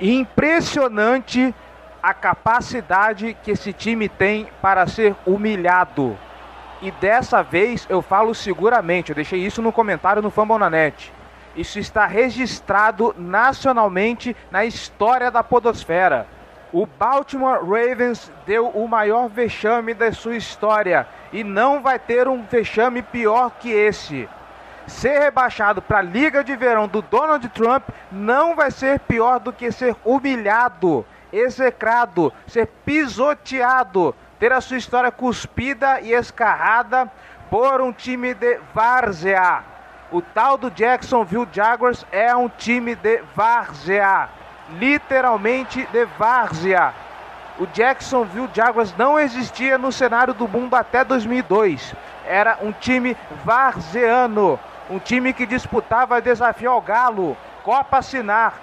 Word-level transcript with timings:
Impressionante 0.00 1.54
a 2.02 2.12
capacidade 2.12 3.36
que 3.42 3.50
esse 3.50 3.72
time 3.72 4.08
tem 4.08 4.48
para 4.60 4.86
ser 4.86 5.16
humilhado. 5.26 6.16
E 6.82 6.90
dessa 6.90 7.42
vez 7.42 7.86
eu 7.88 8.02
falo 8.02 8.34
seguramente, 8.34 9.10
eu 9.10 9.16
deixei 9.16 9.40
isso 9.40 9.62
no 9.62 9.72
comentário 9.72 10.20
no 10.20 10.30
Fambonanet. 10.30 11.12
Isso 11.56 11.78
está 11.78 12.04
registrado 12.06 13.14
nacionalmente 13.16 14.36
na 14.50 14.64
história 14.66 15.30
da 15.30 15.42
Podosfera. 15.42 16.26
O 16.70 16.84
Baltimore 16.84 17.60
Ravens 17.64 18.30
deu 18.44 18.68
o 18.68 18.86
maior 18.86 19.28
vexame 19.28 19.94
da 19.94 20.12
sua 20.12 20.36
história 20.36 21.06
e 21.32 21.42
não 21.42 21.80
vai 21.80 21.98
ter 21.98 22.28
um 22.28 22.42
vexame 22.42 23.00
pior 23.00 23.52
que 23.58 23.70
esse. 23.70 24.28
Ser 24.86 25.18
rebaixado 25.18 25.82
para 25.82 25.98
a 25.98 26.02
Liga 26.02 26.44
de 26.44 26.54
Verão 26.54 26.86
do 26.86 27.02
Donald 27.02 27.46
Trump 27.48 27.88
não 28.10 28.54
vai 28.54 28.70
ser 28.70 29.00
pior 29.00 29.40
do 29.40 29.52
que 29.52 29.72
ser 29.72 29.96
humilhado, 30.04 31.04
execrado, 31.32 32.32
ser 32.46 32.66
pisoteado, 32.84 34.14
ter 34.38 34.52
a 34.52 34.60
sua 34.60 34.76
história 34.76 35.10
cuspida 35.10 36.00
e 36.00 36.12
escarrada 36.12 37.10
por 37.50 37.80
um 37.80 37.92
time 37.92 38.32
de 38.32 38.60
várzea. 38.72 39.64
O 40.10 40.22
tal 40.22 40.56
do 40.56 40.70
Jacksonville 40.70 41.48
Jaguars 41.52 42.06
é 42.12 42.34
um 42.34 42.48
time 42.48 42.94
de 42.94 43.22
várzea, 43.34 44.28
literalmente 44.78 45.84
de 45.90 46.04
várzea. 46.16 46.94
O 47.58 47.66
Jacksonville 47.66 48.50
Jaguars 48.52 48.94
não 48.96 49.18
existia 49.18 49.78
no 49.78 49.90
cenário 49.90 50.32
do 50.32 50.46
mundo 50.46 50.74
até 50.74 51.02
2002. 51.02 51.94
Era 52.24 52.58
um 52.60 52.70
time 52.70 53.16
varzeano, 53.44 54.60
um 54.90 54.98
time 54.98 55.32
que 55.32 55.46
disputava 55.46 56.20
desafio 56.20 56.70
ao 56.70 56.80
Galo, 56.80 57.36
Copa 57.62 58.02
Sinar, 58.02 58.54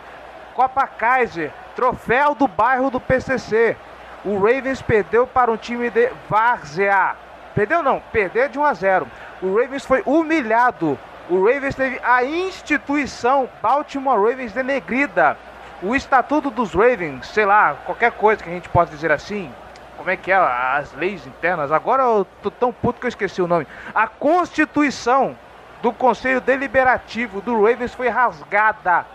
Copa 0.53 0.87
Kaiser, 0.87 1.51
troféu 1.75 2.35
do 2.35 2.47
bairro 2.47 2.89
do 2.89 2.99
PCC. 2.99 3.75
O 4.23 4.37
Ravens 4.37 4.81
perdeu 4.81 5.27
para 5.27 5.51
um 5.51 5.57
time 5.57 5.89
de 5.89 6.09
várzea. 6.29 7.15
Perdeu 7.53 7.83
não, 7.83 8.01
perdeu 8.11 8.47
de 8.47 8.57
1 8.57 8.63
a 8.63 8.73
0. 8.73 9.07
O 9.41 9.55
Ravens 9.55 9.85
foi 9.85 10.01
humilhado 10.05 10.97
o 11.29 11.45
Ravens 11.45 11.73
teve 11.73 11.99
a 12.03 12.23
instituição 12.23 13.47
Baltimore 13.61 14.21
Ravens 14.21 14.51
denegrida. 14.51 15.37
O 15.81 15.95
estatuto 15.95 16.49
dos 16.49 16.73
Ravens, 16.73 17.27
sei 17.27 17.45
lá, 17.45 17.75
qualquer 17.85 18.11
coisa 18.11 18.43
que 18.43 18.49
a 18.49 18.53
gente 18.53 18.67
possa 18.67 18.91
dizer 18.91 19.11
assim. 19.11 19.49
Como 19.95 20.09
é 20.09 20.17
que 20.17 20.31
é? 20.31 20.35
As 20.35 20.93
leis 20.93 21.25
internas. 21.25 21.71
Agora 21.71 22.03
eu 22.03 22.27
tô 22.41 22.51
tão 22.51 22.73
puto 22.73 22.99
que 22.99 23.05
eu 23.05 23.09
esqueci 23.09 23.41
o 23.41 23.47
nome. 23.47 23.65
A 23.95 24.05
constituição 24.05 25.37
do 25.83 25.91
Conselho 25.91 26.39
Deliberativo 26.39 27.41
do 27.41 27.61
Ravens 27.61 27.93
foi 27.93 28.07
rasgada. 28.07 29.05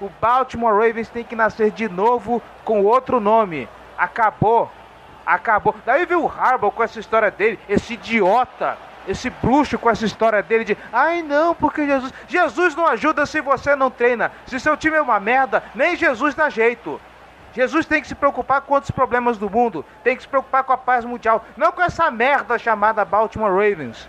O 0.00 0.10
Baltimore 0.20 0.74
Ravens 0.74 1.08
tem 1.08 1.22
que 1.22 1.36
nascer 1.36 1.70
de 1.70 1.88
novo 1.88 2.42
com 2.64 2.82
outro 2.82 3.20
nome. 3.20 3.68
Acabou. 3.96 4.68
Acabou. 5.24 5.76
Daí 5.86 6.04
viu 6.04 6.24
o 6.24 6.28
Harbaugh 6.28 6.72
com 6.72 6.82
essa 6.82 6.98
história 6.98 7.30
dele, 7.30 7.60
esse 7.68 7.94
idiota 7.94 8.76
esse 9.06 9.30
bruxo 9.30 9.78
com 9.78 9.88
essa 9.88 10.04
história 10.04 10.42
dele 10.42 10.64
de 10.64 10.76
ai 10.92 11.22
não, 11.22 11.54
porque 11.54 11.86
Jesus. 11.86 12.12
Jesus 12.26 12.74
não 12.74 12.88
ajuda 12.88 13.24
se 13.24 13.40
você 13.40 13.76
não 13.76 13.88
treina. 13.88 14.32
Se 14.46 14.58
seu 14.58 14.76
time 14.76 14.96
é 14.96 15.00
uma 15.00 15.20
merda, 15.20 15.62
nem 15.76 15.94
Jesus 15.94 16.34
dá 16.34 16.50
jeito. 16.50 17.00
Jesus 17.54 17.86
tem 17.86 18.02
que 18.02 18.08
se 18.08 18.16
preocupar 18.16 18.62
com 18.62 18.74
outros 18.74 18.90
problemas 18.90 19.38
do 19.38 19.48
mundo, 19.48 19.84
tem 20.02 20.16
que 20.16 20.22
se 20.22 20.28
preocupar 20.28 20.64
com 20.64 20.72
a 20.72 20.76
paz 20.76 21.04
mundial, 21.04 21.44
não 21.56 21.70
com 21.70 21.82
essa 21.82 22.10
merda 22.10 22.58
chamada 22.58 23.04
Baltimore 23.04 23.52
Ravens. 23.52 24.08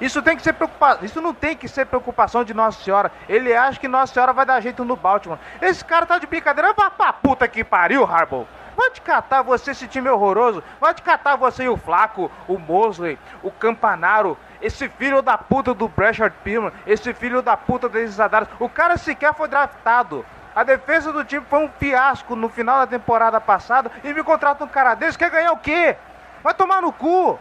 Isso 0.00 0.22
tem 0.22 0.36
que 0.36 0.42
ser 0.42 0.52
preocupação, 0.54 1.04
isso 1.04 1.20
não 1.20 1.32
tem 1.32 1.56
que 1.56 1.68
ser 1.68 1.86
preocupação 1.86 2.44
de 2.44 2.52
Nossa 2.54 2.82
Senhora. 2.82 3.12
Ele 3.28 3.54
acha 3.54 3.78
que 3.78 3.88
Nossa 3.88 4.12
Senhora 4.12 4.32
vai 4.32 4.44
dar 4.44 4.60
jeito 4.60 4.84
no 4.84 4.96
Baltimore. 4.96 5.38
Esse 5.60 5.84
cara 5.84 6.06
tá 6.06 6.18
de 6.18 6.26
brincadeira, 6.26 6.72
vai 6.72 6.90
pra 6.90 7.12
puta 7.12 7.46
que 7.46 7.62
pariu, 7.62 8.04
Harbaugh. 8.04 8.46
Vai 8.76 8.90
te 8.90 9.00
catar 9.00 9.42
você, 9.42 9.72
esse 9.72 9.86
time 9.86 10.08
horroroso. 10.08 10.62
Vai 10.80 10.94
te 10.94 11.02
catar 11.02 11.36
você 11.36 11.64
e 11.64 11.68
o 11.68 11.76
Flaco, 11.76 12.30
o 12.48 12.58
Mosley, 12.58 13.18
o 13.42 13.50
Campanaro, 13.50 14.36
esse 14.60 14.88
filho 14.88 15.20
da 15.20 15.36
puta 15.36 15.74
do 15.74 15.88
Brashard 15.88 16.34
Pillman, 16.42 16.72
esse 16.86 17.12
filho 17.12 17.42
da 17.42 17.56
puta 17.56 17.88
desses 17.88 18.18
Adares. 18.18 18.48
O 18.58 18.68
cara 18.68 18.96
sequer 18.96 19.34
foi 19.34 19.48
draftado. 19.48 20.24
A 20.54 20.62
defesa 20.64 21.12
do 21.12 21.24
time 21.24 21.44
foi 21.48 21.64
um 21.64 21.68
fiasco 21.78 22.36
no 22.36 22.48
final 22.48 22.80
da 22.80 22.86
temporada 22.86 23.40
passada 23.40 23.90
e 24.04 24.12
me 24.12 24.22
contrata 24.22 24.64
um 24.64 24.68
cara 24.68 24.94
desse. 24.94 25.18
Quer 25.18 25.30
ganhar 25.30 25.52
o 25.52 25.58
quê? 25.58 25.96
Vai 26.42 26.54
tomar 26.54 26.82
no 26.82 26.92
cu! 26.92 27.38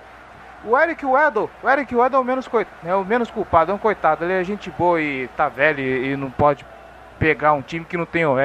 O 0.64 0.78
Eric 0.78 1.04
Weddle, 1.04 1.50
o 1.64 1.70
Eric 1.70 1.96
Weddle 1.96 2.20
é 2.20 2.22
o 2.22 2.24
menos, 2.24 2.48
coit... 2.48 2.68
é 2.86 2.94
o 2.94 3.04
menos 3.04 3.32
culpado, 3.32 3.72
é 3.72 3.76
um 3.76 3.80
coitado. 3.80 4.24
Ele 4.24 4.34
é 4.34 4.44
gente 4.44 4.70
boa 4.70 5.02
e 5.02 5.28
tá 5.30 5.50
velho 5.50 5.80
e 5.82 6.16
não 6.16 6.30
pode 6.30 6.64
pegar 7.18 7.54
um 7.54 7.64
time 7.64 7.84
que 7.84 7.98
não 7.98 8.06
tem 8.06 8.26
OL. 8.26 8.38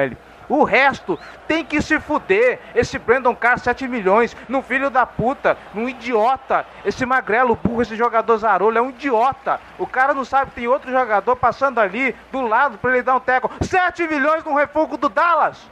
O 0.49 0.63
resto 0.63 1.19
tem 1.47 1.63
que 1.63 1.79
se 1.79 1.99
fuder. 1.99 2.59
Esse 2.73 2.97
Brandon 2.97 3.35
Carr, 3.35 3.59
7 3.59 3.87
milhões, 3.87 4.35
num 4.47 4.63
filho 4.63 4.89
da 4.89 5.05
puta, 5.05 5.57
num 5.73 5.87
idiota. 5.87 6.65
Esse 6.83 7.05
magrelo 7.05 7.55
burro, 7.55 7.83
esse 7.83 7.95
jogador 7.95 8.37
Zarolho, 8.37 8.77
é 8.77 8.81
um 8.81 8.89
idiota. 8.89 9.59
O 9.77 9.85
cara 9.85 10.13
não 10.13 10.25
sabe 10.25 10.49
que 10.51 10.61
tem 10.61 10.67
outro 10.67 10.89
jogador 10.91 11.35
passando 11.35 11.79
ali 11.79 12.15
do 12.31 12.41
lado 12.41 12.79
para 12.79 12.93
ele 12.93 13.03
dar 13.03 13.15
um 13.15 13.19
teco. 13.19 13.51
7 13.61 14.07
milhões 14.07 14.43
no 14.43 14.55
refugo 14.55 14.97
do 14.97 15.09
Dallas. 15.09 15.69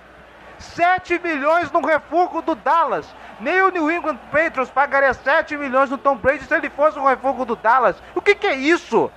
7 0.60 1.20
milhões 1.20 1.72
no 1.72 1.86
refugo 1.86 2.42
do 2.42 2.56
Dallas. 2.56 3.06
Nem 3.40 3.62
o 3.62 3.70
New 3.70 3.92
England 3.92 4.18
Patriots 4.32 4.70
pagaria 4.70 5.14
7 5.14 5.58
milhões 5.58 5.90
no 5.90 5.98
Tom 5.98 6.16
Brady 6.16 6.46
se 6.46 6.54
ele 6.54 6.70
fosse 6.70 6.98
um 6.98 7.06
refugo 7.06 7.46
do 7.46 7.56
Dallas. 7.56 7.96
O 8.14 8.22
que, 8.22 8.36
que 8.36 8.48
é 8.48 8.56
isso? 8.56 9.12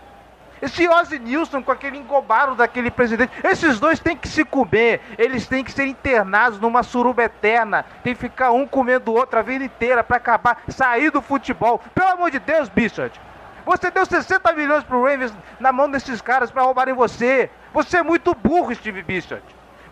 Esse 0.61 0.89
Ozzy 0.89 1.19
Nilson 1.19 1.63
com 1.63 1.71
aquele 1.71 1.99
engobaro 1.99 2.55
daquele 2.55 2.91
presidente, 2.91 3.33
esses 3.45 3.79
dois 3.79 4.01
têm 4.01 4.17
que 4.17 4.27
se 4.27 4.45
comer, 4.45 5.01
eles 5.17 5.47
têm 5.47 5.63
que 5.63 5.71
ser 5.71 5.87
internados 5.87 6.59
numa 6.59 6.83
suruba 6.83 7.23
eterna, 7.23 7.85
tem 8.03 8.15
que 8.15 8.21
ficar 8.21 8.51
um 8.51 8.67
comendo 8.67 9.13
o 9.13 9.15
outro 9.15 9.39
a 9.39 9.43
vida 9.43 9.65
inteira 9.65 10.03
para 10.03 10.17
acabar, 10.17 10.63
sair 10.69 11.11
do 11.11 11.23
futebol. 11.23 11.81
Pelo 11.95 12.11
amor 12.11 12.31
de 12.31 12.41
Deus, 12.41 12.69
Bichard. 12.69 13.21
Você 13.65 13.91
deu 13.91 14.05
60 14.05 14.53
milhões 14.55 14.83
pro 14.83 15.03
Ravens 15.03 15.33
na 15.61 15.71
mão 15.71 15.91
desses 15.91 16.21
caras 16.21 16.51
para 16.51 16.63
roubarem 16.63 16.95
você. 16.95 17.51
Você 17.73 17.99
é 17.99 18.03
muito 18.03 18.35
burro, 18.35 18.75
Steve 18.75 19.03
Bichard. 19.03 19.45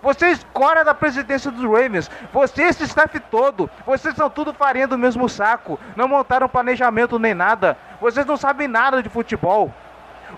Você 0.07 0.29
escora 0.29 0.85
da 0.85 0.95
presidência 0.95 1.51
dos 1.51 1.65
Ravens. 1.65 2.09
Você, 2.33 2.63
esse 2.63 2.85
staff 2.85 3.19
todo. 3.19 3.69
Vocês 3.85 4.15
são 4.15 4.31
tudo 4.31 4.55
farinha 4.55 4.87
do 4.87 4.97
mesmo 4.97 5.29
saco. 5.29 5.81
Não 5.97 6.07
montaram 6.07 6.49
planejamento 6.49 7.19
nem 7.19 7.35
nada. 7.35 7.77
Vocês 8.01 8.25
não 8.25 8.37
sabem 8.37 8.69
nada 8.69 9.03
de 9.03 9.09
futebol. 9.09 9.75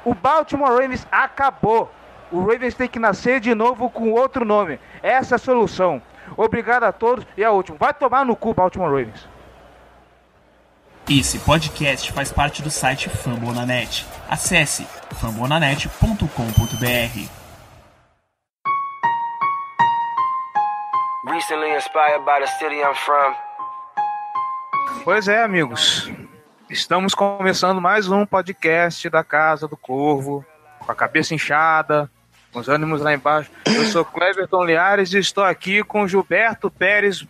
O 0.06 0.14
Baltimore 0.14 0.70
Ravens 0.70 1.06
acabou. 1.12 1.92
O 2.32 2.40
Ravens 2.40 2.74
tem 2.74 2.88
que 2.88 2.98
nascer 2.98 3.40
de 3.40 3.54
novo 3.54 3.90
com 3.90 4.10
outro 4.10 4.42
nome. 4.42 4.80
Essa 5.02 5.34
é 5.34 5.36
a 5.36 5.38
solução. 5.38 6.00
Obrigado 6.34 6.84
a 6.84 6.92
todos 6.92 7.26
e 7.36 7.44
a 7.44 7.50
última. 7.50 7.76
Vai 7.76 7.92
tomar 7.92 8.24
no 8.24 8.34
cu, 8.34 8.54
Baltimore 8.54 8.88
Ravens. 8.88 9.28
Esse 11.10 11.38
podcast 11.40 12.10
faz 12.10 12.32
parte 12.32 12.62
do 12.62 12.70
site 12.70 13.10
Fambonanet. 13.10 14.06
Acesse 14.30 14.86
fambonanet.com.br. 15.10 17.37
Recently 21.30 21.74
inspired 21.74 22.24
by 22.24 22.40
the 22.40 22.46
city 22.58 22.76
I'm 22.76 22.94
from. 22.94 23.34
Pois 25.04 25.28
é, 25.28 25.42
amigos. 25.42 26.10
Estamos 26.70 27.14
começando 27.14 27.82
mais 27.82 28.08
um 28.08 28.24
podcast 28.24 29.10
da 29.10 29.22
Casa 29.22 29.68
do 29.68 29.76
Corvo, 29.76 30.42
com 30.78 30.90
a 30.90 30.94
cabeça 30.94 31.34
inchada, 31.34 32.10
com 32.50 32.60
os 32.60 32.68
ânimos 32.68 33.02
lá 33.02 33.12
embaixo. 33.12 33.50
Eu 33.66 33.84
sou 33.86 34.06
Cleverton 34.06 34.64
Liares 34.64 35.12
e 35.12 35.18
estou 35.18 35.44
aqui 35.44 35.84
com 35.84 36.08
Gilberto 36.08 36.70
Pérez. 36.70 37.26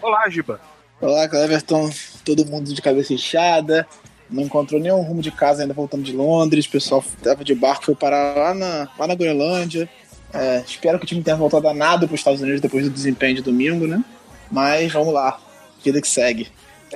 Olá, 0.00 0.28
Giba. 0.28 0.60
Olá, 1.00 1.28
Cleverton. 1.28 1.90
Todo 2.24 2.46
mundo 2.46 2.72
de 2.72 2.80
cabeça 2.80 3.12
inchada. 3.12 3.84
Não 4.30 4.44
encontrou 4.44 4.80
nenhum 4.80 5.00
rumo 5.00 5.20
de 5.20 5.32
casa 5.32 5.62
ainda 5.62 5.74
voltando 5.74 6.04
de 6.04 6.12
Londres. 6.12 6.66
O 6.66 6.70
pessoal 6.70 7.00
estava 7.00 7.42
de 7.42 7.54
barco, 7.56 7.86
foi 7.86 7.96
parar 7.96 8.36
lá 8.36 8.54
na, 8.54 8.88
lá 8.96 9.08
na 9.08 9.14
Groenlândia. 9.16 9.88
É, 10.32 10.62
espero 10.66 10.98
que 10.98 11.04
o 11.04 11.08
time 11.08 11.22
tenha 11.22 11.36
voltado 11.36 11.68
a 11.68 11.74
nada 11.74 12.06
para 12.06 12.14
os 12.14 12.20
Estados 12.20 12.40
Unidos 12.40 12.60
depois 12.60 12.84
do 12.84 12.90
desempenho 12.90 13.36
de 13.36 13.42
domingo, 13.42 13.86
né? 13.86 14.02
Mas 14.50 14.92
vamos 14.92 15.12
lá, 15.12 15.38
vida 15.82 16.00
que 16.00 16.08
segue. 16.08 16.48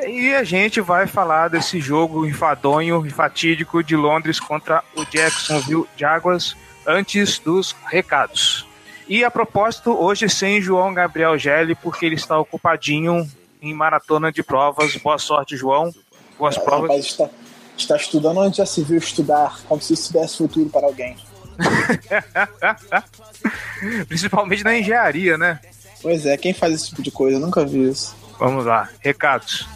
E 0.07 0.35
a 0.35 0.43
gente 0.43 0.81
vai 0.81 1.07
falar 1.07 1.49
desse 1.49 1.81
jogo 1.81 2.27
enfadonho 2.27 3.07
e 3.07 3.11
fatídico 3.11 3.83
de 3.83 3.95
Londres 3.95 4.41
contra 4.41 4.83
o 4.97 5.05
Jacksonville 5.05 5.87
Jaguars 5.97 6.57
antes 6.87 7.39
dos 7.39 7.77
recados. 7.87 8.67
E 9.09 9.23
a 9.23 9.31
propósito, 9.31 9.91
hoje 9.93 10.29
sem 10.29 10.61
João 10.61 10.93
Gabriel 10.93 11.39
Gelli, 11.39 11.75
porque 11.75 12.07
ele 12.07 12.15
está 12.17 12.39
ocupadinho 12.39 13.31
em 13.61 13.73
maratona 13.73 14.33
de 14.33 14.43
provas. 14.43 14.97
Boa 14.97 15.19
sorte, 15.19 15.57
João. 15.57 15.93
Boas 16.39 16.57
é, 16.57 16.61
provas. 16.61 17.05
Está, 17.05 17.29
está 17.77 17.97
estudando 17.97 18.39
onde 18.39 18.57
já 18.57 18.67
se 18.67 18.83
viu 18.83 18.99
estudar, 18.99 19.61
como 19.69 19.81
se 19.81 19.93
isso 19.93 20.09
tivesse 20.09 20.39
futuro 20.39 20.69
para 20.71 20.87
alguém. 20.87 21.17
Principalmente 24.09 24.65
na 24.65 24.77
engenharia, 24.77 25.37
né? 25.37 25.61
Pois 26.03 26.27
é, 26.27 26.37
quem 26.37 26.53
faz 26.53 26.75
esse 26.75 26.91
tipo 26.91 27.03
de 27.03 27.11
coisa? 27.11 27.37
Eu 27.37 27.41
nunca 27.41 27.65
vi 27.65 27.91
isso. 27.91 28.15
Vamos 28.39 28.67
lá, 28.67 28.89
recados. 29.01 29.67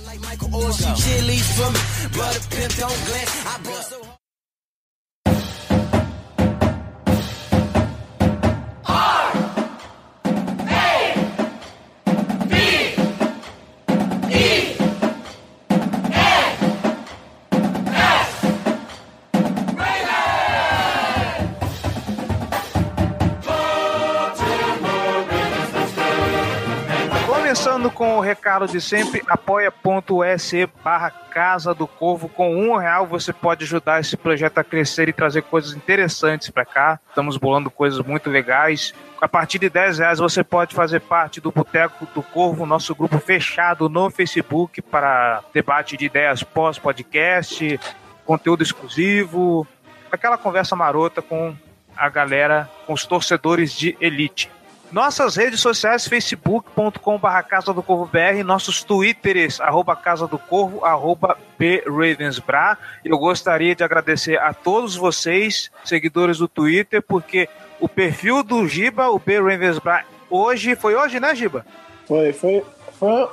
Começando 27.88 27.92
com 27.92 28.18
o 28.18 28.20
recado 28.20 28.66
de 28.66 28.80
sempre, 28.80 29.22
apoia.se 29.28 30.68
barra 30.84 31.10
Casa 31.10 31.74
do 31.74 31.86
Corvo. 31.86 32.28
Com 32.28 32.54
um 32.54 32.76
real 32.76 33.06
você 33.06 33.32
pode 33.32 33.64
ajudar 33.64 34.00
esse 34.00 34.16
projeto 34.16 34.58
a 34.58 34.64
crescer 34.64 35.08
e 35.08 35.12
trazer 35.12 35.42
coisas 35.42 35.74
interessantes 35.74 36.50
para 36.50 36.64
cá. 36.64 37.00
Estamos 37.08 37.36
bolando 37.36 37.70
coisas 37.70 38.04
muito 38.04 38.28
legais. 38.28 38.92
A 39.20 39.28
partir 39.28 39.58
de 39.58 39.70
10 39.70 39.98
reais 39.98 40.18
você 40.18 40.44
pode 40.44 40.74
fazer 40.74 41.00
parte 41.00 41.40
do 41.40 41.50
Boteco 41.50 42.06
do 42.14 42.22
Corvo, 42.22 42.66
nosso 42.66 42.94
grupo 42.94 43.18
fechado 43.18 43.88
no 43.88 44.10
Facebook 44.10 44.82
para 44.82 45.42
debate 45.52 45.96
de 45.96 46.04
ideias 46.04 46.42
pós-podcast, 46.42 47.80
conteúdo 48.26 48.62
exclusivo, 48.62 49.66
aquela 50.12 50.36
conversa 50.36 50.76
marota 50.76 51.22
com 51.22 51.56
a 51.96 52.08
galera, 52.08 52.68
com 52.86 52.92
os 52.92 53.06
torcedores 53.06 53.72
de 53.72 53.96
elite. 54.00 54.50
Nossas 54.90 55.36
redes 55.36 55.60
sociais, 55.60 56.08
facebook.com.br 56.08 57.42
Casa 57.46 57.74
do 57.74 57.82
Corvo 57.82 58.06
BR, 58.06 58.42
nossos 58.42 58.82
twitters, 58.82 59.60
arroba 59.60 59.94
Casa 59.94 60.26
do 60.26 60.38
Corvo, 60.38 60.82
arroba 60.82 61.36
BRavensBra. 61.58 62.78
Eu 63.04 63.18
gostaria 63.18 63.74
de 63.74 63.84
agradecer 63.84 64.38
a 64.38 64.54
todos 64.54 64.96
vocês, 64.96 65.70
seguidores 65.84 66.38
do 66.38 66.48
Twitter, 66.48 67.02
porque 67.02 67.50
o 67.78 67.86
perfil 67.86 68.42
do 68.42 68.66
Giba, 68.66 69.10
o 69.10 69.18
BRavensBra, 69.18 70.04
hoje, 70.30 70.74
foi 70.74 70.94
hoje, 70.94 71.20
né, 71.20 71.34
Giba? 71.34 71.66
Foi, 72.06 72.32
foi, 72.32 72.64
foi, 72.98 73.28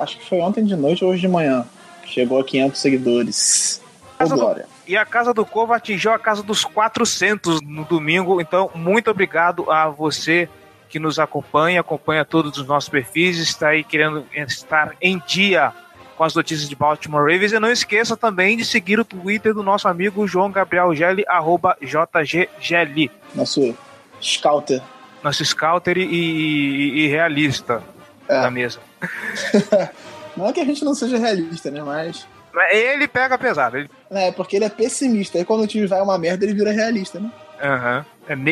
acho 0.00 0.18
que 0.18 0.26
foi 0.26 0.38
ontem 0.40 0.64
de 0.64 0.74
noite 0.74 1.04
ou 1.04 1.10
hoje 1.10 1.20
de 1.20 1.28
manhã. 1.28 1.66
Chegou 2.06 2.40
a 2.40 2.44
500 2.44 2.80
seguidores. 2.80 3.82
Do... 4.18 4.62
E 4.86 4.96
a 4.96 5.04
Casa 5.04 5.34
do 5.34 5.44
Corvo 5.44 5.74
atingiu 5.74 6.12
a 6.12 6.18
casa 6.18 6.42
dos 6.42 6.64
400 6.64 7.60
no 7.60 7.84
domingo, 7.84 8.40
então 8.40 8.70
muito 8.74 9.10
obrigado 9.10 9.70
a 9.70 9.88
você 9.88 10.48
que 10.88 10.98
nos 10.98 11.18
acompanha, 11.18 11.80
acompanha 11.80 12.24
todos 12.24 12.58
os 12.58 12.66
nossos 12.66 12.88
perfis, 12.88 13.38
está 13.38 13.68
aí 13.68 13.84
querendo 13.84 14.24
estar 14.32 14.94
em 15.00 15.22
dia 15.26 15.72
com 16.16 16.24
as 16.24 16.34
notícias 16.34 16.68
de 16.68 16.74
Baltimore 16.74 17.22
Ravens. 17.22 17.52
E 17.52 17.60
não 17.60 17.70
esqueça 17.70 18.16
também 18.16 18.56
de 18.56 18.64
seguir 18.64 18.98
o 18.98 19.04
Twitter 19.04 19.54
do 19.54 19.62
nosso 19.62 19.86
amigo 19.86 20.26
João 20.26 20.50
Gabriel 20.50 20.94
Gelli, 20.94 21.24
arroba 21.28 21.76
JGGeli. 21.80 23.10
Nosso 23.34 23.74
scouter. 24.20 24.82
Nosso 25.22 25.44
scouter 25.44 25.96
e, 25.96 26.02
e, 26.02 27.00
e 27.00 27.06
realista 27.06 27.82
é. 28.26 28.42
da 28.42 28.50
mesa. 28.50 28.80
não 30.36 30.48
é 30.48 30.52
que 30.52 30.60
a 30.60 30.64
gente 30.64 30.84
não 30.84 30.94
seja 30.94 31.16
realista, 31.16 31.70
né? 31.70 31.82
Mas. 31.82 32.26
Ele 32.72 33.06
pega 33.06 33.38
pesado. 33.38 33.76
Ele... 33.76 33.90
É, 34.10 34.32
porque 34.32 34.56
ele 34.56 34.64
é 34.64 34.70
pessimista. 34.70 35.38
Aí 35.38 35.44
quando 35.44 35.62
o 35.62 35.66
time 35.66 35.86
vai 35.86 36.00
uma 36.00 36.18
merda, 36.18 36.44
ele 36.44 36.54
vira 36.54 36.72
realista, 36.72 37.20
né? 37.20 37.30
Aham. 37.60 38.04
Uhum. 38.28 38.44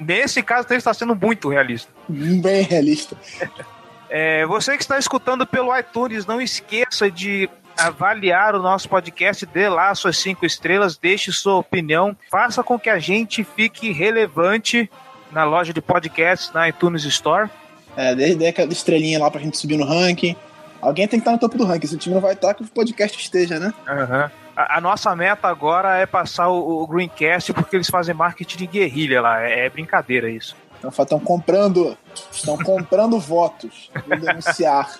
Nesse 0.00 0.42
caso, 0.42 0.66
ele 0.70 0.78
está 0.78 0.92
sendo 0.92 1.14
muito 1.14 1.48
realista. 1.48 1.90
Bem 2.08 2.62
realista. 2.62 3.16
É, 4.12 4.44
você 4.44 4.76
que 4.76 4.82
está 4.82 4.98
escutando 4.98 5.46
pelo 5.46 5.76
iTunes, 5.78 6.26
não 6.26 6.40
esqueça 6.40 7.08
de 7.08 7.48
avaliar 7.78 8.56
o 8.56 8.60
nosso 8.60 8.88
podcast, 8.88 9.46
dê 9.46 9.68
lá 9.68 9.94
suas 9.94 10.18
cinco 10.18 10.44
estrelas, 10.44 10.98
deixe 10.98 11.30
sua 11.30 11.54
opinião, 11.54 12.16
faça 12.28 12.62
com 12.64 12.76
que 12.76 12.90
a 12.90 12.98
gente 12.98 13.44
fique 13.44 13.92
relevante 13.92 14.90
na 15.30 15.44
loja 15.44 15.72
de 15.72 15.80
podcasts, 15.80 16.52
na 16.52 16.68
iTunes 16.68 17.04
Store. 17.04 17.48
É, 17.96 18.14
dê, 18.14 18.48
aquela 18.48 18.72
estrelinha 18.72 19.20
lá 19.20 19.30
pra 19.30 19.40
gente 19.40 19.56
subir 19.56 19.76
no 19.76 19.84
ranking. 19.84 20.34
Alguém 20.82 21.06
tem 21.06 21.20
que 21.20 21.22
estar 21.22 21.32
no 21.32 21.38
topo 21.38 21.56
do 21.56 21.64
ranking, 21.64 21.86
se 21.86 21.94
o 21.94 21.98
time 21.98 22.14
não 22.14 22.22
vai 22.22 22.32
estar, 22.32 22.54
que 22.54 22.64
o 22.64 22.66
podcast 22.66 23.16
esteja, 23.16 23.60
né? 23.60 23.72
Aham. 23.86 24.24
Uhum. 24.24 24.39
A, 24.60 24.76
a, 24.76 24.80
nossa 24.80 25.16
meta 25.16 25.48
agora 25.48 25.96
é 25.96 26.04
passar 26.04 26.48
o, 26.48 26.82
o, 26.82 26.86
Greencast 26.86 27.52
porque 27.54 27.76
eles 27.76 27.88
fazem 27.88 28.14
marketing 28.14 28.58
de 28.58 28.66
guerrilha 28.66 29.22
lá. 29.22 29.40
É, 29.42 29.66
é 29.66 29.70
brincadeira 29.70 30.28
isso. 30.28 30.54
Então, 30.78 30.90
estão 30.90 31.18
comprando. 31.18 31.96
Estão 32.30 32.58
comprando 32.58 33.18
votos. 33.20 33.90
Vou 34.06 34.18
denunciar. 34.18 34.98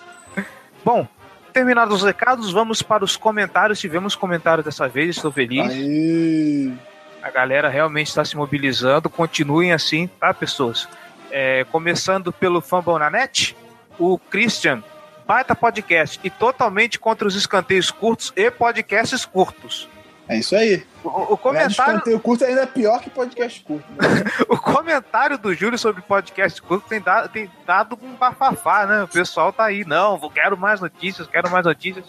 Bom, 0.83 1.07
terminados 1.53 1.97
os 1.97 2.03
recados, 2.03 2.51
vamos 2.51 2.81
para 2.81 3.03
os 3.03 3.15
comentários. 3.15 3.79
Tivemos 3.79 4.15
comentário 4.15 4.63
dessa 4.63 4.87
vez, 4.87 5.17
estou 5.17 5.31
feliz. 5.31 5.69
Aí. 5.69 6.73
A 7.21 7.29
galera 7.29 7.69
realmente 7.69 8.07
está 8.07 8.25
se 8.25 8.35
mobilizando. 8.35 9.09
Continuem 9.09 9.73
assim, 9.73 10.07
tá, 10.19 10.33
pessoas? 10.33 10.87
É, 11.29 11.65
começando 11.65 12.33
pelo 12.33 12.61
Fumble 12.61 12.97
na 12.97 13.11
net, 13.11 13.55
o 13.99 14.17
Christian 14.17 14.83
baita 15.31 15.55
podcast 15.55 16.19
e 16.25 16.29
totalmente 16.29 16.99
contra 16.99 17.25
os 17.25 17.37
escanteios 17.37 17.89
curtos 17.89 18.33
e 18.35 18.51
podcasts 18.51 19.23
curtos. 19.23 19.87
É 20.27 20.37
isso 20.37 20.53
aí. 20.53 20.85
O, 21.05 21.07
o 21.07 21.37
comentário. 21.37 21.71
Escanteio 21.71 22.19
curto 22.19 22.43
ainda 22.43 22.63
é 22.63 22.65
pior 22.65 22.99
que 22.99 23.09
podcast 23.09 23.63
curto. 23.63 23.85
Né? 23.93 24.25
o 24.49 24.57
comentário 24.57 25.37
do 25.37 25.53
Júlio 25.53 25.79
sobre 25.79 26.01
podcast 26.01 26.61
curto 26.61 26.85
tem 26.89 26.99
dado, 26.99 27.29
tem 27.29 27.49
dado 27.65 27.97
um 28.03 28.13
bafafá, 28.15 28.85
né? 28.85 29.03
O 29.03 29.07
pessoal 29.07 29.53
tá 29.53 29.63
aí, 29.63 29.85
não, 29.85 30.19
quero 30.29 30.57
mais 30.57 30.81
notícias, 30.81 31.25
quero 31.27 31.49
mais 31.49 31.65
notícias. 31.65 32.03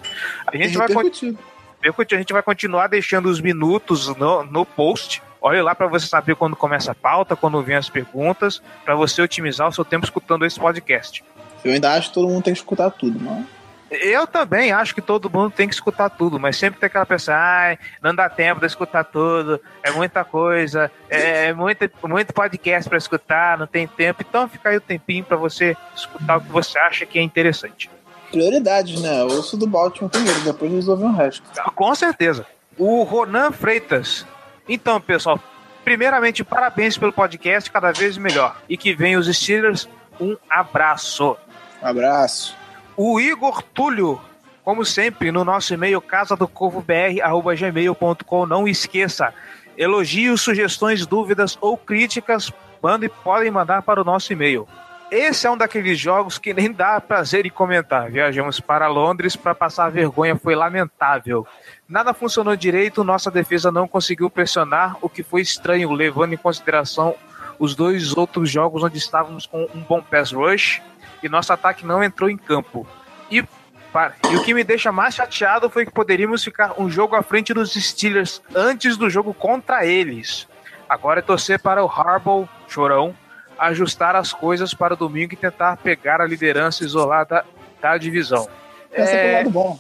A 0.45 0.57
gente 0.57 0.77
vai 0.77 0.89
continuar. 0.89 1.41
A 1.81 2.17
gente 2.17 2.33
vai 2.33 2.43
continuar 2.43 2.89
deixando 2.89 3.27
os 3.27 3.41
minutos 3.41 4.09
no, 4.17 4.43
no 4.43 4.67
post. 4.67 5.23
Olha 5.41 5.63
lá 5.63 5.77
para 5.77 5.87
você 5.87 6.09
saber 6.09 6.35
quando 6.35 6.57
começa 6.57 6.91
a 6.91 6.95
pauta, 6.95 7.37
quando 7.37 7.63
vem 7.63 7.77
as 7.77 7.89
perguntas, 7.89 8.61
para 8.85 8.97
você 8.97 9.23
otimizar 9.23 9.69
o 9.69 9.73
seu 9.73 9.85
tempo 9.85 10.05
escutando 10.05 10.45
esse 10.45 10.59
podcast. 10.59 11.23
Eu 11.65 11.73
ainda 11.73 11.93
acho 11.93 12.09
que 12.09 12.15
todo 12.15 12.29
mundo 12.29 12.43
tem 12.43 12.53
que 12.53 12.61
escutar 12.61 12.91
tudo, 12.91 13.21
mano. 13.21 13.47
Eu 13.91 14.27
também 14.27 14.73
acho 14.73 14.95
que 14.95 15.03
todo 15.03 15.29
mundo 15.29 15.53
tem 15.53 15.69
que 15.69 15.75
escutar 15.75 16.09
tudo, 16.09 16.41
mas 16.41 16.57
sempre 16.57 16.81
tem 16.81 16.87
aquela 16.87 17.05
pessoa, 17.05 17.37
ai, 17.37 17.79
não 18.03 18.15
dá 18.15 18.27
tempo 18.27 18.61
de 18.61 18.67
escutar 18.67 19.05
tudo, 19.05 19.61
é 19.83 19.91
muita 19.91 20.25
coisa, 20.25 20.91
é, 21.11 21.49
é 21.49 21.53
muito, 21.53 21.91
muito 22.05 22.33
podcast 22.33 22.89
para 22.89 22.97
escutar, 22.97 23.59
não 23.59 23.67
tem 23.67 23.87
tempo, 23.87 24.25
então 24.27 24.49
fica 24.49 24.71
aí 24.71 24.79
o 24.79 24.81
tempinho 24.81 25.25
para 25.25 25.37
você 25.37 25.77
escutar 25.95 26.39
o 26.39 26.41
que 26.41 26.51
você 26.51 26.79
acha 26.79 27.05
que 27.05 27.19
é 27.19 27.23
interessante. 27.23 27.91
Prioridades, 28.31 28.99
né? 29.03 29.23
O 29.25 29.27
osso 29.27 29.59
do 29.59 29.67
Baltimore 29.67 30.11
primeiro, 30.11 30.41
depois 30.41 30.73
resolver 30.73 31.05
o 31.05 31.13
resto. 31.13 31.43
Com 31.75 31.95
certeza. 31.95 32.47
O 32.79 33.03
Ronan 33.03 33.53
Freitas. 33.53 34.27
Então, 34.67 34.99
pessoal, 35.03 35.39
primeiramente, 35.85 36.43
parabéns 36.43 36.97
pelo 36.97 37.13
podcast, 37.13 37.71
cada 37.71 37.93
vez 37.93 38.17
melhor. 38.17 38.57
E 38.67 38.79
que 38.79 38.95
venham 38.95 39.21
os 39.21 39.27
Steelers, 39.27 39.87
um 40.19 40.35
abraço. 40.49 41.37
Um 41.83 41.87
abraço. 41.87 42.57
O 42.97 43.21
Igor 43.21 43.63
Túlio, 43.63 44.21
como 44.65 44.85
sempre, 44.85 45.33
no 45.33 45.45
nosso 45.45 45.75
e-mail 45.75 46.01
casa 46.01 46.37
do 46.37 46.47
gmail.com. 46.47 48.47
Não 48.47 48.69
esqueça, 48.69 49.35
elogios, 49.77 50.41
sugestões, 50.41 51.07
dúvidas 51.07 51.59
ou 51.61 51.77
críticas, 51.77 52.53
mandem, 52.81 53.11
podem 53.25 53.51
mandar 53.51 53.83
para 53.83 54.01
o 54.01 54.05
nosso 54.05 54.33
e-mail. 54.33 54.69
Esse 55.11 55.47
é 55.47 55.51
um 55.51 55.59
daqueles 55.59 55.99
jogos 55.99 56.39
que 56.39 56.55
nem 56.55 56.73
dá 56.73 56.99
prazer 56.99 57.45
em 57.45 57.51
comentar. 57.51 58.11
Viajamos 58.11 58.61
para 58.61 58.89
Londres 58.89 59.37
para 59.37 59.55
passar 59.55 59.91
vergonha, 59.91 60.37
foi 60.37 60.55
lamentável. 60.55 61.47
Nada 61.87 62.15
funcionou 62.15 62.57
direito, 62.57 63.05
nossa 63.05 63.31
defesa 63.31 63.71
não 63.71 63.87
conseguiu 63.87 64.31
pressionar, 64.31 64.97
o 65.03 65.11
que 65.11 65.23
foi 65.23 65.43
estranho, 65.43 65.93
levando 65.93 66.33
em 66.33 66.39
consideração 66.39 67.15
os 67.59 67.75
dois 67.75 68.17
outros 68.17 68.51
jogos 68.51 68.83
onde 68.83 68.97
estávamos 68.97 69.45
com 69.45 69.69
um 69.75 69.81
bom 69.81 70.01
pass 70.01 70.33
rush 70.33 70.81
e 71.23 71.29
nosso 71.29 71.53
ataque 71.53 71.87
não 71.87 72.03
entrou 72.03 72.29
em 72.29 72.37
campo. 72.37 72.87
E, 73.31 73.45
para, 73.93 74.15
e 74.31 74.37
o 74.37 74.43
que 74.43 74.53
me 74.53 74.65
deixa 74.65 74.91
mais 74.91 75.15
chateado 75.15 75.71
foi 75.71 75.87
que 75.87 75.93
poderíamos 75.93 76.43
ficar 76.43 76.81
um 76.81 76.91
jogo 76.91 77.15
à 77.15 77.23
frente 77.23 77.55
dos 77.55 77.73
Steelers 77.73 78.43
antes 78.55 78.97
do 78.97 79.09
jogo 79.09 79.33
contra 79.33 79.87
eles. 79.87 80.49
Agora 80.89 81.21
é 81.21 81.23
torcer 81.23 81.61
para 81.61 81.83
o 81.83 81.89
Harbaugh, 81.89 82.49
chorão, 82.69 83.15
ajustar 83.59 84.17
as 84.17 84.33
coisas 84.33 84.75
para 84.75 84.97
domingo 84.97 85.33
e 85.33 85.37
tentar 85.37 85.77
pegar 85.77 86.21
a 86.21 86.27
liderança 86.27 86.85
isolada 86.85 87.45
da 87.81 87.97
divisão. 87.97 88.49
Pensa 88.91 89.13
é... 89.13 89.37
lado 89.39 89.51
bom. 89.51 89.79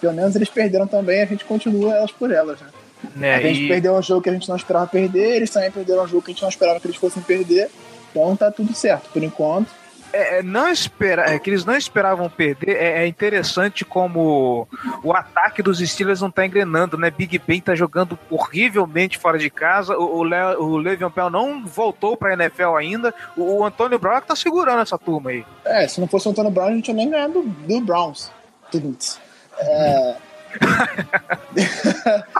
Pelo 0.00 0.14
menos 0.14 0.34
eles 0.36 0.48
perderam 0.48 0.86
também, 0.86 1.22
a 1.22 1.26
gente 1.26 1.44
continua 1.44 1.94
elas 1.94 2.12
por 2.12 2.30
elas, 2.30 2.60
né? 2.60 2.68
né? 3.14 3.34
A 3.36 3.40
gente 3.40 3.64
e... 3.64 3.68
perdeu 3.68 3.94
um 3.94 4.02
jogo 4.02 4.22
que 4.22 4.30
a 4.30 4.32
gente 4.32 4.48
não 4.48 4.56
esperava 4.56 4.86
perder, 4.86 5.36
eles 5.36 5.50
também 5.50 5.70
perderam 5.70 6.04
um 6.04 6.08
jogo 6.08 6.22
que 6.22 6.30
a 6.30 6.34
gente 6.34 6.42
não 6.42 6.48
esperava 6.48 6.80
que 6.80 6.86
eles 6.86 6.96
fossem 6.96 7.22
perder. 7.22 7.70
Então 8.10 8.36
tá 8.36 8.50
tudo 8.50 8.72
certo 8.74 9.10
por 9.10 9.22
enquanto 9.22 9.70
é, 10.14 10.38
é, 10.38 10.42
não 10.42 10.68
espera, 10.68 11.28
é 11.28 11.38
que 11.38 11.50
eles 11.50 11.64
não 11.64 11.76
esperavam 11.76 12.30
perder. 12.30 12.76
É, 12.76 13.02
é, 13.02 13.06
interessante 13.06 13.84
como 13.84 14.68
o 15.02 15.12
ataque 15.12 15.60
dos 15.60 15.80
Steelers 15.80 16.20
não 16.20 16.30
tá 16.30 16.46
engrenando, 16.46 16.96
né? 16.96 17.10
Big 17.10 17.36
Ben 17.40 17.60
tá 17.60 17.74
jogando 17.74 18.16
horrivelmente 18.30 19.18
fora 19.18 19.36
de 19.36 19.50
casa. 19.50 19.96
O, 19.96 20.18
o, 20.18 20.24
Le, 20.24 20.56
o 20.58 20.76
Le'Veon 20.76 21.10
Bell 21.10 21.30
não 21.30 21.66
voltou 21.66 22.16
pra 22.16 22.34
NFL 22.34 22.76
ainda. 22.76 23.12
O, 23.36 23.58
o 23.58 23.64
Antônio 23.64 23.98
Brown 23.98 24.20
tá 24.20 24.36
segurando 24.36 24.82
essa 24.82 24.96
turma 24.96 25.30
aí. 25.30 25.44
É, 25.64 25.88
se 25.88 26.00
não 26.00 26.06
fosse 26.06 26.28
o 26.28 26.30
Antônio 26.30 26.52
Brown, 26.52 26.68
a 26.68 26.72
gente 26.72 26.84
tinha 26.84 26.96
nem 26.96 27.10
ganhado 27.10 27.42
do, 27.42 27.48
do 27.48 27.80
Browns. 27.80 28.30
É... 29.56 30.16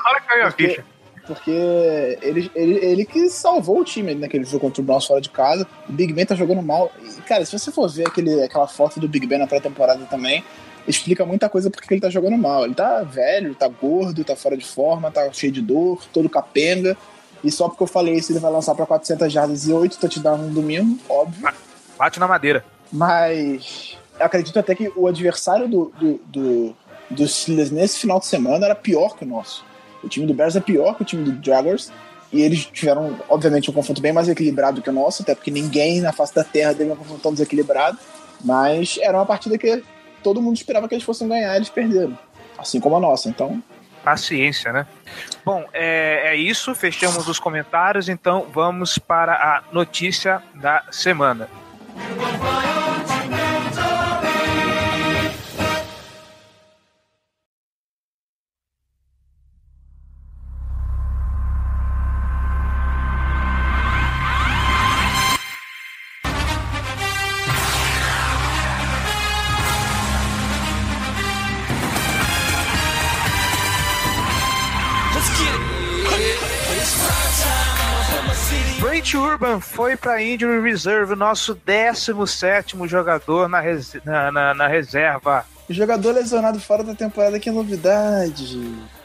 Olha 0.04 0.20
que 0.20 0.26
caiu 0.26 0.46
a 0.46 0.50
ficha. 0.50 0.84
Porque 1.26 1.50
ele, 2.20 2.50
ele, 2.54 2.74
ele 2.84 3.04
que 3.04 3.28
salvou 3.30 3.80
o 3.80 3.84
time 3.84 4.14
naquele 4.14 4.44
jogo 4.44 4.60
contra 4.60 4.82
o 4.82 4.84
Browns 4.84 5.06
fora 5.06 5.20
de 5.20 5.30
casa. 5.30 5.66
O 5.88 5.92
Big 5.92 6.12
Ben 6.12 6.26
tá 6.26 6.34
jogando 6.34 6.62
mal. 6.62 6.92
E, 7.02 7.22
cara, 7.22 7.44
se 7.44 7.58
você 7.58 7.72
for 7.72 7.88
ver 7.88 8.06
aquele, 8.06 8.42
aquela 8.42 8.68
foto 8.68 9.00
do 9.00 9.08
Big 9.08 9.26
Ben 9.26 9.38
na 9.38 9.46
pré-temporada 9.46 10.04
também, 10.04 10.44
explica 10.86 11.24
muita 11.24 11.48
coisa 11.48 11.70
porque 11.70 11.92
ele 11.94 12.00
tá 12.00 12.10
jogando 12.10 12.36
mal. 12.36 12.64
Ele 12.64 12.74
tá 12.74 13.02
velho, 13.02 13.54
tá 13.54 13.68
gordo, 13.68 14.22
tá 14.22 14.36
fora 14.36 14.56
de 14.56 14.64
forma, 14.66 15.10
tá 15.10 15.32
cheio 15.32 15.52
de 15.52 15.62
dor, 15.62 16.04
todo 16.12 16.28
capenga. 16.28 16.96
E 17.42 17.50
só 17.50 17.68
porque 17.68 17.82
eu 17.82 17.86
falei 17.86 18.14
isso, 18.14 18.32
ele 18.32 18.38
vai 18.38 18.50
lançar 18.50 18.74
pra 18.74 18.86
400 18.86 19.32
jardas 19.32 19.66
e 19.66 19.72
8 19.72 19.98
touchdowns 19.98 20.40
no 20.40 20.50
domingo, 20.50 20.98
óbvio. 21.08 21.48
Bate 21.98 22.18
na 22.18 22.26
madeira. 22.26 22.64
Mas 22.92 23.98
acredito 24.18 24.58
até 24.58 24.74
que 24.74 24.90
o 24.96 25.06
adversário 25.06 25.68
do, 25.68 25.92
do, 25.98 26.20
do, 26.26 26.76
do 27.10 27.28
Steelers 27.28 27.70
nesse 27.70 27.98
final 27.98 28.18
de 28.18 28.26
semana 28.26 28.66
era 28.66 28.74
pior 28.74 29.16
que 29.16 29.24
o 29.24 29.28
nosso. 29.28 29.64
O 30.04 30.08
time 30.08 30.26
do 30.26 30.34
Bears 30.34 30.56
é 30.56 30.60
pior 30.60 30.94
que 30.94 31.02
o 31.02 31.04
time 31.04 31.30
do 31.30 31.44
Jaguars. 31.44 31.90
E 32.32 32.42
eles 32.42 32.66
tiveram, 32.66 33.16
obviamente, 33.28 33.70
um 33.70 33.72
confronto 33.72 34.00
bem 34.00 34.12
mais 34.12 34.28
equilibrado 34.28 34.82
que 34.82 34.90
o 34.90 34.92
nosso, 34.92 35.22
até 35.22 35.34
porque 35.34 35.50
ninguém 35.50 36.00
na 36.00 36.12
face 36.12 36.34
da 36.34 36.42
terra 36.42 36.74
teve 36.74 36.90
um 36.90 36.96
confronto 36.96 37.22
tão 37.22 37.32
desequilibrado. 37.32 37.96
Mas 38.42 38.98
era 39.00 39.16
uma 39.16 39.24
partida 39.24 39.56
que 39.56 39.82
todo 40.22 40.42
mundo 40.42 40.56
esperava 40.56 40.88
que 40.88 40.94
eles 40.94 41.04
fossem 41.04 41.28
ganhar, 41.28 41.54
eles 41.54 41.68
perderam. 41.68 42.18
Assim 42.58 42.80
como 42.80 42.96
a 42.96 43.00
nossa. 43.00 43.28
Então, 43.28 43.62
paciência, 44.04 44.72
né? 44.72 44.86
Bom, 45.44 45.64
é, 45.72 46.32
é, 46.32 46.36
isso, 46.36 46.74
fechamos 46.74 47.26
os 47.28 47.38
comentários, 47.38 48.08
então 48.08 48.46
vamos 48.52 48.98
para 48.98 49.32
a 49.32 49.62
notícia 49.72 50.42
da 50.54 50.84
semana. 50.90 51.48
Urban 79.16 79.60
foi 79.60 79.96
para 79.96 80.22
Injury 80.22 80.60
Reserve, 80.60 81.14
nosso 81.14 81.54
17 81.54 82.76
jogador 82.86 83.48
na, 83.48 83.60
res... 83.60 83.94
na, 84.04 84.30
na, 84.30 84.54
na, 84.54 84.66
reserva. 84.66 85.44
Jogador 85.68 86.12
lesionado 86.12 86.60
fora 86.60 86.84
da 86.84 86.94
temporada, 86.94 87.38
que 87.38 87.50
novidade! 87.50 88.58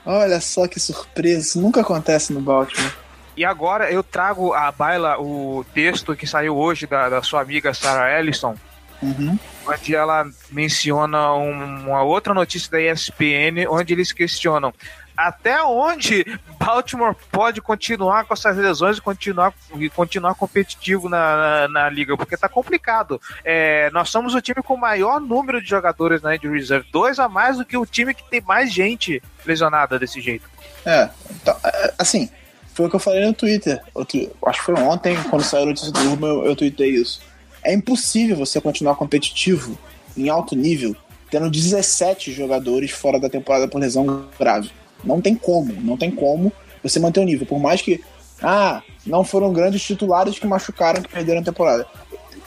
Olha 0.05 0.41
só 0.41 0.67
que 0.67 0.79
surpresa, 0.79 1.39
isso 1.39 1.61
nunca 1.61 1.81
acontece 1.81 2.33
no 2.33 2.41
Baltimore. 2.41 2.91
E 3.37 3.45
agora 3.45 3.89
eu 3.91 4.03
trago 4.03 4.53
à 4.53 4.71
baila 4.71 5.17
o 5.17 5.65
texto 5.73 6.15
que 6.15 6.27
saiu 6.27 6.57
hoje 6.57 6.85
da, 6.85 7.07
da 7.07 7.23
sua 7.23 7.41
amiga 7.41 7.73
Sarah 7.73 8.19
Ellison, 8.19 8.55
uhum. 9.01 9.39
onde 9.65 9.95
ela 9.95 10.25
menciona 10.51 11.33
um, 11.33 11.87
uma 11.87 12.03
outra 12.03 12.33
notícia 12.33 12.69
da 12.71 12.81
ESPN, 12.81 13.65
onde 13.69 13.93
eles 13.93 14.11
questionam 14.11 14.73
até 15.19 15.61
onde 15.61 16.25
Baltimore 16.57 17.13
pode 17.29 17.61
continuar 17.61 18.23
com 18.23 18.33
essas 18.33 18.55
lesões 18.55 18.97
e 18.97 19.01
continuar, 19.01 19.53
e 19.75 19.89
continuar 19.89 20.33
competitivo 20.33 21.09
na, 21.09 21.35
na, 21.35 21.67
na 21.67 21.89
liga, 21.89 22.15
porque 22.15 22.38
tá 22.38 22.47
complicado. 22.47 23.21
É, 23.43 23.89
nós 23.91 24.09
somos 24.09 24.33
o 24.33 24.41
time 24.41 24.63
com 24.63 24.75
o 24.75 24.79
maior 24.79 25.19
número 25.19 25.61
de 25.61 25.67
jogadores 25.67 26.21
na 26.21 26.35
injury 26.35 26.59
reserve, 26.59 26.88
dois 26.89 27.19
a 27.19 27.27
mais 27.27 27.57
do 27.57 27.65
que 27.65 27.75
o 27.75 27.85
time 27.85 28.13
que 28.13 28.23
tem 28.29 28.39
mais 28.41 28.71
gente 28.71 29.21
lesionada 29.45 29.99
desse 29.99 30.21
jeito. 30.21 30.49
É, 30.85 31.09
então, 31.29 31.57
é, 31.65 31.93
assim, 31.97 32.29
foi 32.73 32.85
o 32.85 32.89
que 32.89 32.95
eu 32.95 32.99
falei 32.99 33.25
no 33.25 33.33
Twitter. 33.33 33.81
Outro, 33.93 34.19
acho 34.45 34.59
que 34.59 34.65
foi 34.65 34.75
ontem, 34.75 35.21
quando 35.29 35.43
saiu 35.43 35.63
a 35.63 35.65
notícia 35.67 35.91
do 35.91 35.99
Urban, 36.11 36.27
eu, 36.27 36.45
eu 36.45 36.55
tuitei 36.55 36.91
isso. 36.91 37.21
É 37.61 37.73
impossível 37.73 38.38
você 38.38 38.61
continuar 38.61 38.95
competitivo 38.95 39.77
em 40.15 40.29
alto 40.29 40.55
nível 40.55 40.95
tendo 41.29 41.49
17 41.49 42.31
jogadores 42.31 42.91
fora 42.91 43.19
da 43.19 43.29
temporada 43.29 43.67
por 43.67 43.79
lesão 43.79 44.27
grave. 44.39 44.71
Não 45.03 45.22
tem 45.22 45.36
como, 45.36 45.74
não 45.82 45.98
tem 45.98 46.12
como 46.12 46.51
você 46.84 47.00
manter 47.00 47.20
o 47.20 47.25
nível. 47.25 47.46
Por 47.46 47.60
mais 47.60 47.82
que, 47.82 48.03
ah, 48.41 48.82
não 49.06 49.24
foram 49.24 49.51
grandes 49.51 49.82
titulares 49.82 50.38
que 50.39 50.48
machucaram, 50.48 51.01
que 51.01 51.10
perderam 51.10 51.41
a 51.41 51.44
temporada. 51.44 51.86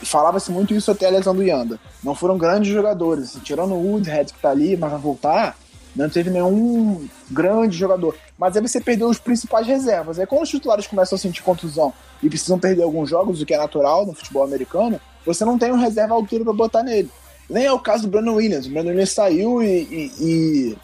Falava-se 0.03 0.51
muito 0.51 0.75
isso 0.75 0.91
até 0.91 1.07
a 1.07 1.11
lesão 1.11 1.35
do 1.35 1.43
Yanda. 1.43 1.79
Não 2.03 2.15
foram 2.15 2.37
grandes 2.37 2.73
jogadores. 2.73 3.25
Assim, 3.25 3.41
tirando 3.41 3.75
o 3.75 3.93
Woodhead 3.93 4.33
que 4.33 4.41
tá 4.41 4.51
ali, 4.51 4.77
mas 4.77 4.91
vai 4.91 5.01
voltar, 5.01 5.57
não 5.95 6.09
teve 6.09 6.31
nenhum 6.31 7.07
grande 7.31 7.77
jogador. 7.77 8.17
Mas 8.39 8.57
aí 8.57 8.63
você 8.63 8.81
perdeu 8.81 9.09
os 9.09 9.19
principais 9.19 9.67
reservas. 9.67 10.19
Aí 10.19 10.27
quando 10.27 10.43
os 10.43 10.49
titulares 10.49 10.87
começam 10.87 11.17
a 11.17 11.19
sentir 11.19 11.43
contusão 11.43 11.93
e 12.23 12.29
precisam 12.29 12.59
perder 12.59 12.83
alguns 12.83 13.11
jogos, 13.11 13.41
o 13.41 13.47
que 13.47 13.55
é 13.55 13.59
natural 13.59 14.07
no 14.07 14.15
futebol 14.15 14.43
americano, 14.43 15.01
você 15.25 15.45
não 15.45 15.59
tem 15.59 15.71
um 15.71 15.77
reserva 15.79 16.15
altura 16.15 16.45
para 16.45 16.53
botar 16.53 16.83
nele. 16.83 17.11
Nem 17.49 17.67
é 17.67 17.73
o 17.73 17.79
caso 17.79 18.05
do 18.05 18.09
Brandon 18.09 18.35
Williams. 18.35 18.67
O 18.67 18.71
Brandon 18.71 18.91
Williams 18.91 19.13
saiu 19.13 19.63
e, 19.63 19.67
e, 19.69 20.13
e 20.21 20.79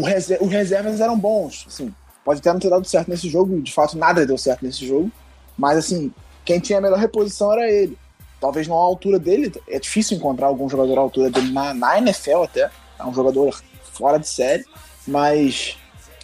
reser 0.00 0.42
os 0.42 0.50
reservas 0.50 1.00
eram 1.00 1.18
bons, 1.18 1.66
assim. 1.68 1.94
Pode 2.24 2.40
até 2.40 2.52
não 2.52 2.58
ter 2.58 2.70
dado 2.70 2.86
certo 2.86 3.08
nesse 3.08 3.28
jogo, 3.28 3.60
de 3.60 3.72
fato 3.72 3.98
nada 3.98 4.26
deu 4.26 4.38
certo 4.38 4.64
nesse 4.64 4.86
jogo, 4.86 5.10
mas 5.58 5.76
assim, 5.76 6.12
quem 6.44 6.58
tinha 6.58 6.78
a 6.78 6.80
melhor 6.80 6.98
reposição 6.98 7.52
era 7.52 7.70
ele. 7.70 7.98
Talvez 8.40 8.66
não 8.66 8.76
à 8.76 8.80
altura 8.80 9.18
dele, 9.18 9.52
é 9.68 9.78
difícil 9.78 10.16
encontrar 10.16 10.46
algum 10.46 10.68
jogador 10.68 10.98
à 10.98 11.00
altura 11.00 11.30
dele 11.30 11.52
na, 11.52 11.74
na 11.74 11.98
NFL 11.98 12.42
até, 12.44 12.70
é 12.98 13.04
um 13.04 13.14
jogador 13.14 13.62
fora 13.92 14.18
de 14.18 14.28
série, 14.28 14.64
mas 15.06 15.76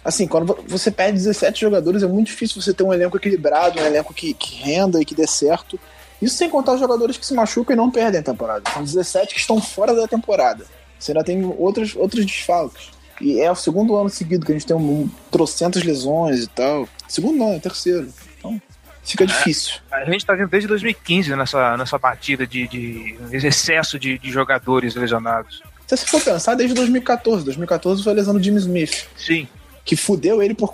assim, 0.03 0.27
quando 0.27 0.57
você 0.67 0.89
perde 0.91 1.13
17 1.13 1.61
jogadores, 1.61 2.03
é 2.03 2.07
muito 2.07 2.27
difícil 2.27 2.61
você 2.61 2.73
ter 2.73 2.83
um 2.83 2.93
elenco 2.93 3.17
equilibrado, 3.17 3.79
um 3.79 3.85
elenco 3.85 4.13
que, 4.13 4.33
que 4.33 4.55
renda 4.55 4.99
e 4.99 5.05
que 5.05 5.15
dê 5.15 5.27
certo. 5.27 5.79
Isso 6.21 6.35
sem 6.35 6.49
contar 6.49 6.73
os 6.73 6.79
jogadores 6.79 7.17
que 7.17 7.25
se 7.25 7.33
machucam 7.33 7.73
e 7.73 7.77
não 7.77 7.89
perdem 7.89 8.19
a 8.19 8.23
temporada. 8.23 8.69
São 8.71 8.83
17 8.83 9.33
que 9.33 9.39
estão 9.39 9.61
fora 9.61 9.95
da 9.95 10.07
temporada. 10.07 10.65
Você 10.99 11.11
ainda 11.11 11.23
tem 11.23 11.43
outros, 11.57 11.95
outros 11.95 12.25
desfalques. 12.25 12.91
E 13.21 13.39
é 13.39 13.51
o 13.51 13.55
segundo 13.55 13.95
ano 13.95 14.09
seguido 14.09 14.45
que 14.45 14.51
a 14.51 14.55
gente 14.55 14.65
tem 14.65 14.75
um, 14.75 15.09
trocentas 15.29 15.83
lesões 15.83 16.43
e 16.43 16.47
tal. 16.47 16.89
Segundo 17.07 17.37
não, 17.37 17.53
é 17.53 17.59
terceiro. 17.59 18.11
Então, 18.37 18.59
fica 19.03 19.23
é, 19.23 19.27
difícil. 19.27 19.75
A 19.91 20.05
gente 20.05 20.25
tá 20.25 20.33
vendo 20.33 20.49
desde 20.49 20.67
2015 20.67 21.35
nessa, 21.35 21.77
nessa 21.77 21.97
batida 21.99 22.47
de, 22.47 22.67
de 22.67 23.15
excesso 23.31 23.99
de, 23.99 24.17
de 24.17 24.31
jogadores 24.31 24.95
lesionados. 24.95 25.61
Se 25.87 25.97
você 25.97 26.05
for 26.07 26.21
pensar, 26.21 26.55
desde 26.55 26.73
2014. 26.73 27.45
2014 27.45 28.03
foi 28.03 28.11
a 28.11 28.15
lesão 28.15 28.33
do 28.33 28.41
Jimmy 28.41 28.57
Smith. 28.57 29.07
Sim. 29.15 29.47
Que 29.85 29.95
fudeu 29.95 30.41
ele 30.41 30.55
por 30.55 30.73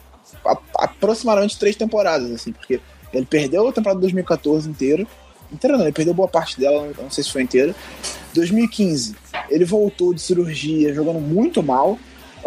aproximadamente 0.77 1.58
três 1.58 1.75
temporadas, 1.75 2.32
assim, 2.32 2.54
porque 2.54 2.80
ele 3.12 3.25
perdeu 3.25 3.68
a 3.68 3.74
temporada 3.74 3.98
de 3.98 4.01
2014 4.04 4.70
inteira. 4.70 5.06
Inteira 5.51 5.77
não, 5.77 5.86
ele 5.86 5.94
perdeu 5.94 6.13
boa 6.13 6.27
parte 6.27 6.60
dela, 6.60 6.92
não 6.98 7.10
sei 7.10 7.24
se 7.24 7.32
foi 7.32 7.42
inteira. 7.42 7.75
2015, 8.34 9.16
ele 9.50 9.66
voltou 9.66 10.13
de 10.13 10.22
cirurgia 10.22 10.94
jogando 10.94 11.20
muito 11.20 11.63
mal. 11.63 11.98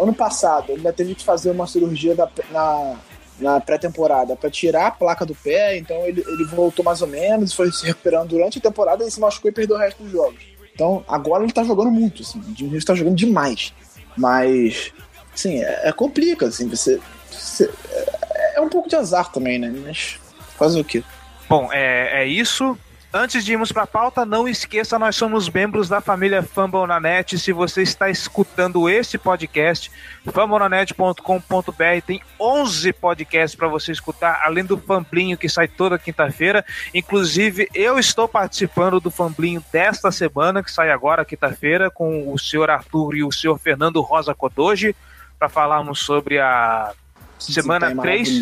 Ano 0.01 0.13
passado, 0.13 0.71
ele 0.71 0.77
ainda 0.77 0.93
teve 0.93 1.15
que 1.15 1.23
fazer 1.23 1.51
uma 1.51 1.67
cirurgia 1.67 2.15
da, 2.15 2.29
na, 2.51 2.95
na 3.39 3.59
pré-temporada 3.59 4.35
para 4.35 4.49
tirar 4.49 4.87
a 4.87 4.91
placa 4.91 5.25
do 5.25 5.35
pé, 5.35 5.77
então 5.77 6.05
ele, 6.05 6.23
ele 6.27 6.45
voltou 6.45 6.83
mais 6.83 7.01
ou 7.01 7.07
menos, 7.07 7.53
foi 7.53 7.71
se 7.71 7.85
recuperando 7.85 8.29
durante 8.29 8.57
a 8.57 8.61
temporada 8.61 9.05
e 9.05 9.11
se 9.11 9.19
machucou 9.19 9.49
e 9.49 9.53
perdeu 9.53 9.75
o 9.75 9.79
resto 9.79 10.01
dos 10.01 10.11
jogos. 10.11 10.41
Então 10.73 11.03
agora 11.07 11.43
ele 11.43 11.51
tá 11.51 11.63
jogando 11.63 11.91
muito, 11.91 12.21
assim, 12.21 12.39
o 12.39 12.55
Jimmy 12.55 12.83
tá 12.83 12.95
jogando 12.95 13.15
demais. 13.15 13.73
Mas, 14.17 14.91
assim, 15.33 15.63
é, 15.63 15.89
é 15.89 15.91
complica, 15.91 16.47
assim, 16.47 16.67
você, 16.67 16.99
você 17.29 17.69
é, 17.91 18.57
é 18.57 18.61
um 18.61 18.69
pouco 18.69 18.89
de 18.89 18.95
azar 18.95 19.31
também, 19.31 19.57
né? 19.57 19.73
Mas 19.85 20.19
fazer 20.57 20.79
o 20.79 20.83
quê? 20.83 21.03
Bom, 21.49 21.69
é, 21.71 22.23
é 22.23 22.27
isso. 22.27 22.77
Antes 23.13 23.43
de 23.43 23.51
irmos 23.51 23.73
para 23.73 23.83
a 23.83 23.87
pauta, 23.87 24.25
não 24.25 24.47
esqueça, 24.47 24.97
nós 24.97 25.17
somos 25.17 25.49
membros 25.49 25.89
da 25.89 25.99
família 25.99 26.41
Fambonanet. 26.41 27.37
Se 27.37 27.51
você 27.51 27.81
está 27.81 28.09
escutando 28.09 28.87
esse 28.87 29.17
podcast, 29.17 29.91
fambonanet.com.br 30.31 32.05
tem 32.07 32.21
11 32.39 32.93
podcasts 32.93 33.53
para 33.53 33.67
você 33.67 33.91
escutar, 33.91 34.41
além 34.45 34.63
do 34.63 34.77
Famblinho 34.77 35.37
que 35.37 35.49
sai 35.49 35.67
toda 35.67 35.99
quinta-feira. 35.99 36.63
Inclusive, 36.93 37.67
eu 37.73 37.99
estou 37.99 38.29
participando 38.29 39.01
do 39.01 39.11
Famblinho 39.11 39.61
desta 39.73 40.09
semana, 40.09 40.63
que 40.63 40.71
sai 40.71 40.89
agora 40.89 41.25
quinta-feira, 41.25 41.91
com 41.91 42.31
o 42.31 42.39
senhor 42.39 42.69
Arthur 42.69 43.15
e 43.15 43.23
o 43.25 43.31
senhor 43.31 43.59
Fernando 43.59 43.99
Rosa 43.99 44.33
Kodoji, 44.33 44.95
para 45.37 45.49
falarmos 45.49 45.99
sobre 45.99 46.39
a 46.39 46.93
semana 47.37 47.93
3 47.93 48.41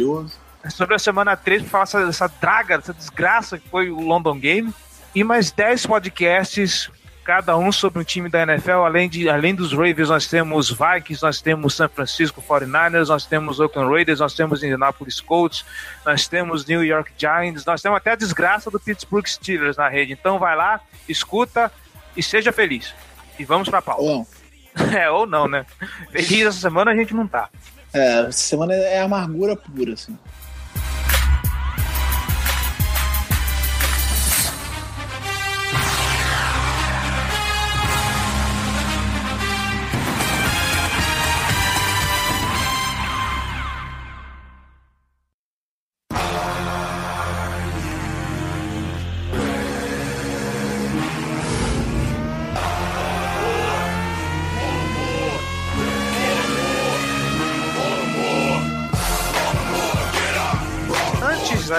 sobre 0.70 0.96
a 0.96 1.00
semana 1.00 1.36
3 1.36 1.64
para 1.64 1.70
falar 1.70 1.84
essa, 1.84 2.00
essa 2.02 2.28
draga, 2.40 2.76
essa 2.76 2.94
desgraça 2.94 3.58
que 3.58 3.68
foi 3.70 3.90
o 3.90 4.00
London 4.00 4.40
Game. 4.40 4.74
E 5.14 5.24
mais 5.24 5.52
10 5.52 5.86
podcasts, 5.88 6.90
cada 7.30 7.56
um 7.56 7.72
sobre 7.72 8.00
um 8.00 8.04
time 8.04 8.28
da 8.28 8.42
NFL. 8.42 8.84
Além, 8.86 9.08
de, 9.08 9.30
além 9.30 9.54
dos 9.54 9.72
Ravens, 9.72 10.10
nós 10.10 10.26
temos 10.26 10.70
Vikings, 10.70 11.22
nós 11.22 11.40
temos 11.42 11.76
San 11.76 11.88
Francisco 11.88 12.42
49ers, 12.42 13.08
nós 13.08 13.26
temos 13.26 13.60
Oakland 13.60 13.92
Raiders, 13.92 14.20
nós 14.20 14.34
temos 14.34 14.64
Indianapolis 14.64 15.22
Colts, 15.22 15.64
nós 16.06 16.28
temos 16.28 16.66
New 16.66 16.84
York 16.84 17.12
Giants, 17.18 17.66
nós 17.66 17.82
temos 17.84 17.98
até 17.98 18.12
a 18.12 18.16
desgraça 18.16 18.72
do 18.72 18.80
Pittsburgh 18.80 19.28
Steelers 19.28 19.78
na 19.78 19.88
rede. 19.88 20.14
Então 20.14 20.40
vai 20.40 20.56
lá, 20.56 20.82
escuta 21.08 21.72
e 22.18 22.24
seja 22.24 22.52
feliz. 22.52 22.96
E 23.38 23.46
vamos 23.46 23.70
pra 23.70 23.82
pauta. 23.82 24.02
Ou 24.02 24.18
não. 24.18 24.28
É, 24.98 25.10
ou 25.10 25.26
não, 25.26 25.48
né? 25.48 25.66
Feliz 26.12 26.48
essa 26.48 26.60
semana 26.60 26.92
a 26.92 26.96
gente 26.96 27.14
não 27.14 27.28
tá. 27.28 27.50
É, 27.94 28.22
essa 28.22 28.32
semana 28.32 28.74
é 28.74 29.02
amargura 29.02 29.56
pura, 29.56 29.94
assim. 29.94 30.18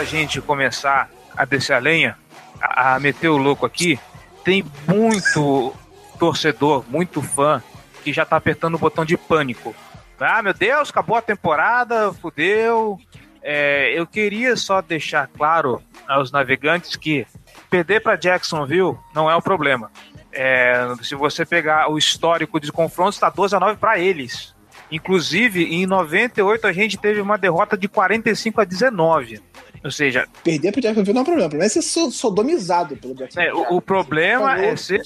Da 0.00 0.04
gente 0.04 0.40
começar 0.40 1.10
a 1.36 1.44
descer 1.44 1.74
a 1.74 1.78
lenha, 1.78 2.16
a, 2.58 2.94
a 2.94 3.00
meter 3.00 3.28
o 3.28 3.36
louco 3.36 3.66
aqui, 3.66 4.00
tem 4.42 4.64
muito 4.88 5.74
torcedor, 6.18 6.82
muito 6.88 7.20
fã 7.20 7.62
que 8.02 8.10
já 8.10 8.24
tá 8.24 8.36
apertando 8.36 8.76
o 8.76 8.78
botão 8.78 9.04
de 9.04 9.18
pânico. 9.18 9.74
Ah, 10.18 10.42
meu 10.42 10.54
Deus, 10.54 10.88
acabou 10.88 11.18
a 11.18 11.22
temporada, 11.22 12.14
fudeu. 12.14 12.98
É, 13.42 13.92
eu 13.92 14.06
queria 14.06 14.56
só 14.56 14.80
deixar 14.80 15.28
claro 15.28 15.82
aos 16.08 16.32
navegantes 16.32 16.96
que 16.96 17.26
perder 17.68 18.00
para 18.00 18.16
Jacksonville 18.16 18.96
não 19.14 19.30
é 19.30 19.36
o 19.36 19.42
problema. 19.42 19.90
É, 20.32 20.94
se 21.02 21.14
você 21.14 21.44
pegar 21.44 21.90
o 21.90 21.98
histórico 21.98 22.58
de 22.58 22.72
confrontos, 22.72 23.16
está 23.16 23.28
12 23.28 23.54
a 23.54 23.60
9 23.60 23.76
para 23.76 23.98
eles. 23.98 24.54
Inclusive, 24.90 25.64
em 25.64 25.86
98 25.86 26.66
a 26.66 26.72
gente 26.72 26.98
teve 26.98 27.20
uma 27.20 27.38
derrota 27.38 27.76
de 27.76 27.88
45 27.88 28.60
a 28.60 28.64
19. 28.64 29.40
Ou 29.82 29.90
seja, 29.90 30.26
perder 30.44 30.72
pro 30.72 30.80
Jacksonville 30.80 31.14
não 31.14 31.20
é 31.20 31.22
um 31.22 31.24
problema. 31.24 31.46
O 31.46 31.50
problema 31.50 31.64
é 31.64 31.68
ser 31.68 31.82
sodomizado 31.82 32.96
pelo 32.96 33.14
Jacksonville. 33.14 33.50
É, 33.50 33.54
o, 33.54 33.76
o, 33.76 33.80
problema 33.80 34.60
é 34.60 34.76
ser, 34.76 35.00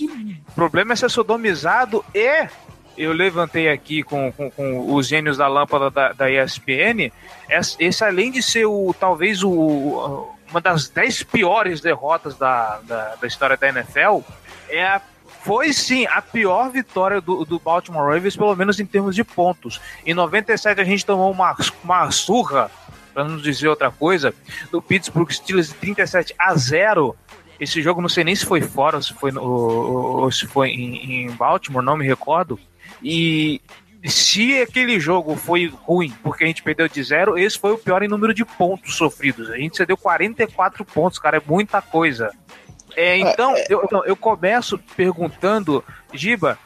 o 0.49 0.53
problema 0.53 0.93
é 0.95 0.97
ser 0.97 1.11
sodomizado 1.11 2.05
e 2.15 2.49
eu 2.97 3.13
levantei 3.13 3.69
aqui 3.69 4.03
com, 4.03 4.33
com, 4.33 4.51
com 4.51 4.95
os 4.95 5.07
gênios 5.07 5.37
da 5.37 5.47
lâmpada 5.47 5.91
da, 5.91 6.13
da 6.13 6.31
ESPN. 6.31 7.13
Esse, 7.79 8.05
além 8.05 8.31
de 8.31 8.43
ser 8.43 8.67
o 8.67 8.95
talvez 8.99 9.43
o, 9.45 10.29
uma 10.51 10.61
das 10.61 10.89
10 10.89 11.25
piores 11.25 11.81
derrotas 11.81 12.37
da, 12.37 12.81
da, 12.85 13.17
da 13.17 13.27
história 13.27 13.57
da 13.57 13.69
NFL, 13.69 14.21
é 14.69 14.85
a 14.85 15.01
foi 15.45 15.75
sim 15.75 16.07
a 16.07 16.23
pior 16.23 16.71
vitória 16.71 17.21
do, 17.21 17.45
do 17.45 17.59
Baltimore 17.59 18.15
Ravens, 18.15 18.35
pelo 18.35 18.57
menos 18.57 18.81
em 18.81 18.87
termos 18.87 19.15
de 19.15 19.23
pontos. 19.23 19.79
Em 20.05 20.15
97 20.15 20.81
a 20.81 20.85
gente 20.85 21.05
tomou 21.05 21.31
uma, 21.31 21.55
uma 21.85 22.11
surra, 22.11 22.71
para 23.13 23.25
não 23.25 23.37
dizer 23.37 23.69
outra 23.69 23.91
coisa, 23.91 24.35
do 24.73 24.81
Pittsburgh 24.81 25.31
Steelers 25.31 25.69
de 25.69 25.75
37 25.75 26.35
a 26.39 26.55
0. 26.55 27.15
Esse 27.61 27.83
jogo 27.83 28.01
não 28.01 28.09
sei 28.09 28.25
nem 28.25 28.35
se 28.35 28.47
foi 28.47 28.63
fora, 28.63 29.03
se 29.03 29.13
foi 29.13 29.31
no, 29.31 29.43
ou, 29.43 30.33
se 30.33 30.47
foi 30.47 30.71
em, 30.71 31.27
em 31.27 31.31
Baltimore, 31.33 31.85
não 31.85 31.99
me 31.99 32.07
recordo. 32.07 32.59
E 33.03 33.61
se 34.03 34.63
aquele 34.63 34.99
jogo 34.99 35.37
foi 35.37 35.67
ruim 35.67 36.13
porque 36.23 36.45
a 36.45 36.47
gente 36.47 36.63
perdeu 36.63 36.89
de 36.89 37.03
zero, 37.03 37.39
esse 37.39 37.59
foi 37.59 37.73
o 37.73 37.79
pior 37.79 38.03
em 38.03 38.09
número 38.09 38.33
de 38.33 38.47
pontos 38.47 38.97
sofridos. 38.97 39.51
A 39.51 39.59
gente 39.59 39.77
cedeu 39.77 39.97
44 39.97 40.87
pontos, 40.87 41.19
cara, 41.19 41.37
é 41.37 41.43
muita 41.47 41.83
coisa. 41.83 42.33
É, 42.97 43.17
então, 43.19 43.57
é, 43.57 43.67
eu, 43.69 43.83
então, 43.85 44.05
eu 44.05 44.17
começo 44.17 44.79
perguntando, 44.97 45.85
Giba, 46.13 46.59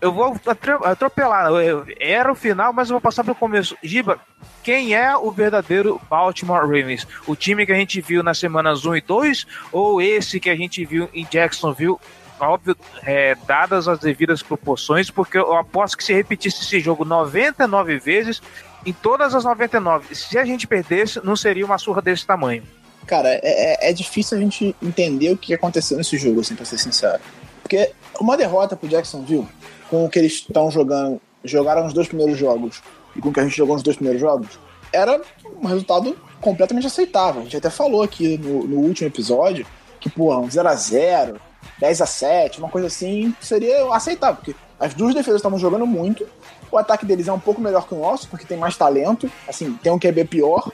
eu 0.00 0.12
vou 0.12 0.36
atropelar. 0.84 1.50
Era 1.98 2.30
o 2.30 2.34
final, 2.34 2.72
mas 2.72 2.88
eu 2.88 2.94
vou 2.94 3.00
passar 3.00 3.24
para 3.24 3.32
o 3.32 3.36
começo. 3.36 3.76
Giba, 3.82 4.20
quem 4.62 4.94
é 4.94 5.16
o 5.16 5.30
verdadeiro 5.30 6.00
Baltimore 6.08 6.60
Ravens? 6.60 7.06
O 7.26 7.34
time 7.34 7.66
que 7.66 7.72
a 7.72 7.76
gente 7.76 8.00
viu 8.00 8.22
nas 8.22 8.38
semanas 8.38 8.84
1 8.84 8.96
e 8.96 9.00
2 9.00 9.46
ou 9.72 10.00
esse 10.00 10.38
que 10.38 10.50
a 10.50 10.56
gente 10.56 10.84
viu 10.84 11.08
em 11.12 11.26
Jacksonville? 11.28 11.96
Óbvio, 12.40 12.76
é, 13.02 13.34
dadas 13.46 13.88
as 13.88 13.98
devidas 13.98 14.44
proporções, 14.44 15.10
porque 15.10 15.36
eu 15.36 15.56
aposto 15.56 15.96
que 15.96 16.04
se 16.04 16.12
repetisse 16.12 16.62
esse 16.62 16.78
jogo 16.78 17.04
99 17.04 17.98
vezes, 17.98 18.40
em 18.86 18.92
todas 18.92 19.34
as 19.34 19.44
99, 19.44 20.14
se 20.14 20.38
a 20.38 20.44
gente 20.44 20.64
perdesse, 20.64 21.20
não 21.24 21.34
seria 21.34 21.66
uma 21.66 21.78
surra 21.78 22.00
desse 22.00 22.24
tamanho. 22.24 22.62
Cara, 23.08 23.30
é, 23.30 23.40
é, 23.42 23.90
é 23.90 23.92
difícil 23.92 24.36
a 24.36 24.40
gente 24.40 24.76
entender 24.82 25.32
o 25.32 25.36
que 25.36 25.54
aconteceu 25.54 25.96
nesse 25.96 26.18
jogo, 26.18 26.42
assim, 26.42 26.54
pra 26.54 26.66
ser 26.66 26.78
sincero. 26.78 27.20
Porque 27.62 27.90
uma 28.20 28.36
derrota 28.36 28.76
pro 28.76 28.86
Jacksonville, 28.86 29.48
com 29.88 30.04
o 30.04 30.10
que 30.10 30.18
eles 30.18 30.34
estão 30.34 30.70
jogando, 30.70 31.18
jogaram 31.42 31.86
os 31.86 31.94
dois 31.94 32.06
primeiros 32.06 32.38
jogos 32.38 32.82
e 33.16 33.20
com 33.20 33.30
o 33.30 33.32
que 33.32 33.40
a 33.40 33.44
gente 33.44 33.56
jogou 33.56 33.74
nos 33.74 33.82
dois 33.82 33.96
primeiros 33.96 34.20
jogos, 34.20 34.60
era 34.92 35.20
um 35.60 35.66
resultado 35.66 36.16
completamente 36.38 36.86
aceitável. 36.86 37.40
A 37.40 37.44
gente 37.44 37.56
até 37.56 37.70
falou 37.70 38.02
aqui 38.02 38.36
no, 38.36 38.64
no 38.64 38.76
último 38.80 39.08
episódio 39.08 39.66
que, 39.98 40.10
pô, 40.10 40.36
um 40.36 40.46
0x0, 40.46 41.36
10x7, 41.80 42.58
uma 42.58 42.68
coisa 42.68 42.88
assim, 42.88 43.34
seria 43.40 43.90
aceitável, 43.92 44.36
porque 44.36 44.54
as 44.78 44.92
duas 44.92 45.14
defesas 45.14 45.40
estavam 45.40 45.58
jogando 45.58 45.86
muito, 45.86 46.26
o 46.70 46.76
ataque 46.76 47.06
deles 47.06 47.26
é 47.26 47.32
um 47.32 47.40
pouco 47.40 47.60
melhor 47.60 47.88
que 47.88 47.94
o 47.94 47.98
nosso, 47.98 48.28
porque 48.28 48.44
tem 48.44 48.58
mais 48.58 48.76
talento, 48.76 49.30
assim, 49.48 49.72
tem 49.82 49.90
um 49.90 49.98
QB 49.98 50.26
pior, 50.26 50.70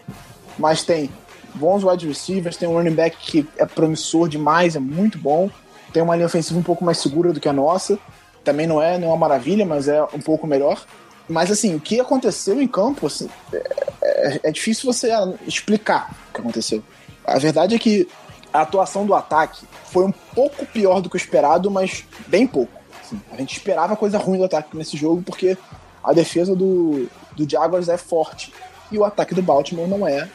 mas 0.58 0.82
tem 0.82 1.08
bons 1.54 1.84
wide 1.84 2.06
receivers, 2.06 2.56
tem 2.56 2.68
um 2.68 2.74
running 2.74 2.94
back 2.94 3.16
que 3.16 3.46
é 3.56 3.64
promissor 3.64 4.28
demais, 4.28 4.76
é 4.76 4.80
muito 4.80 5.18
bom. 5.18 5.50
Tem 5.92 6.02
uma 6.02 6.16
linha 6.16 6.26
ofensiva 6.26 6.58
um 6.58 6.62
pouco 6.62 6.84
mais 6.84 6.98
segura 6.98 7.32
do 7.32 7.40
que 7.40 7.48
a 7.48 7.52
nossa. 7.52 7.98
Também 8.42 8.66
não 8.66 8.82
é, 8.82 8.98
não 8.98 9.08
é 9.08 9.10
uma 9.10 9.16
maravilha, 9.16 9.64
mas 9.64 9.88
é 9.88 10.02
um 10.12 10.20
pouco 10.20 10.46
melhor. 10.46 10.84
Mas 11.28 11.50
assim, 11.50 11.74
o 11.74 11.80
que 11.80 12.00
aconteceu 12.00 12.60
em 12.60 12.66
campo, 12.66 13.06
assim, 13.06 13.28
é, 13.52 13.56
é, 14.02 14.40
é 14.44 14.50
difícil 14.50 14.92
você 14.92 15.10
explicar 15.46 16.10
o 16.28 16.34
que 16.34 16.40
aconteceu. 16.40 16.82
A 17.24 17.38
verdade 17.38 17.74
é 17.74 17.78
que 17.78 18.08
a 18.52 18.60
atuação 18.60 19.06
do 19.06 19.14
ataque 19.14 19.64
foi 19.86 20.04
um 20.04 20.12
pouco 20.12 20.66
pior 20.66 21.00
do 21.00 21.08
que 21.08 21.16
o 21.16 21.18
esperado, 21.18 21.70
mas 21.70 22.04
bem 22.26 22.46
pouco. 22.46 22.72
Assim, 23.02 23.20
a 23.32 23.36
gente 23.36 23.56
esperava 23.56 23.96
coisa 23.96 24.18
ruim 24.18 24.38
do 24.38 24.44
ataque 24.44 24.76
nesse 24.76 24.96
jogo, 24.96 25.22
porque 25.22 25.56
a 26.02 26.12
defesa 26.12 26.54
do, 26.54 27.08
do 27.34 27.48
Jaguars 27.48 27.88
é 27.88 27.96
forte 27.96 28.52
e 28.92 28.98
o 28.98 29.04
ataque 29.04 29.34
do 29.34 29.42
Baltimore 29.42 29.88
não 29.88 30.06
é 30.06 30.28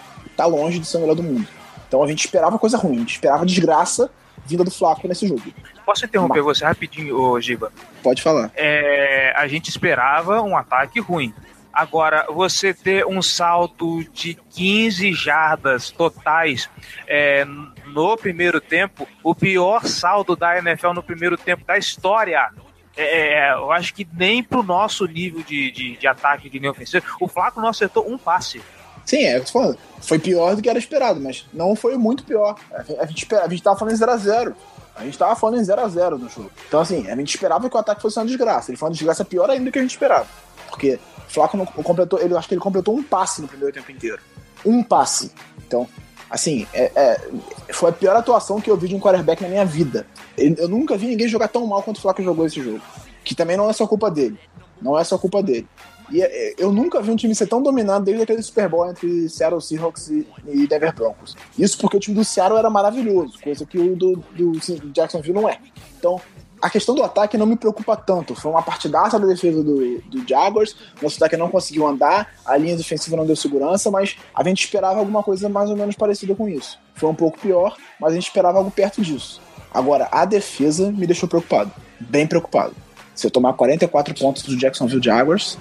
tá 0.43 0.45
longe 0.45 0.79
de 0.79 0.87
ser 0.87 0.97
o 0.97 1.01
melhor 1.01 1.15
do 1.15 1.23
mundo. 1.23 1.47
Então 1.87 2.03
a 2.03 2.07
gente 2.07 2.25
esperava 2.25 2.57
coisa 2.59 2.77
ruim, 2.77 2.97
a 2.97 2.99
gente 2.99 3.13
esperava 3.13 3.45
desgraça 3.45 4.09
vinda 4.45 4.63
do 4.63 4.71
Flaco 4.71 5.07
nesse 5.07 5.27
jogo. 5.27 5.43
Posso 5.85 6.05
interromper 6.05 6.41
Mas... 6.41 6.57
você 6.57 6.65
rapidinho, 6.65 7.39
Giba? 7.39 7.71
Pode 8.01 8.21
falar. 8.21 8.51
É, 8.55 9.33
a 9.35 9.47
gente 9.47 9.69
esperava 9.69 10.41
um 10.41 10.57
ataque 10.57 10.99
ruim. 10.99 11.33
Agora, 11.71 12.25
você 12.29 12.73
ter 12.73 13.05
um 13.05 13.21
salto 13.21 14.03
de 14.11 14.33
15 14.49 15.13
jardas 15.13 15.91
totais 15.91 16.69
é, 17.07 17.45
no 17.85 18.17
primeiro 18.17 18.59
tempo, 18.59 19.07
o 19.23 19.35
pior 19.35 19.85
saldo 19.85 20.35
da 20.35 20.57
NFL 20.57 20.93
no 20.93 21.03
primeiro 21.03 21.37
tempo 21.37 21.63
da 21.65 21.77
história. 21.77 22.49
É, 22.97 23.49
é 23.49 23.53
eu 23.53 23.71
acho 23.71 23.93
que 23.93 24.07
nem 24.13 24.43
pro 24.43 24.63
nosso 24.63 25.05
nível 25.05 25.43
de, 25.43 25.71
de, 25.71 25.95
de 25.95 26.07
ataque 26.07 26.49
de 26.49 26.57
linha 26.57 26.71
ofensiva, 26.71 27.05
o 27.19 27.27
Flaco 27.27 27.61
não 27.61 27.69
acertou 27.69 28.09
um 28.09 28.17
passe. 28.17 28.61
Sim, 29.05 29.25
é, 29.25 29.37
eu 29.37 29.45
tô 29.45 29.51
falando. 29.51 29.77
Foi 30.01 30.19
pior 30.19 30.55
do 30.55 30.61
que 30.61 30.69
era 30.69 30.79
esperado, 30.79 31.19
mas 31.19 31.45
não 31.53 31.75
foi 31.75 31.97
muito 31.97 32.23
pior. 32.23 32.55
A 32.71 33.05
gente, 33.05 33.27
a 33.35 33.47
gente 33.47 33.63
tava 33.63 33.77
falando 33.77 33.93
em 33.93 33.97
0x0. 33.97 34.53
A 34.99 35.05
gente 35.05 35.17
tava 35.17 35.33
falando 35.35 35.61
em 35.61 35.63
0x0 35.63 36.17
no 36.17 36.29
jogo. 36.29 36.51
Então, 36.67 36.81
assim, 36.81 37.09
a 37.09 37.15
gente 37.15 37.33
esperava 37.33 37.69
que 37.69 37.75
o 37.75 37.79
ataque 37.79 38.01
fosse 38.01 38.19
uma 38.19 38.25
desgraça. 38.25 38.69
Ele 38.69 38.77
foi 38.77 38.89
uma 38.89 38.93
desgraça 38.93 39.23
pior 39.23 39.49
ainda 39.49 39.65
do 39.65 39.71
que 39.71 39.79
a 39.79 39.81
gente 39.81 39.91
esperava. 39.91 40.27
Porque 40.67 40.99
o 41.27 41.31
Flaco 41.31 41.55
não 41.55 41.65
completou, 41.65 42.19
ele, 42.19 42.35
acho 42.35 42.47
que 42.49 42.53
ele 42.53 42.61
completou 42.61 42.95
um 42.95 43.01
passe 43.01 43.41
no 43.41 43.47
primeiro 43.47 43.73
tempo 43.73 43.89
inteiro. 43.91 44.19
Um 44.65 44.83
passe. 44.83 45.31
Então, 45.65 45.87
assim, 46.29 46.67
é, 46.73 46.91
é, 46.93 47.73
foi 47.73 47.91
a 47.91 47.93
pior 47.93 48.15
atuação 48.15 48.59
que 48.59 48.69
eu 48.69 48.75
vi 48.75 48.89
de 48.89 48.95
um 48.95 48.99
quarterback 48.99 49.41
na 49.41 49.47
minha 49.47 49.65
vida. 49.65 50.05
Eu 50.37 50.67
nunca 50.67 50.97
vi 50.97 51.07
ninguém 51.07 51.29
jogar 51.29 51.47
tão 51.47 51.65
mal 51.65 51.81
quanto 51.81 51.97
o 51.97 52.01
Flaco 52.01 52.21
jogou 52.21 52.45
esse 52.45 52.61
jogo. 52.61 52.81
Que 53.23 53.33
também 53.33 53.55
não 53.55 53.69
é 53.69 53.73
só 53.73 53.87
culpa 53.87 54.11
dele. 54.11 54.37
Não 54.81 54.99
é 54.99 55.03
só 55.05 55.17
culpa 55.17 55.41
dele. 55.41 55.67
E 56.11 56.21
é, 56.21 56.55
eu 56.57 56.71
nunca 56.71 57.01
vi 57.01 57.11
um 57.11 57.15
time 57.15 57.33
ser 57.35 57.47
tão 57.47 57.61
dominado 57.61 58.05
desde 58.05 58.23
aquele 58.23 58.41
Super 58.41 58.69
Bowl 58.69 58.89
entre 58.89 59.29
Seattle 59.29 59.61
Seahawks 59.61 60.09
e, 60.09 60.67
Denver 60.67 60.93
Broncos. 60.93 61.35
Isso 61.57 61.77
porque 61.77 61.97
o 61.97 61.99
time 61.99 62.15
do 62.15 62.23
Seattle 62.23 62.57
era 62.57 62.69
maravilhoso, 62.69 63.39
coisa 63.41 63.65
que 63.65 63.77
o 63.77 63.95
do, 63.95 64.23
do 64.33 64.51
Jacksonville 64.91 65.33
não 65.33 65.47
é. 65.47 65.59
Então, 65.97 66.19
a 66.61 66.69
questão 66.69 66.93
do 66.93 67.03
ataque 67.03 67.37
não 67.37 67.45
me 67.45 67.55
preocupa 67.55 67.95
tanto. 67.95 68.35
Foi 68.35 68.51
uma 68.51 68.61
partidaça 68.61 69.19
da 69.19 69.25
defesa 69.25 69.63
do, 69.63 69.99
do 70.01 70.27
Jaguars. 70.27 70.75
Nosso 71.01 71.15
ataque 71.17 71.37
não 71.37 71.49
conseguiu 71.49 71.87
andar, 71.87 72.33
a 72.45 72.57
linha 72.57 72.75
defensiva 72.75 73.15
não 73.15 73.25
deu 73.25 73.35
segurança, 73.35 73.89
mas 73.89 74.17
a 74.35 74.43
gente 74.43 74.63
esperava 74.63 74.99
alguma 74.99 75.23
coisa 75.23 75.47
mais 75.47 75.69
ou 75.69 75.75
menos 75.75 75.95
parecida 75.95 76.35
com 76.35 76.47
isso. 76.47 76.77
Foi 76.95 77.09
um 77.09 77.15
pouco 77.15 77.39
pior, 77.39 77.77
mas 77.99 78.11
a 78.11 78.15
gente 78.15 78.27
esperava 78.27 78.57
algo 78.57 78.71
perto 78.71 79.01
disso. 79.01 79.41
Agora, 79.73 80.07
a 80.11 80.25
defesa 80.25 80.91
me 80.91 81.05
deixou 81.05 81.29
preocupado. 81.29 81.71
Bem 81.99 82.27
preocupado. 82.27 82.75
Se 83.15 83.27
eu 83.27 83.31
tomar 83.31 83.53
44 83.53 84.13
pontos 84.15 84.43
do 84.43 84.57
Jacksonville 84.57 85.03
Jaguars, 85.03 85.57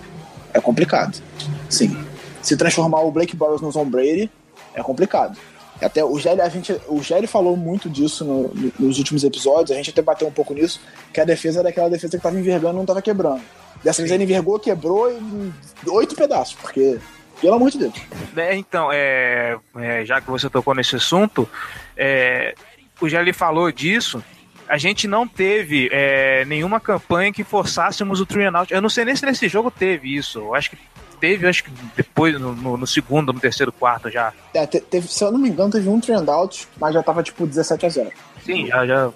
é 0.52 0.60
complicado. 0.60 1.20
Sim. 1.68 1.96
Se 2.42 2.56
transformar 2.56 3.00
o 3.00 3.10
Blake 3.10 3.36
Bortles 3.36 3.60
no 3.60 3.72
Tom 3.72 3.84
Brady 3.84 4.30
é 4.74 4.82
complicado. 4.82 5.38
Até 5.80 6.04
o 6.04 6.18
Gelli, 6.18 6.40
a 6.40 6.48
gente, 6.48 6.76
o 6.88 7.00
Gelli 7.02 7.26
falou 7.26 7.56
muito 7.56 7.88
disso 7.88 8.24
no, 8.24 8.48
no, 8.48 8.72
nos 8.80 8.98
últimos 8.98 9.22
episódios, 9.22 9.70
a 9.70 9.74
gente 9.74 9.90
até 9.90 10.02
bateu 10.02 10.26
um 10.26 10.32
pouco 10.32 10.52
nisso, 10.52 10.80
que 11.12 11.20
a 11.20 11.24
defesa 11.24 11.60
era 11.60 11.68
aquela 11.68 11.88
defesa 11.88 12.10
que 12.10 12.16
estava 12.16 12.38
envergando 12.38 12.74
e 12.74 12.76
não 12.76 12.82
estava 12.82 13.00
quebrando. 13.00 13.42
Dessa 13.82 14.02
vez 14.02 14.10
ele 14.10 14.24
envergou, 14.24 14.58
quebrou 14.58 15.10
em 15.10 15.52
oito 15.86 16.16
pedaços, 16.16 16.54
porque, 16.54 16.98
pelo 17.40 17.54
amor 17.54 17.70
de 17.70 17.78
Deus. 17.78 17.94
É, 18.36 18.56
então, 18.56 18.90
é, 18.92 19.56
é, 19.76 20.04
já 20.04 20.20
que 20.20 20.28
você 20.28 20.50
tocou 20.50 20.74
nesse 20.74 20.96
assunto, 20.96 21.48
é, 21.96 22.56
o 23.00 23.08
Gelli 23.08 23.32
falou 23.32 23.70
disso, 23.70 24.22
a 24.68 24.76
gente 24.76 25.08
não 25.08 25.26
teve 25.26 25.88
é, 25.90 26.44
nenhuma 26.44 26.78
campanha 26.78 27.32
que 27.32 27.42
forçássemos 27.42 28.20
o 28.20 28.26
out. 28.54 28.72
Eu 28.72 28.82
não 28.82 28.88
sei 28.88 29.04
nem 29.04 29.16
se 29.16 29.24
nesse 29.24 29.48
jogo 29.48 29.70
teve 29.70 30.14
isso. 30.14 30.38
Eu 30.38 30.54
acho 30.54 30.70
que 30.70 30.78
teve, 31.18 31.46
acho 31.46 31.64
que 31.64 31.70
depois, 31.96 32.38
no, 32.38 32.54
no, 32.54 32.76
no 32.76 32.86
segundo, 32.86 33.32
no 33.32 33.40
terceiro, 33.40 33.72
quarto 33.72 34.10
já. 34.10 34.32
É, 34.54 34.66
teve, 34.66 35.08
se 35.08 35.24
eu 35.24 35.32
não 35.32 35.38
me 35.38 35.48
engano, 35.48 35.72
teve 35.72 35.88
um 35.88 36.00
three 36.00 36.14
and 36.14 36.30
out, 36.30 36.68
mas 36.78 36.94
já 36.94 37.02
tava 37.02 37.22
tipo 37.22 37.46
17 37.46 37.86
a 37.86 37.88
0. 37.88 38.12
Sim, 38.44 38.66
já, 38.66 38.86
já. 38.86 39.10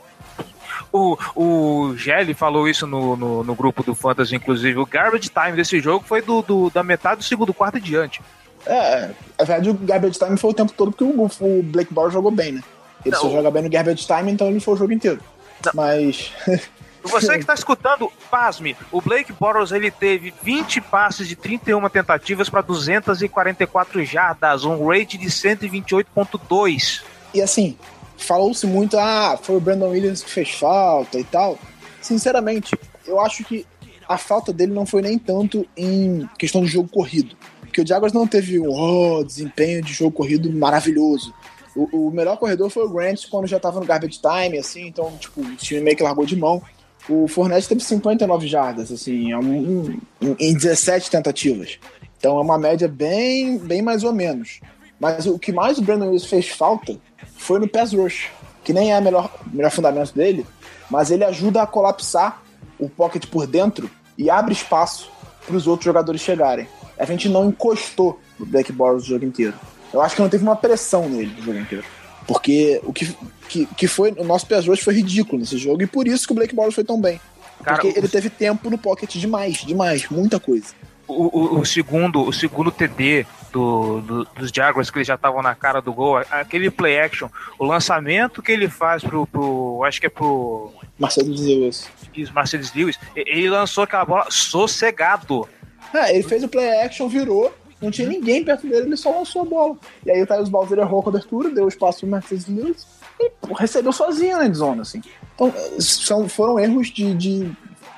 O, 0.93 1.17
o 1.35 1.97
Gelli 1.97 2.35
falou 2.35 2.69
isso 2.69 2.87
no, 2.87 3.17
no, 3.17 3.45
no, 3.45 3.55
grupo 3.55 3.83
do 3.83 3.95
Fantasy, 3.95 4.37
inclusive. 4.37 4.79
O 4.79 4.87
garbage 4.87 5.31
time 5.31 5.53
desse 5.53 5.81
jogo 5.81 6.05
foi 6.07 6.21
do, 6.21 6.43
do, 6.43 6.71
da 6.71 6.83
metade 6.83 7.19
do 7.19 7.25
segundo 7.25 7.55
quarto 7.55 7.79
e 7.79 7.81
diante. 7.81 8.21
É, 8.67 9.11
a 9.39 9.45
verdade, 9.45 9.71
o 9.71 9.75
garbage 9.75 10.19
time 10.19 10.37
foi 10.37 10.51
o 10.51 10.55
tempo 10.55 10.73
todo 10.73 10.93
porque 10.93 11.05
o, 11.05 11.31
o 11.41 11.63
Blake 11.63 11.93
Bortles 11.93 12.15
jogou 12.15 12.31
bem, 12.31 12.53
né? 12.53 12.63
Ele 13.05 13.15
não. 13.15 13.23
só 13.23 13.31
joga 13.31 13.51
bem 13.51 13.63
no 13.63 13.71
garbage 13.71 14.07
time, 14.07 14.31
então 14.31 14.49
ele 14.49 14.61
foi 14.61 14.75
o 14.75 14.77
jogo 14.77 14.93
inteiro. 14.93 15.21
Não. 15.67 15.73
Mas. 15.75 16.33
Você 17.05 17.33
que 17.33 17.41
está 17.41 17.55
escutando, 17.55 18.11
pasme, 18.31 18.77
o 18.93 19.01
Blake 19.01 19.33
Bortles 19.33 19.73
ele 19.73 19.91
teve 19.91 20.33
20 20.41 20.81
passes 20.83 21.27
de 21.27 21.35
31 21.35 21.89
tentativas 21.89 22.49
para 22.49 22.61
244 22.61 24.05
jardas, 24.05 24.65
um 24.65 24.87
rate 24.87 25.19
de 25.19 25.27
128.2. 25.27 27.03
E 27.35 27.43
assim, 27.43 27.77
falou-se 28.17 28.65
muito, 28.69 28.97
ah, 28.97 29.37
foi 29.43 29.57
o 29.57 29.61
Brandon 29.61 29.89
Williams 29.89 30.23
que 30.23 30.31
fez 30.31 30.51
falta 30.51 31.19
e 31.19 31.25
tal. 31.25 31.59
Sinceramente, 32.01 32.79
eu 33.05 33.21
acho 33.21 33.43
que 33.43 33.67
a 34.09 34.17
falta 34.17 34.53
dele 34.53 34.73
não 34.73 34.87
foi 34.87 35.03
nem 35.03 35.19
tanto 35.19 35.67
em 35.77 36.29
questão 36.39 36.63
de 36.63 36.69
jogo 36.69 36.89
corrido. 36.89 37.37
Porque 37.63 37.81
o 37.81 37.87
Jaguars 37.87 38.13
não 38.13 38.27
teve 38.27 38.59
um 38.61 38.69
oh, 38.69 39.25
desempenho 39.25 39.83
de 39.83 39.93
jogo 39.93 40.13
corrido 40.13 40.53
maravilhoso. 40.53 41.35
O, 41.75 42.09
o, 42.09 42.11
melhor 42.11 42.37
corredor 42.37 42.69
foi 42.69 42.85
o 42.85 42.89
Grant 42.89 43.29
quando 43.31 43.47
já 43.47 43.59
tava 43.59 43.81
no 43.81 43.87
garbage 43.87 44.21
time, 44.21 44.59
assim, 44.59 44.87
então, 44.87 45.11
tipo, 45.19 45.41
o 45.41 45.57
time 45.57 45.81
meio 45.81 45.97
que 45.97 46.03
largou 46.03 46.27
de 46.27 46.37
mão. 46.37 46.63
O 47.09 47.27
Fournette 47.27 47.69
teve 47.69 47.83
59 47.83 48.47
jardas, 48.47 48.93
assim, 48.93 49.35
um, 49.35 49.99
um, 50.23 50.37
em 50.39 50.55
17 50.55 51.11
tentativas. 51.11 51.79
Então 52.19 52.39
é 52.39 52.41
uma 52.41 52.59
média 52.59 52.87
bem, 52.87 53.59
bem 53.59 53.83
mais 53.83 54.05
ou 54.05 54.13
menos. 54.13 54.61
Mas 55.01 55.27
o 55.27 55.39
que 55.39 55.51
mais 55.51 55.79
o 55.79 55.83
Brandon 55.83 56.05
Williams 56.05 56.27
fez 56.27 56.49
falta 56.49 56.97
foi 57.37 57.59
no 57.59 57.67
pass 57.67 57.93
rush, 57.93 58.29
que 58.63 58.73
nem 58.73 58.93
é 58.93 58.99
o 58.99 59.03
melhor, 59.03 59.33
melhor 59.53 59.71
fundamento 59.71 60.15
dele, 60.15 60.47
mas 60.89 61.11
ele 61.11 61.25
ajuda 61.25 61.63
a 61.63 61.67
colapsar 61.67 62.41
o 62.79 62.89
pocket 62.89 63.27
por 63.27 63.47
dentro 63.47 63.91
e 64.17 64.31
abre 64.31 64.53
espaço 64.53 65.11
para 65.45 65.57
os 65.57 65.67
outros 65.67 65.85
jogadores 65.85 66.21
chegarem. 66.21 66.69
A 66.97 67.05
gente 67.05 67.29
não 67.29 67.49
encostou 67.49 68.21
no 68.39 68.47
Black 68.47 68.71
Boros 68.71 69.03
o 69.03 69.07
jogo 69.07 69.25
inteiro. 69.25 69.55
Eu 69.93 70.01
acho 70.01 70.17
que 70.17 70.23
não 70.23 70.29
teve 70.29 70.43
uma 70.43 70.57
pressão 70.57 71.09
nele 71.09 71.35
o 71.39 71.43
jogo 71.43 71.59
inteiro. 71.59 71.85
Porque 72.27 72.81
o 72.85 72.93
que, 72.93 73.17
que, 73.49 73.67
que 73.67 73.87
foi. 73.87 74.13
O 74.13 74.25
nosso 74.25 74.47
pass 74.47 74.67
rush 74.67 74.81
foi 74.81 74.95
ridículo 74.95 75.41
nesse 75.41 75.59
jogo 75.59 75.83
e 75.83 75.87
por 75.87 76.07
isso 76.07 76.27
que 76.27 76.33
o 76.33 76.37
Blake 76.37 76.55
Boros 76.55 76.75
foi 76.75 76.85
tão 76.85 77.01
bem. 77.01 77.21
Cara, 77.63 77.79
porque 77.79 77.99
ele 77.99 78.09
teve 78.09 78.31
tempo 78.31 78.71
no 78.71 78.79
pocket 78.79 79.15
demais, 79.17 79.59
demais, 79.59 80.09
muita 80.09 80.41
coisa. 80.41 80.67
O, 81.07 81.39
o, 81.39 81.61
o, 81.61 81.67
segundo, 81.67 82.23
o 82.23 82.33
segundo 82.33 82.71
TD 82.71 83.27
do, 83.53 84.01
do, 84.01 84.25
dos 84.25 84.51
Jaguars, 84.51 84.91
que 84.91 84.99
eles 84.99 85.07
já 85.07 85.15
estavam 85.15 85.43
na 85.43 85.55
cara 85.55 85.81
do 85.81 85.93
gol, 85.93 86.19
aquele 86.31 86.71
play 86.71 86.99
action, 86.99 87.29
o 87.59 87.65
lançamento 87.65 88.43
que 88.43 88.51
ele 88.51 88.69
faz 88.69 89.03
pro, 89.03 89.27
pro 89.27 89.83
acho 89.85 90.01
que 90.01 90.07
é 90.07 90.11
pro... 90.11 90.73
Marcelo 90.99 91.29
Lewis. 91.29 91.89
Isso, 92.15 92.33
Marcelo 92.33 92.65
Lewis, 92.75 92.99
ele 93.15 93.51
lançou 93.51 93.85
aquela 93.85 94.05
bola 94.05 94.27
sossegado. 94.31 95.47
É, 95.93 96.15
ele 96.15 96.23
fez 96.23 96.43
o 96.43 96.49
play 96.49 96.83
action, 96.83 97.09
virou, 97.09 97.53
não 97.83 97.91
tinha 97.91 98.09
ninguém 98.09 98.45
perto 98.45 98.67
dele, 98.67 98.87
ele 98.87 98.97
só 98.97 99.11
lançou 99.11 99.43
a 99.43 99.45
bola. 99.45 99.77
E 100.07 100.11
aí 100.11 100.23
o 100.23 100.27
Thales 100.27 100.49
Balzer 100.49 100.79
errou 100.79 101.01
a 101.01 101.05
cobertura, 101.05 101.51
deu 101.51 101.69
espaço 101.69 102.01
pro 102.01 102.09
Mercedes 102.09 102.47
Lewis 102.47 102.87
e 103.19 103.31
pô, 103.41 103.55
recebeu 103.55 103.93
sozinho 103.93 104.39
na 104.39 104.53
zona, 104.53 104.83
assim. 104.83 105.03
Então, 105.35 105.53
são, 105.79 106.29
foram 106.29 106.59
erros 106.59 106.89
de, 106.89 107.15
de 107.15 107.53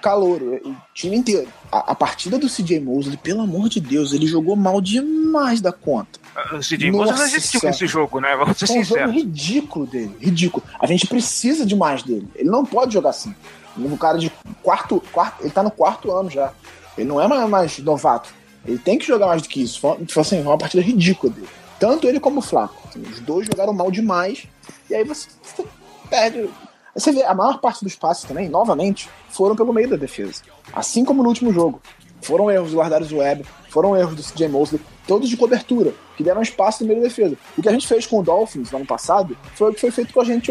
calor, 0.04 0.42
o 0.42 0.76
time 0.92 1.16
inteiro. 1.16 1.48
A, 1.72 1.92
a, 1.92 1.94
partida 1.94 2.38
do 2.38 2.46
CJ 2.46 2.80
Mosley, 2.80 3.16
pelo 3.16 3.40
amor 3.40 3.68
de 3.68 3.80
Deus, 3.80 4.12
ele 4.12 4.26
jogou 4.26 4.54
mal 4.54 4.80
demais 4.80 5.60
da 5.60 5.72
conta. 5.72 6.20
O 6.52 6.58
CJ 6.58 6.90
Mosley 6.90 7.18
não 7.18 7.26
existiu 7.26 7.60
nesse 7.64 7.86
jogo, 7.86 8.20
né? 8.20 8.36
Vamos 8.36 8.58
ser. 8.58 8.70
É 8.70 8.80
um 8.80 8.84
jogo 8.84 9.10
ridículo 9.10 9.86
dele, 9.86 10.14
ridículo. 10.20 10.62
A 10.78 10.86
gente 10.86 11.06
precisa 11.06 11.64
de 11.64 11.74
mais 11.74 12.02
dele. 12.02 12.28
Ele 12.34 12.50
não 12.50 12.66
pode 12.66 12.92
jogar 12.92 13.10
assim. 13.10 13.34
Um 13.76 13.96
cara 13.96 14.18
de 14.18 14.30
quarto, 14.62 15.02
quarto, 15.10 15.42
ele 15.42 15.50
tá 15.50 15.62
no 15.62 15.70
quarto 15.70 16.12
ano 16.12 16.30
já. 16.30 16.52
Ele 16.96 17.08
não 17.08 17.20
é 17.20 17.26
mais, 17.26 17.48
mais 17.48 17.78
novato. 17.78 18.32
Ele 18.64 18.79
tem 18.79 18.98
que 18.98 19.07
jogar 19.07 19.27
mais 19.27 19.42
do 19.42 19.48
que 19.48 19.62
isso. 19.62 19.81
Foi, 19.81 19.98
foi 20.09 20.20
assim, 20.20 20.40
uma 20.40 20.59
partida 20.59 20.83
ridícula 20.83 21.33
dele. 21.33 21.48
Tanto 21.79 22.09
ele 22.09 22.20
como 22.20 22.38
o 22.38 22.42
Flaco. 22.42 22.77
Assim, 22.88 23.03
os 23.03 23.20
dois 23.20 23.46
jogaram 23.46 23.72
mal 23.72 23.90
demais. 23.90 24.46
E 24.88 24.94
aí 24.94 25.05
você, 25.05 25.29
você 25.42 25.64
perde 26.09 26.48
você 26.94 27.11
vê, 27.11 27.24
a 27.24 27.35
maior 27.35 27.59
parte 27.59 27.83
dos 27.83 27.96
passes 27.96 28.22
também, 28.24 28.48
novamente, 28.48 29.09
foram 29.29 29.57
pelo 29.57 29.72
meio 29.72 29.90
da 29.90 29.96
defesa. 29.96 30.42
Assim 30.72 31.05
como 31.05 31.22
no 31.22 31.29
último 31.29 31.53
jogo. 31.53 31.83
Foram 32.22 32.50
erros 32.50 32.70
do 32.70 32.77
Lardarius 32.77 33.12
Webb, 33.12 33.44
foram 33.68 33.96
erros 33.96 34.14
do 34.14 34.22
CJ 34.22 34.48
Mosley, 34.48 34.81
todos 35.07 35.29
de 35.29 35.37
cobertura, 35.37 35.92
que 36.16 36.22
deram 36.22 36.40
espaço 36.40 36.83
no 36.83 36.88
meio 36.88 37.03
da 37.03 37.09
defesa. 37.09 37.37
O 37.59 37.61
que 37.61 37.68
a 37.68 37.72
gente 37.72 37.87
fez 37.87 38.07
com 38.07 38.20
o 38.20 38.22
Dolphins 38.22 38.70
no 38.70 38.79
ano 38.79 38.87
passado 38.87 39.37
foi 39.57 39.70
o 39.70 39.74
que 39.74 39.81
foi 39.81 39.90
feito 39.90 40.14
com 40.14 40.20
a 40.20 40.24
gente 40.24 40.50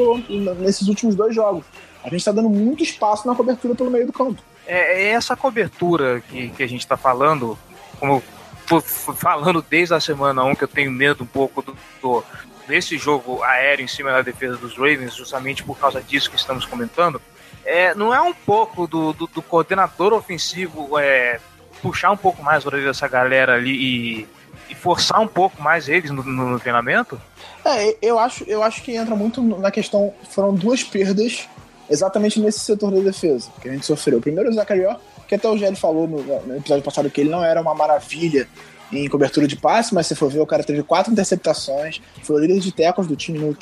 nesses 0.60 0.88
últimos 0.88 1.16
dois 1.16 1.34
jogos. 1.34 1.66
A 2.04 2.10
gente 2.10 2.20
está 2.20 2.32
dando 2.32 2.50
muito 2.50 2.84
espaço 2.84 3.26
na 3.26 3.34
cobertura 3.34 3.74
pelo 3.74 3.90
meio 3.90 4.06
do 4.06 4.14
campo. 4.14 4.40
É, 4.68 5.04
é 5.04 5.08
essa 5.12 5.36
cobertura 5.36 6.22
que, 6.30 6.50
que 6.50 6.62
a 6.62 6.68
gente 6.68 6.82
está 6.82 6.98
falando, 6.98 7.58
como 8.00 8.24
falando 9.16 9.64
desde 9.68 9.94
a 9.94 10.00
semana 10.00 10.44
1, 10.44 10.56
que 10.56 10.64
eu 10.64 10.68
tenho 10.68 10.92
medo 10.92 11.24
um 11.24 11.28
pouco 11.28 11.62
do, 11.62 11.76
do, 12.02 12.24
nesse 12.68 12.98
jogo 12.98 13.44
aéreo 13.44 13.84
em 13.84 13.88
cima 13.88 14.12
da 14.12 14.22
defesa 14.22 14.58
dos 14.58 14.76
Ravens, 14.76 15.16
justamente 15.16 15.64
por 15.64 15.78
causa 15.78 16.02
disso 16.02 16.30
que 16.30 16.38
estamos 16.38 16.66
comentando, 16.66 17.22
é, 17.66 17.94
não 17.94 18.14
é 18.14 18.22
um 18.22 18.34
pouco 18.34 18.88
do, 18.88 19.14
do, 19.14 19.28
do 19.28 19.42
coordenador 19.42 20.14
ofensivo 20.14 20.98
é, 20.98 21.40
puxar 21.82 22.12
um 22.12 22.18
pouco 22.18 22.42
mais 22.42 22.66
a 22.66 22.70
orelha 22.70 22.88
dessa 22.88 23.08
galera 23.08 23.56
ali 23.56 23.72
e, 23.72 24.28
e 24.70 24.76
forçar 24.76 25.20
um 25.20 25.28
pouco 25.28 25.62
mais 25.62 25.88
eles 25.88 26.12
no, 26.12 26.24
no, 26.24 26.50
no, 26.52 26.60
treinamento? 26.60 27.20
É, 27.66 27.96
eu 28.02 28.20
acho, 28.20 28.44
eu 28.46 28.64
acho 28.64 28.82
que 28.82 28.96
entra 28.96 29.16
muito 29.16 29.42
na 29.42 29.72
questão. 29.72 30.14
Foram 30.30 30.54
duas 30.54 30.84
perdas 30.84 31.48
exatamente 31.90 32.40
nesse 32.40 32.60
setor 32.60 32.92
da 32.92 33.00
defesa 33.02 33.50
que 33.62 33.70
a 33.70 33.72
gente 33.72 33.86
sofreu. 33.86 34.20
Primeiro 34.20 34.50
o 34.50 34.54
Zacarió, 34.54 34.96
que 35.28 35.36
até 35.36 35.48
o 35.48 35.58
Gelli 35.58 35.76
falou 35.76 36.08
no, 36.08 36.22
no 36.22 36.58
episódio 36.58 36.84
passado 36.84 37.10
que 37.10 37.22
ele 37.22 37.30
não 37.30 37.44
era 37.44 37.62
uma 37.62 37.74
maravilha 37.74 38.48
em 38.92 39.08
cobertura 39.08 39.48
de 39.48 39.56
passe, 39.56 39.94
mas 39.94 40.08
se 40.08 40.16
for 40.16 40.30
ver, 40.30 40.40
o 40.40 40.46
cara 40.46 40.64
teve 40.64 40.84
quatro 40.84 41.12
interceptações, 41.12 42.02
foi 42.22 42.36
o 42.36 42.40
líder 42.40 42.60
de 42.60 42.72
tecos 42.72 43.08
do 43.08 43.16
time 43.16 43.40
no, 43.40 43.58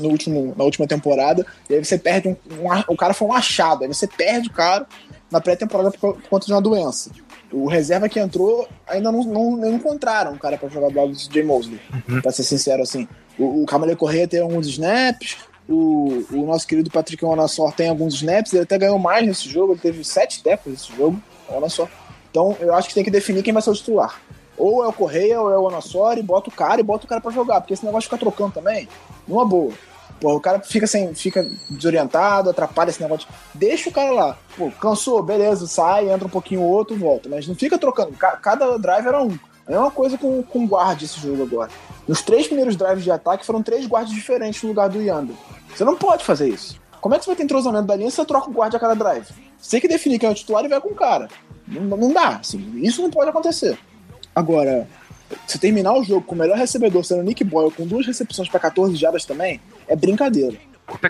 no, 0.00 0.08
último, 0.08 0.54
na 0.56 0.64
última 0.64 0.86
temporada, 0.86 1.44
e 1.68 1.74
aí 1.74 1.84
você 1.84 1.98
perde 1.98 2.28
um, 2.28 2.36
um, 2.50 2.68
O 2.88 2.96
cara 2.96 3.12
foi 3.14 3.28
um 3.28 3.32
achado, 3.32 3.82
aí 3.82 3.88
você 3.88 4.06
perde 4.06 4.48
o 4.48 4.52
cara 4.52 4.86
na 5.30 5.40
pré-temporada 5.40 5.90
por, 5.90 6.14
por, 6.14 6.22
conta 6.28 6.46
de 6.46 6.52
uma 6.52 6.62
doença. 6.62 7.10
O 7.52 7.66
reserva 7.66 8.08
que 8.08 8.18
entrou 8.18 8.68
ainda 8.86 9.10
não, 9.10 9.22
não, 9.24 9.56
não 9.56 9.74
encontraram 9.74 10.32
um 10.32 10.38
cara 10.38 10.56
para 10.56 10.68
jogar 10.68 10.88
do 10.88 10.96
lado 10.96 11.12
do 11.12 11.32
Jay 11.32 11.42
Mosley, 11.42 11.80
uhum. 12.08 12.20
pra 12.20 12.32
ser 12.32 12.44
sincero 12.44 12.82
assim. 12.82 13.08
O, 13.38 13.62
o 13.62 13.66
Camale 13.66 13.96
Correia 13.96 14.28
tem 14.28 14.40
alguns 14.40 14.66
snaps, 14.66 15.36
o, 15.68 16.24
o 16.30 16.46
nosso 16.46 16.66
querido 16.66 16.90
Patrick 16.90 17.24
Onassor 17.24 17.72
tem 17.72 17.88
alguns 17.88 18.14
snaps, 18.14 18.52
ele 18.52 18.62
até 18.62 18.78
ganhou 18.78 18.98
mais 18.98 19.26
nesse 19.26 19.48
jogo, 19.48 19.72
ele 19.72 19.80
teve 19.80 20.04
sete 20.04 20.42
tecos 20.42 20.72
nesse 20.72 20.96
jogo, 20.96 21.20
olha 21.48 21.68
só. 21.68 21.88
Então 22.30 22.56
eu 22.60 22.74
acho 22.74 22.88
que 22.88 22.94
tem 22.94 23.04
que 23.04 23.10
definir 23.10 23.42
quem 23.42 23.52
vai 23.52 23.62
ser 23.62 23.70
o 23.70 23.74
titular. 23.74 24.20
Ou 24.56 24.82
é 24.84 24.88
o 24.88 24.92
Correia 24.92 25.40
ou 25.40 25.50
é 25.50 25.58
o 25.58 25.68
Anassori, 25.68 26.22
bota 26.22 26.48
o 26.48 26.52
cara 26.52 26.80
e 26.80 26.84
bota 26.84 27.04
o 27.04 27.08
cara 27.08 27.20
para 27.20 27.30
jogar, 27.30 27.60
porque 27.60 27.74
esse 27.74 27.84
negócio 27.84 28.02
de 28.02 28.06
ficar 28.06 28.18
trocando 28.18 28.52
também, 28.52 28.88
numa 29.26 29.44
boa. 29.44 29.72
Pô, 30.20 30.34
o 30.34 30.40
cara 30.40 30.60
fica 30.60 30.86
sem, 30.86 31.12
fica 31.14 31.46
desorientado, 31.68 32.48
atrapalha 32.48 32.88
esse 32.88 33.02
negócio. 33.02 33.28
Deixa 33.52 33.90
o 33.90 33.92
cara 33.92 34.10
lá. 34.12 34.38
Pô, 34.56 34.70
cansou, 34.80 35.22
beleza, 35.22 35.66
sai, 35.66 36.10
entra 36.10 36.26
um 36.26 36.30
pouquinho 36.30 36.62
o 36.62 36.68
outro, 36.68 36.96
volta. 36.96 37.28
Mas 37.28 37.46
não 37.46 37.54
fica 37.54 37.76
trocando. 37.76 38.12
Cada 38.12 38.78
drive 38.78 39.06
era 39.06 39.22
um. 39.22 39.38
É 39.68 39.78
uma 39.78 39.90
coisa 39.90 40.16
com, 40.16 40.42
com 40.42 40.66
guarda 40.66 41.04
esse 41.04 41.20
jogo 41.20 41.42
agora. 41.42 41.70
Nos 42.06 42.22
três 42.22 42.46
primeiros 42.46 42.76
drives 42.76 43.04
de 43.04 43.10
ataque 43.10 43.44
foram 43.44 43.62
três 43.62 43.84
guardas 43.86 44.10
diferentes 44.10 44.62
no 44.62 44.70
lugar 44.70 44.88
do 44.88 45.02
Yanda. 45.02 45.34
Você 45.76 45.84
não 45.84 45.96
pode 45.96 46.24
fazer 46.24 46.48
isso. 46.48 46.80
Como 47.00 47.14
é 47.14 47.18
que 47.18 47.24
você 47.24 47.30
vai 47.30 47.36
ter 47.36 47.42
entrosamento 47.42 47.86
da 47.86 47.94
linha 47.94 48.10
se 48.10 48.16
você 48.16 48.24
troca 48.24 48.48
o 48.48 48.52
guarda 48.52 48.78
a 48.78 48.80
cada 48.80 48.94
drive? 48.94 49.28
Você 49.58 49.72
tem 49.72 49.80
que 49.80 49.88
definir 49.88 50.18
quem 50.18 50.28
é 50.28 50.32
o 50.32 50.34
titular 50.34 50.64
e 50.64 50.68
vai 50.68 50.80
com 50.80 50.88
o 50.88 50.94
cara. 50.94 51.28
Não, 51.68 51.96
não 51.96 52.12
dá. 52.12 52.36
Assim, 52.36 52.58
isso 52.76 53.02
não 53.02 53.10
pode 53.10 53.28
acontecer. 53.28 53.78
Agora, 54.34 54.88
se 55.46 55.58
terminar 55.58 55.92
o 55.92 56.02
jogo 56.02 56.22
com 56.22 56.34
o 56.34 56.38
melhor 56.38 56.56
recebedor 56.56 57.04
sendo 57.04 57.22
Nick 57.22 57.44
Boyle 57.44 57.70
com 57.70 57.86
duas 57.86 58.06
recepções 58.06 58.48
para 58.48 58.58
14 58.58 58.96
jardas 58.96 59.24
também, 59.24 59.60
é 59.86 59.94
brincadeira. 59.94 60.56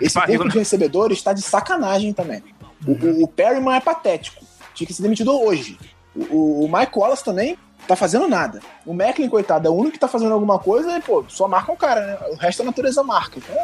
Esse 0.01 0.19
corpo 0.19 0.49
de 0.49 0.55
né? 0.55 0.59
recebedor 0.61 1.11
está 1.11 1.31
de 1.31 1.41
sacanagem 1.41 2.11
também. 2.11 2.43
O, 2.85 2.91
o, 2.91 3.23
o 3.23 3.27
Perryman 3.27 3.77
é 3.77 3.79
patético. 3.79 4.43
Tinha 4.73 4.85
que 4.87 4.93
ser 4.93 5.01
demitido 5.01 5.31
hoje. 5.31 5.79
O, 6.13 6.65
o 6.65 6.71
Mike 6.71 6.97
Wallace 6.97 7.23
também 7.23 7.57
tá 7.87 7.95
fazendo 7.95 8.27
nada. 8.27 8.59
O 8.85 8.93
Macklin, 8.93 9.29
coitado, 9.29 9.67
é 9.67 9.71
o 9.71 9.73
único 9.73 9.93
que 9.93 9.99
tá 9.99 10.07
fazendo 10.07 10.33
alguma 10.33 10.59
coisa 10.59 10.97
e, 10.97 11.01
pô, 11.01 11.23
só 11.29 11.47
marca 11.47 11.71
o 11.71 11.77
cara, 11.77 12.05
né? 12.05 12.17
O 12.31 12.35
resto 12.35 12.61
a 12.61 12.65
natureza 12.65 13.01
marca. 13.03 13.39
Então... 13.39 13.55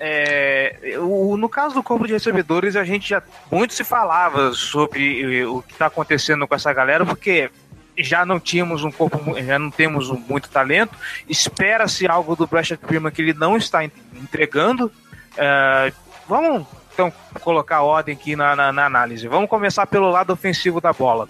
É, 0.00 0.96
o, 1.00 1.36
no 1.36 1.48
caso 1.48 1.74
do 1.74 1.82
corpo 1.82 2.06
de 2.06 2.12
recebedores, 2.12 2.76
a 2.76 2.84
gente 2.84 3.08
já 3.08 3.22
muito 3.50 3.74
se 3.74 3.84
falava 3.84 4.52
sobre 4.52 5.44
o 5.44 5.62
que 5.62 5.74
tá 5.74 5.86
acontecendo 5.86 6.46
com 6.46 6.54
essa 6.54 6.72
galera, 6.72 7.04
porque 7.04 7.50
já 7.96 8.24
não 8.24 8.38
tínhamos 8.38 8.84
um 8.84 8.90
corpo, 8.90 9.18
já 9.42 9.58
não 9.58 9.70
temos 9.70 10.08
muito 10.10 10.48
talento. 10.48 10.94
Espera-se 11.28 12.06
algo 12.06 12.36
do 12.36 12.46
Brashad 12.46 12.78
Prima 12.78 13.10
que 13.10 13.22
ele 13.22 13.34
não 13.34 13.56
está 13.56 13.84
entregando. 13.84 14.90
É, 15.36 15.92
vamos 16.28 16.66
então 16.92 17.12
colocar 17.40 17.82
ordem 17.82 18.14
aqui 18.14 18.34
na, 18.34 18.56
na, 18.56 18.72
na 18.72 18.86
análise. 18.86 19.28
Vamos 19.28 19.48
começar 19.48 19.86
pelo 19.86 20.10
lado 20.10 20.32
ofensivo 20.32 20.80
da 20.80 20.92
bola. 20.92 21.28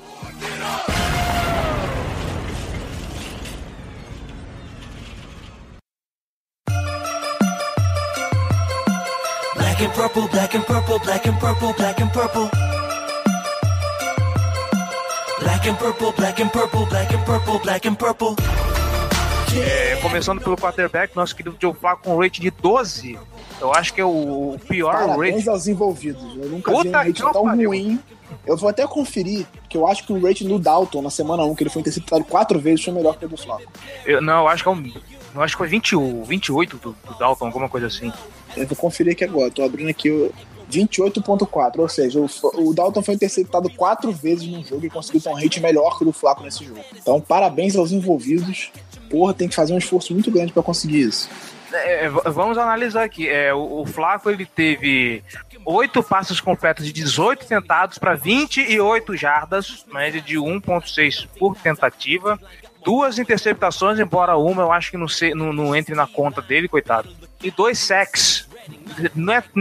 Purple, 10.18 10.28
black 10.28 10.54
and 10.56 10.62
purple, 10.62 10.98
black 10.98 11.26
and 11.28 11.38
purple, 11.38 11.72
black 11.74 12.00
and 12.00 12.08
purple. 12.12 12.50
Black 15.40 15.66
and 15.68 15.76
purple, 15.78 16.12
black 16.12 16.40
and 16.40 16.50
purple, 16.50 16.86
black 16.86 17.14
and 17.14 17.24
purple, 17.24 17.58
black 17.60 17.88
and 17.88 17.94
purple. 17.94 18.36
É, 19.56 19.96
começando 19.96 20.40
pelo 20.40 20.56
quarterback, 20.56 21.14
nosso 21.16 21.34
querido 21.34 21.56
Joe 21.60 21.72
Flacco 21.72 22.02
com 22.02 22.16
um 22.16 22.18
rate 22.20 22.40
de 22.40 22.50
12. 22.50 23.18
Eu 23.60 23.72
acho 23.72 23.94
que 23.94 24.00
é 24.00 24.04
o 24.04 24.56
pior 24.68 24.92
Parabéns 24.92 25.36
rate. 25.36 25.48
aos 25.48 25.66
envolvidos. 25.66 26.36
Eu 26.36 26.48
nunca 26.48 26.70
Puta 26.70 26.82
vi 26.82 26.88
um 26.88 26.92
rate 26.92 27.22
tão 27.32 27.44
pariu. 27.44 27.70
ruim. 27.70 28.00
Eu 28.46 28.56
vou 28.56 28.68
até 28.68 28.86
conferir, 28.86 29.46
que 29.68 29.76
eu 29.76 29.86
acho 29.86 30.04
que 30.04 30.12
o 30.12 30.20
rate 30.20 30.44
do 30.44 30.58
Dalton 30.58 31.02
na 31.02 31.10
semana 31.10 31.44
1, 31.44 31.54
que 31.54 31.62
ele 31.62 31.70
foi 31.70 31.80
interceptado 31.80 32.24
quatro 32.24 32.58
vezes, 32.58 32.84
foi 32.84 32.92
melhor 32.92 33.16
que 33.16 33.24
o 33.24 33.28
do 33.28 33.36
Flaco. 33.36 33.70
Eu, 34.04 34.20
não, 34.20 34.40
eu 34.40 34.48
acho 34.48 34.62
que 34.62 34.68
é 34.68 34.72
um. 34.72 34.92
Eu 35.34 35.42
acho 35.42 35.54
que 35.54 35.58
foi 35.58 35.68
20, 35.68 35.96
28 36.26 36.76
do, 36.76 36.96
do 37.06 37.18
Dalton, 37.18 37.46
alguma 37.46 37.68
coisa 37.68 37.86
assim. 37.86 38.12
Eu 38.56 38.66
vou 38.66 38.76
conferir 38.76 39.12
aqui 39.12 39.24
agora, 39.24 39.50
tô 39.50 39.62
abrindo 39.62 39.88
aqui 39.90 40.10
o 40.10 40.32
28.4, 40.70 41.78
ou 41.78 41.88
seja, 41.88 42.20
o, 42.20 42.28
o 42.54 42.74
Dalton 42.74 43.02
foi 43.02 43.14
interceptado 43.14 43.70
quatro 43.70 44.12
vezes 44.12 44.46
num 44.46 44.64
jogo 44.64 44.84
e 44.84 44.90
conseguiu 44.90 45.20
ter 45.20 45.28
um 45.30 45.34
rate 45.34 45.60
melhor 45.60 45.96
que 45.96 46.02
o 46.02 46.06
do 46.06 46.12
Flaco 46.12 46.42
nesse 46.42 46.64
jogo. 46.64 46.80
Então, 46.94 47.20
parabéns 47.20 47.76
aos 47.76 47.92
envolvidos. 47.92 48.70
Porra, 49.10 49.32
tem 49.32 49.48
que 49.48 49.54
fazer 49.54 49.72
um 49.72 49.78
esforço 49.78 50.12
muito 50.12 50.30
grande 50.30 50.52
pra 50.52 50.62
conseguir 50.62 51.00
isso. 51.00 51.28
É, 51.72 52.08
v- 52.08 52.30
vamos 52.30 52.58
analisar 52.58 53.02
aqui. 53.04 53.26
É, 53.28 53.52
o, 53.54 53.80
o 53.82 53.86
Flaco 53.86 54.28
ele 54.30 54.44
teve 54.44 55.22
oito 55.64 56.02
passos 56.02 56.40
completos 56.40 56.84
de 56.84 56.92
18 56.92 57.46
tentados 57.46 57.96
para 57.98 58.14
28 58.14 59.16
jardas, 59.16 59.84
média 59.92 60.20
de 60.20 60.36
1.6 60.36 61.26
por 61.38 61.56
tentativa. 61.56 62.38
Duas 62.84 63.18
interceptações, 63.18 63.98
embora 63.98 64.36
uma 64.36 64.62
eu 64.62 64.72
acho 64.72 64.90
que 64.90 64.96
não, 64.96 65.08
se- 65.08 65.34
não- 65.34 65.52
não 65.52 65.74
entre 65.76 65.94
na 65.94 66.06
conta 66.06 66.40
dele, 66.40 66.68
coitado. 66.68 67.08
E 67.42 67.50
dois 67.50 67.78
sacks. 67.78 68.48
Não 69.14 69.32
é 69.32 69.42
um 69.56 69.60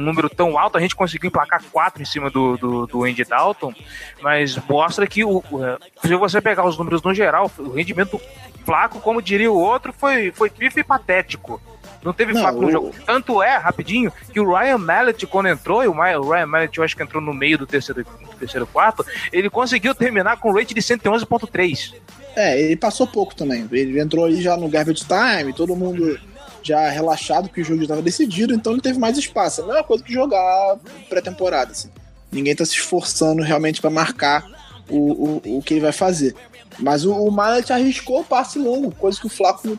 número 0.00 0.28
tão 0.30 0.58
alto, 0.58 0.78
a 0.78 0.80
gente 0.80 0.96
conseguiu 0.96 1.28
emplacar 1.28 1.62
quatro 1.70 2.00
em 2.00 2.04
cima 2.06 2.30
do, 2.30 2.56
do, 2.56 2.86
do 2.86 3.04
Andy 3.04 3.24
Dalton, 3.24 3.74
mas 4.22 4.56
mostra 4.68 5.06
que 5.06 5.22
o, 5.24 5.38
o- 5.50 5.78
se 6.06 6.14
você 6.14 6.40
pegar 6.40 6.64
os 6.66 6.78
números 6.78 7.02
no 7.02 7.12
geral, 7.14 7.50
o 7.58 7.70
rendimento 7.72 8.20
Flaco, 8.64 9.00
como 9.00 9.20
diria 9.22 9.50
o 9.50 9.58
outro, 9.58 9.92
foi, 9.92 10.30
foi 10.30 10.50
pífio 10.50 10.80
e 10.80 10.84
patético. 10.84 11.60
Não 12.02 12.12
teve 12.12 12.32
Não, 12.32 12.40
Flaco 12.40 12.60
no 12.60 12.70
jogo. 12.70 12.94
Tanto 13.04 13.42
é, 13.42 13.56
rapidinho, 13.56 14.12
que 14.32 14.38
o 14.38 14.54
Ryan 14.54 14.78
Mallet, 14.78 15.26
quando 15.26 15.48
entrou, 15.48 15.82
e 15.82 15.88
o 15.88 15.92
Ryan 15.92 16.46
Mallet 16.46 16.78
eu 16.78 16.84
acho 16.84 16.96
que 16.96 17.02
entrou 17.02 17.20
no 17.22 17.32
meio 17.34 17.58
do 17.58 17.66
terceiro, 17.66 18.04
do 18.04 18.36
terceiro 18.38 18.66
quarto, 18.66 19.04
ele 19.32 19.50
conseguiu 19.50 19.94
terminar 19.94 20.36
com 20.36 20.50
um 20.50 20.54
rate 20.54 20.74
de 20.74 20.80
111.3. 20.80 21.94
É, 22.38 22.60
ele 22.60 22.76
passou 22.76 23.04
pouco 23.04 23.34
também. 23.34 23.68
Ele 23.72 24.00
entrou 24.00 24.24
ali 24.24 24.40
já 24.40 24.56
no 24.56 24.68
garbage 24.68 25.04
time, 25.04 25.52
todo 25.52 25.74
mundo 25.74 26.18
já 26.62 26.88
relaxado 26.88 27.48
que 27.48 27.60
o 27.60 27.64
jogo 27.64 27.82
estava 27.82 28.00
decidido, 28.00 28.54
então 28.54 28.72
ele 28.72 28.80
teve 28.80 28.98
mais 28.98 29.18
espaço. 29.18 29.60
É 29.60 29.64
a 29.64 29.66
mesma 29.66 29.82
coisa 29.82 30.04
que 30.04 30.12
jogar 30.12 30.76
pré-temporada, 31.08 31.72
assim. 31.72 31.88
Ninguém 32.30 32.54
tá 32.54 32.64
se 32.64 32.74
esforçando 32.74 33.42
realmente 33.42 33.80
para 33.80 33.90
marcar 33.90 34.46
o, 34.88 35.40
o, 35.46 35.58
o 35.58 35.62
que 35.62 35.74
ele 35.74 35.80
vai 35.80 35.92
fazer. 35.92 36.34
Mas 36.78 37.04
o, 37.04 37.12
o 37.12 37.30
Mallet 37.30 37.72
arriscou 37.72 38.20
o 38.20 38.24
passe 38.24 38.58
longo, 38.58 38.92
coisa 38.92 39.18
que 39.18 39.26
o 39.26 39.30
Flaco, 39.30 39.76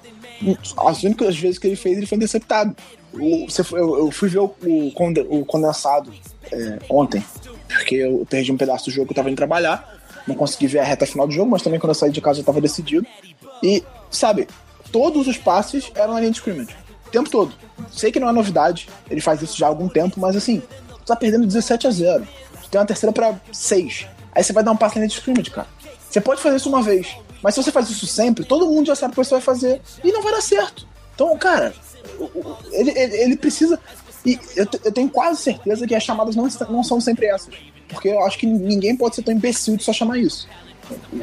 as 0.85 1.03
únicas 1.03 1.37
vezes 1.37 1.57
que 1.57 1.67
ele 1.67 1.75
fez, 1.77 1.97
ele 1.97 2.07
foi 2.07 2.17
interceptado. 2.17 2.75
Eu, 3.13 4.11
fui 4.11 4.27
ver 4.27 4.39
o, 4.39 4.53
o 4.63 4.91
conde- 4.91 5.25
o 5.29 5.45
condensado 5.45 6.11
é, 6.51 6.79
ontem, 6.89 7.23
porque 7.67 7.95
eu 7.95 8.25
perdi 8.29 8.51
um 8.51 8.57
pedaço 8.57 8.85
do 8.85 8.91
jogo 8.91 9.07
que 9.07 9.13
eu 9.13 9.15
tava 9.15 9.29
indo 9.29 9.37
trabalhar. 9.37 9.98
Não 10.27 10.35
consegui 10.35 10.67
ver 10.67 10.79
a 10.79 10.83
reta 10.83 11.05
final 11.05 11.27
do 11.27 11.33
jogo, 11.33 11.51
mas 11.51 11.61
também 11.61 11.79
quando 11.79 11.91
eu 11.91 11.95
saí 11.95 12.11
de 12.11 12.21
casa 12.21 12.39
já 12.39 12.45
tava 12.45 12.61
decidido. 12.61 13.05
E, 13.63 13.83
sabe, 14.09 14.47
todos 14.91 15.27
os 15.27 15.37
passes 15.37 15.91
eram 15.95 16.13
na 16.13 16.19
linha 16.19 16.31
de 16.31 16.37
scrimmage. 16.37 16.75
O 17.07 17.09
tempo 17.09 17.29
todo. 17.29 17.53
Sei 17.91 18.11
que 18.11 18.19
não 18.19 18.29
é 18.29 18.31
novidade, 18.31 18.89
ele 19.09 19.21
faz 19.21 19.41
isso 19.41 19.57
já 19.57 19.65
há 19.65 19.69
algum 19.69 19.87
tempo, 19.87 20.19
mas 20.19 20.35
assim, 20.35 20.61
tu 20.87 21.05
tá 21.05 21.15
perdendo 21.15 21.47
17 21.47 21.87
a 21.87 21.91
0. 21.91 22.27
Tu 22.63 22.69
tem 22.69 22.79
uma 22.79 22.87
terceira 22.87 23.11
pra 23.11 23.39
6. 23.51 24.07
Aí 24.31 24.43
você 24.43 24.53
vai 24.53 24.63
dar 24.63 24.71
um 24.71 24.77
passe 24.77 24.95
na 24.95 25.01
linha 25.01 25.09
de 25.09 25.15
scrimmage, 25.15 25.49
cara. 25.49 25.67
Você 26.09 26.21
pode 26.21 26.41
fazer 26.41 26.57
isso 26.57 26.69
uma 26.69 26.81
vez, 26.81 27.15
mas 27.41 27.55
se 27.55 27.63
você 27.63 27.71
faz 27.71 27.89
isso 27.89 28.05
sempre, 28.07 28.43
todo 28.43 28.67
mundo 28.67 28.87
já 28.87 28.95
sabe 28.95 29.11
o 29.11 29.15
que 29.15 29.23
você 29.23 29.35
vai 29.35 29.41
fazer 29.41 29.81
e 30.03 30.11
não 30.11 30.21
vai 30.21 30.31
dar 30.31 30.41
certo. 30.41 30.87
Então, 31.13 31.37
cara, 31.37 31.73
ele, 32.71 32.91
ele, 32.91 33.15
ele 33.17 33.37
precisa. 33.37 33.79
E 34.25 34.39
eu, 34.55 34.67
eu 34.83 34.91
tenho 34.91 35.09
quase 35.09 35.41
certeza 35.41 35.87
que 35.87 35.95
as 35.95 36.03
chamadas 36.03 36.35
não, 36.35 36.47
não 36.69 36.83
são 36.83 36.99
sempre 36.99 37.27
essas. 37.27 37.53
Porque 37.87 38.09
eu 38.09 38.23
acho 38.23 38.37
que 38.37 38.45
ninguém 38.45 38.95
pode 38.95 39.15
ser 39.15 39.23
tão 39.23 39.33
imbecil 39.33 39.75
de 39.75 39.83
só 39.83 39.91
chamar 39.91 40.17
isso. 40.17 40.47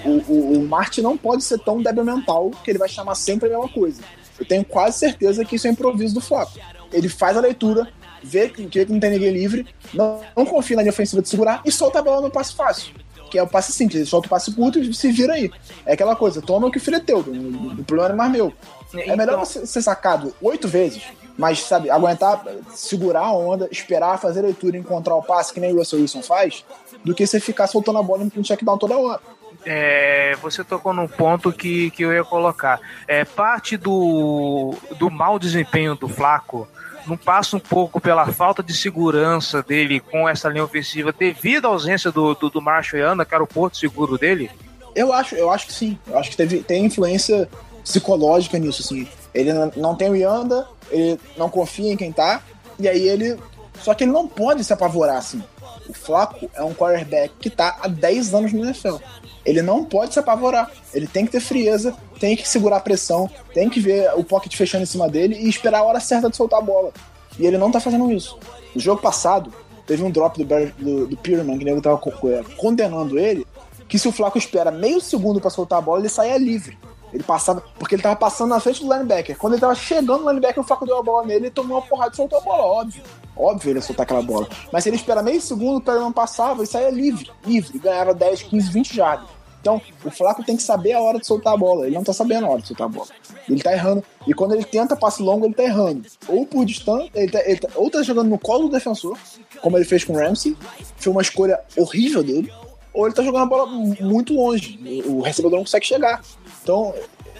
O, 0.05 0.33
o, 0.33 0.53
o 0.59 0.69
Martin 0.69 1.01
não 1.01 1.17
pode 1.17 1.43
ser 1.45 1.59
tão 1.59 1.83
débil 1.83 2.05
mental 2.05 2.51
que 2.63 2.71
ele 2.71 2.79
vai 2.79 2.89
chamar 2.89 3.15
sempre 3.15 3.49
a 3.49 3.53
mesma 3.53 3.69
coisa. 3.69 4.01
Eu 4.39 4.47
tenho 4.47 4.65
quase 4.65 4.99
certeza 4.99 5.45
que 5.45 5.57
isso 5.57 5.67
é 5.67 5.71
improviso 5.71 6.15
do 6.15 6.21
Flaco. 6.21 6.59
Ele 6.93 7.09
faz 7.09 7.37
a 7.37 7.41
leitura, 7.41 7.89
vê 8.23 8.49
que, 8.49 8.67
que 8.67 8.85
não 8.87 9.01
tem 9.01 9.11
ninguém 9.11 9.31
livre, 9.31 9.67
não, 9.93 10.21
não 10.37 10.47
confia 10.47 10.77
na 10.77 10.83
linha 10.83 10.93
ofensiva 10.93 11.23
de 11.23 11.29
segurar 11.29 11.63
e 11.65 11.73
solta 11.73 11.99
a 11.99 12.03
bola 12.03 12.21
no 12.21 12.31
passe 12.31 12.55
fácil. 12.55 12.95
Que 13.31 13.39
é 13.39 13.43
o 13.43 13.47
passe 13.47 13.73
simples, 13.73 13.97
ele 13.97 14.07
solta 14.07 14.27
o 14.27 14.31
passe 14.31 14.53
curto 14.55 14.79
e 14.79 14.95
se 14.95 15.11
vira 15.11 15.35
aí. 15.35 15.51
É 15.85 15.95
aquela 15.95 16.15
coisa, 16.15 16.41
toma 16.41 16.69
o 16.69 16.71
que 16.71 16.79
o 16.79 16.81
filho 16.81 16.97
é 16.97 17.01
teu, 17.01 17.19
o 17.19 17.85
problema 17.85 18.09
não 18.09 18.15
é 18.15 18.19
mais 18.19 18.33
meu. 18.33 18.53
É 18.95 19.17
melhor 19.17 19.39
você 19.39 19.67
ser 19.67 19.83
sacado 19.83 20.35
oito 20.41 20.69
vezes, 20.69 21.03
mas, 21.37 21.61
sabe, 21.61 21.91
aguentar, 21.91 22.43
segurar 22.75 23.27
a 23.27 23.33
onda, 23.33 23.69
esperar, 23.71 24.19
fazer 24.19 24.41
a 24.41 24.45
leitura 24.45 24.77
e 24.77 24.81
encontrar 24.81 25.15
o 25.15 25.23
passe, 25.23 25.53
que 25.53 25.61
nem 25.61 25.73
o 25.73 25.77
Russell 25.77 26.01
Wilson 26.01 26.23
faz, 26.23 26.65
do 27.05 27.15
que 27.15 27.27
você 27.27 27.39
ficar 27.39 27.67
soltando 27.67 27.99
a 27.99 28.03
bola 28.03 28.25
no 28.25 28.43
check 28.43 28.63
down 28.63 28.79
toda 28.79 28.97
hora. 28.97 29.21
É, 29.65 30.37
você 30.41 30.63
tocou 30.63 30.93
num 30.93 31.09
ponto 31.09 31.53
que, 31.53 31.91
que 31.91 32.03
eu 32.05 32.13
ia 32.13 32.25
colocar. 32.25 32.81
É, 33.07 33.25
parte 33.25 33.77
do, 33.77 34.75
do 34.99 35.11
mau 35.11 35.39
desempenho 35.39 35.95
do 35.95 36.09
Flaco 36.09 36.69
não 37.07 37.17
passa 37.17 37.57
um 37.57 37.61
pouco 37.61 38.01
pela 38.01 38.27
falta 38.27 38.63
de 38.63 38.75
segurança 38.75 39.63
dele 39.63 40.01
com 40.01 40.29
essa 40.29 40.49
linha 40.49 40.65
ofensiva 40.65 41.13
devido 41.13 41.67
à 41.67 41.69
ausência 41.69 42.11
do, 42.11 42.35
do, 42.35 42.51
do 42.51 42.61
Marshall 42.61 43.01
Yanda, 43.01 43.25
que 43.25 43.35
era 43.35 43.43
o 43.43 43.47
porto 43.47 43.77
seguro 43.77 44.19
dele? 44.19 44.51
Eu 44.95 45.13
acho, 45.13 45.35
eu 45.35 45.51
acho 45.51 45.67
que 45.67 45.73
sim. 45.73 45.99
Eu 46.07 46.19
acho 46.19 46.31
que 46.31 46.37
teve, 46.37 46.63
tem 46.63 46.85
influência 46.85 47.49
psicológica 47.83 48.59
nisso, 48.59 48.83
assim. 48.83 49.07
Ele 49.37 49.53
não- 49.77 49.95
tem 49.95 50.09
o 50.11 50.17
Yanda, 50.17 50.67
ele 50.91 51.19
não 51.37 51.49
confia 51.49 51.93
em 51.93 51.97
quem 51.97 52.11
tá, 52.13 52.43
e 52.79 52.89
aí 52.89 53.07
ele. 53.09 53.39
Só 53.83 53.93
que 53.95 54.05
ele 54.05 54.13
não 54.13 54.27
pode 54.27 54.65
se 54.65 54.73
apavorar, 54.73 55.19
assim. 55.19 55.43
O 55.89 55.93
Flaco 55.93 56.51
é 56.55 56.63
um 56.63 56.73
quarterback 56.75 57.35
que 57.39 57.51
tá 57.51 57.77
há 57.81 57.87
10 57.89 58.33
anos 58.35 58.53
no 58.53 58.65
NFL. 58.65 58.97
Ele 59.45 59.63
não 59.63 59.85
pode 59.85 60.13
se 60.15 60.19
apavorar. 60.19 60.71
Ele 60.95 61.07
tem 61.07 61.25
que 61.27 61.33
ter 61.33 61.41
frieza, 61.41 61.95
tem 62.19 62.35
que 62.35 62.49
segurar 62.49 62.79
a 62.79 62.81
pressão, 62.81 63.31
tem 63.55 63.69
que 63.69 63.79
ver 63.79 64.11
o 64.17 64.25
pocket 64.25 64.57
fechando 64.57 64.83
em 64.83 64.87
cima 64.87 65.09
dele 65.09 65.37
e 65.39 65.49
esperar 65.49 65.81
a 65.81 65.85
hora 65.85 66.01
certa 66.01 66.29
de 66.31 66.37
soltar 66.37 66.59
a 66.59 66.63
bola. 66.63 66.91
E 67.39 67.47
ele 67.47 67.59
não 67.59 67.71
tá 67.71 67.79
fazendo 67.79 68.11
isso. 68.11 68.39
No 68.75 68.81
jogo 68.81 69.01
passado, 69.01 69.53
teve 69.87 70.03
um 70.03 70.11
drop 70.11 70.37
do, 70.39 70.45
Bar- 70.45 70.73
do, 70.79 71.07
do 71.07 71.17
Pierman, 71.19 71.59
que 71.59 71.65
nego 71.65 71.81
tava 71.83 71.99
co- 71.99 72.11
co- 72.11 72.29
condenando 72.57 73.19
ele, 73.19 73.47
que 73.87 73.99
se 73.99 74.09
o 74.09 74.13
Flaco 74.13 74.39
espera 74.39 74.71
meio 74.73 75.01
segundo 75.01 75.41
pra 75.41 75.51
soltar 75.51 75.79
a 75.79 75.83
bola, 75.83 76.01
ele 76.01 76.09
saía 76.09 76.37
livre. 76.39 76.77
Ele 77.13 77.23
passava, 77.23 77.63
porque 77.79 77.95
ele 77.95 78.03
tava 78.03 78.17
passando 78.17 78.51
na 78.51 78.61
frente 78.61 78.85
do 78.85 78.93
linebacker. 78.93 79.37
Quando 79.39 79.55
ele 79.55 79.61
tava 79.61 79.75
chegando 79.75 80.23
no 80.25 80.29
linebacker, 80.29 80.63
o 80.63 80.67
Flaco 80.67 80.85
deu 80.87 80.99
a 80.99 81.03
bola 81.03 81.27
nele, 81.27 81.47
ele 81.47 81.51
tomou 81.51 81.79
uma 81.79 81.83
porrada 81.87 82.13
e 82.13 82.17
soltou 82.17 82.39
a 82.39 82.43
bola, 82.43 82.63
óbvio. 82.63 83.03
Óbvio 83.37 83.71
ele 83.71 83.79
ia 83.79 83.83
soltar 83.83 84.05
aquela 84.05 84.23
bola. 84.23 84.49
Mas 84.73 84.83
se 84.83 84.89
ele 84.91 84.97
espera 84.97 85.23
meio 85.23 85.41
segundo, 85.41 85.77
o 85.79 85.81
Perman 85.81 86.13
passava 86.13 86.63
e 86.63 86.67
saía 86.67 86.91
livre, 86.91 87.31
livre, 87.45 87.79
ganhava 87.79 88.13
10, 88.15 88.43
15, 88.43 88.71
20 88.71 88.95
jardas. 88.95 89.29
Então, 89.61 89.81
o 90.05 90.11
Flaco 90.11 90.45
tem 90.45 90.57
que 90.57 90.63
saber 90.63 90.93
a 90.93 91.01
hora 91.01 91.19
de 91.19 91.27
soltar 91.27 91.53
a 91.53 91.57
bola. 91.57 91.87
Ele 91.87 91.97
não 91.97 92.05
tá 92.05 92.13
sabendo 92.13 92.47
a 92.47 92.51
hora 92.51 92.61
de 92.63 92.69
soltar 92.69 92.87
a 92.87 92.89
bola. 92.89 93.09
Ele 93.49 93.61
tá 93.61 93.73
errando. 93.73 94.03
E 94.27 94.33
quando 94.33 94.55
ele 94.55 94.63
tenta 94.65 94.95
passe 94.95 95.21
longo, 95.23 95.45
ele 95.45 95.55
tá 95.55 95.65
errando. 95.65 96.07
Ou 96.29 96.47
por 96.47 96.65
distância, 96.65 97.11
ele 97.15 97.33
tá, 97.33 97.41
ele 97.45 97.59
tá- 97.59 97.69
ou 97.75 97.91
tá 97.91 98.01
jogando 98.03 98.29
no 98.29 98.39
colo 98.39 98.69
do 98.69 98.73
defensor, 98.75 99.19
como 99.61 99.77
ele 99.77 99.85
fez 99.85 100.05
com 100.05 100.13
o 100.13 100.17
Ramsey. 100.19 100.57
Foi 100.97 101.11
uma 101.13 101.21
escolha 101.23 101.59
horrível 101.77 102.23
dele. 102.23 102.53
Ou 102.95 103.07
ele 103.07 103.15
tá 103.15 103.25
jogando 103.25 103.43
a 103.43 103.47
bola 103.47 103.67
mu- 103.67 103.97
muito 104.03 104.35
longe. 104.35 104.79
O 105.05 105.21
recebedor 105.21 105.59
não 105.59 105.65
consegue 105.65 105.85
chegar. 105.85 106.23
Então, 106.67 106.93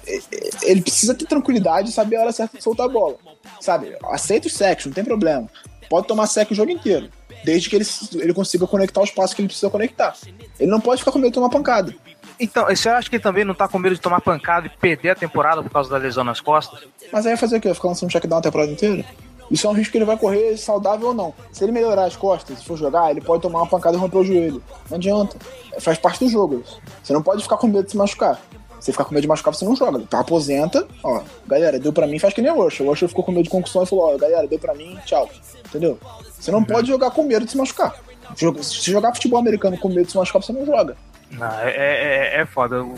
e- 0.07 0.23
e- 0.31 0.51
ele 0.71 0.83
precisa 0.83 1.13
ter 1.13 1.27
tranquilidade 1.27 1.89
e 1.89 1.93
saber 1.93 2.15
a 2.15 2.21
hora 2.21 2.33
certa 2.33 2.57
de 2.57 2.63
soltar 2.63 2.87
a 2.87 2.89
bola. 2.89 3.17
Sabe? 3.61 3.97
Aceita 4.05 4.47
os 4.47 4.55
sacks, 4.55 4.87
não 4.87 4.93
tem 4.93 5.05
problema. 5.05 5.49
Pode 5.91 6.07
tomar 6.07 6.29
sec 6.29 6.49
o 6.53 6.55
jogo 6.55 6.71
inteiro. 6.71 7.09
Desde 7.45 7.69
que 7.69 7.75
ele, 7.75 7.85
ele 8.15 8.33
consiga 8.33 8.69
conectar 8.69 9.01
os 9.03 9.11
passos 9.11 9.35
que 9.35 9.41
ele 9.43 9.49
precisa 9.49 9.69
conectar. 9.69 10.15
Ele 10.61 10.71
não 10.71 10.81
pode 10.81 11.01
ficar 11.01 11.11
com 11.11 11.19
medo 11.19 11.31
de 11.31 11.35
tomar 11.35 11.49
pancada. 11.49 11.93
Então, 12.39 12.67
você 12.67 12.89
acha 12.89 13.11
que 13.11 13.17
ele 13.17 13.23
também 13.23 13.45
não 13.45 13.55
tá 13.55 13.67
com 13.67 13.79
medo 13.81 13.97
de 13.97 14.01
tomar 14.01 14.21
pancada 14.21 14.69
e 14.69 14.71
perder 14.71 15.11
a 15.11 15.15
temporada 15.17 15.61
por 15.61 15.71
causa 15.71 15.91
da 15.91 15.97
lesão 15.97 16.23
nas 16.23 16.41
costas? 16.41 16.81
Mas 17.13 17.27
aí 17.27 17.33
vai 17.33 17.37
fazer 17.37 17.57
o 17.57 17.61
quê? 17.61 17.69
Vai 17.69 17.75
ficar 17.75 17.89
lançando 17.89 18.11
check 18.11 18.27
down 18.27 18.39
a 18.39 18.43
temporada 18.43 18.71
inteira? 18.71 19.05
Isso 19.51 19.67
é 19.67 19.71
um 19.71 19.73
risco 19.73 19.93
que 19.93 19.99
ele 19.99 20.05
vai 20.05 20.17
correr 20.17 20.57
saudável 20.57 21.09
ou 21.09 21.15
não. 21.15 21.33
Se 21.53 21.65
ele 21.65 21.73
melhorar 21.73 22.05
as 22.05 22.17
costas, 22.17 22.59
se 22.59 22.65
for 22.65 22.77
jogar, 22.77 23.11
ele 23.11 23.21
pode 23.21 23.43
tomar 23.43 23.61
uma 23.61 23.67
pancada 23.67 23.97
e 23.97 24.01
romper 24.01 24.19
o 24.19 24.25
joelho. 24.25 24.63
Não 24.91 24.97
adianta. 24.97 25.37
Faz 25.79 25.99
parte 25.99 26.25
do 26.25 26.29
jogo. 26.29 26.65
Você 27.03 27.13
não 27.13 27.23
pode 27.23 27.43
ficar 27.43 27.57
com 27.57 27.69
medo 27.69 27.85
de 27.85 27.93
se 27.93 27.97
machucar. 27.97 28.41
Se 28.81 28.93
ficar 28.93 29.05
com 29.05 29.15
medo 29.15 29.23
de 29.23 29.29
machucar, 29.29 29.55
você 29.55 29.65
não 29.65 29.75
joga. 29.75 29.99
Então 29.99 30.21
aposenta, 30.21 30.87
ó, 31.03 31.23
galera, 31.47 31.79
deu 31.79 31.93
pra 31.93 32.07
mim, 32.07 32.19
faz 32.19 32.33
que 32.35 32.43
nem 32.43 32.51
o 32.53 32.63
Rush. 32.63 32.81
O 32.81 32.85
Rush 32.87 33.01
ficou 33.01 33.25
com 33.25 33.33
medo 33.33 33.45
de 33.45 33.51
concussão 33.51 33.83
e 33.83 33.87
falou, 33.87 34.15
ó, 34.15 34.17
galera, 34.19 34.47
deu 34.47 34.59
pra 34.59 34.75
mim, 34.75 34.97
tchau. 35.05 35.29
Entendeu? 35.67 35.99
Você 36.39 36.51
não 36.51 36.63
pode 36.63 36.89
jogar 36.89 37.11
com 37.11 37.23
medo 37.25 37.45
de 37.45 37.51
se 37.51 37.57
machucar. 37.57 37.95
Se 38.63 38.91
jogar 38.91 39.15
futebol 39.15 39.39
americano 39.39 39.79
com 39.79 39.89
medo 39.89 40.05
de 40.05 40.11
se 40.13 40.17
machucar, 40.17 40.43
você 40.43 40.53
não 40.53 40.65
joga. 40.67 40.97
Não, 41.31 41.47
é, 41.61 42.37
é, 42.37 42.41
é 42.43 42.47
foda. 42.47 42.83
O- 42.85 42.95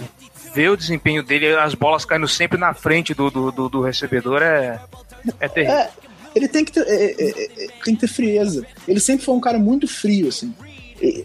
Ver 0.54 0.70
o 0.70 0.76
desempenho 0.76 1.22
dele, 1.22 1.54
as 1.56 1.74
bolas 1.74 2.06
caindo 2.06 2.26
sempre 2.26 2.58
na 2.58 2.72
frente 2.72 3.12
do, 3.12 3.30
do, 3.30 3.52
do, 3.52 3.68
do 3.68 3.80
recebedor 3.82 4.42
é, 4.42 4.80
é 5.38 5.46
terrível. 5.48 5.76
É, 5.76 5.90
ele 6.34 6.48
tem 6.48 6.64
que 6.64 6.72
ter, 6.72 6.80
é, 6.88 7.04
é, 7.04 7.12
é, 7.22 7.64
é, 7.64 7.68
tem 7.84 7.94
que 7.94 8.00
ter 8.00 8.08
frieza. 8.08 8.66
Ele 8.88 8.98
sempre 8.98 9.24
foi 9.26 9.34
um 9.34 9.40
cara 9.40 9.58
muito 9.58 9.86
frio, 9.86 10.28
assim. 10.28 10.52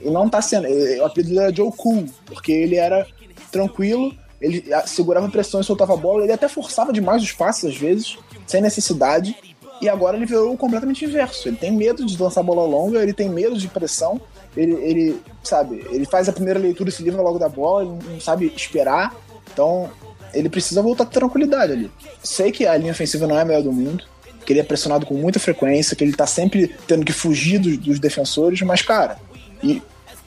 Não 0.04 0.28
tá 0.30 0.42
sendo. 0.42 0.68
O 0.68 1.06
apelido 1.06 1.40
era 1.40 1.56
Joe 1.56 1.72
Cool, 1.76 2.06
porque 2.26 2.52
ele 2.52 2.76
era 2.76 3.08
tranquilo, 3.50 4.14
ele 4.44 4.64
segurava 4.86 5.28
a 5.28 5.32
pressão 5.32 5.62
e 5.62 5.64
soltava 5.64 5.94
a 5.94 5.98
bola, 5.98 6.24
ele 6.24 6.34
até 6.34 6.50
forçava 6.50 6.92
demais 6.92 7.24
os 7.24 7.32
passes 7.32 7.64
às 7.64 7.78
vezes, 7.78 8.18
sem 8.46 8.62
necessidade, 8.62 9.36
e 9.82 9.88
agora 9.88 10.18
ele 10.18 10.26
virou 10.26 10.56
completamente 10.58 11.06
inverso. 11.06 11.48
Ele 11.48 11.56
tem 11.56 11.72
medo 11.72 12.06
de 12.06 12.22
lançar 12.22 12.44
bola 12.44 12.66
longa, 12.66 13.02
ele 13.02 13.14
tem 13.14 13.30
medo 13.30 13.58
de 13.58 13.70
pressão, 13.70 14.20
ele, 14.56 14.74
ele 14.74 15.22
sabe, 15.42 15.86
ele 15.90 16.06
faz 16.06 16.28
a 16.28 16.34
primeira 16.34 16.60
leitura 16.60 16.90
e 16.90 16.92
se 16.92 17.02
livra 17.02 17.22
logo 17.22 17.40
da 17.40 17.48
bola, 17.48 17.84
ele 17.84 18.14
não 18.14 18.20
sabe 18.20 18.52
esperar. 18.56 19.16
Então, 19.52 19.90
ele 20.34 20.50
precisa 20.50 20.82
voltar 20.82 21.06
com 21.06 21.12
tranquilidade 21.12 21.72
ali. 21.72 21.92
Sei 22.22 22.52
que 22.52 22.68
a 22.68 22.76
linha 22.76 22.92
ofensiva 22.92 23.26
não 23.26 23.38
é 23.38 23.42
a 23.42 23.46
melhor 23.46 23.64
do 23.64 23.72
mundo, 23.72 24.04
que 24.46 24.52
ele 24.52 24.60
é 24.60 24.64
pressionado 24.64 25.06
com 25.06 25.14
muita 25.14 25.40
frequência, 25.40 25.96
que 25.96 26.04
ele 26.04 26.14
tá 26.14 26.28
sempre 26.28 26.76
tendo 26.86 27.06
que 27.06 27.14
fugir 27.14 27.60
dos, 27.60 27.78
dos 27.78 28.00
defensores, 28.00 28.62
mas, 28.62 28.82
cara, 28.82 29.18
e 29.64 29.82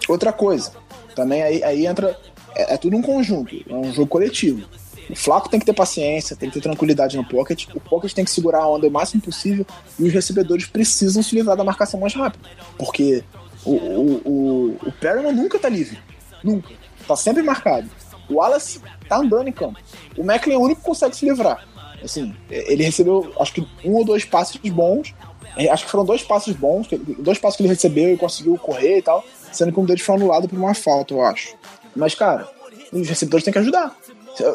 outra 0.09 0.33
coisa, 0.33 0.72
também 1.14 1.42
aí, 1.42 1.62
aí 1.62 1.87
entra. 1.87 2.18
É, 2.57 2.73
é, 2.75 2.77
tudo 2.79 2.97
um 2.97 3.03
conjunto, 3.03 3.55
é 3.69 3.75
um 3.75 3.92
jogo 3.92 4.09
coletivo. 4.09 4.66
O 5.11 5.14
Flaco 5.14 5.49
tem 5.49 5.61
que 5.61 5.66
ter 5.66 5.75
paciência, 5.75 6.35
tem 6.35 6.49
que 6.49 6.55
ter 6.55 6.62
tranquilidade 6.62 7.16
no 7.16 7.25
pocket. 7.25 7.66
O 7.75 7.79
pocket 7.79 8.12
tem 8.12 8.25
que 8.25 8.31
segurar 8.31 8.62
a 8.62 8.69
onda 8.69 8.88
o 8.88 8.90
máximo 8.90 9.23
possível 9.23 9.64
e 9.99 10.05
os 10.05 10.12
recebedores 10.12 10.66
precisam 10.66 11.23
se 11.23 11.35
livrar 11.37 11.57
da 11.57 11.62
marcação 11.62 12.01
mais 12.01 12.14
rápido. 12.14 12.49
Porque 12.77 13.23
o, 13.64 13.73
o, 13.73 14.23
o, 14.25 14.79
o 14.87 14.92
Perryman 14.92 15.33
nunca 15.33 15.59
tá 15.59 15.69
livre. 15.69 15.99
Nunca. 16.42 16.71
Tá 17.07 17.14
sempre 17.14 17.42
marcado. 17.42 17.88
O 18.29 18.37
Wallace 18.37 18.81
tá 19.09 19.19
andando 19.19 19.49
em 19.49 19.53
campo. 19.53 19.79
O 20.16 20.25
Macklin 20.25 20.55
é 20.55 20.59
o 20.59 20.62
único 20.62 20.81
que 20.81 20.87
consegue 20.87 21.14
se 21.14 21.29
livrar. 21.29 21.64
Assim, 22.03 22.35
ele 22.51 22.83
recebeu, 22.83 23.33
acho 23.38 23.53
que 23.53 23.66
um 23.85 23.92
ou 23.92 24.05
dois 24.05 24.25
passes 24.25 24.59
bons. 24.71 25.14
É, 25.57 25.69
acho 25.69 25.85
que 25.85 25.90
foram 25.90 26.05
dois 26.05 26.23
passes 26.23 26.55
bons, 26.57 26.88
dois 27.19 27.38
passes 27.38 27.57
que 27.57 27.62
ele 27.62 27.71
recebeu 27.71 28.12
e 28.12 28.16
conseguiu 28.16 28.59
correr 28.59 28.99
e 28.99 29.03
tal, 29.03 29.25
sendo 29.53 29.73
que 29.73 29.81
um 29.81 29.87
deles 29.87 30.03
foi 30.03 30.14
anulado 30.14 30.49
por 30.49 30.59
uma 30.59 30.75
falta, 30.75 31.14
eu 31.14 31.23
acho. 31.23 31.55
Mas, 31.97 32.15
cara, 32.15 32.49
os 32.93 33.09
receptores 33.09 33.45
têm 33.45 33.53
que 33.53 33.59
ajudar. 33.59 33.97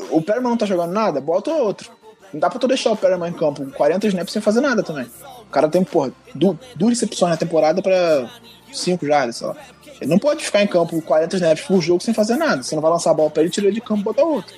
O 0.10 0.22
Perman 0.22 0.52
não 0.52 0.58
tá 0.58 0.66
jogando 0.66 0.92
nada, 0.92 1.20
bota 1.20 1.52
outro. 1.52 1.90
Não 2.32 2.40
dá 2.40 2.50
pra 2.50 2.60
tu 2.60 2.68
deixar 2.68 2.92
o 2.92 2.98
Perman 2.98 3.30
em 3.30 3.34
campo 3.34 3.66
40 3.72 4.08
snaps 4.08 4.32
sem 4.32 4.42
fazer 4.42 4.62
nada 4.62 4.84
também. 4.84 5.06
O 5.42 5.52
cara 5.52 5.68
tem, 5.68 5.84
porra, 5.84 6.14
duas 6.34 6.90
recepções 6.90 7.32
na 7.32 7.38
temporada 7.38 7.82
pra 7.82 8.30
5 8.72 9.06
jardas, 9.06 9.38
sei 9.38 9.48
lá. 9.48 9.56
Ele 10.00 10.10
não 10.10 10.18
pode 10.18 10.44
ficar 10.44 10.64
em 10.64 10.68
campo 10.68 11.02
40 11.02 11.36
snaps 11.36 11.66
por 11.66 11.82
jogo 11.82 12.02
sem 12.02 12.14
fazer 12.14 12.38
nada. 12.38 12.64
Você 12.64 12.74
não 12.74 12.82
vai 12.82 12.92
lançar 12.92 13.12
a 13.12 13.14
bola 13.14 13.30
pra 13.30 13.42
ele, 13.42 13.52
tira 13.52 13.68
ele 13.68 13.76
de 13.76 13.82
campo 13.82 14.02
e 14.02 14.04
bota 14.04 14.24
outro. 14.24 14.56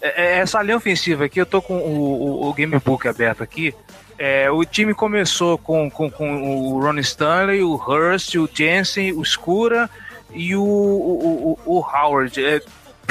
É, 0.00 0.24
é, 0.24 0.38
essa 0.38 0.62
linha 0.62 0.76
ofensiva 0.76 1.24
aqui, 1.24 1.40
eu 1.40 1.46
tô 1.46 1.62
com 1.62 1.78
o, 1.78 2.42
o, 2.44 2.48
o 2.48 2.52
Gamebook 2.52 3.08
aberto 3.08 3.42
aqui. 3.42 3.74
É, 4.18 4.50
o 4.50 4.64
time 4.64 4.94
começou 4.94 5.58
com, 5.58 5.90
com, 5.90 6.10
com 6.10 6.72
o 6.72 6.80
Ron 6.80 6.98
Stanley, 6.98 7.62
o 7.62 7.74
Hurst, 7.74 8.34
o 8.36 8.48
Jensen, 8.52 9.12
o 9.12 9.24
Scura 9.24 9.90
e 10.32 10.54
o, 10.54 10.62
o, 10.62 11.58
o, 11.64 11.76
o 11.76 11.80
Howard. 11.80 12.44
É, 12.44 12.60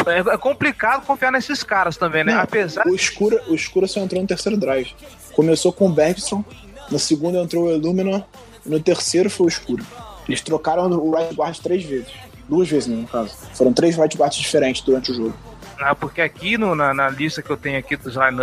é, 0.07 0.37
complicado 0.37 1.05
confiar 1.05 1.31
nesses 1.31 1.63
caras 1.63 1.97
também, 1.97 2.23
né? 2.23 2.33
Não, 2.33 2.41
Apesar... 2.41 2.85
O 2.87 2.97
Scura, 2.97 3.41
o 3.47 3.57
Scura 3.57 3.87
só 3.87 3.99
entrou 3.99 4.21
no 4.21 4.27
terceiro 4.27 4.57
drive. 4.57 4.93
Começou 5.33 5.71
com 5.71 5.87
o 5.87 5.91
Bergson, 5.91 6.43
no 6.91 6.99
segundo 6.99 7.37
entrou 7.37 7.65
o 7.65 7.71
Illuminor, 7.71 8.23
no 8.65 8.79
terceiro 8.79 9.29
foi 9.29 9.47
o 9.47 9.49
Scura. 9.49 9.83
Eles 10.27 10.41
trocaram 10.41 10.89
o 10.89 11.15
right 11.15 11.33
guard 11.33 11.57
três 11.59 11.83
vezes. 11.83 12.11
Duas 12.47 12.69
vezes, 12.69 12.87
né, 12.87 12.95
no 12.95 13.07
caso. 13.07 13.35
Foram 13.53 13.73
três 13.73 13.95
right 13.95 14.15
guards 14.17 14.37
diferentes 14.37 14.81
durante 14.81 15.11
o 15.11 15.15
jogo. 15.15 15.33
Ah, 15.79 15.93
porque 15.93 16.21
aqui 16.21 16.57
no, 16.57 16.73
na, 16.73 16.93
na, 16.93 17.09
lista 17.09 17.41
que 17.41 17.49
eu 17.49 17.57
tenho 17.57 17.77
aqui 17.77 17.97
dos, 17.97 18.15
line, 18.15 18.37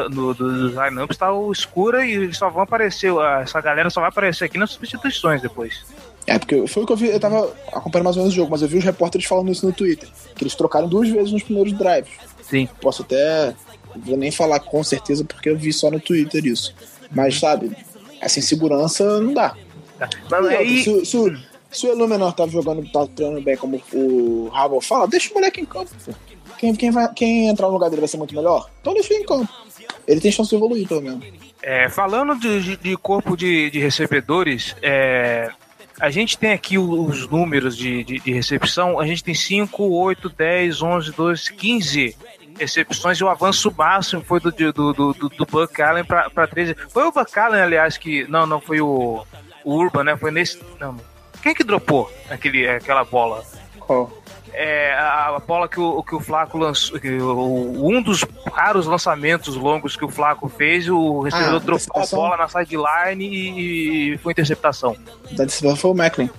lineups 0.85 1.17
tá 1.17 1.33
o 1.33 1.51
escura 1.51 2.05
e 2.05 2.33
só 2.35 2.51
vão 2.51 2.63
aparecer, 2.63 3.11
essa 3.41 3.61
galera 3.61 3.89
só 3.89 4.01
vai 4.01 4.11
aparecer 4.11 4.45
aqui 4.45 4.59
nas 4.59 4.71
substituições 4.71 5.41
depois. 5.41 5.83
É, 6.27 6.39
porque 6.39 6.67
foi 6.67 6.83
o 6.83 6.87
que 6.87 6.93
eu 6.93 6.97
vi, 6.97 7.09
eu 7.09 7.21
tava 7.21 7.53
acompanhando 7.73 8.05
mais 8.05 8.17
ou 8.17 8.23
menos 8.23 8.33
o 8.33 8.37
jogo, 8.37 8.51
mas 8.51 8.63
eu 8.63 8.69
vi 8.69 8.79
os 8.79 8.85
repórteres 8.85 9.27
falando 9.27 9.51
isso 9.51 9.67
no 9.67 9.73
Twitter, 9.73 10.09
que 10.35 10.45
eles 10.45 10.55
trocaram 10.55 10.89
duas 10.89 11.09
vezes 11.09 11.33
nos 11.33 11.43
primeiros 11.43 11.73
drives. 11.73 12.13
Sim. 12.43 12.69
Posso 12.81 13.03
até, 13.03 13.55
vou 13.97 14.17
nem 14.17 14.31
falar 14.31 14.61
com 14.61 14.83
certeza 14.85 15.25
porque 15.25 15.49
eu 15.49 15.57
vi 15.57 15.73
só 15.73 15.91
no 15.91 16.01
Twitter 16.01 16.45
isso. 16.47 16.75
Mas, 17.11 17.39
sabe, 17.39 17.77
essa 18.21 18.39
insegurança 18.39 19.21
não 19.21 19.35
dá. 19.35 19.57
Tá. 19.99 20.09
Mas, 20.31 20.47
aí... 20.47 20.83
se, 20.83 21.05
se, 21.05 21.39
se, 21.71 21.87
o 21.87 21.91
Elumenor 21.91 22.33
tá 22.33 22.47
jogando, 22.47 22.89
tá 22.91 23.07
treinando 23.07 23.43
bem 23.43 23.57
como 23.57 23.83
o 23.93 24.49
Rabo 24.49 24.81
fala, 24.81 25.09
deixa 25.09 25.31
o 25.31 25.35
moleque 25.35 25.61
em 25.61 25.65
campo, 25.65 25.91
pô. 26.05 26.13
Quem, 26.59 26.75
quem, 26.77 26.93
vai, 26.93 27.13
quem 27.13 27.49
entrar 27.49 27.67
no 27.67 27.73
lugar 27.73 27.91
dele 27.91 28.03
vai 28.03 28.09
ser 28.09 28.19
muito 28.19 28.37
melhor? 28.37 28.71
Então 28.81 28.95
deixa 28.95 29.13
ele 29.13 29.25
em 29.25 29.27
campo. 29.27 29.53
Ele 30.07 30.21
tem 30.21 30.31
chance 30.31 30.51
de 30.51 30.55
evoluir, 30.55 30.87
pelo 30.87 31.01
menos. 31.01 31.25
É, 31.61 31.89
falando 31.89 32.39
de, 32.39 32.77
de, 32.77 32.97
corpo 32.97 33.37
de, 33.37 33.71
de 33.71 33.81
recebedores, 33.81 34.77
é, 34.83 35.51
a 36.03 36.11
gente 36.11 36.37
tem 36.37 36.51
aqui 36.51 36.77
os 36.77 37.29
números 37.29 37.77
de, 37.77 38.03
de, 38.03 38.19
de, 38.19 38.33
recepção. 38.33 38.99
A 38.99 39.07
gente 39.07 39.23
tem 39.23 39.35
5, 39.35 39.85
8, 39.85 40.29
10, 40.31 40.83
11, 40.83 41.13
12, 41.13 41.53
15 41.53 42.17
recepções 42.59 43.19
e 43.19 43.25
o 43.25 43.29
avanço 43.29 43.73
máximo 43.79 44.21
foi 44.21 44.41
do, 44.41 44.51
do, 44.51 44.93
do, 44.93 45.13
do, 45.13 45.47
Buck 45.47 45.81
Allen 45.81 46.05
para 46.05 46.49
13. 46.49 46.75
Foi 46.89 47.05
o 47.05 47.13
Buck 47.13 47.39
Allen, 47.39 47.61
aliás, 47.63 47.97
que. 47.97 48.27
Não, 48.29 48.45
não 48.47 48.61
foi 48.61 48.81
o, 48.81 49.25
o 49.65 49.75
Urban, 49.77 50.03
né? 50.03 50.17
Foi 50.17 50.33
nesse. 50.33 50.61
Não. 50.81 50.97
Quem 51.41 51.55
que 51.55 51.63
dropou 51.63 52.13
aquele, 52.29 52.69
aquela 52.69 53.05
bola? 53.05 53.45
Qual? 53.79 54.13
É, 54.53 54.93
a, 54.93 55.41
bola 55.47 55.69
que 55.69 55.81
o, 55.81 56.03
que 56.03 56.15
o 56.15 56.21
Flaco 56.21 56.59
lançou, 56.59 56.99
um 57.03 58.03
dos 58.03 58.25
raros 58.53 58.87
lançamentos 58.87 59.57
longos 59.57 59.97
que 59.97 60.05
o 60.05 60.09
Flaco 60.09 60.49
fez, 60.49 60.89
o 60.89 61.21
recebedor 61.21 61.57
ah, 61.57 61.61
trocou 61.61 62.03
a 62.03 62.07
bola 62.07 62.37
na 62.37 62.49
sideline 62.49 63.25
e, 63.25 64.15
e 64.15 64.19
foi 64.19 64.33
interceptação. 64.33 64.97
Da 65.33 65.45
decisão 65.45 65.75
foi 65.75 65.91
o 65.91 65.95
Macklin. 65.95 66.31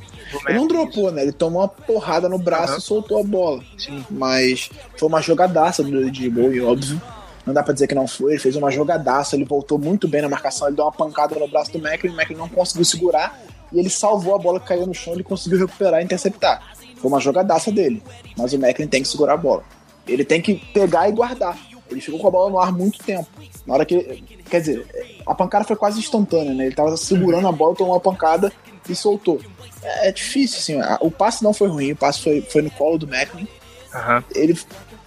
Ele 0.48 0.58
não 0.58 0.68
dropou, 0.68 1.12
né? 1.12 1.22
Ele 1.22 1.32
tomou 1.32 1.62
uma 1.62 1.68
porrada 1.68 2.28
no 2.28 2.38
braço 2.38 2.74
uhum. 2.74 2.80
e 2.80 2.82
soltou 2.82 3.20
a 3.20 3.24
bola. 3.24 3.62
Sim. 3.78 4.04
Mas 4.10 4.70
foi 4.98 5.08
uma 5.08 5.22
jogadaça 5.22 5.84
do 5.84 6.10
de 6.10 6.30
Bowie, 6.30 6.62
óbvio. 6.62 7.02
Não 7.46 7.54
dá 7.54 7.62
pra 7.62 7.74
dizer 7.74 7.88
que 7.88 7.96
não 7.96 8.08
foi. 8.08 8.34
Ele 8.34 8.40
fez 8.40 8.56
uma 8.56 8.72
jogadaça, 8.72 9.36
ele 9.36 9.46
voltou 9.46 9.78
muito 9.78 10.08
bem 10.08 10.22
na 10.22 10.30
marcação. 10.30 10.68
Ele 10.68 10.76
deu 10.76 10.86
uma 10.86 10.92
pancada 10.92 11.38
no 11.38 11.48
braço 11.48 11.72
do 11.72 11.80
Macklin, 11.80 12.12
o 12.12 12.16
Macklin 12.16 12.38
não 12.38 12.50
conseguiu 12.50 12.86
segurar. 12.86 13.40
E 13.72 13.80
ele 13.80 13.90
salvou 13.90 14.36
a 14.36 14.40
bola 14.40 14.60
que 14.60 14.68
caiu 14.68 14.86
no 14.86 14.94
chão, 14.94 15.14
ele 15.14 15.24
conseguiu 15.24 15.60
recuperar 15.60 16.02
e 16.02 16.04
interceptar. 16.04 16.62
Foi 17.04 17.12
uma 17.12 17.20
jogadaça 17.20 17.70
dele. 17.70 18.02
Mas 18.38 18.54
o 18.54 18.58
Macklin 18.58 18.88
tem 18.88 19.02
que 19.02 19.10
segurar 19.10 19.34
a 19.34 19.38
bola. 19.38 19.62
Ele 20.08 20.24
tem 20.24 20.42
que 20.42 20.56
pegar 20.74 21.10
e 21.10 21.12
guardar. 21.12 21.60
Ele 21.92 22.00
ficou 22.00 22.18
com 22.18 22.30
a 22.30 22.32
bola 22.32 22.50
no 22.50 22.58
ar 22.58 22.72
muito 22.72 22.98
tempo. 23.04 23.28
Na 23.68 23.74
hora 23.74 23.86
que. 23.86 24.24
Quer 24.50 24.62
dizer, 24.62 25.20
a 25.28 25.36
pancada 25.36 25.66
foi 25.66 25.76
quase 25.76 26.00
instantânea, 26.00 26.54
né? 26.54 26.68
Ele 26.68 26.76
tava 26.76 26.96
segurando 26.96 27.46
a 27.46 27.52
bola, 27.52 27.76
tomou 27.76 27.94
uma 27.94 28.00
pancada 28.00 28.54
e 28.88 28.96
soltou. 28.96 29.42
É, 29.82 30.08
é 30.08 30.12
difícil, 30.14 30.60
assim. 30.60 30.96
O 31.02 31.12
passe 31.12 31.44
não 31.44 31.54
foi 31.54 31.68
ruim, 31.68 31.92
o 31.92 31.96
passe 31.96 32.22
foi, 32.24 32.42
foi 32.42 32.62
no 32.62 32.72
colo 32.72 32.98
do 32.98 33.06
Macklin. 33.06 33.50
Uhum. 33.94 34.24
Ele 34.34 34.58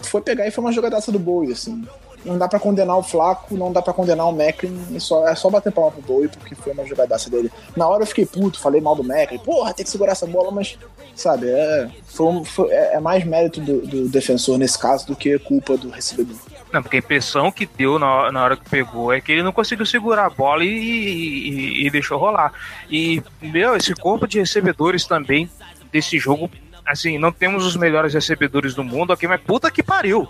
foi 0.00 0.20
pegar 0.20 0.46
e 0.46 0.50
foi 0.50 0.62
uma 0.62 0.72
jogadaça 0.72 1.10
do 1.10 1.18
Bowie, 1.18 1.52
assim 1.52 1.82
não 2.24 2.38
dá 2.38 2.48
para 2.48 2.58
condenar 2.58 2.96
o 2.96 3.02
Flaco, 3.02 3.56
não 3.56 3.72
dá 3.72 3.80
para 3.80 3.92
condenar 3.92 4.26
o 4.28 4.32
Macklin, 4.32 4.76
é 4.94 4.98
só, 4.98 5.26
é 5.28 5.34
só 5.34 5.48
bater 5.48 5.72
palma 5.72 5.92
pro 5.92 6.02
Bowie, 6.02 6.28
porque 6.28 6.54
foi 6.54 6.72
uma 6.72 6.84
jogadaça 6.84 7.30
dele. 7.30 7.50
Na 7.76 7.86
hora 7.88 8.02
eu 8.02 8.06
fiquei 8.06 8.26
puto, 8.26 8.58
falei 8.58 8.80
mal 8.80 8.94
do 8.94 9.04
Macklin, 9.04 9.38
porra, 9.38 9.72
tem 9.72 9.84
que 9.84 9.90
segurar 9.90 10.12
essa 10.12 10.26
bola, 10.26 10.50
mas, 10.50 10.78
sabe, 11.14 11.48
é, 11.48 11.88
foi, 12.06 12.44
foi, 12.44 12.70
é, 12.70 12.94
é 12.94 13.00
mais 13.00 13.24
mérito 13.24 13.60
do, 13.60 13.86
do, 13.86 14.08
defensor 14.08 14.58
nesse 14.58 14.78
caso 14.78 15.06
do 15.06 15.16
que 15.16 15.38
culpa 15.38 15.76
do 15.76 15.90
recebedor. 15.90 16.36
Não, 16.72 16.82
porque 16.82 16.96
a 16.96 17.00
impressão 17.00 17.52
que 17.52 17.66
deu 17.66 17.98
na, 17.98 18.32
na 18.32 18.44
hora 18.44 18.56
que 18.56 18.68
pegou 18.68 19.12
é 19.12 19.20
que 19.20 19.32
ele 19.32 19.42
não 19.42 19.52
conseguiu 19.52 19.86
segurar 19.86 20.26
a 20.26 20.30
bola 20.30 20.64
e, 20.64 20.68
e, 20.68 21.86
e 21.86 21.90
deixou 21.90 22.18
rolar. 22.18 22.52
E, 22.90 23.22
meu, 23.40 23.76
esse 23.76 23.94
corpo 23.94 24.26
de 24.26 24.38
recebedores 24.38 25.06
também 25.06 25.48
desse 25.92 26.18
jogo 26.18 26.50
assim, 26.86 27.18
não 27.18 27.32
temos 27.32 27.66
os 27.66 27.76
melhores 27.76 28.14
recebedores 28.14 28.74
do 28.74 28.84
mundo 28.84 29.12
aqui, 29.12 29.26
mas 29.26 29.40
puta 29.40 29.70
que 29.70 29.82
pariu. 29.82 30.28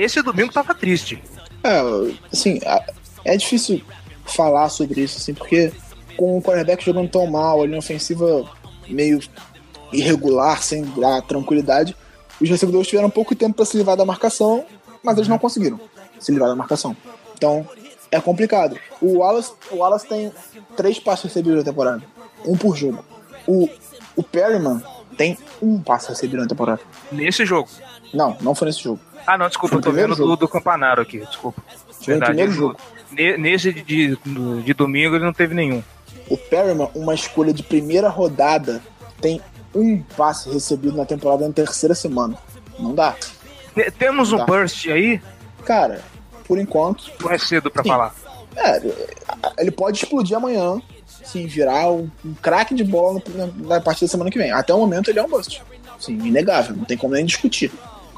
Esse 0.00 0.22
domingo 0.22 0.52
tava 0.52 0.74
triste. 0.74 1.22
É, 1.64 1.80
assim, 2.32 2.58
é 3.24 3.36
difícil 3.36 3.82
falar 4.24 4.68
sobre 4.68 5.02
isso, 5.02 5.18
assim, 5.18 5.34
porque 5.34 5.72
com 6.16 6.38
o 6.38 6.42
quarterback 6.42 6.84
jogando 6.84 7.10
tão 7.10 7.26
mal, 7.26 7.62
a 7.62 7.66
linha 7.66 7.78
ofensiva 7.78 8.48
meio 8.88 9.20
irregular, 9.92 10.62
sem 10.62 10.84
dar 10.98 11.22
tranquilidade, 11.22 11.96
os 12.40 12.48
recebedores 12.48 12.88
tiveram 12.88 13.10
pouco 13.10 13.34
tempo 13.34 13.54
para 13.54 13.64
se 13.64 13.76
livrar 13.76 13.96
da 13.96 14.04
marcação, 14.04 14.64
mas 15.02 15.16
eles 15.16 15.28
não 15.28 15.38
conseguiram 15.38 15.78
se 16.18 16.32
livrar 16.32 16.48
da 16.48 16.56
marcação. 16.56 16.96
Então, 17.36 17.66
é 18.10 18.20
complicado. 18.20 18.78
O 19.00 19.18
Wallace, 19.18 19.52
o 19.70 19.76
Wallace 19.76 20.06
tem 20.06 20.32
três 20.76 20.98
passos 20.98 21.26
recebidos 21.26 21.58
na 21.58 21.64
temporada, 21.64 22.02
um 22.44 22.56
por 22.56 22.76
jogo. 22.76 23.04
O, 23.46 23.68
o 24.16 24.22
Perryman 24.22 24.82
tem 25.16 25.36
um 25.60 25.80
passo 25.80 26.08
recebido 26.08 26.40
na 26.40 26.48
temporada. 26.48 26.80
Nesse 27.10 27.44
jogo? 27.44 27.68
Não, 28.12 28.36
não 28.40 28.54
foi 28.54 28.66
nesse 28.66 28.82
jogo. 28.82 29.00
Ah, 29.26 29.38
não, 29.38 29.48
desculpa, 29.48 29.76
eu 29.76 29.80
tô 29.80 29.92
vendo 29.92 30.14
do, 30.14 30.36
do 30.36 30.48
Campanaro 30.48 31.02
aqui, 31.02 31.18
desculpa. 31.20 31.62
Foi 31.90 32.14
Verdade, 32.14 32.32
primeiro 32.32 32.52
jogo. 32.52 32.76
Nesse 33.38 33.72
de, 33.72 33.82
de, 33.82 34.62
de 34.64 34.74
domingo 34.74 35.14
ele 35.14 35.24
não 35.24 35.32
teve 35.32 35.54
nenhum. 35.54 35.82
O 36.28 36.36
Perryman, 36.36 36.90
uma 36.94 37.14
escolha 37.14 37.52
de 37.52 37.62
primeira 37.62 38.08
rodada, 38.08 38.82
tem 39.20 39.40
um 39.74 40.02
passe 40.02 40.50
recebido 40.50 40.96
na 40.96 41.04
temporada 41.04 41.46
na 41.46 41.52
terceira 41.52 41.94
semana. 41.94 42.36
Não 42.78 42.94
dá. 42.94 43.14
Temos 43.98 44.30
não 44.30 44.38
um 44.38 44.40
dá. 44.40 44.46
burst 44.46 44.86
aí? 44.88 45.20
Cara, 45.64 46.02
por 46.46 46.58
enquanto. 46.58 47.10
Não 47.20 47.30
é 47.30 47.38
cedo 47.38 47.70
para 47.70 47.84
falar. 47.84 48.14
É, 48.56 48.82
ele 49.58 49.70
pode 49.70 49.98
explodir 49.98 50.36
amanhã, 50.36 50.80
sim, 51.24 51.46
virar 51.46 51.90
um, 51.90 52.10
um 52.24 52.34
craque 52.34 52.74
de 52.74 52.84
bola 52.84 53.22
na, 53.34 53.46
na 53.46 53.80
partida 53.80 54.06
da 54.06 54.10
semana 54.10 54.30
que 54.30 54.38
vem. 54.38 54.50
Até 54.50 54.74
o 54.74 54.78
momento 54.78 55.10
ele 55.10 55.18
é 55.18 55.22
um 55.22 55.28
bust. 55.28 55.62
Sim, 55.98 56.18
inegável, 56.26 56.76
não 56.76 56.84
tem 56.84 56.96
como 56.98 57.14
nem 57.14 57.24
discutir. 57.24 57.72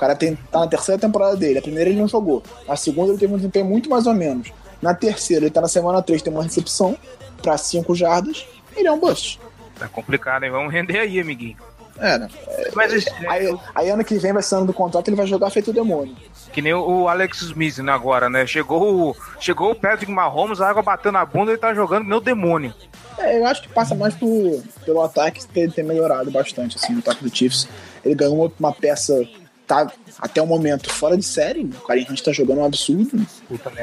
O 0.04 0.06
cara 0.06 0.14
tem, 0.14 0.36
tá 0.36 0.60
na 0.60 0.66
terceira 0.66 1.00
temporada 1.00 1.34
dele. 1.34 1.58
A 1.58 1.62
primeira 1.62 1.88
ele 1.88 1.98
não 1.98 2.06
jogou. 2.06 2.42
A 2.68 2.76
segunda 2.76 3.12
ele 3.12 3.18
teve 3.18 3.32
um 3.32 3.36
desempenho 3.36 3.64
muito 3.64 3.88
mais 3.88 4.06
ou 4.06 4.12
menos. 4.12 4.52
Na 4.82 4.92
terceira, 4.92 5.46
ele 5.46 5.50
tá 5.50 5.62
na 5.62 5.68
semana 5.68 6.02
3, 6.02 6.20
tem 6.20 6.30
uma 6.30 6.42
recepção 6.42 6.94
para 7.42 7.56
5 7.56 7.94
jardas. 7.94 8.46
Ele 8.76 8.86
é 8.86 8.92
um 8.92 8.98
bust. 8.98 9.40
Tá 9.78 9.88
complicado, 9.88 10.44
hein? 10.44 10.50
Vamos 10.50 10.70
render 10.70 10.98
aí, 10.98 11.18
amiguinho. 11.18 11.56
É, 11.98 12.18
né? 12.18 12.28
Mas, 12.74 13.06
aí, 13.26 13.58
aí, 13.74 13.88
ano 13.88 14.04
que 14.04 14.18
vem 14.18 14.32
vai 14.32 14.42
sendo 14.42 14.66
do 14.66 14.74
contrato, 14.74 15.08
ele 15.08 15.16
vai 15.16 15.26
jogar 15.26 15.48
feito 15.48 15.70
o 15.70 15.74
demônio. 15.74 16.14
Que 16.52 16.60
nem 16.60 16.74
o 16.74 17.08
Alex 17.08 17.40
Smith 17.40 17.78
né, 17.78 17.92
agora, 17.92 18.28
né? 18.28 18.46
Chegou, 18.46 19.16
chegou 19.40 19.70
o 19.70 19.74
Patrick 19.74 20.12
Mahomes, 20.12 20.60
a 20.60 20.68
água 20.68 20.82
bateu 20.82 21.12
na 21.12 21.24
bunda 21.24 21.52
e 21.52 21.56
tá 21.56 21.72
jogando 21.72 22.04
meu 22.04 22.20
demônio. 22.20 22.74
É, 23.16 23.38
eu 23.38 23.46
acho 23.46 23.62
que 23.62 23.68
passa 23.68 23.94
mais 23.94 24.12
por, 24.14 24.62
pelo 24.84 25.02
ataque 25.02 25.46
ter, 25.46 25.72
ter 25.72 25.82
melhorado 25.82 26.30
bastante, 26.30 26.76
assim, 26.76 26.94
o 26.96 26.98
ataque 26.98 27.22
do 27.22 27.34
Chiefs. 27.34 27.68
Ele 28.04 28.14
ganhou 28.14 28.34
uma, 28.34 28.52
uma 28.58 28.72
peça 28.72 29.24
tá 29.66 29.90
até 30.18 30.40
o 30.40 30.46
momento 30.46 30.90
fora 30.90 31.16
de 31.16 31.24
série. 31.24 31.64
O 31.64 31.86
Karim 31.86 32.06
Hunt 32.08 32.20
tá 32.20 32.32
jogando 32.32 32.58
um 32.58 32.64
absurdo. 32.64 33.26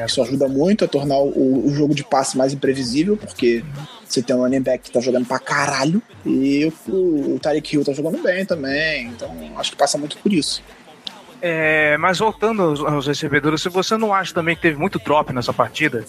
Isso 0.06 0.22
ajuda 0.22 0.48
muito 0.48 0.84
a 0.84 0.88
tornar 0.88 1.18
o, 1.18 1.66
o, 1.66 1.74
jogo 1.74 1.94
de 1.94 2.04
passe 2.04 2.36
mais 2.36 2.52
imprevisível, 2.52 3.16
porque 3.16 3.64
você 4.06 4.22
tem 4.22 4.34
um 4.34 4.40
running 4.40 4.60
back 4.60 4.84
que 4.84 4.90
tá 4.90 5.00
jogando 5.00 5.26
pra 5.26 5.38
caralho 5.38 6.02
e 6.24 6.72
o, 6.88 7.34
o 7.34 7.38
Tarek 7.40 7.74
Hill 7.74 7.84
tá 7.84 7.92
jogando 7.92 8.22
bem 8.22 8.44
também. 8.44 9.06
Então 9.06 9.30
acho 9.56 9.72
que 9.72 9.76
passa 9.76 9.98
muito 9.98 10.16
por 10.18 10.32
isso. 10.32 10.62
É, 11.40 11.96
mas 11.98 12.18
voltando 12.20 12.62
aos, 12.62 12.80
aos 12.80 13.06
recebedores, 13.06 13.60
se 13.60 13.68
você 13.68 13.96
não 13.96 14.14
acha 14.14 14.32
também 14.32 14.54
que 14.54 14.62
teve 14.62 14.78
muito 14.78 15.00
drop 15.00 15.32
nessa 15.32 15.52
partida, 15.52 16.04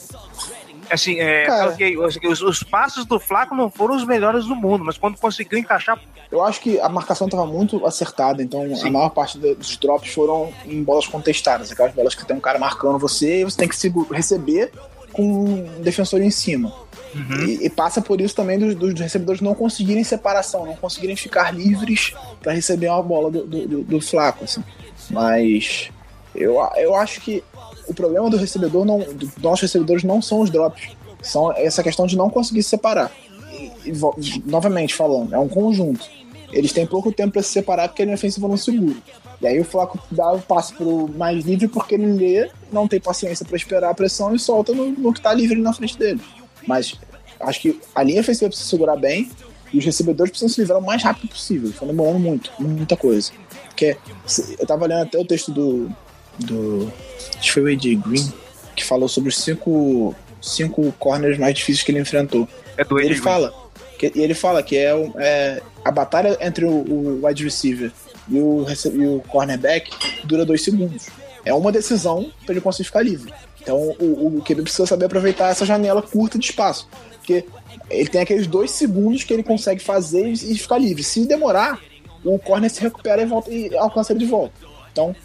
Assim, 0.90 1.20
é, 1.20 1.48
okay, 1.68 1.98
os, 1.98 2.42
os, 2.42 2.64
passos 2.64 3.06
do 3.06 3.20
Flaco 3.20 3.56
não 3.56 3.70
foram 3.70 3.96
os 3.96 4.06
melhores 4.06 4.46
do 4.46 4.56
mundo, 4.56 4.84
mas 4.84 4.98
quando 4.98 5.18
conseguiu 5.18 5.58
encaixar. 5.58 6.00
Eu 6.32 6.44
acho 6.44 6.60
que 6.62 6.80
a 6.80 6.90
marcação 6.90 7.28
estava 7.28 7.46
muito 7.46 7.86
acertada, 7.86 8.42
então 8.42 8.76
Sim. 8.76 8.88
a 8.88 8.92
maior 8.92 9.10
parte 9.10 9.38
dos 9.38 9.78
drops 9.78 10.14
foram 10.14 10.52
em 10.66 10.84
bolas 10.84 11.08
contestadas, 11.08 11.72
aquelas 11.72 11.94
bolas 11.94 12.16
que 12.16 12.26
tem 12.26 12.36
um 12.36 12.40
cara 12.40 12.58
marcando 12.58 12.98
você 12.98 13.42
e 13.42 13.44
você 13.44 13.58
tem 13.58 13.68
que 13.68 13.76
receber 14.12 14.72
com 15.12 15.24
um 15.24 15.82
defensor 15.82 16.22
em 16.22 16.32
cima. 16.32 16.74
Uhum. 17.14 17.46
E, 17.46 17.66
e, 17.66 17.70
passa 17.70 18.02
por 18.02 18.20
isso 18.20 18.36
também 18.36 18.58
dos, 18.58 18.74
dos, 18.74 19.00
recebedores 19.00 19.40
não 19.40 19.54
conseguirem 19.54 20.04
separação, 20.04 20.66
não 20.66 20.76
conseguirem 20.76 21.16
ficar 21.16 21.54
livres 21.54 22.14
para 22.42 22.54
receber 22.54 22.90
uma 22.90 23.04
bola 23.04 23.30
do, 23.30 23.46
do, 23.46 23.68
do, 23.68 23.84
do 23.84 24.02
Flaco. 24.02 24.44
Assim. 24.44 24.64
Mas 25.12 25.92
eu, 26.34 26.58
eu 26.78 26.96
acho 26.96 27.22
que 27.22 27.44
o 27.88 27.94
problema 27.94 28.30
do 28.30 28.38
recebedor, 28.38 28.86
não, 28.86 29.00
dos 29.00 29.36
nossos 29.38 29.62
recebedores, 29.62 30.04
não 30.04 30.22
são 30.22 30.42
os 30.42 30.50
drops. 30.50 30.90
São 31.22 31.52
essa 31.54 31.82
questão 31.82 32.06
de 32.06 32.18
não 32.18 32.30
conseguir 32.30 32.64
se 32.64 32.70
separar. 32.70 33.12
E, 33.54 33.72
e, 33.86 34.44
novamente 34.46 34.94
falando, 34.94 35.34
é 35.34 35.40
um 35.40 35.48
conjunto. 35.48 36.06
Eles 36.52 36.72
têm 36.72 36.86
pouco 36.86 37.12
tempo 37.12 37.34
para 37.34 37.42
se 37.42 37.50
separar 37.50 37.88
porque 37.88 38.02
ele 38.02 38.12
é 38.12 38.14
ofensivo 38.14 38.48
não 38.48 38.58
seguro. 38.58 38.98
E 39.42 39.48
aí 39.48 39.60
o 39.60 39.66
Flaco 39.66 40.00
dá 40.12 40.32
o 40.32 40.40
passe 40.40 40.74
pro 40.74 41.10
mais 41.18 41.44
livre 41.44 41.68
porque 41.68 41.96
ele 41.96 42.14
lê, 42.14 42.50
não 42.72 42.88
tem 42.88 43.00
paciência 43.00 43.46
para 43.46 43.58
esperar 43.58 43.90
a 43.90 43.94
pressão 43.94 44.34
e 44.34 44.40
solta 44.40 44.74
no, 44.74 44.92
no 44.92 45.14
que 45.14 45.22
tá 45.22 45.34
livre 45.34 45.60
na 45.60 45.74
frente 45.74 45.98
dele. 45.98 46.22
Mas 46.68 46.96
acho 47.40 47.62
que 47.62 47.80
a 47.94 48.04
linha 48.04 48.22
ofensiva 48.22 48.50
precisa 48.50 48.70
segurar 48.70 48.96
bem 48.96 49.30
e 49.74 49.80
os 49.80 49.86
recebedores 49.86 50.32
precisam 50.32 50.54
se 50.54 50.62
livrar 50.62 50.80
o 50.80 50.86
mais 50.86 51.04
rápido 51.04 51.30
possível. 51.30 51.70
Estão 51.70 51.88
demorando 51.88 52.20
muito, 52.20 52.52
muita 52.60 52.96
coisa. 52.96 53.32
Porque 53.68 53.98
eu 54.60 54.68
tava 54.68 54.86
lendo 54.86 55.02
até 55.02 55.18
o 55.18 55.26
texto 55.26 55.52
do, 55.52 55.90
do. 56.40 56.92
Acho 57.38 57.42
que 57.42 57.52
foi 57.52 57.64
o 57.64 57.68
AJ 57.68 57.96
Green, 57.96 58.34
que 58.76 58.84
falou 58.84 59.08
sobre 59.08 59.30
os 59.30 59.38
cinco, 59.38 60.16
cinco 60.42 60.94
corners 61.00 61.38
mais 61.38 61.56
difíceis 61.56 61.84
que 61.84 61.92
ele 61.92 62.00
enfrentou. 62.00 62.48
É 62.78 62.84
do 62.84 62.98
AJ 62.98 63.06
ele 63.06 63.16
fala 63.16 63.54
que 63.98 64.12
ele 64.16 64.34
fala 64.34 64.64
que 64.64 64.78
é, 64.78 64.92
é 65.18 65.62
a 65.84 65.92
batalha 65.92 66.38
entre 66.42 66.66
o, 66.66 66.70
o 66.70 67.26
wide 67.26 67.44
receiver 67.44 67.92
e 68.28 68.40
o, 68.40 68.66
e 68.94 69.08
o 69.08 69.22
cornerback 69.28 69.92
dura 70.26 70.46
dois 70.46 70.64
segundos. 70.64 71.08
É 71.46 71.54
uma 71.54 71.72
decisão 71.72 72.32
para 72.46 72.54
ele 72.54 72.62
conseguir 72.62 72.86
ficar 72.86 73.02
livre. 73.02 73.34
Então 73.62 73.78
o, 74.00 74.38
o 74.38 74.42
QB 74.42 74.64
precisa 74.64 74.86
saber 74.86 75.06
aproveitar 75.06 75.50
essa 75.50 75.66
janela 75.66 76.02
curta 76.02 76.38
de 76.38 76.46
espaço. 76.46 76.88
Porque 77.18 77.46
ele 77.90 78.10
tem 78.10 78.22
aqueles 78.22 78.48
dois 78.48 78.72
segundos 78.72 79.24
que 79.24 79.34
ele 79.34 79.44
consegue 79.44 79.82
fazer 79.82 80.28
e 80.28 80.58
ficar 80.58 80.78
livre. 80.78 81.04
Se 81.04 81.26
demorar, 81.26 81.80
o 82.24 82.40
corner 82.40 82.70
se 82.70 82.82
recupera 82.82 83.22
e, 83.22 83.26
volta, 83.26 83.52
e 83.52 83.76
alcança 83.78 84.14
ele 84.14 84.20
de 84.20 84.26
volta. 84.26 84.54
Então, 84.92 85.16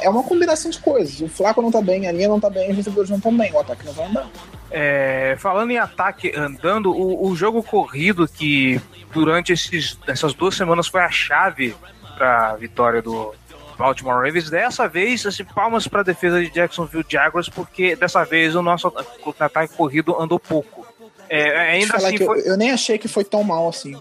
é 0.00 0.08
uma 0.08 0.22
combinação 0.22 0.70
de 0.70 0.78
coisas. 0.78 1.20
O 1.20 1.28
Flaco 1.28 1.62
não 1.62 1.70
tá 1.70 1.80
bem, 1.80 2.06
a 2.06 2.12
linha 2.12 2.28
não 2.28 2.40
tá 2.40 2.50
bem, 2.50 2.70
os 2.70 2.76
recebedores 2.76 3.10
não 3.10 3.18
estão 3.18 3.36
bem, 3.36 3.52
o 3.52 3.60
ataque 3.60 3.84
não 3.84 3.92
vai 3.92 4.06
andar. 4.06 4.28
É, 4.70 5.36
falando 5.38 5.70
em 5.70 5.78
ataque 5.78 6.32
andando, 6.36 6.92
o, 6.92 7.28
o, 7.28 7.34
jogo 7.34 7.62
corrido 7.62 8.28
que 8.28 8.78
durante 9.12 9.52
esses, 9.52 9.98
essas 10.06 10.34
duas 10.34 10.54
semanas 10.54 10.88
foi 10.88 11.00
a 11.00 11.10
chave 11.10 11.74
para 12.16 12.50
a 12.50 12.56
vitória 12.56 13.00
do 13.00 13.34
Baltimore 13.78 14.16
Ravens. 14.16 14.50
Dessa 14.50 14.86
vez, 14.86 15.24
assim, 15.24 15.44
palmas 15.44 15.88
para 15.88 16.00
a 16.00 16.04
defesa 16.04 16.40
de 16.40 16.50
Jacksonville 16.50 17.06
Jaguars, 17.08 17.48
porque 17.48 17.96
dessa 17.96 18.24
vez 18.24 18.54
o 18.54 18.60
nosso 18.60 18.92
ataque 19.38 19.74
corrido 19.74 20.20
andou 20.20 20.38
pouco. 20.38 20.86
É, 21.30 21.72
ainda 21.72 21.96
assim 21.96 22.16
foi... 22.18 22.40
eu, 22.40 22.44
eu, 22.44 22.56
nem 22.56 22.70
achei 22.70 22.96
que 22.96 23.08
foi 23.08 23.24
tão 23.24 23.42
mal 23.44 23.68
assim. 23.68 23.94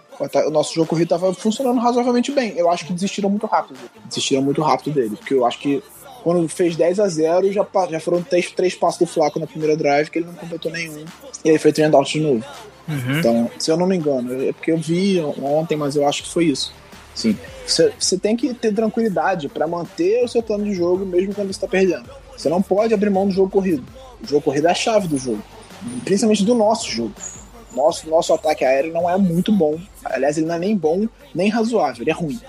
O 0.45 0.49
nosso 0.49 0.73
jogo 0.73 0.87
corrido 0.87 1.09
tava 1.09 1.33
funcionando 1.33 1.79
razoavelmente 1.79 2.31
bem. 2.31 2.53
Eu 2.55 2.69
acho 2.69 2.85
que 2.85 2.93
desistiram 2.93 3.29
muito 3.29 3.45
rápido. 3.45 3.77
Desistiram 4.05 4.41
muito 4.41 4.61
rápido 4.61 4.93
dele. 4.93 5.15
Porque 5.15 5.33
eu 5.33 5.45
acho 5.45 5.59
que 5.59 5.83
quando 6.23 6.47
fez 6.47 6.75
10 6.75 6.99
a 6.99 7.07
0 7.07 7.51
já, 7.51 7.65
já 7.89 7.99
foram 7.99 8.21
três, 8.21 8.51
três 8.51 8.75
passos 8.75 8.99
do 8.99 9.05
Flaco 9.05 9.39
na 9.39 9.47
primeira 9.47 9.75
drive, 9.75 10.09
que 10.09 10.19
ele 10.19 10.25
não 10.27 10.33
completou 10.33 10.71
nenhum. 10.71 11.05
E 11.43 11.49
aí 11.49 11.57
foi 11.57 11.71
treinado 11.73 12.03
de 12.05 12.19
novo. 12.19 12.45
Uhum. 12.87 13.19
Então, 13.19 13.51
se 13.59 13.69
eu 13.69 13.77
não 13.77 13.85
me 13.85 13.97
engano, 13.97 14.43
é 14.43 14.53
porque 14.53 14.71
eu 14.71 14.77
vi 14.77 15.19
ontem, 15.19 15.75
mas 15.75 15.95
eu 15.95 16.07
acho 16.07 16.23
que 16.23 16.29
foi 16.29 16.45
isso. 16.45 16.73
Sim. 17.13 17.37
Você, 17.65 17.91
você 17.99 18.17
tem 18.17 18.37
que 18.37 18.53
ter 18.53 18.73
tranquilidade 18.73 19.49
para 19.49 19.67
manter 19.67 20.23
o 20.23 20.27
seu 20.27 20.41
plano 20.41 20.63
de 20.63 20.73
jogo 20.73 21.05
mesmo 21.05 21.33
quando 21.33 21.47
você 21.47 21.57
está 21.57 21.67
perdendo. 21.67 22.09
Você 22.35 22.47
não 22.47 22.61
pode 22.61 22.93
abrir 22.93 23.09
mão 23.09 23.27
do 23.27 23.33
jogo 23.33 23.49
corrido. 23.49 23.83
O 24.23 24.27
jogo 24.27 24.41
corrido 24.41 24.67
é 24.67 24.71
a 24.71 24.75
chave 24.75 25.07
do 25.07 25.17
jogo 25.17 25.41
principalmente 26.03 26.43
do 26.43 26.55
nosso 26.55 26.89
jogo. 26.89 27.13
Nosso, 27.75 28.09
nosso 28.09 28.33
ataque 28.33 28.65
aéreo 28.65 28.91
não 28.91 29.09
é 29.09 29.15
muito 29.17 29.51
bom. 29.51 29.79
Aliás, 30.03 30.37
ele 30.37 30.47
não 30.47 30.55
é 30.55 30.59
nem 30.59 30.75
bom, 30.75 31.07
nem 31.33 31.49
razoável, 31.49 32.01
ele 32.01 32.09
é 32.09 32.13
ruim. 32.13 32.39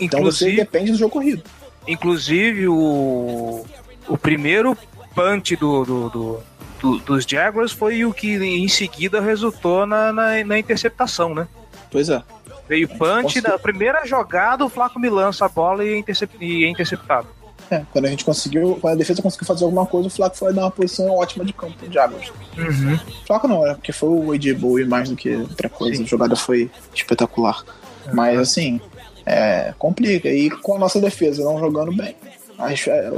Então 0.00 0.22
você 0.22 0.50
depende 0.52 0.90
do 0.90 0.98
jogo 0.98 1.12
corrido. 1.12 1.42
Inclusive, 1.86 2.66
o, 2.66 3.64
o 4.08 4.18
primeiro 4.18 4.76
punch 5.14 5.54
do, 5.56 5.84
do, 5.84 6.10
do, 6.10 6.40
do, 6.80 6.98
dos 7.00 7.24
Jaguars 7.24 7.72
foi 7.72 8.04
o 8.04 8.12
que 8.12 8.34
em 8.36 8.66
seguida 8.68 9.20
resultou 9.20 9.86
na, 9.86 10.12
na, 10.12 10.44
na 10.44 10.58
interceptação, 10.58 11.34
né? 11.34 11.46
Pois 11.90 12.08
é. 12.08 12.22
Veio 12.68 12.88
punch, 12.88 13.40
na 13.42 13.58
primeira 13.58 14.06
jogada 14.06 14.64
o 14.64 14.70
Flaco 14.70 14.98
me 14.98 15.10
lança 15.10 15.44
a 15.44 15.48
bola 15.48 15.84
e 15.84 15.92
é, 15.92 15.98
intercept, 15.98 16.36
e 16.40 16.64
é 16.64 16.68
interceptado. 16.68 17.28
É, 17.70 17.82
quando 17.92 18.04
a 18.04 18.08
gente 18.08 18.24
conseguiu, 18.24 18.78
quando 18.80 18.94
a 18.94 18.96
defesa 18.96 19.22
conseguiu 19.22 19.46
fazer 19.46 19.64
alguma 19.64 19.86
coisa, 19.86 20.08
o 20.08 20.10
Flaco 20.10 20.36
foi 20.36 20.52
dar 20.52 20.62
uma 20.62 20.70
posição 20.70 21.08
ótima 21.10 21.44
de 21.44 21.52
campo 21.52 21.88
de 21.88 21.98
águas. 21.98 22.30
Uhum. 22.56 22.98
Flaco 23.26 23.48
não, 23.48 23.66
é 23.66 23.74
porque 23.74 23.92
foi 23.92 24.08
o 24.08 24.32
AJ 24.32 24.54
Bowie 24.54 24.84
mais 24.84 25.08
do 25.08 25.16
que 25.16 25.34
outra 25.34 25.68
coisa. 25.68 25.96
Sim. 25.96 26.04
A 26.04 26.06
jogada 26.06 26.36
foi 26.36 26.70
espetacular. 26.94 27.64
Uhum. 28.06 28.14
Mas 28.14 28.38
assim, 28.38 28.80
é, 29.24 29.74
complica. 29.78 30.28
E 30.28 30.50
com 30.50 30.76
a 30.76 30.78
nossa 30.78 31.00
defesa 31.00 31.42
não 31.42 31.58
jogando 31.58 31.92
bem, 31.94 32.14
acho, 32.58 32.90
é, 32.90 33.10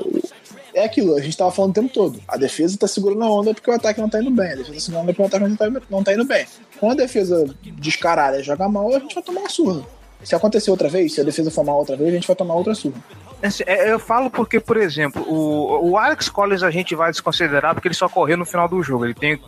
é 0.74 0.84
aquilo, 0.84 1.16
a 1.16 1.20
gente 1.20 1.36
tava 1.36 1.51
falando 1.51 1.70
o 1.70 1.74
tempo 1.74 1.92
todo. 1.92 2.20
A 2.28 2.36
defesa 2.36 2.76
tá 2.78 2.86
segurando 2.86 3.24
a 3.24 3.30
onda 3.30 3.55
porque 3.55 3.70
o 3.70 3.74
ataque 3.74 4.01
não 4.01 4.09
tá 4.09 4.20
indo 4.20 4.30
bem. 4.30 4.53
A 4.53 4.57
defesa 4.57 4.74
tá 4.74 4.80
segurando 4.80 5.01
a 5.01 5.03
onda 5.03 5.12
porque 5.14 5.22
o 5.22 5.26
ataque 5.26 5.49
não 5.49 5.57
tá, 5.57 5.82
não 5.90 6.05
tá 6.05 6.12
indo 6.14 6.24
bem. 6.24 6.47
Quando 6.78 6.92
a 6.92 7.05
defesa 7.05 7.47
descarada 7.78 8.42
joga 8.42 8.68
mal, 8.68 8.94
a 8.94 8.99
gente 8.99 9.14
vai 9.14 9.24
tomar 9.24 9.40
uma 9.40 9.49
surra. 9.49 9.82
Se 10.22 10.34
acontecer 10.34 10.70
outra 10.70 10.88
vez, 10.88 11.14
se 11.14 11.20
a 11.20 11.24
defesa 11.24 11.50
for 11.50 11.64
mal 11.64 11.78
outra 11.78 11.96
vez, 11.96 12.10
a 12.10 12.14
gente 12.14 12.26
vai 12.26 12.36
tomar 12.36 12.54
outra 12.54 12.74
surra. 12.74 12.96
Assim, 13.42 13.64
é, 13.66 13.92
eu 13.92 13.98
falo 13.98 14.30
porque, 14.30 14.58
por 14.58 14.76
exemplo, 14.76 15.22
o, 15.22 15.90
o 15.90 15.98
Alex 15.98 16.28
Collins 16.28 16.62
a 16.62 16.70
gente 16.70 16.94
vai 16.94 17.10
desconsiderar 17.10 17.74
porque 17.74 17.88
ele 17.88 17.94
só 17.94 18.08
correu 18.08 18.36
no 18.36 18.46
final 18.46 18.66
do 18.66 18.82
jogo. 18.82 19.04
Ele 19.04 19.14
tem 19.14 19.38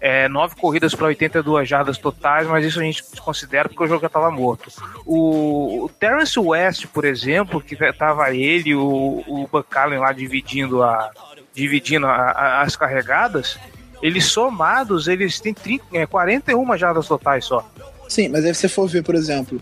é, 0.00 0.28
nove 0.28 0.56
corridas 0.56 0.94
para 0.94 1.06
82 1.08 1.68
jardas 1.68 1.98
totais, 1.98 2.46
mas 2.46 2.64
isso 2.64 2.80
a 2.80 2.82
gente 2.82 3.04
desconsidera 3.10 3.68
porque 3.68 3.84
o 3.84 3.86
jogo 3.86 4.00
já 4.00 4.08
estava 4.08 4.30
morto. 4.30 4.70
O, 5.06 5.84
o 5.84 5.88
Terrence 5.88 6.38
West, 6.38 6.86
por 6.86 7.04
exemplo, 7.04 7.60
que 7.60 7.74
estava 7.82 8.34
ele 8.34 8.74
o, 8.74 9.22
o 9.26 9.48
Buck 9.50 9.76
Allen 9.76 9.98
lá 9.98 10.12
dividindo, 10.12 10.82
a, 10.82 11.10
dividindo 11.54 12.06
a, 12.06 12.14
a, 12.14 12.62
as 12.62 12.76
carregadas, 12.76 13.58
eles 14.02 14.24
somados, 14.24 15.06
eles 15.06 15.38
têm 15.38 15.52
30, 15.52 15.84
é, 15.92 16.06
41 16.06 16.76
jardas 16.76 17.06
totais 17.06 17.44
só. 17.44 17.68
Sim, 18.08 18.28
mas 18.28 18.44
aí 18.44 18.52
você 18.52 18.68
for 18.68 18.88
ver, 18.88 19.04
por 19.04 19.14
exemplo, 19.14 19.60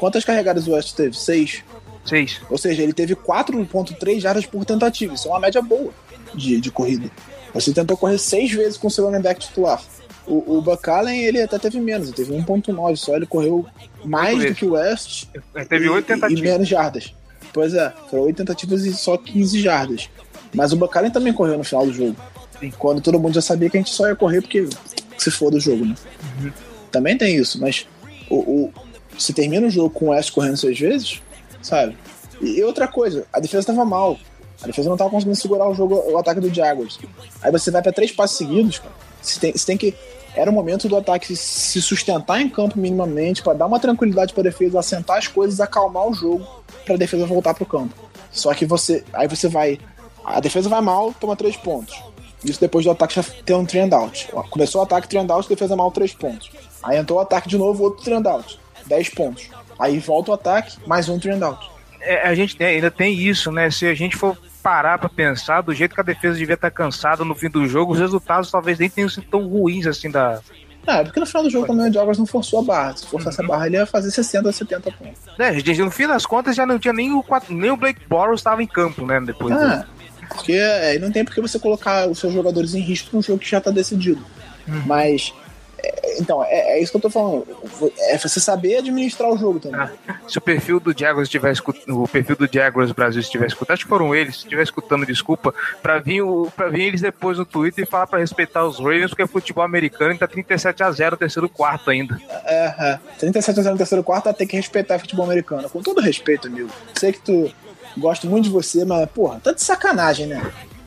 quantas 0.00 0.24
carregadas 0.24 0.66
o 0.66 0.72
West 0.72 0.94
teve? 0.96 1.14
Seis? 1.14 1.62
Seis. 2.06 2.40
Ou 2.48 2.56
seja, 2.56 2.82
ele 2.82 2.94
teve 2.94 3.14
4,3 3.14 4.18
jardas 4.18 4.46
por 4.46 4.64
tentativa. 4.64 5.12
Isso 5.12 5.28
é 5.28 5.30
uma 5.30 5.40
média 5.40 5.60
boa 5.60 5.92
de, 6.34 6.58
de 6.58 6.70
corrida. 6.70 7.10
Você 7.52 7.70
tentou 7.74 7.98
correr 7.98 8.16
seis 8.16 8.50
vezes 8.50 8.78
com 8.78 8.86
o 8.86 8.90
seu 8.90 9.04
running 9.04 9.20
back 9.20 9.38
titular. 9.38 9.82
O, 10.26 10.58
o 10.58 10.64
ele 11.08 11.42
até 11.42 11.58
teve 11.58 11.78
menos, 11.80 12.08
ele 12.08 12.16
teve 12.16 12.32
1.9 12.32 12.96
só, 12.96 13.16
ele 13.16 13.26
correu 13.26 13.66
mais 14.02 14.42
do 14.42 14.54
que 14.54 14.64
o 14.64 14.72
West. 14.72 15.26
Ele 15.54 15.64
teve 15.66 15.88
oito 15.88 16.06
tentativas. 16.06 16.40
E 16.40 16.42
menos 16.42 16.68
jardas. 16.68 17.14
Pois 17.52 17.74
é, 17.74 17.92
foram 18.08 18.22
oito 18.24 18.36
tentativas 18.36 18.86
e 18.86 18.94
só 18.94 19.18
15 19.18 19.60
jardas. 19.60 20.08
Mas 20.54 20.72
o 20.72 20.76
Buck 20.76 20.96
Allen 20.96 21.10
também 21.10 21.32
correu 21.32 21.58
no 21.58 21.64
final 21.64 21.84
do 21.84 21.92
jogo. 21.92 22.16
Sim. 22.58 22.72
Quando 22.78 23.02
todo 23.02 23.18
mundo 23.18 23.34
já 23.34 23.42
sabia 23.42 23.68
que 23.68 23.76
a 23.76 23.80
gente 23.80 23.92
só 23.92 24.08
ia 24.08 24.16
correr 24.16 24.40
porque 24.40 24.66
se 25.18 25.30
for 25.30 25.50
do 25.50 25.60
jogo, 25.60 25.84
né? 25.84 25.94
Uhum. 26.40 26.52
Também 26.90 27.18
tem 27.18 27.36
isso, 27.36 27.60
mas 27.60 27.86
o, 28.30 28.36
o, 28.36 28.72
se 29.18 29.32
termina 29.32 29.66
o 29.66 29.70
jogo 29.70 29.90
com 29.90 30.06
o 30.06 30.08
West 30.10 30.32
correndo 30.32 30.56
seis 30.56 30.78
vezes, 30.78 31.22
sabe? 31.62 31.96
E 32.40 32.62
outra 32.62 32.88
coisa, 32.88 33.26
a 33.32 33.38
defesa 33.38 33.66
tava 33.66 33.84
mal. 33.84 34.18
A 34.62 34.66
defesa 34.66 34.88
não 34.88 34.96
tava 34.96 35.10
conseguindo 35.10 35.36
segurar 35.36 35.68
o 35.68 35.74
jogo, 35.74 36.02
o 36.10 36.18
ataque 36.18 36.40
do 36.40 36.52
Jaguars. 36.52 36.98
Aí 37.42 37.50
você 37.50 37.70
vai 37.70 37.82
para 37.82 37.92
três 37.92 38.12
passes 38.12 38.36
seguidos, 38.36 38.78
cara. 38.78 38.92
Você 39.20 39.40
tem, 39.40 39.52
você 39.52 39.66
tem 39.66 39.76
que. 39.76 39.94
Era 40.34 40.50
o 40.50 40.54
momento 40.54 40.88
do 40.88 40.96
ataque 40.96 41.34
se 41.34 41.82
sustentar 41.82 42.40
em 42.40 42.48
campo 42.48 42.78
minimamente, 42.78 43.42
para 43.42 43.54
dar 43.54 43.66
uma 43.66 43.80
tranquilidade 43.80 44.32
para 44.32 44.44
defesa, 44.44 44.78
assentar 44.78 45.18
as 45.18 45.26
coisas, 45.26 45.60
acalmar 45.60 46.06
o 46.06 46.14
jogo, 46.14 46.46
para 46.84 46.94
a 46.94 46.98
defesa 46.98 47.26
voltar 47.26 47.54
pro 47.54 47.66
campo. 47.66 47.94
Só 48.30 48.54
que 48.54 48.64
você. 48.64 49.04
Aí 49.12 49.26
você 49.26 49.48
vai. 49.48 49.78
A 50.24 50.40
defesa 50.40 50.68
vai 50.68 50.80
mal, 50.80 51.12
toma 51.18 51.34
três 51.34 51.56
pontos. 51.56 51.98
Isso 52.44 52.60
depois 52.60 52.84
do 52.84 52.90
ataque 52.90 53.14
já 53.14 53.22
ter 53.22 53.54
um 53.54 53.66
trend 53.66 53.92
out. 53.94 54.28
Começou 54.50 54.80
o 54.80 54.84
ataque, 54.84 55.08
trend 55.08 55.30
out, 55.30 55.48
defesa 55.48 55.74
mal, 55.74 55.90
três 55.90 56.12
pontos. 56.14 56.50
Aí 56.82 56.96
entrou 56.96 57.18
o 57.18 57.22
ataque 57.22 57.48
de 57.48 57.58
novo, 57.58 57.84
outro 57.84 58.04
trend 58.04 58.26
out. 58.26 58.58
10 58.86 59.08
pontos. 59.10 59.48
Aí 59.78 59.98
volta 59.98 60.30
o 60.30 60.34
ataque, 60.34 60.76
mais 60.86 61.08
um 61.08 61.18
trend 61.18 61.42
out. 61.42 61.70
É, 62.00 62.26
a 62.26 62.34
gente 62.34 62.56
tem, 62.56 62.66
ainda 62.66 62.90
tem 62.90 63.14
isso, 63.14 63.50
né? 63.50 63.70
Se 63.70 63.86
a 63.86 63.94
gente 63.94 64.16
for 64.16 64.36
parar 64.62 64.98
para 64.98 65.08
pensar, 65.08 65.62
do 65.62 65.74
jeito 65.74 65.94
que 65.94 66.00
a 66.00 66.04
defesa 66.04 66.38
devia 66.38 66.54
estar 66.54 66.70
cansada 66.70 67.24
no 67.24 67.34
fim 67.34 67.48
do 67.48 67.66
jogo, 67.66 67.92
os 67.92 67.98
resultados 67.98 68.50
talvez 68.50 68.78
nem 68.78 68.90
tenham 68.90 69.08
sido 69.08 69.26
tão 69.30 69.46
ruins 69.46 69.86
assim 69.86 70.10
da. 70.10 70.40
Ah, 70.86 71.04
porque 71.04 71.20
no 71.20 71.26
final 71.26 71.42
do 71.42 71.50
jogo 71.50 71.66
também 71.66 71.90
o 71.90 71.92
Jaguars 71.92 72.18
não 72.18 72.26
forçou 72.26 72.60
a 72.60 72.62
barra. 72.62 72.96
Se 72.96 73.06
forçasse 73.06 73.38
uhum. 73.40 73.44
a 73.46 73.48
barra, 73.48 73.66
ele 73.66 73.76
ia 73.76 73.86
fazer 73.86 74.10
60 74.10 74.50
70 74.50 74.92
pontos. 74.92 75.20
É, 75.38 75.52
gente, 75.54 75.82
no 75.82 75.90
fim 75.90 76.06
das 76.06 76.24
contas 76.24 76.56
já 76.56 76.64
não 76.64 76.78
tinha 76.78 76.92
nem 76.92 77.12
o, 77.12 77.24
nem 77.50 77.70
o 77.70 77.76
Blake 77.76 78.00
Bortles 78.08 78.40
estava 78.40 78.62
em 78.62 78.66
campo, 78.66 79.04
né? 79.04 79.20
Depois 79.20 79.54
ah, 79.54 79.86
porque 80.28 80.52
é, 80.52 80.98
não 80.98 81.10
tem 81.10 81.24
porque 81.24 81.40
você 81.40 81.58
colocar 81.58 82.08
os 82.08 82.18
seus 82.18 82.32
jogadores 82.32 82.74
em 82.74 82.80
risco 82.80 83.14
num 83.14 83.22
jogo 83.22 83.40
que 83.40 83.50
já 83.50 83.58
está 83.58 83.70
decidido. 83.70 84.24
Uhum. 84.66 84.82
Mas 84.86 85.34
então, 86.18 86.44
é, 86.44 86.76
é, 86.76 86.82
isso 86.82 86.90
que 86.90 86.96
eu 86.96 87.02
tô 87.02 87.10
falando. 87.10 87.46
É 88.08 88.18
você 88.18 88.40
saber 88.40 88.76
administrar 88.76 89.30
o 89.30 89.36
jogo 89.36 89.58
também. 89.58 89.80
Ah, 89.80 90.16
se 90.28 90.38
o 90.38 90.40
perfil 90.40 90.78
do 90.78 90.96
Jaguars 90.96 91.26
estiver 91.26 91.52
escutando, 91.52 92.02
o 92.02 92.08
perfil 92.08 92.36
do 92.36 92.48
Jaguars 92.52 92.92
Brasil 92.92 93.20
estiver 93.20 93.46
escutando, 93.46 93.74
acho 93.74 93.84
que 93.84 93.88
foram 93.88 94.14
eles, 94.14 94.36
se 94.36 94.42
estiver 94.44 94.62
escutando, 94.62 95.06
desculpa, 95.06 95.54
pra 95.82 95.98
vir, 95.98 96.22
o, 96.22 96.50
pra 96.54 96.68
vir 96.68 96.82
eles 96.82 97.00
depois 97.00 97.38
no 97.38 97.44
Twitter 97.44 97.84
e 97.84 97.86
falar 97.86 98.06
pra 98.06 98.18
respeitar 98.18 98.64
os 98.64 98.78
Ravens, 98.78 99.08
porque 99.08 99.22
é 99.22 99.26
futebol 99.26 99.64
americano 99.64 100.14
e 100.14 100.18
tá 100.18 100.26
37 100.26 100.82
a 100.82 100.90
0 100.90 101.12
no 101.12 101.16
terceiro 101.16 101.48
quarto 101.48 101.90
ainda. 101.90 102.20
É, 102.44 102.74
é. 102.78 102.98
37 103.18 103.60
a 103.60 103.62
0 103.62 103.74
no 103.74 103.78
terceiro 103.78 104.04
quarto, 104.04 104.32
tem 104.34 104.46
que 104.46 104.56
respeitar 104.56 104.96
o 104.96 105.00
futebol 105.00 105.24
americano. 105.24 105.68
Com 105.70 105.82
todo 105.82 106.00
respeito, 106.00 106.48
amigo. 106.48 106.70
Sei 106.98 107.12
que 107.12 107.20
tu 107.20 107.50
gosto 107.96 108.26
muito 108.26 108.44
de 108.44 108.50
você, 108.50 108.84
mas, 108.84 109.08
porra, 109.10 109.40
tá 109.40 109.52
de 109.52 109.62
sacanagem, 109.62 110.26
né? 110.26 110.42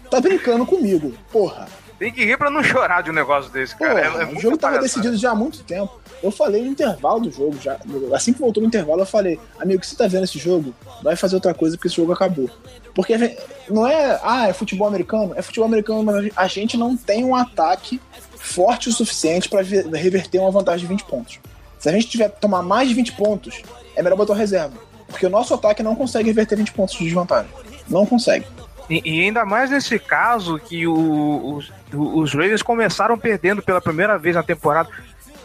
Tá 0.09 0.21
brincando 0.21 0.65
comigo, 0.65 1.13
porra. 1.31 1.67
Tem 2.03 2.11
que 2.11 2.25
rir 2.25 2.37
pra 2.37 2.49
não 2.49 2.61
chorar 2.61 3.01
de 3.01 3.09
um 3.09 3.13
negócio 3.13 3.49
desse, 3.49 3.73
cara. 3.77 4.11
Pô, 4.11 4.19
é, 4.19 4.23
é 4.23 4.25
o 4.25 4.37
jogo 4.37 4.57
tava 4.57 4.77
decidido 4.77 5.15
já 5.15 5.31
há 5.31 5.35
muito 5.35 5.63
tempo. 5.63 6.01
Eu 6.21 6.31
falei 6.31 6.61
no 6.61 6.67
intervalo 6.67 7.21
do 7.21 7.31
jogo, 7.31 7.57
já. 7.61 7.79
Assim 8.13 8.33
que 8.33 8.41
voltou 8.41 8.59
no 8.59 8.67
intervalo, 8.67 9.03
eu 9.03 9.05
falei, 9.05 9.39
amigo, 9.57 9.85
você 9.85 9.95
tá 9.95 10.05
vendo 10.05 10.25
esse 10.25 10.37
jogo? 10.37 10.75
Vai 11.01 11.15
fazer 11.15 11.35
outra 11.35 11.53
coisa 11.53 11.77
porque 11.77 11.87
esse 11.87 11.95
jogo 11.95 12.11
acabou. 12.11 12.49
Porque 12.93 13.37
não 13.69 13.87
é, 13.87 14.19
ah, 14.21 14.49
é 14.49 14.53
futebol 14.53 14.85
americano? 14.85 15.31
É 15.37 15.41
futebol 15.41 15.65
americano, 15.65 16.03
mas 16.03 16.29
a 16.35 16.45
gente 16.45 16.75
não 16.75 16.97
tem 16.97 17.23
um 17.23 17.33
ataque 17.33 18.01
forte 18.35 18.89
o 18.89 18.91
suficiente 18.91 19.47
para 19.47 19.61
reverter 19.61 20.39
uma 20.39 20.51
vantagem 20.51 20.85
de 20.85 20.87
20 20.87 21.05
pontos. 21.05 21.39
Se 21.79 21.87
a 21.87 21.93
gente 21.93 22.09
tiver 22.09 22.27
tomar 22.27 22.61
mais 22.63 22.89
de 22.89 22.95
20 22.95 23.13
pontos, 23.13 23.61
é 23.95 24.03
melhor 24.03 24.17
botar 24.17 24.33
reserva. 24.33 24.75
Porque 25.07 25.25
o 25.25 25.29
nosso 25.29 25.53
ataque 25.53 25.81
não 25.81 25.95
consegue 25.95 26.27
reverter 26.27 26.57
20 26.57 26.73
pontos 26.73 26.97
de 26.97 27.05
desvantagem. 27.05 27.49
Não 27.87 28.05
consegue. 28.05 28.45
E, 28.89 29.01
e, 29.05 29.21
ainda 29.21 29.45
mais 29.45 29.69
nesse 29.69 29.97
caso 29.97 30.59
que 30.59 30.85
o, 30.85 31.55
os, 31.55 31.71
os 31.93 32.33
Ravens 32.33 32.61
começaram 32.61 33.17
perdendo 33.17 33.61
pela 33.61 33.81
primeira 33.81 34.17
vez 34.17 34.35
na 34.35 34.43
temporada. 34.43 34.89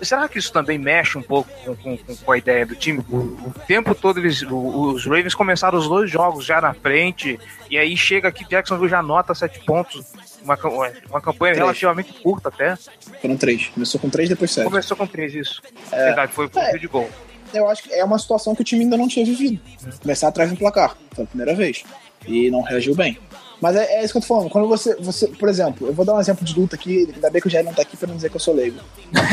Será 0.00 0.28
que 0.28 0.38
isso 0.38 0.52
também 0.52 0.78
mexe 0.78 1.18
um 1.18 1.22
pouco 1.22 1.50
com, 1.64 1.74
com, 1.76 2.16
com 2.16 2.32
a 2.32 2.38
ideia 2.38 2.64
do 2.64 2.76
time? 2.76 3.00
O, 3.10 3.52
tempo 3.66 3.94
todo 3.94 4.20
eles, 4.20 4.42
os 4.42 5.04
Ravens 5.04 5.34
começaram 5.34 5.76
os 5.76 5.88
dois 5.88 6.10
jogos 6.10 6.44
já 6.44 6.60
na 6.60 6.72
frente, 6.72 7.38
e 7.68 7.76
aí 7.76 7.96
chega 7.96 8.28
aqui 8.28 8.44
Jacksonville 8.48 8.88
já 8.88 9.02
nota 9.02 9.34
sete 9.34 9.58
pontos. 9.64 10.06
Uma, 10.42 10.56
uma 11.10 11.20
campanha 11.20 11.52
três. 11.52 11.58
relativamente 11.58 12.12
curta 12.22 12.48
até. 12.48 12.76
Foram 13.20 13.36
três. 13.36 13.68
Começou 13.68 14.00
com 14.00 14.08
três, 14.08 14.28
depois 14.28 14.50
sete. 14.52 14.64
Começou 14.64 14.96
com 14.96 15.06
três, 15.06 15.34
isso. 15.34 15.60
É, 15.90 16.04
Verdade, 16.06 16.32
foi 16.32 16.46
um 16.46 16.58
é, 16.58 16.78
de 16.78 16.86
gol. 16.86 17.10
Eu 17.52 17.68
acho 17.68 17.82
que 17.82 17.92
é 17.92 18.04
uma 18.04 18.18
situação 18.18 18.54
que 18.54 18.60
o 18.60 18.64
time 18.64 18.84
ainda 18.84 18.96
não 18.96 19.08
tinha 19.08 19.24
vivido. 19.24 19.60
Começar 20.00 20.28
atrás 20.28 20.50
no 20.50 20.56
placar. 20.56 20.96
Foi 21.12 21.24
a 21.24 21.26
primeira 21.26 21.54
vez. 21.54 21.82
E 22.26 22.50
não 22.50 22.62
reagiu 22.62 22.94
bem. 22.94 23.18
Mas 23.60 23.76
é, 23.76 23.96
é, 23.96 24.04
isso 24.04 24.12
que 24.12 24.18
eu 24.18 24.22
tô 24.22 24.28
falando. 24.28 24.50
Quando 24.50 24.68
você, 24.68 24.94
você. 24.96 25.26
Por 25.28 25.48
exemplo, 25.48 25.88
eu 25.88 25.92
vou 25.92 26.04
dar 26.04 26.14
um 26.14 26.20
exemplo 26.20 26.44
de 26.44 26.58
luta 26.58 26.76
aqui, 26.76 27.10
ainda 27.14 27.30
bem 27.30 27.40
que 27.40 27.48
o 27.48 27.50
Jair 27.50 27.64
não 27.64 27.74
tá 27.74 27.82
aqui 27.82 27.96
pra 27.96 28.08
não 28.08 28.16
dizer 28.16 28.30
que 28.30 28.36
eu 28.36 28.40
sou 28.40 28.54
leigo. 28.54 28.78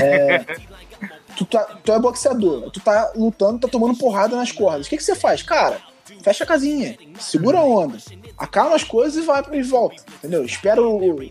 É, 0.01 0.45
tu, 1.37 1.45
tá, 1.45 1.63
tu 1.83 1.91
é 1.91 1.99
boxeador, 1.99 2.71
tu 2.71 2.79
tá 2.79 3.11
lutando, 3.15 3.59
tá 3.59 3.67
tomando 3.67 3.97
porrada 3.97 4.35
nas 4.35 4.51
cordas. 4.51 4.87
O 4.87 4.89
que, 4.89 4.97
que 4.97 5.03
você 5.03 5.15
faz? 5.15 5.43
Cara, 5.43 5.79
fecha 6.21 6.43
a 6.43 6.47
casinha, 6.47 6.97
segura 7.19 7.59
a 7.59 7.63
onda, 7.63 7.97
acalma 8.37 8.75
as 8.75 8.83
coisas 8.83 9.21
e 9.21 9.25
vai 9.25 9.43
e 9.51 9.61
volta. 9.61 10.03
Entendeu? 10.17 10.43
Espera 10.43 10.81
o, 10.81 11.21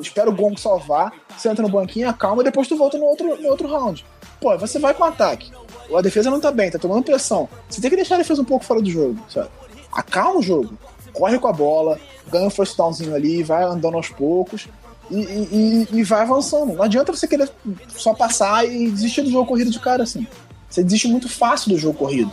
espera 0.00 0.30
o 0.30 0.34
gong 0.34 0.58
salvar, 0.60 1.12
você 1.36 1.48
entra 1.48 1.62
no 1.62 1.70
banquinho, 1.70 2.08
acalma 2.08 2.42
e 2.42 2.44
depois 2.44 2.68
tu 2.68 2.76
volta 2.76 2.96
no 2.98 3.04
outro, 3.04 3.40
no 3.40 3.48
outro 3.48 3.68
round. 3.68 4.04
Pô, 4.40 4.56
você 4.58 4.78
vai 4.78 4.94
com 4.94 5.04
ataque. 5.04 5.50
A 5.94 6.00
defesa 6.00 6.30
não 6.30 6.40
tá 6.40 6.50
bem, 6.50 6.70
tá 6.70 6.78
tomando 6.78 7.04
pressão. 7.04 7.48
Você 7.68 7.80
tem 7.80 7.90
que 7.90 7.96
deixar 7.96 8.16
a 8.16 8.18
defesa 8.18 8.42
um 8.42 8.44
pouco 8.44 8.64
fora 8.64 8.80
do 8.80 8.90
jogo, 8.90 9.18
sabe? 9.28 9.48
Acalma 9.92 10.40
o 10.40 10.42
jogo 10.42 10.76
corre 11.14 11.38
com 11.38 11.48
a 11.48 11.52
bola, 11.52 11.98
ganha 12.30 12.46
um 12.46 12.50
first 12.50 12.76
downzinho 12.76 13.14
ali, 13.14 13.42
vai 13.42 13.64
andando 13.64 13.96
aos 13.96 14.08
poucos 14.08 14.68
e, 15.10 15.16
e, 15.16 15.88
e, 15.92 16.02
vai 16.02 16.22
avançando. 16.22 16.74
Não 16.74 16.82
adianta 16.82 17.12
você 17.12 17.26
querer 17.26 17.50
só 17.88 18.12
passar 18.12 18.66
e 18.66 18.90
desistir 18.90 19.22
do 19.22 19.30
jogo 19.30 19.46
corrido 19.46 19.70
de 19.70 19.78
cara 19.78 20.02
assim. 20.02 20.26
Você 20.68 20.82
desiste 20.82 21.08
muito 21.08 21.28
fácil 21.28 21.70
do 21.70 21.78
jogo 21.78 21.98
corrido. 21.98 22.32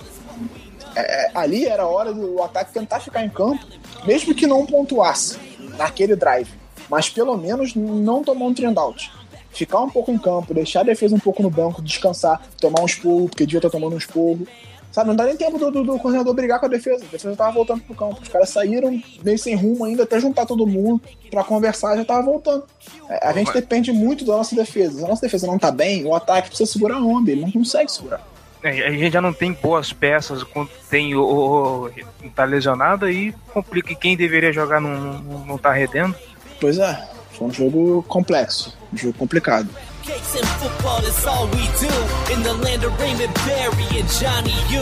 É, 0.96 1.26
é 1.26 1.32
ali 1.36 1.66
era 1.66 1.84
a 1.84 1.88
hora 1.88 2.14
do 2.14 2.42
ataque 2.42 2.74
tentar 2.74 3.00
ficar 3.00 3.24
em 3.24 3.30
campo, 3.30 3.66
mesmo 4.04 4.34
que 4.34 4.48
não 4.48 4.66
pontuasse 4.66 5.38
naquele 5.78 6.16
drive, 6.16 6.50
mas 6.90 7.10
pelo 7.10 7.38
menos 7.38 7.76
não 7.76 8.24
tomar 8.24 8.46
um 8.46 8.54
trend 8.54 8.78
out. 8.78 9.12
Ficar 9.52 9.82
um 9.82 9.90
pouco 9.90 10.12
em 10.12 10.18
campo, 10.18 10.54
deixar 10.54 10.80
a 10.80 10.84
defesa 10.84 11.14
um 11.14 11.20
pouco 11.20 11.44
no 11.44 11.50
banco, 11.50 11.82
descansar, 11.82 12.42
tomar 12.60 12.82
um 12.82 12.86
esporro, 12.86 13.28
porque 13.28 13.46
devia 13.46 13.58
estar 13.60 13.70
tomando 13.70 13.94
um 13.94 13.98
esporro, 13.98 14.48
Sabe, 14.92 15.08
não 15.08 15.16
dá 15.16 15.24
nem 15.24 15.38
tempo 15.38 15.58
do, 15.58 15.72
do, 15.72 15.84
do, 15.84 16.00
coordenador 16.00 16.34
brigar 16.34 16.60
com 16.60 16.66
a 16.66 16.70
defesa. 16.70 17.06
A 17.06 17.08
defesa 17.08 17.36
tava 17.36 17.52
voltando 17.52 17.82
pro 17.82 17.96
campo. 17.96 18.20
Os 18.22 18.28
caras 18.28 18.50
saíram 18.50 19.02
meio 19.24 19.40
sem 19.40 19.56
rumo 19.56 19.86
ainda, 19.86 20.04
até 20.04 20.20
juntar 20.20 20.46
todo 20.46 20.68
mundo 20.68 21.02
para 21.30 21.44
conversar, 21.44 21.96
já 21.96 22.04
tava 22.04 22.22
voltando. 22.24 22.66
É, 23.10 23.26
a 23.26 23.32
gente 23.32 23.54
depende 23.54 23.92
muito 23.94 24.26
da 24.26 24.34
nossa 24.34 24.54
defesa. 24.54 25.00
Se 25.00 25.06
a 25.06 25.08
nossa 25.08 25.22
defesa 25.22 25.48
não 25.48 25.58
tá 25.58 25.72
bem, 25.72 26.06
o 26.06 26.14
ataque 26.14 26.50
precisa 26.50 26.70
segurar 26.70 26.98
a 26.98 27.00
onda, 27.00 27.32
ele 27.32 27.42
não 27.42 27.52
consegue 27.52 27.90
segurar. 27.90 28.22
É, 28.64 28.70
a 28.88 28.92
gente 28.92 29.14
já 29.14 29.22
não 29.22 29.34
tem 29.34 29.54
boas 29.54 29.92
peças 29.94 30.44
quando 30.44 30.70
tem 30.90 31.16
o, 31.16 31.24
o, 31.24 31.86
o 31.88 32.30
tá 32.36 32.44
lesionado 32.44 33.06
aí 33.06 33.34
complica 33.54 33.96
quem 33.96 34.16
deveria 34.16 34.54
jogar 34.54 34.80
não, 34.80 35.20
não, 35.20 35.46
não 35.46 35.58
tá 35.58 35.72
redendo. 35.72 36.14
Pois 36.60 36.78
é, 36.78 37.10
foi 37.32 37.48
um 37.48 37.52
jogo 37.52 38.04
complexo, 38.08 38.78
um 38.94 38.98
jogo 38.98 39.18
complicado. 39.18 39.68
Cakes 40.04 40.36
and 40.36 40.48
football 40.60 41.04
is 41.06 41.26
all 41.28 41.46
we 41.46 41.68
do 41.80 42.34
in 42.34 42.42
the 42.42 42.54
land 42.64 42.84
of 42.84 43.00
Raymond 43.00 43.34
Barry 43.46 44.00
and 44.00 44.10
Johnny 44.10 44.56
U. 44.70 44.82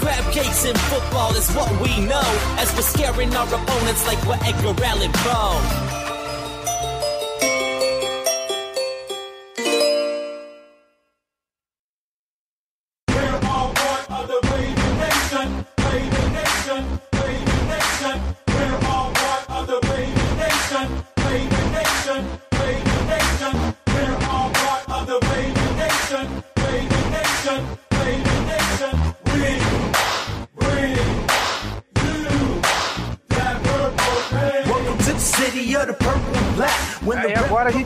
Crab 0.00 0.32
cakes 0.32 0.64
and 0.64 0.78
football 0.78 1.34
is 1.34 1.50
what 1.52 1.70
we 1.82 2.00
know 2.06 2.22
as 2.56 2.74
we're 2.74 2.80
scaring 2.80 3.34
our 3.36 3.46
opponents 3.46 4.06
like 4.06 4.24
we're 4.24 4.38
Edgar 4.42 4.82
Allan 4.84 5.12
Poe. 5.12 5.97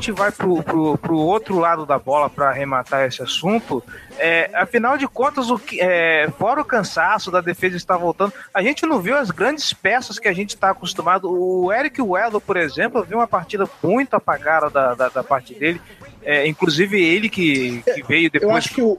Gente 0.02 0.10
vai 0.10 0.32
pro, 0.32 0.60
pro, 0.64 0.98
pro 0.98 1.16
outro 1.16 1.58
lado 1.60 1.86
da 1.86 1.96
bola 1.96 2.28
para 2.28 2.48
arrematar 2.48 3.06
esse 3.06 3.22
assunto. 3.22 3.82
É, 4.18 4.50
afinal 4.52 4.98
de 4.98 5.06
contas, 5.06 5.48
o 5.48 5.56
que, 5.56 5.80
é, 5.80 6.28
fora 6.36 6.60
o 6.60 6.64
cansaço 6.64 7.30
da 7.30 7.40
defesa 7.40 7.76
estar 7.76 7.96
voltando, 7.96 8.32
a 8.52 8.60
gente 8.62 8.84
não 8.84 9.00
viu 9.00 9.16
as 9.16 9.30
grandes 9.30 9.72
peças 9.72 10.18
que 10.18 10.26
a 10.26 10.32
gente 10.32 10.50
está 10.50 10.70
acostumado. 10.70 11.30
O 11.30 11.72
Eric 11.72 12.02
Weddle, 12.02 12.40
por 12.40 12.56
exemplo, 12.56 13.00
eu 13.00 13.04
vi 13.04 13.14
uma 13.14 13.28
partida 13.28 13.68
muito 13.80 14.14
apagada 14.14 14.68
da, 14.68 14.94
da, 14.94 15.08
da 15.08 15.22
parte 15.22 15.54
dele. 15.54 15.80
É, 16.24 16.46
inclusive 16.46 17.00
ele 17.00 17.28
que, 17.28 17.82
que 17.82 18.02
veio 18.02 18.28
depois. 18.30 18.50
Eu 18.50 18.56
acho 18.56 18.74
que 18.74 18.82
o, 18.82 18.98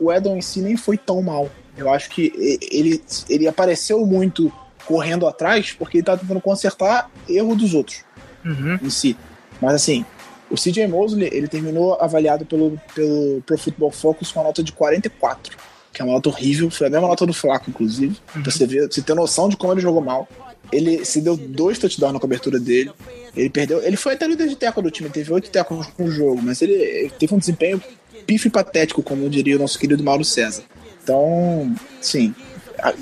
o 0.00 0.12
Edel 0.12 0.36
em 0.36 0.40
si 0.40 0.60
nem 0.60 0.76
foi 0.76 0.96
tão 0.96 1.20
mal. 1.20 1.50
Eu 1.76 1.92
acho 1.92 2.10
que 2.10 2.32
ele, 2.70 3.02
ele 3.28 3.48
apareceu 3.48 4.04
muito 4.06 4.52
correndo 4.84 5.26
atrás 5.26 5.72
porque 5.72 5.98
ele 5.98 6.04
tá 6.04 6.16
tentando 6.16 6.40
consertar 6.40 7.10
erro 7.28 7.54
dos 7.54 7.74
outros 7.74 8.04
uhum. 8.44 8.78
em 8.82 8.90
si. 8.90 9.16
Mas 9.60 9.74
assim, 9.74 10.04
o 10.50 10.54
CJ 10.54 10.86
Mosley 10.86 11.28
ele 11.32 11.48
terminou 11.48 11.94
avaliado 11.94 12.44
pelo, 12.46 12.80
pelo 12.94 13.42
Pro 13.42 13.58
Football 13.58 13.90
Focus 13.90 14.32
com 14.32 14.40
a 14.40 14.44
nota 14.44 14.62
de 14.62 14.72
44. 14.72 15.56
que 15.92 16.02
é 16.02 16.04
uma 16.04 16.14
nota 16.14 16.28
horrível. 16.28 16.70
Foi 16.70 16.86
a 16.86 16.90
mesma 16.90 17.08
nota 17.08 17.26
do 17.26 17.32
Flaco, 17.32 17.70
inclusive. 17.70 18.16
Uhum. 18.34 18.42
Pra 18.42 18.52
você 18.52 18.66
ver, 18.66 18.90
você 18.90 19.02
ter 19.02 19.14
noção 19.14 19.48
de 19.48 19.56
como 19.56 19.72
ele 19.72 19.80
jogou 19.80 20.00
mal. 20.00 20.28
Ele 20.70 21.04
se 21.04 21.20
deu 21.20 21.36
dois 21.36 21.78
touchdowns 21.78 22.12
na 22.12 22.20
cobertura 22.20 22.58
dele. 22.58 22.92
Ele 23.36 23.50
perdeu. 23.50 23.82
Ele 23.82 23.96
foi 23.96 24.14
até 24.14 24.26
líder 24.26 24.48
de 24.48 24.56
teco 24.56 24.82
do 24.82 24.90
time, 24.90 25.08
teve 25.08 25.32
oito 25.32 25.50
tecos 25.50 25.86
no 25.98 26.10
jogo, 26.10 26.40
mas 26.42 26.60
ele, 26.60 26.74
ele 26.74 27.10
teve 27.10 27.34
um 27.34 27.38
desempenho 27.38 27.82
pifo 28.26 28.48
e 28.48 28.50
patético, 28.50 29.02
como 29.02 29.24
eu 29.24 29.30
diria 29.30 29.56
o 29.56 29.58
nosso 29.58 29.78
querido 29.78 30.04
Mauro 30.04 30.24
César. 30.24 30.62
Então, 31.02 31.74
sim. 32.00 32.34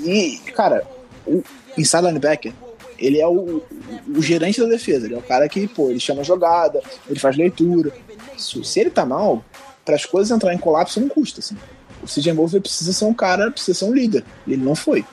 E, 0.05 0.39
cara, 0.55 0.87
o 1.25 1.43
inside 1.77 2.05
linebacker, 2.05 2.53
ele 2.97 3.19
é 3.19 3.27
o, 3.27 3.63
o, 4.15 4.21
gerente 4.21 4.59
da 4.59 4.67
defesa. 4.67 5.05
Ele 5.05 5.15
é 5.15 5.17
o 5.17 5.23
cara 5.23 5.47
que, 5.47 5.67
pô, 5.67 5.89
ele 5.89 5.99
chama 5.99 6.23
jogada, 6.23 6.81
ele 7.07 7.19
faz 7.19 7.35
leitura. 7.35 7.91
Se 8.37 8.79
ele 8.79 8.89
tá 8.89 9.05
mal, 9.05 9.43
para 9.85 9.95
as 9.95 10.05
coisas 10.05 10.35
entrarem 10.35 10.57
em 10.57 10.61
colapso 10.61 10.99
não 10.99 11.09
custa, 11.09 11.39
assim. 11.39 11.57
O 12.01 12.05
CJ 12.05 12.33
Mosley 12.33 12.61
precisa 12.61 12.93
ser 12.93 13.05
um 13.05 13.13
cara, 13.13 13.51
precisa 13.51 13.79
ser 13.79 13.85
um 13.85 13.93
líder. 13.93 14.23
Ele 14.47 14.63
não 14.63 14.75
foi. 14.75 15.05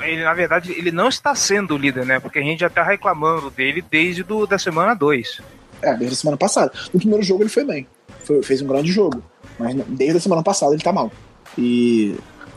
Ele, 0.00 0.24
na 0.24 0.34
verdade, 0.34 0.72
ele 0.72 0.90
não 0.90 1.08
está 1.08 1.34
sendo 1.34 1.74
o 1.74 1.78
líder, 1.78 2.04
né? 2.04 2.18
Porque 2.18 2.38
a 2.38 2.42
gente 2.42 2.60
já 2.60 2.68
tá 2.68 2.82
reclamando 2.82 3.50
dele 3.50 3.84
desde 3.88 4.22
do, 4.22 4.46
da 4.46 4.58
semana 4.58 4.94
2. 4.94 5.40
É, 5.80 5.94
desde 5.94 6.14
a 6.14 6.18
semana 6.18 6.36
passada. 6.36 6.72
No 6.92 6.98
primeiro 6.98 7.22
jogo 7.22 7.42
ele 7.42 7.50
foi 7.50 7.64
bem. 7.64 7.86
Foi, 8.24 8.42
fez 8.42 8.60
um 8.62 8.66
grande 8.66 8.90
jogo. 8.90 9.22
Mas 9.58 9.74
desde 9.88 10.18
a 10.18 10.20
semana 10.20 10.42
passada 10.42 10.74
ele 10.74 10.82
tá 10.82 10.92
mal. 10.92 11.10
E, 11.56 12.16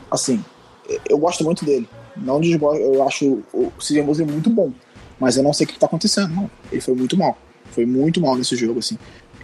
assim, 0.10 0.44
eu 1.08 1.18
gosto 1.18 1.44
muito 1.44 1.64
dele. 1.64 1.88
Não 2.22 2.39
desgosto, 2.39 2.82
eu 2.82 3.07
acho 3.07 3.43
o 3.53 3.72
CJ 3.80 4.01
Mosley 4.03 4.28
muito 4.28 4.49
bom. 4.49 4.72
Mas 5.20 5.38
eu 5.38 5.43
não 5.43 5.53
sei 5.53 5.65
o 5.65 5.70
que 5.70 5.78
tá 5.78 5.86
acontecendo, 5.86 6.34
não. 6.34 6.49
Ele 6.72 6.82
foi 6.82 6.95
muito 6.95 7.17
mal. 7.17 7.38
Foi 7.72 7.86
muito 7.86 8.22
mal 8.22 8.36
nesse 8.38 8.55
jogo, 8.55 8.80
assim. 8.80 8.97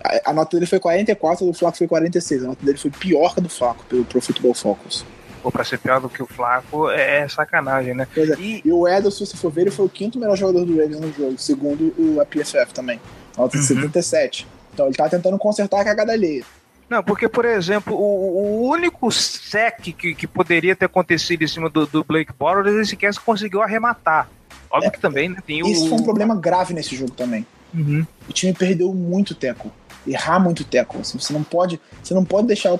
A, 0.04 0.32
a 0.32 0.34
nota 0.34 0.56
dele 0.56 0.66
foi 0.66 0.80
44, 0.80 1.46
do 1.46 1.54
Flaco 1.54 1.78
foi 1.78 1.88
46. 1.88 2.44
A 2.44 2.48
nota 2.48 2.66
dele 2.66 2.78
foi 2.78 2.92
pior 2.92 3.34
que 3.34 3.40
a 3.40 3.44
do 3.44 3.50
Flaco, 3.50 3.84
pelo 3.86 4.06
Pro 4.06 4.22
Football 4.22 4.54
Focus. 4.54 5.06
Pô, 5.44 5.52
pra 5.52 5.64
ser 5.64 5.78
pior 5.78 6.02
do 6.02 6.10
que 6.10 6.24
o 6.24 6.26
Flaco 6.26 6.90
é, 6.90 7.20
é 7.20 7.28
sacanagem, 7.28 7.94
né? 7.94 8.08
É. 8.16 8.42
E... 8.42 8.62
e... 8.66 8.72
o 8.72 8.88
Ederson, 8.88 9.26
se 9.26 9.38
for 9.38 9.52
ver, 9.52 9.62
ele 9.62 9.72
foi 9.72 9.86
o 9.86 9.90
quinto 9.90 10.18
melhor 10.18 10.36
jogador 10.36 10.66
do 10.66 10.76
Ravens 10.78 11.00
no 11.00 11.14
jogo, 11.14 11.38
segundo 11.38 11.94
o 11.98 12.20
APFF 12.22 12.74
também. 12.74 13.00
Nota 13.38 13.58
de 13.58 13.58
uhum. 13.58 13.82
77. 13.82 14.48
Então 14.74 14.88
ele 14.88 14.96
tá 14.96 15.08
tentando 15.08 15.38
consertar 15.38 15.82
a 15.82 15.84
cagada 15.84 16.14
alheia. 16.14 16.44
Não, 16.90 17.04
porque, 17.04 17.28
por 17.28 17.46
exemplo, 17.46 17.96
o, 17.96 18.64
o 18.64 18.70
único 18.70 19.12
sec 19.12 19.82
que, 19.82 20.14
que 20.14 20.28
poderia 20.28 20.76
ter 20.76 20.86
acontecido 20.86 21.44
em 21.44 21.48
cima 21.48 21.70
do, 21.70 21.86
do 21.88 22.04
Blake 22.04 22.32
Bortles, 22.38 22.76
ele 22.76 22.86
sequer 22.86 23.14
conseguiu 23.16 23.62
arrematar. 23.62 24.30
Óbvio 24.70 24.90
é, 24.90 24.92
que 24.92 25.00
também 25.00 25.30
né, 25.30 25.38
tem 25.46 25.64
o. 25.64 25.68
Isso 25.68 25.90
foi 25.90 25.98
um 25.98 26.04
problema 26.04 26.36
grave 26.36 26.74
nesse 26.74 26.96
jogo 26.96 27.12
também. 27.12 27.46
Uhum. 27.74 28.06
O 28.30 28.34
time 28.34 28.54
perdeu 28.54 28.94
muito 28.94 29.34
teco. 29.34 29.72
Errar 30.08 30.40
muito 30.40 30.64
teco. 30.64 31.00
Assim, 31.00 31.18
você, 31.18 31.34
não 31.34 31.44
pode, 31.44 31.80
você 32.04 32.14
não 32.14 32.24
pode 32.24 32.48
deixar 32.48 32.74
o 32.74 32.80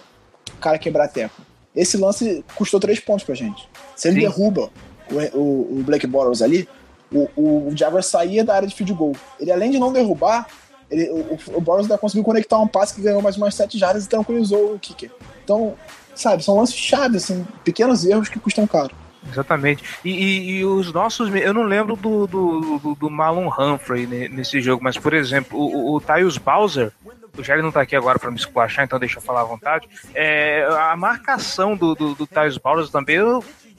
cara 0.62 0.78
quebrar 0.78 1.08
teco. 1.08 1.42
Esse 1.76 1.98
lance 1.98 2.44
custou 2.56 2.80
três 2.80 3.00
pontos 3.00 3.26
pra 3.26 3.34
gente. 3.34 3.68
Se 3.96 4.08
ele 4.08 4.16
Sim. 4.16 4.22
derruba 4.22 4.70
o, 5.12 5.38
o, 5.38 5.80
o 5.80 5.84
Blake 5.84 6.08
Bortles 6.08 6.42
ali, 6.42 6.70
o, 7.12 7.30
o, 7.36 7.68
o 7.70 7.78
Jaguar 7.78 8.04
saía 8.04 8.44
da 8.44 8.56
área 8.56 8.68
de 8.68 8.76
field 8.76 8.94
goal. 8.94 9.16
Ele, 9.40 9.52
além 9.52 9.72
de 9.72 9.80
não 9.80 9.92
derrubar, 9.92 10.48
ele, 10.90 11.10
o, 11.10 11.58
o 11.58 11.62
Boros 11.62 11.88
conseguiu 12.00 12.24
conectar 12.24 12.60
um 12.60 12.68
passe 12.68 12.96
que 12.96 13.02
ganhou 13.02 13.22
mais 13.22 13.38
umas 13.38 13.56
7 13.56 13.78
jardas 13.78 14.06
e 14.06 14.10
tranquilizou 14.10 14.74
o 14.74 14.80
kicker. 14.80 15.12
Então, 15.44 15.76
sabe, 16.14 16.44
são 16.44 16.58
lances 16.58 16.76
chaves, 16.76 17.24
assim, 17.24 17.46
pequenos 17.64 18.06
erros 18.06 18.30
que 18.30 18.40
custam 18.40 18.68
caro. 18.68 18.94
Exatamente. 19.32 19.84
E, 20.04 20.12
e, 20.12 20.52
e, 20.60 20.66
os 20.66 20.94
nossos. 20.94 21.34
Eu 21.34 21.54
não 21.54 21.64
lembro 21.64 21.96
do, 21.96 22.28
do, 22.28 22.80
do, 22.80 22.96
do 22.96 23.10
Malon 23.10 23.50
Humphrey 23.50 24.06
nesse 24.06 24.62
jogo, 24.62 24.84
mas, 24.84 24.98
por 24.98 25.14
exemplo, 25.14 25.60
o, 25.60 25.96
o 25.96 26.02
Tyus 26.02 26.38
Bowser. 26.38 26.92
O 27.38 27.44
Jerry 27.44 27.62
não 27.62 27.72
tá 27.72 27.82
aqui 27.82 27.96
agora 27.98 28.18
para 28.18 28.32
me 28.32 28.38
esculachar, 28.38 28.86
então 28.86 28.98
deixa 28.98 29.18
eu 29.18 29.22
falar 29.22 29.42
à 29.42 29.46
vontade. 29.46 29.90
É, 30.14 30.66
a 30.70 30.96
marcação 30.96 31.76
do, 31.76 31.94
do, 31.94 32.16
do 32.16 32.26
Tyus 32.26 32.58
Bowser 32.58 32.90
também 32.90 33.20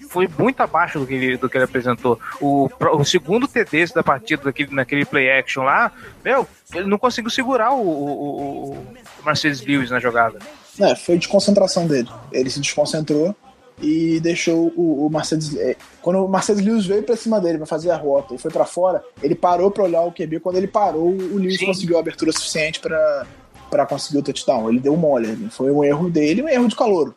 foi 0.08 0.28
muito 0.38 0.60
abaixo 0.60 0.98
do 0.98 1.06
que 1.06 1.14
ele, 1.14 1.36
do 1.36 1.48
que 1.48 1.56
ele 1.56 1.64
apresentou. 1.64 2.18
O, 2.40 2.68
o 2.92 3.04
segundo 3.04 3.46
TD 3.48 3.86
da 3.94 4.02
partida, 4.02 4.44
daquele, 4.44 4.74
naquele 4.74 5.04
play 5.04 5.30
action 5.30 5.62
lá, 5.62 5.92
meu, 6.24 6.46
ele 6.74 6.86
não 6.86 6.98
conseguiu 6.98 7.30
segurar 7.30 7.72
o, 7.72 7.80
o, 7.80 8.72
o 8.72 8.86
Mercedes 9.24 9.60
Lewis 9.60 9.90
na 9.90 10.00
jogada. 10.00 10.38
É, 10.80 10.94
foi 10.94 11.16
desconcentração 11.18 11.86
dele. 11.86 12.08
Ele 12.32 12.50
se 12.50 12.60
desconcentrou 12.60 13.34
e 13.80 14.20
deixou 14.20 14.72
o, 14.76 15.06
o 15.06 15.10
Mercedes. 15.10 15.56
É, 15.56 15.76
quando 16.02 16.24
o 16.24 16.28
Mercedes 16.28 16.64
Lewis 16.64 16.86
veio 16.86 17.02
pra 17.02 17.16
cima 17.16 17.40
dele 17.40 17.58
pra 17.58 17.66
fazer 17.66 17.90
a 17.90 17.96
rota 17.96 18.34
e 18.34 18.38
foi 18.38 18.50
para 18.50 18.64
fora, 18.64 19.02
ele 19.22 19.34
parou 19.34 19.70
pra 19.70 19.84
olhar 19.84 20.02
o 20.02 20.12
QB. 20.12 20.40
Quando 20.40 20.56
ele 20.56 20.66
parou, 20.66 21.08
o 21.08 21.36
Lewis 21.36 21.58
Sim. 21.58 21.66
conseguiu 21.66 21.96
a 21.96 22.00
abertura 22.00 22.32
suficiente 22.32 22.80
para 22.80 23.26
para 23.70 23.84
conseguir 23.84 24.18
o 24.18 24.22
touchdown. 24.22 24.68
Ele 24.68 24.78
deu 24.78 24.96
mole. 24.96 25.48
Foi 25.50 25.70
um 25.70 25.82
erro 25.82 26.08
dele, 26.08 26.42
um 26.42 26.48
erro 26.48 26.68
de 26.68 26.76
calor. 26.76 27.14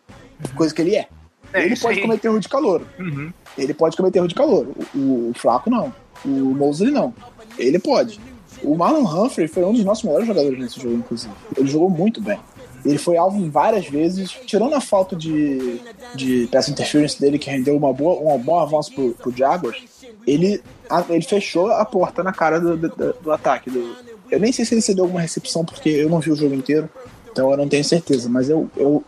Coisa 0.55 0.73
que 0.73 0.81
ele 0.81 0.95
é. 0.95 1.07
É, 1.53 1.65
ele 1.65 1.75
pode 1.75 1.99
aí. 1.99 2.05
cometer 2.05 2.27
erro 2.27 2.39
de 2.39 2.49
calor. 2.49 2.81
Uhum. 2.99 3.31
Ele 3.57 3.73
pode 3.73 3.97
cometer 3.97 4.19
erro 4.19 4.27
de 4.27 4.35
calor. 4.35 4.67
O, 4.95 5.29
o, 5.29 5.33
Flaco 5.35 5.69
não. 5.69 5.93
O 6.25 6.29
Mosley 6.29 6.91
não. 6.91 7.13
Ele 7.57 7.79
pode. 7.79 8.19
O 8.61 8.75
Marlon 8.75 9.03
Humphrey 9.03 9.47
foi 9.47 9.63
um 9.63 9.73
dos 9.73 9.85
nossos 9.85 10.03
melhores 10.03 10.27
jogadores 10.27 10.59
nesse 10.59 10.79
jogo, 10.79 10.95
inclusive. 10.95 11.33
Ele 11.57 11.69
jogou 11.69 11.89
muito 11.89 12.21
bem. 12.21 12.39
Ele 12.85 12.97
foi 12.97 13.17
alvo 13.17 13.49
várias 13.49 13.87
vezes, 13.87 14.31
tirando 14.45 14.73
a 14.73 14.81
falta 14.81 15.15
de, 15.15 15.81
de 16.15 16.47
pass 16.47 16.69
interference 16.69 17.19
dele, 17.19 17.37
que 17.37 17.49
rendeu 17.49 17.75
uma 17.75 17.91
boa, 17.91 18.33
um 18.33 18.37
bom 18.37 18.59
avanço 18.59 18.93
pro, 18.93 19.11
pro 19.15 19.35
Jaguars. 19.35 19.83
Ele, 20.25 20.61
a, 20.89 21.03
ele 21.09 21.23
fechou 21.23 21.71
a 21.71 21.83
porta 21.83 22.23
na 22.23 22.31
cara 22.31 22.59
do, 22.59 22.77
do, 22.77 23.13
do 23.21 23.31
ataque. 23.31 23.69
Do, 23.69 23.95
eu 24.31 24.39
nem 24.39 24.51
sei 24.51 24.63
se 24.63 24.73
ele 24.73 24.81
cedeu 24.81 25.03
alguma 25.03 25.21
recepção, 25.21 25.65
porque 25.65 25.89
eu 25.89 26.09
não 26.09 26.19
vi 26.19 26.31
o 26.31 26.35
jogo 26.35 26.55
inteiro, 26.55 26.89
então 27.31 27.51
eu 27.51 27.57
não 27.57 27.67
tenho 27.67 27.83
certeza, 27.83 28.29
mas 28.29 28.49
eu, 28.49 28.69
eu 28.77 29.03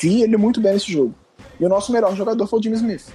vi 0.00 0.22
ele 0.22 0.36
muito 0.36 0.60
bem 0.60 0.74
nesse 0.74 0.92
jogo. 0.92 1.14
E 1.58 1.64
o 1.64 1.68
nosso 1.68 1.92
melhor 1.92 2.14
jogador 2.14 2.46
foi 2.46 2.58
o 2.58 2.62
Jimmy 2.62 2.76
Smith. 2.76 3.06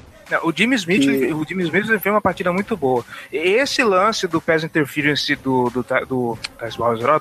o 0.44 0.52
Jimmy 0.52 0.76
Smith, 0.76 1.04
e... 1.04 1.34
o 1.34 1.46
Jimmy 1.48 1.64
Smith 1.64 1.88
fez 1.88 2.06
uma 2.06 2.22
partida 2.22 2.52
muito 2.52 2.76
boa. 2.76 3.06
Esse 3.32 3.84
lance 3.84 4.28
do 4.28 4.42
pass 4.42 4.64
interference 4.64 5.36
do 5.36 5.70
do 5.70 5.84
do, 5.84 6.06
do, 6.06 6.38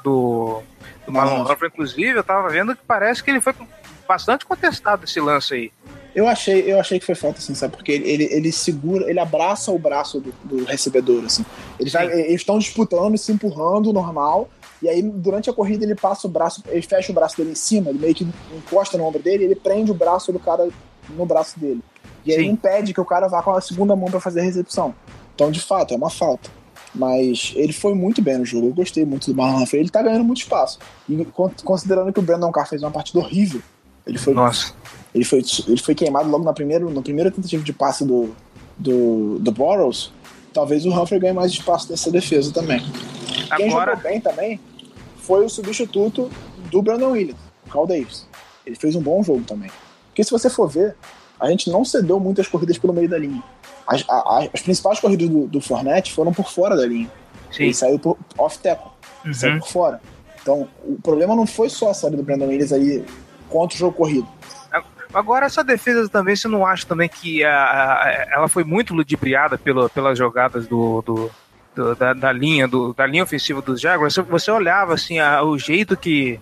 do, 0.02 0.62
do 1.06 1.12
Marlon 1.12 1.42
Humphrey, 1.42 1.70
inclusive, 1.72 2.18
eu 2.18 2.24
tava 2.24 2.48
vendo 2.48 2.74
que 2.74 2.82
parece 2.86 3.22
que 3.22 3.30
ele 3.30 3.40
foi 3.40 3.54
bastante 4.06 4.44
contestado 4.44 5.04
esse 5.04 5.20
lance 5.20 5.54
aí. 5.54 5.72
Eu 6.14 6.28
achei, 6.28 6.70
eu 6.70 6.78
achei 6.78 7.00
que 7.00 7.06
foi 7.06 7.14
falta, 7.14 7.38
assim, 7.38 7.54
sabe? 7.54 7.74
Porque 7.74 7.90
ele, 7.90 8.08
ele, 8.08 8.24
ele 8.24 8.52
segura, 8.52 9.08
ele 9.08 9.18
abraça 9.18 9.70
o 9.70 9.78
braço 9.78 10.20
do, 10.20 10.34
do 10.44 10.64
recebedor, 10.64 11.24
assim. 11.24 11.44
Eles 11.80 11.94
estão 12.28 12.58
disputando, 12.58 13.16
se 13.16 13.32
empurrando, 13.32 13.92
normal. 13.92 14.50
E 14.82 14.88
aí, 14.88 15.00
durante 15.00 15.48
a 15.48 15.52
corrida, 15.52 15.84
ele 15.84 15.94
passa 15.94 16.26
o 16.26 16.30
braço, 16.30 16.62
ele 16.68 16.82
fecha 16.82 17.10
o 17.10 17.14
braço 17.14 17.36
dele 17.36 17.52
em 17.52 17.54
cima, 17.54 17.88
ele 17.88 17.98
meio 17.98 18.14
que 18.14 18.28
encosta 18.54 18.98
no 18.98 19.04
ombro 19.04 19.22
dele, 19.22 19.44
ele 19.44 19.54
prende 19.54 19.90
o 19.90 19.94
braço 19.94 20.32
do 20.32 20.38
cara 20.38 20.68
no 21.10 21.26
braço 21.26 21.58
dele. 21.58 21.82
E 22.24 22.32
aí 22.32 22.44
Sim. 22.44 22.50
impede 22.50 22.94
que 22.94 23.00
o 23.00 23.04
cara 23.04 23.28
vá 23.28 23.42
com 23.42 23.50
a 23.50 23.60
segunda 23.60 23.96
mão 23.96 24.10
para 24.10 24.20
fazer 24.20 24.40
a 24.40 24.44
recepção. 24.44 24.94
Então, 25.34 25.50
de 25.50 25.60
fato, 25.60 25.92
é 25.94 25.96
uma 25.96 26.10
falta. 26.10 26.50
Mas 26.94 27.52
ele 27.56 27.72
foi 27.72 27.94
muito 27.94 28.20
bem 28.20 28.38
no 28.38 28.44
jogo. 28.44 28.68
Eu 28.68 28.74
gostei 28.74 29.04
muito 29.04 29.30
do 29.30 29.36
Marlon 29.36 29.62
Humphrey. 29.62 29.80
Ele 29.80 29.90
tá 29.90 30.02
ganhando 30.02 30.24
muito 30.24 30.42
espaço. 30.42 30.78
E 31.08 31.26
considerando 31.64 32.12
que 32.12 32.18
o 32.18 32.22
Brandon 32.22 32.52
Carr 32.52 32.68
fez 32.68 32.82
uma 32.82 32.90
partida 32.90 33.18
horrível, 33.18 33.62
ele 34.06 34.18
foi. 34.18 34.34
Nossa. 34.34 34.74
Ele 35.14 35.24
foi, 35.24 35.42
ele 35.66 35.80
foi 35.80 35.94
queimado 35.94 36.28
logo 36.28 36.44
na 36.44 36.52
primeira, 36.52 36.84
na 36.88 37.02
primeira 37.02 37.30
tentativa 37.30 37.62
de 37.62 37.72
passe 37.72 38.04
do, 38.04 38.34
do, 38.78 39.38
do 39.38 39.52
Boros. 39.52 40.12
Talvez 40.52 40.84
o 40.84 40.90
Humphrey 40.90 41.18
ganhe 41.18 41.32
mais 41.32 41.52
espaço 41.52 41.90
nessa 41.90 42.10
defesa 42.10 42.52
também. 42.52 42.82
Agora... 43.50 43.56
Quem 43.56 43.70
jogou 43.70 43.96
bem 43.96 44.20
também 44.20 44.60
foi 45.18 45.44
o 45.44 45.48
substituto 45.48 46.30
do 46.70 46.82
Brandon 46.82 47.12
Williams, 47.12 47.40
o 47.66 47.70
Carl 47.70 47.86
Davis. 47.86 48.26
Ele 48.66 48.76
fez 48.76 48.94
um 48.94 49.02
bom 49.02 49.22
jogo 49.22 49.42
também. 49.44 49.70
Porque 50.12 50.22
se 50.22 50.30
você 50.30 50.50
for 50.50 50.68
ver, 50.68 50.94
a 51.40 51.48
gente 51.50 51.70
não 51.70 51.84
cedeu 51.84 52.20
muitas 52.20 52.46
corridas 52.46 52.76
pelo 52.76 52.92
meio 52.92 53.08
da 53.08 53.18
linha. 53.18 53.42
As, 53.86 54.04
a, 54.08 54.48
as 54.52 54.60
principais 54.60 55.00
corridas 55.00 55.28
do, 55.28 55.46
do 55.46 55.60
Fornette 55.60 56.12
foram 56.12 56.32
por 56.32 56.52
fora 56.52 56.76
da 56.76 56.86
linha. 56.86 57.10
Sim. 57.50 57.64
Ele 57.64 57.74
saiu 57.74 57.98
por 57.98 58.18
off-tackle. 58.36 58.90
Uhum. 59.24 59.34
Saiu 59.34 59.58
por 59.58 59.68
fora. 59.68 60.00
Então, 60.40 60.68
o 60.84 61.00
problema 61.02 61.34
não 61.34 61.46
foi 61.46 61.68
só 61.70 61.90
a 61.90 61.94
saída 61.94 62.18
do 62.18 62.22
Brandon 62.22 62.46
Williams 62.46 62.72
aí 62.72 63.04
contra 63.48 63.74
o 63.74 63.78
jogo 63.78 63.96
corrido. 63.96 64.28
Agora, 65.14 65.46
essa 65.46 65.62
defesa 65.62 66.08
também, 66.08 66.34
você 66.34 66.48
não 66.48 66.64
acha 66.64 66.86
também 66.86 67.08
que 67.08 67.44
a, 67.44 67.52
a, 67.52 68.28
ela 68.32 68.48
foi 68.48 68.64
muito 68.64 68.94
ludibriada 68.94 69.58
pelo, 69.58 69.88
pelas 69.90 70.16
jogadas 70.16 70.66
do, 70.66 71.02
do, 71.02 71.30
do 71.74 71.94
da, 71.94 72.14
da, 72.14 72.32
linha 72.32 72.66
do, 72.66 72.94
da 72.94 73.06
linha 73.06 73.22
ofensiva 73.22 73.60
dos 73.60 73.80
Jaguars? 73.80 74.14
Você, 74.14 74.22
você 74.22 74.50
olhava 74.50 74.94
assim 74.94 75.18
a, 75.18 75.42
o 75.42 75.58
jeito 75.58 75.96
que 75.96 76.40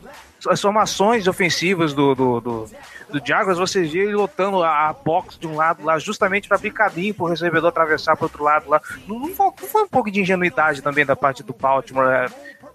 as 0.49 0.61
formações 0.61 1.27
ofensivas 1.27 1.93
do, 1.93 2.15
do, 2.15 2.41
do, 2.41 2.71
do 3.11 3.21
Jaguars, 3.25 3.59
você 3.59 3.83
via 3.83 4.03
ele 4.03 4.15
lotando 4.15 4.63
a, 4.63 4.93
box 4.93 5.39
de 5.39 5.47
um 5.47 5.57
lado 5.57 5.85
lá, 5.85 5.99
justamente 5.99 6.49
para 6.49 6.57
abrir 6.57 6.73
caminho 6.73 7.15
para 7.15 7.25
o 7.25 7.29
recebedor 7.29 7.69
atravessar 7.69 8.17
para 8.17 8.27
outro 8.27 8.43
lado 8.43 8.69
lá. 8.69 8.81
Não, 9.07 9.19
não, 9.19 9.35
foi, 9.35 9.83
um 9.83 9.89
pouco 9.89 10.11
de 10.11 10.21
ingenuidade 10.21 10.83
também 10.83 11.05
da 11.05 11.17
parte 11.17 11.43
do 11.43 11.53
Baltimore? 11.53 12.07
É, 12.07 12.27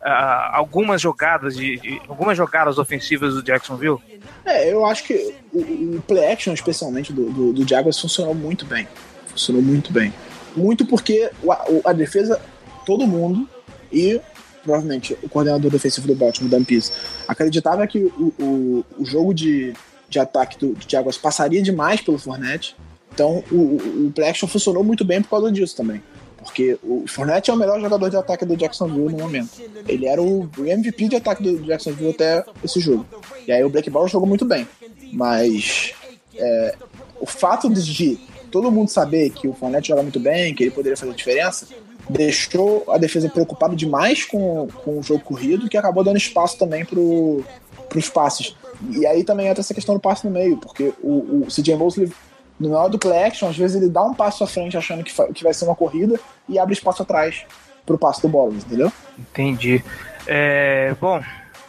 é, 0.04 0.12
algumas 0.52 1.02
jogadas 1.02 1.56
de, 1.56 1.78
de, 1.78 2.02
algumas 2.08 2.38
jogadas 2.38 2.78
ofensivas 2.78 3.34
do 3.34 3.44
Jacksonville? 3.44 3.98
É, 4.46 4.72
eu 4.72 4.86
acho 4.86 5.04
que 5.04 5.36
o, 5.54 5.60
o 5.98 6.04
play 6.08 6.32
action, 6.32 6.54
especialmente 6.54 7.12
do, 7.12 7.32
do, 7.32 7.54
do, 7.54 7.68
Jaguars, 7.68 8.00
funcionou 8.00 8.36
muito 8.36 8.66
bem. 8.66 8.88
Funcionou 9.28 9.62
muito 9.62 9.92
bem. 9.92 10.14
Muito 10.56 10.86
porque 10.86 11.30
a, 11.50 11.90
a 11.90 11.94
defesa, 11.94 12.40
todo 12.86 13.08
mundo, 13.08 13.50
e 13.92 14.22
provavelmente 14.64 15.18
o 15.22 15.30
coordenador 15.30 15.70
defensivo 15.72 16.08
do 16.08 16.16
Baltimore, 16.16 16.50
Dan 16.50 16.64
Pease, 16.64 16.92
acreditava 17.28 17.86
que 17.86 18.00
o, 18.00 18.34
o, 18.40 18.86
o 18.98 19.06
jogo 19.06 19.34
de 19.34 19.74
de 20.16 20.20
ataque 20.20 20.57
do, 20.57 20.74
do 20.74 20.89
Jaguars 20.89 21.18
passaria 21.18 21.61
demais 21.61 22.01
pelo 22.01 22.18
Fournette. 22.18 22.76
Então 23.13 23.43
o, 23.51 24.07
o, 24.07 24.11
play 24.13 24.30
action 24.30 24.47
funcionou 24.47 24.84
muito 24.84 25.03
bem 25.03 25.22
por 25.22 25.30
causa 25.30 25.51
disso 25.51 25.76
também. 25.76 26.01
Porque 26.38 26.78
o 26.84 27.05
Fournette 27.07 27.49
é 27.49 27.53
o 27.53 27.57
melhor 27.57 27.82
jogador 27.82 28.09
de 28.09 28.18
ataque 28.18 28.45
do 28.45 28.55
Jacksonville 28.55 29.11
no 29.11 29.18
momento. 29.18 29.49
Ele 29.88 30.05
era 30.05 30.22
o 30.22 30.49
MVP 30.57 31.09
de 31.09 31.16
ataque 31.16 31.41
do 31.41 31.63
Jacksonville 31.63 32.11
até 32.11 32.45
esse 32.63 32.80
jogo. 32.80 33.05
E 33.47 33.51
aí 33.51 33.63
o 33.63 33.70
Black 33.70 33.89
Ball 33.89 34.07
jogou 34.07 34.28
muito 34.28 34.45
bem. 34.45 34.68
Mas 35.11 35.93
é, 36.36 36.76
o 37.20 37.26
fato 37.26 37.68
de 37.70 38.20
todo 38.51 38.72
mundo 38.72 38.89
saber 38.89 39.32
que 39.32 39.47
o 39.47 39.53
Fournette 39.53 39.88
joga 39.88 40.03
muito 40.03 40.20
bem, 40.20 40.53
que 40.53 40.63
ele 40.63 40.72
poderia 40.72 40.95
fazer 40.95 41.13
diferença, 41.13 41.68
deixou 42.07 42.86
a 42.89 42.97
defesa 42.97 43.28
preocupada 43.28 43.76
demais 43.76 44.24
com, 44.24 44.68
com 44.84 44.99
o 44.99 45.03
jogo 45.03 45.24
corrido, 45.24 45.68
que 45.68 45.78
acabou 45.78 46.03
dando 46.03 46.18
espaço 46.18 46.57
também 46.57 46.86
para 46.86 46.99
os 46.99 48.09
passes. 48.09 48.55
E 48.91 49.05
aí 49.05 49.23
também 49.23 49.47
entra 49.47 49.61
essa 49.61 49.73
questão 49.73 49.95
do 49.95 50.01
passe 50.01 50.26
no 50.26 50.32
meio, 50.32 50.57
porque 50.57 50.93
o, 51.01 51.43
o 51.43 51.47
CJ 51.47 51.76
Mosley, 51.76 52.11
no 52.59 52.67
final 52.67 52.89
do 52.89 52.99
play 52.99 53.23
action, 53.23 53.49
às 53.49 53.57
vezes 53.57 53.82
ele 53.82 53.89
dá 53.89 54.03
um 54.03 54.13
passo 54.13 54.43
à 54.43 54.47
frente 54.47 54.78
achando 54.78 55.03
que, 55.03 55.13
que 55.34 55.43
vai 55.43 55.53
ser 55.53 55.65
uma 55.65 55.76
corrida 55.76 56.19
e 56.47 56.57
abre 56.57 56.73
espaço 56.73 57.01
atrás 57.01 57.45
para 57.86 57.95
o 57.95 57.99
passe 57.99 58.21
do 58.21 58.30
Bolas, 58.30 58.63
entendeu? 58.63 58.91
Entendi. 59.17 59.84
É, 60.28 60.95
bom, 60.99 61.21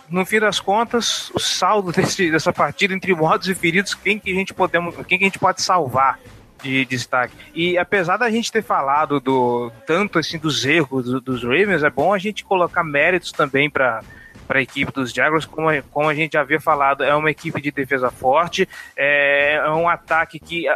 no 0.09 0.25
fim 0.25 0.41
das 0.41 0.61
contas, 0.61 1.31
o 1.35 1.39
saldo 1.39 1.91
desse, 1.93 2.31
dessa 2.31 2.53
partida 2.53 2.95
entre 2.95 3.15
mortos 3.15 3.49
e 3.49 3.55
feridos, 3.55 3.95
quem 3.95 4.19
que 4.19 4.31
a 4.31 4.35
gente 4.35 4.55
podemos, 4.55 4.95
quem 5.07 5.19
que 5.19 5.25
a 5.25 5.29
gente 5.29 5.39
pode 5.39 5.61
salvar 5.63 6.19
de 6.63 6.85
destaque. 6.85 7.35
E 7.55 7.77
apesar 7.77 8.17
da 8.17 8.31
gente 8.31 8.51
ter 8.51 8.63
falado 8.63 9.21
do 9.21 9.71
tanto 9.87 10.19
assim 10.19 10.39
dos 10.39 10.65
erros 10.65 11.05
do, 11.05 11.21
dos 11.21 11.43
Ravens, 11.43 11.83
é 11.83 11.91
bom 11.91 12.15
a 12.15 12.19
gente 12.19 12.45
colocar 12.45 12.83
méritos 12.83 13.31
também 13.31 13.69
para 13.69 14.03
para 14.47 14.59
a 14.59 14.63
equipe 14.63 14.93
dos 14.93 15.13
Jaguars, 15.13 15.45
como, 15.45 15.69
como 15.91 16.09
a 16.09 16.15
gente 16.15 16.33
já 16.33 16.41
havia 16.41 16.61
falado, 16.61 17.05
é 17.05 17.15
uma 17.15 17.31
equipe 17.31 17.61
de 17.61 17.71
defesa 17.71 18.11
forte, 18.11 18.69
é, 18.97 19.55
é 19.55 19.71
um 19.71 19.89
ataque 19.89 20.39
que, 20.39 20.67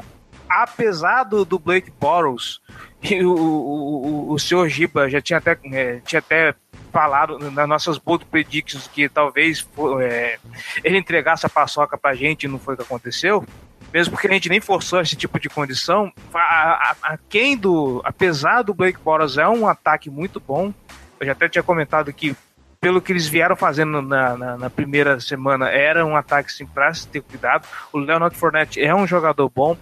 apesar 0.48 1.24
do, 1.24 1.44
do 1.44 1.58
Blake 1.58 1.90
Bortles, 1.90 2.60
o, 3.22 3.26
o, 3.26 4.06
o, 4.30 4.32
o 4.32 4.38
senhor 4.38 4.68
Giba 4.68 5.08
já 5.08 5.20
tinha 5.20 5.38
até, 5.38 5.58
é, 5.72 6.00
tinha 6.04 6.18
até 6.18 6.54
falado 6.92 7.38
nas 7.38 7.68
nossas 7.68 7.98
bold 7.98 8.24
predictions 8.26 8.88
que 8.88 9.08
talvez 9.08 9.66
é, 10.02 10.38
ele 10.82 10.98
entregasse 10.98 11.46
a 11.46 11.48
paçoca 11.48 11.96
pra 11.96 12.14
gente 12.14 12.44
e 12.44 12.48
não 12.48 12.58
foi 12.58 12.74
o 12.74 12.76
que 12.76 12.82
aconteceu 12.82 13.46
mesmo 13.92 14.12
porque 14.12 14.28
a 14.28 14.32
gente 14.32 14.48
nem 14.48 14.60
forçou 14.60 15.00
esse 15.00 15.16
tipo 15.16 15.38
de 15.38 15.48
condição, 15.48 16.12
a, 16.32 16.38
a, 16.38 16.96
a 17.02 17.18
quem 17.28 17.56
do, 17.56 18.00
apesar 18.04 18.62
do 18.62 18.74
Blake 18.74 19.00
Bortles 19.00 19.36
é 19.36 19.48
um 19.48 19.66
ataque 19.66 20.08
muito 20.08 20.40
bom, 20.40 20.72
eu 21.18 21.26
já 21.26 21.32
até 21.32 21.48
tinha 21.48 21.62
comentado 21.62 22.12
que 22.12 22.36
pelo 22.80 23.02
que 23.02 23.12
eles 23.12 23.28
vieram 23.28 23.54
fazendo 23.54 24.00
na, 24.00 24.36
na, 24.36 24.56
na 24.56 24.70
primeira 24.70 25.20
semana, 25.20 25.68
era 25.68 26.04
um 26.04 26.16
ataque 26.16 26.50
sim 26.50 26.64
para 26.64 26.92
se 26.94 27.06
ter 27.06 27.20
cuidado. 27.20 27.66
O 27.92 27.98
Leonard 27.98 28.34
Fournette 28.34 28.80
é 28.80 28.94
um 28.94 29.06
jogador 29.06 29.50
bom. 29.54 29.76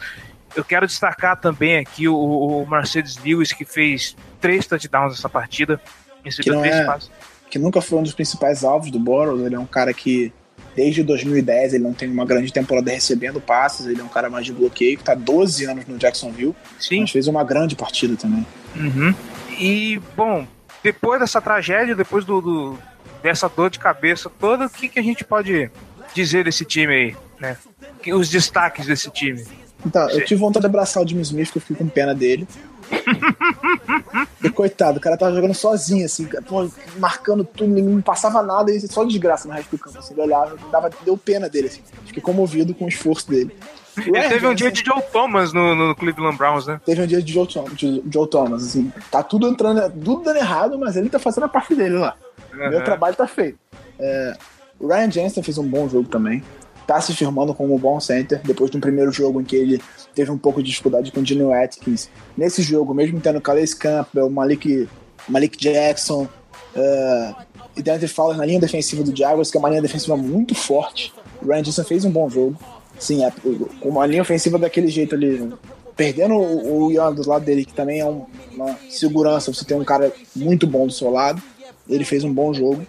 Eu 0.57 0.65
quero 0.65 0.87
destacar 0.87 1.41
também 1.41 1.79
aqui 1.79 2.09
o, 2.09 2.17
o 2.17 2.69
Mercedes 2.69 3.17
Lewis, 3.19 3.53
que 3.53 3.65
fez 3.65 4.17
três 4.41 4.67
touchdowns 4.67 5.13
nessa 5.13 5.29
partida. 5.29 5.81
Que, 6.25 6.51
não 6.51 6.65
é, 6.65 6.99
que 7.49 7.59
nunca 7.59 7.81
foi 7.81 7.99
um 7.99 8.03
dos 8.03 8.13
principais 8.13 8.65
alvos 8.65 8.91
do 8.91 8.99
Bortles. 8.99 9.47
Ele 9.47 9.55
é 9.55 9.59
um 9.59 9.67
cara 9.67 9.95
que 9.95 10.33
Desde 10.75 11.03
2010 11.03 11.75
ele 11.75 11.83
não 11.83 11.93
tem 11.93 12.09
uma 12.09 12.25
grande 12.25 12.53
temporada 12.53 12.89
recebendo 12.93 13.41
passes, 13.41 13.87
ele 13.87 14.01
é 14.01 14.05
um 14.05 14.09
cara 14.09 14.31
mais 14.31 14.47
de 14.47 14.53
bloqueio, 14.53 14.97
que 14.97 15.03
tá 15.03 15.13
12 15.13 15.65
anos 15.65 15.87
no 15.89 15.99
Jacksonville. 15.99 16.55
Sim. 16.79 17.01
Mas 17.01 17.11
fez 17.11 17.27
uma 17.27 17.43
grande 17.43 17.75
partida 17.75 18.15
também. 18.17 18.47
Uhum. 18.77 19.13
E, 19.59 20.01
bom, 20.17 20.47
depois 20.81 21.19
dessa 21.19 21.41
tragédia, 21.41 21.97
depois 21.97 22.25
do, 22.25 22.41
do 22.41 22.79
dessa 23.29 23.49
dor 23.49 23.69
de 23.69 23.79
cabeça 23.79 24.31
toda, 24.41 24.67
o 24.67 24.71
que, 24.71 24.89
que 24.89 24.99
a 24.99 25.03
gente 25.03 25.23
pode 25.23 25.71
dizer 26.15 26.45
desse 26.45 26.65
time 26.65 26.95
aí, 26.95 27.17
né? 27.39 27.59
Os 28.15 28.31
destaques 28.31 28.87
desse 28.87 29.11
time. 29.11 29.45
Então, 29.85 30.09
eu 30.11 30.25
tive 30.25 30.41
vontade 30.41 30.63
de 30.63 30.67
abraçar 30.67 31.03
o 31.03 31.07
Jimmy 31.07 31.21
Smith, 31.23 31.53
que 31.53 31.59
eu 31.59 31.63
fiquei 31.63 31.77
com 31.77 31.89
pena 31.89 32.15
dele. 32.15 32.49
e 34.43 34.49
coitado, 34.49 34.97
o 34.97 35.01
cara 35.01 35.19
tava 35.19 35.35
jogando 35.35 35.53
sozinho, 35.53 36.07
assim, 36.07 36.27
marcando 36.99 37.45
tudo, 37.45 37.69
não 37.69 38.01
passava 38.01 38.43
nada, 38.43 38.73
e 38.73 38.81
só 38.89 39.05
desgraça 39.05 39.47
no 39.47 39.53
resto 39.53 39.77
do 39.77 39.79
campo. 39.79 39.99
Assim, 39.99 40.15
ele 40.15 40.23
olhava, 40.23 40.57
dava, 40.73 40.91
deu 41.05 41.17
pena 41.19 41.51
dele, 41.51 41.69
assim. 41.69 41.83
Fiquei 42.07 42.23
comovido 42.23 42.75
com 42.75 42.87
o 42.87 42.89
esforço 42.89 43.29
dele. 43.31 43.55
Ele 43.99 44.29
teve 44.29 44.47
um 44.47 44.55
dia 44.55 44.73
de 44.73 44.83
Joe 44.83 45.03
Thomas 45.13 45.53
no, 45.53 45.75
no 45.75 45.95
Cleveland 45.95 46.39
Browns, 46.39 46.67
né? 46.67 46.81
Teve 46.87 47.03
um 47.03 47.07
dia 47.07 47.21
de 47.21 47.33
Joe, 47.33 47.47
de 47.75 48.03
Joe 48.11 48.29
Thomas, 48.29 48.65
assim. 48.65 48.91
Tá 49.11 49.23
tudo 49.23 49.47
entrando, 49.49 49.91
tudo 49.91 50.23
dando 50.23 50.39
errado, 50.39 50.79
mas 50.79 50.97
ele 50.97 51.11
tá 51.11 51.19
fazendo 51.19 51.45
a 51.45 51.49
parte 51.49 51.75
dele 51.75 51.99
lá. 51.99 52.17
Uhum. 52.59 52.71
Meu 52.71 52.85
trabalho 52.85 53.15
tá 53.15 53.27
feito. 53.27 53.59
É, 53.99 54.37
o 54.79 54.87
Ryan 54.87 55.11
Jensen 55.11 55.43
fez 55.43 55.59
um 55.59 55.69
bom 55.69 55.89
jogo 55.89 56.09
também 56.09 56.43
tá 56.89 56.99
se 57.03 57.15
firmando 57.15 57.53
como 57.53 57.75
um 57.75 57.79
bom 57.79 58.01
center, 58.01 58.41
depois 58.43 58.71
de 58.71 58.79
um 58.79 58.81
primeiro 58.81 59.13
jogo 59.13 59.43
em 59.43 59.45
que 59.45 59.55
ele 59.55 59.79
teve 60.15 60.31
um 60.31 60.39
pouco 60.39 60.63
de 60.63 60.71
dificuldade 60.71 61.13
com 61.13 61.21
o 61.21 61.23
Dino 61.23 61.53
Atkins. 61.53 62.09
Nesse 62.35 62.63
jogo, 62.63 62.95
mesmo 62.95 63.21
tendo 63.21 63.43
Calais 63.43 63.75
Campbell, 63.75 64.31
Malik, 64.31 64.89
Malik 65.29 65.59
Jackson 65.59 66.23
uh, 66.23 67.37
e 67.77 67.83
Deontay 67.83 68.09
Fowler 68.09 68.39
na 68.39 68.47
linha 68.47 68.59
defensiva 68.59 69.03
do 69.03 69.15
Jaguars, 69.15 69.51
que 69.51 69.59
é 69.59 69.61
uma 69.61 69.69
linha 69.69 69.83
defensiva 69.83 70.17
muito 70.17 70.55
forte, 70.55 71.13
o 71.43 71.47
Ryan 71.47 71.63
fez 71.85 72.07
um 72.07 72.11
bom 72.11 72.31
jogo. 72.31 72.57
Sim, 72.99 73.23
é, 73.23 73.31
uma 73.83 74.07
linha 74.07 74.23
ofensiva 74.23 74.59
daquele 74.59 74.89
jeito 74.89 75.15
ali, 75.15 75.53
perdendo 75.95 76.37
o, 76.37 76.87
o 76.87 76.91
Ian 76.91 77.13
do 77.13 77.29
lado 77.29 77.45
dele, 77.45 77.67
que 77.67 77.75
também 77.75 78.01
é 78.01 78.07
um, 78.07 78.25
uma 78.55 78.75
segurança, 78.89 79.53
você 79.53 79.63
tem 79.63 79.79
um 79.79 79.85
cara 79.85 80.11
muito 80.35 80.67
bom 80.67 80.87
do 80.87 80.93
seu 80.93 81.11
lado, 81.11 81.43
ele 81.89 82.05
fez 82.05 82.25
um 82.25 82.33
bom 82.33 82.53
jogo 82.53 82.87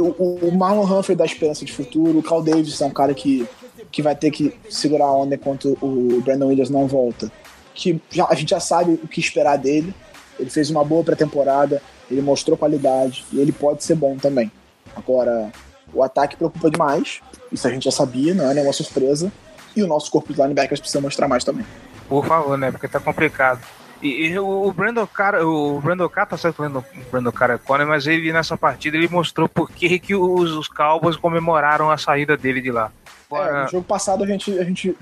o, 0.00 0.48
o 0.48 0.56
Marlon 0.56 0.84
Humphrey 0.84 1.16
dá 1.16 1.24
esperança 1.24 1.64
de 1.64 1.72
futuro, 1.72 2.18
o 2.18 2.22
Carl 2.22 2.42
Davis 2.42 2.80
é 2.80 2.86
um 2.86 2.90
cara 2.90 3.12
que, 3.12 3.46
que 3.90 4.00
vai 4.00 4.14
ter 4.14 4.30
que 4.30 4.54
segurar 4.70 5.06
a 5.06 5.12
onda 5.12 5.34
enquanto 5.34 5.76
o 5.82 6.20
Brandon 6.22 6.46
Williams 6.46 6.70
não 6.70 6.86
volta. 6.86 7.30
Que 7.74 8.00
já, 8.10 8.26
a 8.28 8.34
gente 8.34 8.50
já 8.50 8.60
sabe 8.60 8.98
o 9.02 9.08
que 9.08 9.20
esperar 9.20 9.56
dele. 9.56 9.94
Ele 10.38 10.50
fez 10.50 10.70
uma 10.70 10.84
boa 10.84 11.04
pré-temporada, 11.04 11.82
ele 12.10 12.22
mostrou 12.22 12.56
qualidade 12.56 13.24
e 13.32 13.38
ele 13.38 13.52
pode 13.52 13.84
ser 13.84 13.94
bom 13.94 14.16
também. 14.16 14.50
Agora, 14.96 15.50
o 15.92 16.02
ataque 16.02 16.36
preocupa 16.36 16.70
demais, 16.70 17.20
isso 17.50 17.66
a 17.66 17.70
gente 17.70 17.84
já 17.84 17.90
sabia, 17.90 18.34
não 18.34 18.50
é 18.50 18.54
nenhuma 18.54 18.72
surpresa. 18.72 19.30
E 19.74 19.82
o 19.82 19.86
nosso 19.86 20.10
corpo 20.10 20.32
de 20.32 20.40
linebackers 20.40 20.80
precisa 20.80 21.00
mostrar 21.00 21.28
mais 21.28 21.44
também. 21.44 21.64
Por 22.08 22.26
favor, 22.26 22.58
né? 22.58 22.70
Porque 22.70 22.88
tá 22.88 23.00
complicado. 23.00 23.60
E, 24.02 24.26
e 24.26 24.38
o 24.38 24.72
Brandon 24.72 25.06
Cara, 25.06 25.46
o 25.46 25.80
Brandon 25.80 26.08
Cara 26.08 26.26
tá 26.26 26.36
certo 26.36 26.60
o 26.62 26.84
Brandon 27.10 27.32
Cara 27.32 27.54
é 27.54 27.58
Conner, 27.58 27.86
mas 27.86 28.06
ele 28.06 28.32
nessa 28.32 28.56
partida 28.56 28.96
ele 28.96 29.08
mostrou 29.08 29.48
por 29.48 29.70
que, 29.70 29.98
que 29.98 30.14
os, 30.14 30.50
os 30.50 30.68
Cowboys 30.68 31.16
comemoraram 31.16 31.88
a 31.88 31.96
saída 31.96 32.36
dele 32.36 32.60
de 32.60 32.72
lá. 32.72 32.90
É, 33.32 33.62
no 33.62 33.68
jogo 33.68 33.84
passado 33.84 34.24
a 34.24 34.26
gente, 34.26 34.58
a 34.58 34.64
gente 34.64 34.96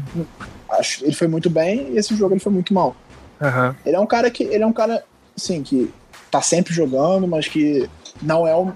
acho, 0.70 1.04
ele 1.04 1.14
foi 1.14 1.26
muito 1.26 1.48
bem 1.48 1.92
e 1.92 1.98
esse 1.98 2.14
jogo 2.14 2.34
ele 2.34 2.40
foi 2.40 2.52
muito 2.52 2.74
mal. 2.74 2.94
Uhum. 3.40 3.74
Ele 3.86 3.96
é 3.96 4.00
um 4.00 4.06
cara 4.06 4.30
que 4.30 4.44
ele 4.44 4.62
é 4.62 4.66
um 4.66 4.72
cara 4.72 5.02
assim 5.34 5.62
que 5.62 5.92
tá 6.30 6.42
sempre 6.42 6.72
jogando, 6.72 7.26
mas 7.26 7.48
que 7.48 7.88
não 8.20 8.46
é 8.46 8.54
um 8.54 8.72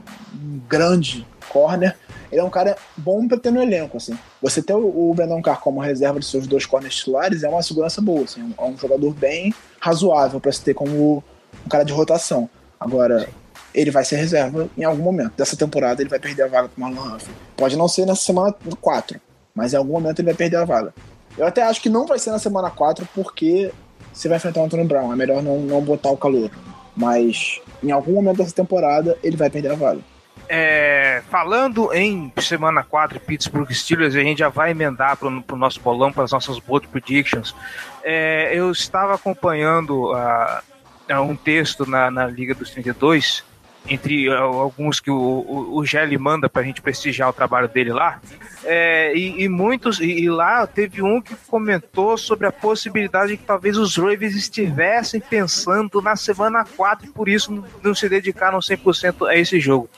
grande 0.67 1.27
corner, 1.51 1.97
ele 2.33 2.41
é 2.41 2.45
um 2.45 2.51
cara 2.51 2.77
bom 2.97 3.29
para 3.29 3.39
ter 3.39 3.53
no 3.53 3.63
elenco, 3.63 3.99
assim. 3.99 4.19
Você 4.43 4.61
ter 4.61 4.75
o, 4.75 5.11
o 5.11 5.15
Brandon 5.15 5.41
Carr 5.41 5.61
como 5.61 5.81
reserva 5.81 6.19
dos 6.19 6.31
seus 6.31 6.47
dois 6.47 6.67
corners 6.67 6.97
titulares 6.97 7.45
é 7.45 7.49
uma 7.49 7.63
segurança 7.63 8.01
boa, 8.01 8.25
assim. 8.25 8.55
É 8.59 8.65
um 8.65 8.77
jogador 8.77 9.13
bem 9.15 9.55
razoável 9.85 10.41
para 10.41 10.51
se 10.51 10.63
ter 10.63 10.73
como 10.73 11.23
um 11.65 11.69
cara 11.69 11.85
de 11.85 11.93
rotação. 11.93 12.49
Agora, 12.81 13.29
ele 13.75 13.91
vai 13.91 14.03
ser 14.03 14.17
reserva 14.17 14.67
em 14.79 14.83
algum 14.83 15.03
momento. 15.03 15.33
Dessa 15.37 15.57
temporada 15.57 16.01
ele 16.01 16.09
vai 16.09 16.19
perder 16.19 16.45
a 16.45 16.47
vaga 16.47 16.69
pro 16.69 16.81
Marlon 16.81 17.15
Humphrey. 17.15 17.35
Pode 17.55 17.77
não 17.77 17.87
ser 17.87 18.07
nessa 18.07 18.23
semana 18.23 18.55
4, 18.81 19.21
mas 19.55 19.75
em 19.75 19.77
algum 19.77 19.93
momento 19.93 20.21
ele 20.21 20.27
vai 20.27 20.35
perder 20.35 20.57
a 20.57 20.65
vaga. 20.65 20.95
Eu 21.37 21.47
até 21.47 21.63
acho 21.63 21.83
que 21.83 21.91
não 21.91 22.07
vai 22.07 22.19
ser 22.19 22.31
na 22.31 22.39
semana 22.39 22.71
4 22.71 23.07
porque 23.15 23.71
você 24.11 24.27
vai 24.27 24.39
enfrentar 24.39 24.63
o 24.63 24.65
Anthony 24.65 24.85
Brown. 24.85 25.13
É 25.13 25.17
melhor 25.17 25.43
não, 25.43 25.61
não 25.61 25.83
botar 25.83 26.11
o 26.11 26.17
calor. 26.17 26.51
Mas 26.97 27.61
em 27.83 27.91
algum 27.91 28.15
momento 28.15 28.39
dessa 28.39 28.55
temporada 28.55 29.19
ele 29.23 29.37
vai 29.37 29.51
perder 29.51 29.73
a 29.73 29.75
vaga. 29.75 30.01
É, 30.49 31.23
falando 31.31 31.93
em 31.93 32.33
semana 32.39 32.83
4 32.83 33.19
Pittsburgh 33.21 33.71
Steelers, 33.73 34.15
a 34.15 34.21
gente 34.21 34.39
já 34.39 34.49
vai 34.49 34.71
emendar 34.71 35.17
para 35.17 35.29
o 35.29 35.57
nosso 35.57 35.81
bolão, 35.81 36.13
para 36.13 36.25
as 36.25 36.33
nossas 36.33 36.59
bold 36.59 36.87
predictions. 36.89 37.55
É, 38.03 38.51
eu 38.55 38.71
estava 38.71 39.15
acompanhando 39.15 40.13
uh, 40.13 41.21
um 41.23 41.35
texto 41.35 41.87
na, 41.87 42.11
na 42.11 42.27
Liga 42.27 42.55
dos 42.55 42.71
32 42.71 43.45
entre 43.89 44.29
uh, 44.29 44.35
alguns 44.35 45.01
que 45.01 45.11
o, 45.11 45.15
o, 45.17 45.79
o 45.79 45.85
Gelli 45.85 46.17
manda 46.17 46.49
para 46.49 46.63
a 46.63 46.65
gente 46.65 46.81
prestigiar 46.81 47.29
o 47.29 47.33
trabalho 47.33 47.69
dele 47.69 47.93
lá. 47.93 48.21
É, 48.65 49.15
e, 49.15 49.43
e, 49.43 49.49
muitos, 49.49 50.01
e, 50.01 50.07
e, 50.07 50.31
lá 50.31 50.67
teve 50.67 51.03
um 51.03 51.21
que 51.21 51.35
comentou 51.47 52.17
sobre 52.17 52.47
a 52.47 52.53
possibilidade 52.53 53.33
de 53.33 53.37
que 53.37 53.45
talvez 53.45 53.77
os 53.77 53.97
Ravens 53.97 54.35
estivessem 54.35 55.21
pensando 55.21 56.01
na 56.01 56.17
semana 56.17 56.65
4 56.65 57.07
e 57.07 57.11
por 57.11 57.29
isso 57.29 57.63
não 57.83 57.95
se 57.95 58.09
dedicaram 58.09 58.59
100% 58.59 59.29
a 59.29 59.37
esse 59.37 59.61
jogo. 59.61 59.89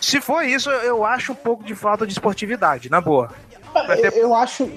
Se 0.00 0.20
for 0.20 0.44
isso, 0.44 0.68
eu 0.70 1.04
acho 1.04 1.32
um 1.32 1.36
pouco 1.36 1.62
de 1.64 1.74
falta 1.74 2.06
de 2.06 2.12
esportividade, 2.12 2.90
na 2.90 3.00
boa. 3.00 3.30
Eu, 4.02 4.10
eu 4.10 4.34
acho, 4.34 4.68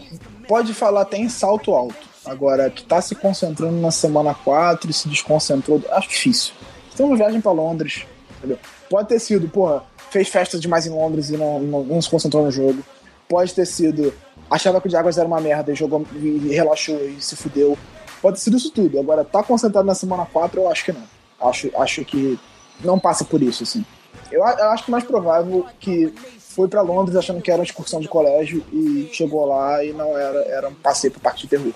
pode 0.47 0.73
falar 0.73 1.01
até 1.01 1.17
em 1.17 1.29
salto 1.29 1.73
alto. 1.73 2.07
Agora, 2.25 2.69
que 2.69 2.83
tá 2.83 3.01
se 3.01 3.15
concentrando 3.15 3.79
na 3.79 3.91
semana 3.91 4.35
4 4.35 4.89
e 4.89 4.93
se 4.93 5.09
desconcentrou, 5.09 5.81
acho 5.91 6.09
difícil. 6.09 6.53
Tem 6.95 7.05
uma 7.05 7.15
viagem 7.15 7.41
para 7.41 7.51
Londres, 7.51 8.05
Entendeu? 8.39 8.57
Pode 8.89 9.09
ter 9.09 9.19
sido, 9.19 9.47
porra, 9.47 9.83
fez 10.09 10.27
festa 10.27 10.57
demais 10.57 10.87
em 10.87 10.89
Londres 10.89 11.29
e 11.29 11.37
não, 11.37 11.59
não, 11.59 11.83
não 11.83 12.01
se 12.01 12.09
concentrou 12.09 12.43
no 12.43 12.51
jogo. 12.51 12.83
Pode 13.27 13.53
ter 13.53 13.65
sido, 13.65 14.13
achava 14.49 14.81
que 14.81 14.87
o 14.87 14.91
Jaguars 14.91 15.17
era 15.17 15.27
uma 15.27 15.39
merda 15.39 15.71
e 15.71 15.75
jogou 15.75 16.05
e 16.15 16.49
relaxou 16.49 16.97
e 17.05 17.21
se 17.21 17.35
fudeu. 17.35 17.77
Pode 18.21 18.37
ter 18.37 18.43
sido 18.43 18.57
isso 18.57 18.71
tudo. 18.71 18.99
Agora, 18.99 19.23
tá 19.23 19.43
concentrado 19.43 19.85
na 19.85 19.93
semana 19.93 20.25
4, 20.25 20.59
eu 20.59 20.69
acho 20.69 20.85
que 20.85 20.91
não. 20.91 21.03
Acho, 21.41 21.69
acho 21.77 22.03
que 22.03 22.39
não 22.83 22.99
passa 22.99 23.23
por 23.23 23.41
isso, 23.41 23.63
assim. 23.63 23.85
Eu, 24.31 24.41
eu 24.41 24.69
acho 24.69 24.85
que 24.85 24.91
mais 24.91 25.03
provável 25.03 25.65
que 25.79 26.13
foi 26.37 26.67
para 26.67 26.81
Londres 26.81 27.15
achando 27.15 27.41
que 27.41 27.51
era 27.51 27.59
uma 27.59 27.65
excursão 27.65 27.99
de 27.99 28.07
colégio 28.07 28.63
e 28.73 29.09
chegou 29.13 29.45
lá 29.45 29.83
e 29.83 29.93
não 29.93 30.17
era, 30.17 30.39
era 30.45 30.69
um 30.69 30.73
passeio 30.73 31.11
pro 31.11 31.21
parque 31.21 31.41
de 31.41 31.47
terror. 31.47 31.73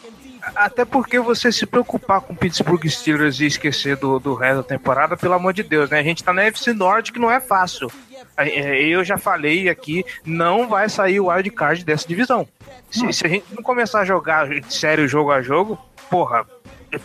Até 0.55 0.83
porque 0.83 1.19
você 1.19 1.51
se 1.51 1.65
preocupar 1.65 2.19
com 2.19 2.35
Pittsburgh 2.35 2.85
Steelers 2.87 3.39
e 3.39 3.45
esquecer 3.45 3.95
do, 3.95 4.19
do 4.19 4.33
resto 4.33 4.57
da 4.57 4.63
temporada, 4.63 5.15
pelo 5.15 5.33
amor 5.33 5.53
de 5.53 5.63
Deus, 5.63 5.89
né? 5.89 5.99
A 5.99 6.03
gente 6.03 6.23
tá 6.23 6.33
na 6.33 6.43
FC 6.43 6.73
Norte 6.73 7.13
que 7.13 7.19
não 7.19 7.31
é 7.31 7.39
fácil. 7.39 7.89
É, 8.35 8.83
eu 8.83 9.03
já 9.05 9.17
falei 9.17 9.69
aqui, 9.69 10.05
não 10.25 10.67
vai 10.67 10.89
sair 10.89 11.19
o 11.19 11.27
wild 11.27 11.49
card 11.51 11.85
dessa 11.85 12.07
divisão. 12.07 12.47
Se, 12.91 13.11
se, 13.13 13.25
a 13.25 13.29
gente 13.29 13.45
não 13.51 13.63
começar 13.63 14.01
a 14.01 14.05
jogar 14.05 14.47
sério 14.69 15.07
jogo 15.07 15.31
a 15.31 15.41
jogo, 15.41 15.79
porra, 16.09 16.45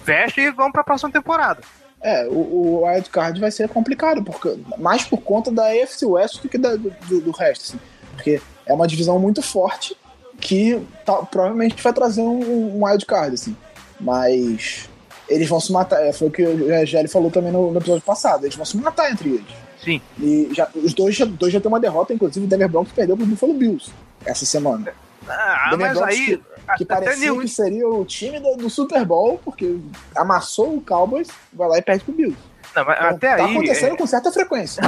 fecha 0.04 0.40
e 0.40 0.50
vamos 0.50 0.72
pra 0.72 0.82
próxima 0.82 1.10
temporada. 1.10 1.60
É, 2.00 2.26
o, 2.26 2.32
o 2.32 2.86
wild 2.86 3.08
card 3.10 3.40
vai 3.40 3.50
ser 3.50 3.68
complicado, 3.68 4.22
porque, 4.22 4.58
mais 4.78 5.04
por 5.04 5.18
conta 5.18 5.50
da 5.50 5.68
AFC 5.68 6.06
West 6.06 6.42
do 6.42 6.48
que 6.48 6.58
da, 6.58 6.76
do, 6.76 7.20
do, 7.20 7.30
resto, 7.30 7.62
assim. 7.62 7.80
Porque 8.14 8.40
é 8.66 8.72
uma 8.72 8.86
divisão 8.86 9.18
muito 9.18 9.42
forte 9.42 9.96
que 10.40 10.80
tá, 11.04 11.14
provavelmente 11.16 11.82
vai 11.82 11.92
trazer 11.92 12.20
um, 12.20 12.76
um 12.76 12.84
wild 12.84 13.04
card, 13.06 13.34
assim. 13.34 13.56
Mas 14.00 14.88
eles 15.28 15.48
vão 15.48 15.60
se 15.60 15.72
matar. 15.72 16.02
É, 16.04 16.12
foi 16.12 16.28
o 16.28 16.30
que 16.30 16.42
o 16.42 16.86
Gelli 16.86 17.08
falou 17.08 17.30
também 17.30 17.52
no, 17.52 17.70
no, 17.70 17.78
episódio 17.78 18.02
passado. 18.02 18.44
Eles 18.44 18.56
vão 18.56 18.64
se 18.64 18.76
matar 18.76 19.10
entre 19.10 19.28
eles. 19.30 19.68
Sim. 19.82 20.00
E 20.18 20.48
já, 20.52 20.68
os 20.74 20.94
dois 20.94 21.14
já, 21.14 21.24
dois 21.24 21.52
já 21.52 21.60
tem 21.60 21.68
uma 21.68 21.80
derrota, 21.80 22.12
inclusive 22.12 22.46
o 22.46 22.48
Denver 22.48 22.68
Broncos 22.68 22.92
perdeu 22.92 23.16
pro 23.16 23.26
Buffalo 23.26 23.54
Bills 23.54 23.92
essa 24.24 24.44
semana. 24.44 24.92
Ah, 25.28 25.68
Denver 25.70 25.86
mas 25.86 25.98
Broncos 25.98 26.14
aí. 26.14 26.26
Que, 26.26 26.78
que 26.78 26.84
parecia 26.84 27.34
que 27.34 27.48
seria 27.48 27.88
o 27.88 28.04
time 28.04 28.40
do, 28.40 28.56
do, 28.56 28.70
Super 28.70 29.04
Bowl, 29.04 29.40
porque 29.44 29.78
amassou 30.14 30.76
o 30.76 30.80
Cowboys, 30.80 31.28
vai 31.52 31.68
lá 31.68 31.78
e 31.78 31.82
perde 31.82 32.04
pro 32.04 32.12
Bills. 32.12 32.36
Não, 32.74 32.84
mas 32.84 32.96
então, 32.98 33.08
até 33.08 33.28
tá 33.28 33.34
aí. 33.34 33.38
Tá 33.38 33.50
acontecendo 33.50 33.94
é... 33.94 33.96
com 33.96 34.06
certa 34.06 34.32
frequência. 34.32 34.82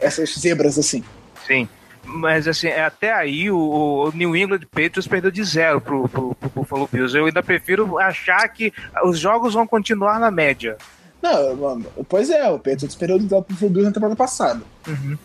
essas 0.00 0.34
zebras 0.34 0.78
assim. 0.78 1.04
Sim. 1.46 1.68
Mas 2.06 2.46
assim, 2.46 2.68
é, 2.68 2.84
até 2.84 3.12
aí 3.12 3.50
o, 3.50 3.58
o, 3.58 4.12
New 4.14 4.36
England 4.36 4.60
Patriots 4.70 5.06
perdeu 5.06 5.30
de 5.30 5.42
zero 5.42 5.80
pro, 5.80 6.08
pro, 6.08 6.34
pro 6.34 6.50
Buffalo 6.50 6.88
Bills. 6.90 7.16
Eu 7.16 7.26
ainda 7.26 7.42
prefiro 7.42 7.98
achar 7.98 8.48
que 8.48 8.72
os 9.04 9.18
jogos 9.18 9.54
vão 9.54 9.66
continuar 9.66 10.20
na 10.20 10.30
média. 10.30 10.78
Não, 11.20 11.56
mano, 11.56 11.86
pois 12.08 12.30
é, 12.30 12.48
o 12.48 12.58
Patriots 12.58 12.94
perdeu 12.94 13.18
de 13.18 13.26
zero 13.26 13.42
pro 13.42 13.54
Buffalo 13.54 13.72
Bills 13.72 13.88
na 13.88 13.94
temporada 13.94 14.16
passada. 14.16 14.62
Uhum. 14.86 15.18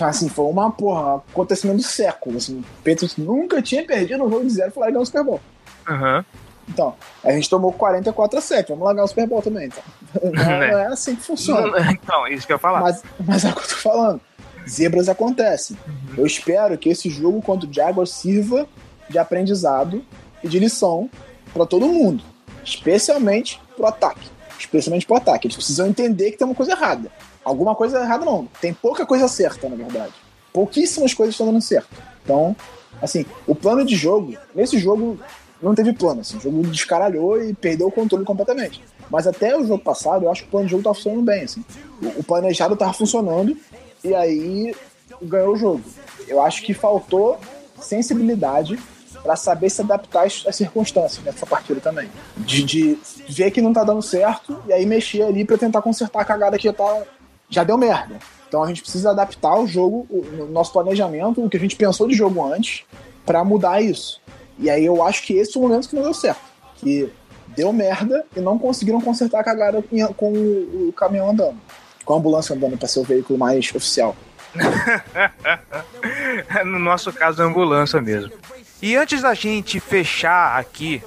Assim, 0.00 0.28
foi 0.28 0.46
uma 0.46 0.70
porra, 0.70 1.14
um 1.14 1.16
acontecimento 1.16 1.78
do 1.78 1.82
século. 1.82 2.36
Assim, 2.36 2.60
o 2.60 2.64
Patriots 2.78 3.16
nunca 3.16 3.60
tinha 3.60 3.84
perdido 3.84 4.24
um 4.24 4.30
jogo 4.30 4.44
de 4.44 4.50
zero 4.50 4.70
e 4.70 4.72
foi 4.72 4.86
ganhou 4.86 5.02
o 5.02 5.06
Super 5.06 5.24
Bowl. 5.24 5.40
Uhum. 5.88 6.24
Então, 6.68 6.94
a 7.22 7.30
gente 7.32 7.50
tomou 7.50 7.72
44 7.72 8.38
a 8.38 8.40
7. 8.40 8.68
Vamos 8.70 8.84
largar 8.84 9.04
o 9.04 9.08
Super 9.08 9.26
Bowl 9.26 9.42
também, 9.42 9.66
então. 9.66 9.82
Não, 10.32 10.42
é. 10.42 10.70
não 10.70 10.78
é 10.78 10.86
assim 10.86 11.16
que 11.16 11.22
funciona. 11.22 11.90
Então, 11.92 12.26
isso 12.28 12.46
que 12.46 12.52
eu 12.52 12.54
ia 12.54 12.58
falar. 12.58 12.80
Mas, 12.80 13.02
mas 13.18 13.44
é 13.44 13.50
o 13.50 13.52
que 13.52 13.62
eu 13.62 13.68
tô 13.68 13.74
falando 13.74 14.20
zebras 14.68 15.08
acontecem. 15.08 15.76
Uhum. 15.86 16.14
Eu 16.18 16.26
espero 16.26 16.76
que 16.78 16.88
esse 16.88 17.10
jogo 17.10 17.42
contra 17.42 17.68
o 17.68 17.72
Jaguars 17.72 18.10
sirva 18.10 18.66
de 19.08 19.18
aprendizado 19.18 20.04
e 20.42 20.48
de 20.48 20.58
lição 20.58 21.08
para 21.52 21.66
todo 21.66 21.86
mundo, 21.86 22.22
especialmente 22.64 23.60
pro 23.76 23.86
ataque. 23.86 24.28
Especialmente 24.58 25.06
pro 25.06 25.16
ataque. 25.16 25.46
Eles 25.46 25.56
precisam 25.56 25.86
entender 25.86 26.30
que 26.30 26.38
tem 26.38 26.46
uma 26.46 26.54
coisa 26.54 26.72
errada. 26.72 27.10
Alguma 27.44 27.74
coisa 27.74 28.00
errada 28.00 28.24
não. 28.24 28.48
Tem 28.60 28.72
pouca 28.72 29.04
coisa 29.04 29.28
certa, 29.28 29.68
na 29.68 29.76
verdade. 29.76 30.12
Pouquíssimas 30.52 31.12
coisas 31.12 31.34
estão 31.34 31.46
dando 31.46 31.60
certo. 31.60 31.88
Então, 32.22 32.56
assim, 33.02 33.26
o 33.46 33.54
plano 33.54 33.84
de 33.84 33.94
jogo, 33.94 34.34
nesse 34.54 34.78
jogo 34.78 35.18
não 35.62 35.74
teve 35.74 35.92
plano, 35.92 36.20
assim, 36.20 36.36
o 36.36 36.40
jogo 36.40 36.62
descaralhou 36.64 37.42
e 37.42 37.54
perdeu 37.54 37.86
o 37.86 37.92
controle 37.92 38.24
completamente. 38.24 38.82
Mas 39.10 39.26
até 39.26 39.56
o 39.56 39.66
jogo 39.66 39.82
passado, 39.82 40.24
eu 40.24 40.30
acho 40.30 40.42
que 40.42 40.48
o 40.48 40.50
plano 40.50 40.66
de 40.66 40.70
jogo 40.72 40.82
tava 40.82 40.94
funcionando 40.94 41.24
bem, 41.24 41.42
assim. 41.42 41.64
O, 42.02 42.20
o 42.20 42.24
planejado 42.24 42.76
tava 42.76 42.92
funcionando 42.92 43.56
e 44.04 44.14
aí 44.14 44.74
ganhou 45.22 45.54
o 45.54 45.56
jogo. 45.56 45.82
Eu 46.28 46.42
acho 46.42 46.62
que 46.62 46.74
faltou 46.74 47.38
sensibilidade 47.80 48.78
para 49.22 49.36
saber 49.36 49.70
se 49.70 49.80
adaptar 49.80 50.26
às 50.26 50.56
circunstâncias 50.56 51.24
nessa 51.24 51.46
partida 51.46 51.80
também. 51.80 52.10
De, 52.36 52.62
de, 52.62 52.98
ver 53.28 53.50
que 53.50 53.62
não 53.62 53.72
tá 53.72 53.82
dando 53.82 54.02
certo 54.02 54.62
e 54.66 54.72
aí 54.72 54.84
mexer 54.84 55.22
ali 55.22 55.44
para 55.44 55.56
tentar 55.56 55.80
consertar 55.80 56.20
a 56.20 56.24
cagada 56.24 56.58
que 56.58 56.64
já, 56.64 56.72
tá, 56.72 57.02
já 57.48 57.64
deu 57.64 57.78
merda. 57.78 58.18
Então 58.46 58.62
a 58.62 58.68
gente 58.68 58.82
precisa 58.82 59.10
adaptar 59.10 59.58
o 59.58 59.66
jogo, 59.66 60.06
o 60.10 60.46
nosso 60.50 60.72
planejamento, 60.72 61.42
o 61.42 61.48
que 61.48 61.56
a 61.56 61.60
gente 61.60 61.76
pensou 61.76 62.06
de 62.06 62.14
jogo 62.14 62.44
antes, 62.44 62.84
para 63.24 63.42
mudar 63.42 63.80
isso. 63.80 64.20
E 64.58 64.68
aí 64.68 64.84
eu 64.84 65.02
acho 65.02 65.22
que 65.22 65.34
esse 65.34 65.56
é 65.56 65.60
o 65.60 65.62
momento 65.62 65.88
que 65.88 65.96
não 65.96 66.02
deu 66.02 66.14
certo. 66.14 66.42
Que 66.76 67.10
deu 67.48 67.72
merda 67.72 68.26
e 68.36 68.40
não 68.40 68.58
conseguiram 68.58 69.00
consertar 69.00 69.40
a 69.40 69.44
cagada 69.44 69.82
com 70.16 70.32
o 70.32 70.92
caminhão 70.92 71.30
andando 71.30 71.56
com 72.04 72.14
a 72.14 72.16
ambulância 72.16 72.54
andando 72.54 72.76
para 72.76 72.88
ser 72.88 73.00
o 73.00 73.04
veículo 73.04 73.38
mais 73.38 73.70
oficial. 73.74 74.16
no 76.64 76.78
nosso 76.78 77.12
caso, 77.12 77.42
a 77.42 77.46
ambulância 77.46 78.00
mesmo. 78.00 78.32
E 78.80 78.96
antes 78.96 79.22
da 79.22 79.34
gente 79.34 79.80
fechar 79.80 80.58
aqui 80.58 81.02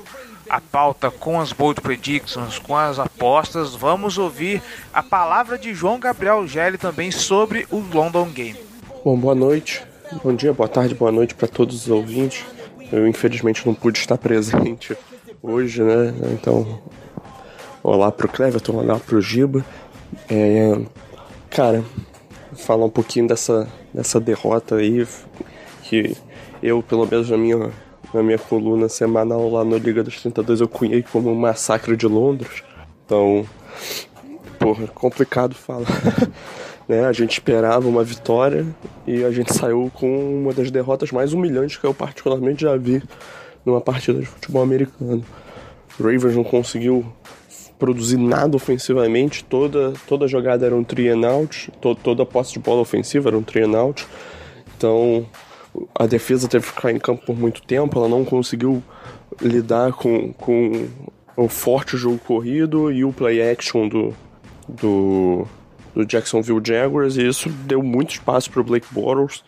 a 0.50 0.62
pauta 0.62 1.12
com 1.12 1.40
as 1.40 1.52
bold 1.52 1.82
predictions, 1.82 2.58
com 2.58 2.76
as 2.76 3.00
apostas, 3.00 3.76
vamos 3.76 4.18
ouvir 4.18 4.62
a 4.94 5.04
palavra 5.04 5.58
de 5.58 5.74
João 5.74 6.00
Gabriel 6.00 6.48
Gelli 6.48 6.78
também 6.78 7.12
sobre 7.12 7.68
o 7.70 7.78
London 7.78 8.30
Game. 8.30 8.58
Bom, 9.04 9.18
boa 9.18 9.36
noite, 9.36 9.84
bom 10.24 10.34
dia, 10.34 10.54
boa 10.54 10.70
tarde, 10.70 10.96
boa 10.96 11.12
noite 11.12 11.36
para 11.36 11.48
todos 11.48 11.84
os 11.84 11.90
ouvintes. 11.90 12.46
Eu 12.92 13.08
infelizmente 13.08 13.66
não 13.66 13.74
pude 13.74 14.00
estar 14.00 14.18
presente 14.18 14.98
hoje, 15.44 15.84
né? 15.84 16.14
Então, 16.32 16.82
olá 17.84 18.12
pro 18.12 18.30
Cleverton, 18.30 18.78
olá 18.78 18.98
pro 18.98 19.22
Giba. 19.22 19.66
É, 20.30 20.80
cara, 21.50 21.84
falar 22.56 22.86
um 22.86 22.90
pouquinho 22.90 23.28
dessa, 23.28 23.68
dessa 23.94 24.20
derrota 24.20 24.76
aí, 24.76 25.08
que 25.84 26.16
eu, 26.62 26.82
pelo 26.82 27.06
menos 27.06 27.30
na 27.30 27.38
minha, 27.38 27.72
na 28.14 28.24
minha 28.24 28.38
coluna 28.38 28.90
semanal 28.90 29.50
lá 29.50 29.64
no 29.64 29.78
Liga 29.78 30.04
dos 30.04 30.22
32, 30.22 30.62
eu 30.62 30.68
cunhei 30.68 31.04
como 31.04 31.32
um 31.32 31.36
massacre 31.36 31.96
de 31.96 32.08
Londres. 32.08 32.64
Então, 33.06 33.46
porra, 34.60 34.88
complicado 34.88 35.56
falar. 35.56 35.88
né? 36.88 37.06
A 37.06 37.12
gente 37.12 37.34
esperava 37.34 37.88
uma 37.88 38.04
vitória 38.04 38.66
e 39.06 39.24
a 39.24 39.32
gente 39.32 39.54
saiu 39.54 39.92
com 39.94 40.42
uma 40.42 40.54
das 40.54 40.72
derrotas 40.72 41.12
mais 41.12 41.34
humilhantes 41.34 41.78
que 41.78 41.86
eu 41.86 41.94
particularmente 41.94 42.64
já 42.64 42.76
vi 42.78 43.04
numa 43.66 43.82
partida 43.82 44.20
de 44.20 44.26
futebol 44.26 44.64
americano. 44.64 45.24
O 46.00 46.04
Ravens 46.04 46.36
não 46.36 46.44
conseguiu 46.44 47.06
produzir 47.78 48.18
nada 48.18 48.56
ofensivamente, 48.56 49.44
toda, 49.44 49.94
toda 50.08 50.28
jogada 50.28 50.66
era 50.66 50.76
um 50.76 50.84
three 50.84 51.10
and 51.10 51.28
out, 51.28 51.72
to, 51.80 51.96
toda 51.96 52.26
posse 52.26 52.54
de 52.54 52.60
bola 52.60 52.82
ofensiva 52.82 53.30
era 53.30 53.38
um 53.38 53.44
three 53.44 53.64
and 53.64 53.78
out. 53.78 54.06
Então 54.76 55.26
a 55.94 56.08
defesa 56.08 56.48
teve 56.48 56.66
que 56.66 56.74
ficar 56.74 56.92
em 56.92 57.00
campo 57.00 57.26
por 57.26 57.38
muito 57.38 57.62
tempo, 57.62 57.98
ela 58.00 58.08
não 58.08 58.26
conseguiu 58.26 58.82
lidar 59.42 59.94
com, 59.94 60.34
com 60.34 60.88
o 61.36 61.48
forte 61.48 61.96
jogo 61.98 62.18
corrido 62.18 62.92
e 62.92 63.06
o 63.06 63.14
play 63.14 63.42
action 63.52 63.88
do, 63.88 64.14
do, 64.68 65.48
do 65.94 66.06
Jacksonville 66.06 66.62
Jaguars, 66.64 67.18
e 67.18 67.28
isso 67.28 67.50
deu 67.50 67.84
muito 67.84 68.12
espaço 68.12 68.50
para 68.50 68.62
o 68.62 68.64
Blake 68.64 68.88
Bortles, 68.92 69.44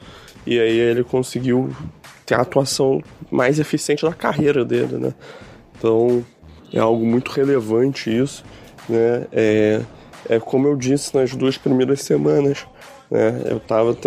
e 0.45 0.59
aí 0.59 0.77
ele 0.77 1.03
conseguiu 1.03 1.71
ter 2.25 2.35
a 2.35 2.41
atuação 2.41 3.01
mais 3.31 3.59
eficiente 3.59 4.03
da 4.03 4.13
carreira 4.13 4.63
dele, 4.63 4.97
né? 4.97 5.13
Então, 5.77 6.23
é 6.73 6.79
algo 6.79 7.05
muito 7.05 7.31
relevante 7.31 8.15
isso, 8.15 8.43
né? 8.87 9.25
É, 9.31 9.81
é 10.29 10.39
como 10.39 10.67
eu 10.67 10.75
disse 10.75 11.15
nas 11.15 11.35
duas 11.35 11.57
primeiras 11.57 12.01
semanas, 12.01 12.65
né? 13.09 13.41
Eu 13.45 13.59
tava 13.59 13.97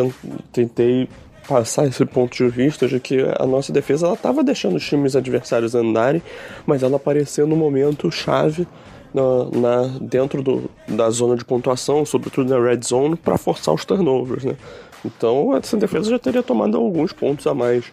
tentei 0.53 1.09
passar 1.49 1.87
esse 1.87 2.05
ponto 2.07 2.37
de 2.37 2.49
vista 2.49 2.87
de 2.87 3.01
que 3.01 3.19
a 3.39 3.47
nossa 3.47 3.73
defesa 3.73 4.07
ela 4.07 4.15
estava 4.15 4.45
deixando 4.45 4.77
os 4.77 4.87
times 4.87 5.17
adversários 5.17 5.75
andarem, 5.75 6.23
mas 6.65 6.83
ela 6.83 6.97
apareceu 6.97 7.47
no 7.47 7.57
momento 7.57 8.11
chave 8.11 8.67
na, 9.13 9.45
na, 9.61 9.99
dentro 10.01 10.43
do, 10.43 10.71
da 10.89 11.11
zona 11.11 11.37
de 11.37 11.45
pontuação, 11.45 12.05
sobretudo 12.07 12.49
na 12.49 12.65
red 12.65 12.81
zone, 12.83 13.17
para 13.17 13.37
forçar 13.37 13.75
os 13.75 13.85
turnovers, 13.85 14.45
né? 14.45 14.57
Então 15.05 15.57
essa 15.57 15.77
defesa 15.77 16.11
já 16.11 16.19
teria 16.19 16.43
tomado 16.43 16.77
alguns 16.77 17.13
pontos 17.13 17.47
a 17.47 17.55
mais 17.55 17.85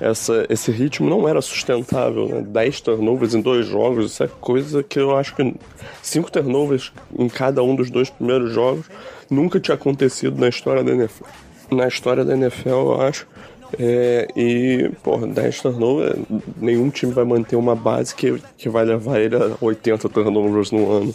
essa, 0.00 0.46
esse 0.48 0.72
ritmo 0.72 1.08
não 1.08 1.28
era 1.28 1.42
sustentável, 1.42 2.26
né? 2.26 2.40
10 2.40 2.80
turnovers 2.80 3.34
em 3.34 3.40
dois 3.40 3.66
jogos, 3.66 4.06
isso 4.06 4.24
é 4.24 4.28
coisa 4.28 4.82
que 4.82 4.98
eu 4.98 5.14
acho 5.14 5.36
que 5.36 5.54
cinco 6.02 6.30
turnovers 6.32 6.92
em 7.18 7.28
cada 7.28 7.62
um 7.62 7.76
dos 7.76 7.90
dois 7.90 8.08
primeiros 8.08 8.52
jogos 8.52 8.86
nunca 9.30 9.60
tinha 9.60 9.74
acontecido 9.74 10.40
na 10.40 10.48
história 10.48 10.82
da 10.82 10.92
NFL. 10.92 11.24
Na 11.70 11.86
história 11.86 12.24
da 12.24 12.34
NFL, 12.34 12.68
eu 12.68 13.00
acho. 13.02 13.26
É, 13.78 14.26
e, 14.34 14.90
porra, 15.02 15.28
10 15.28 15.60
turnovers, 15.60 16.18
nenhum 16.56 16.90
time 16.90 17.12
vai 17.12 17.24
manter 17.24 17.54
uma 17.54 17.76
base 17.76 18.14
que, 18.14 18.42
que 18.56 18.68
vai 18.68 18.84
levar 18.84 19.20
ele 19.20 19.36
a 19.36 19.56
80 19.60 20.08
turnovers 20.08 20.72
no 20.72 20.90
ano. 20.90 21.14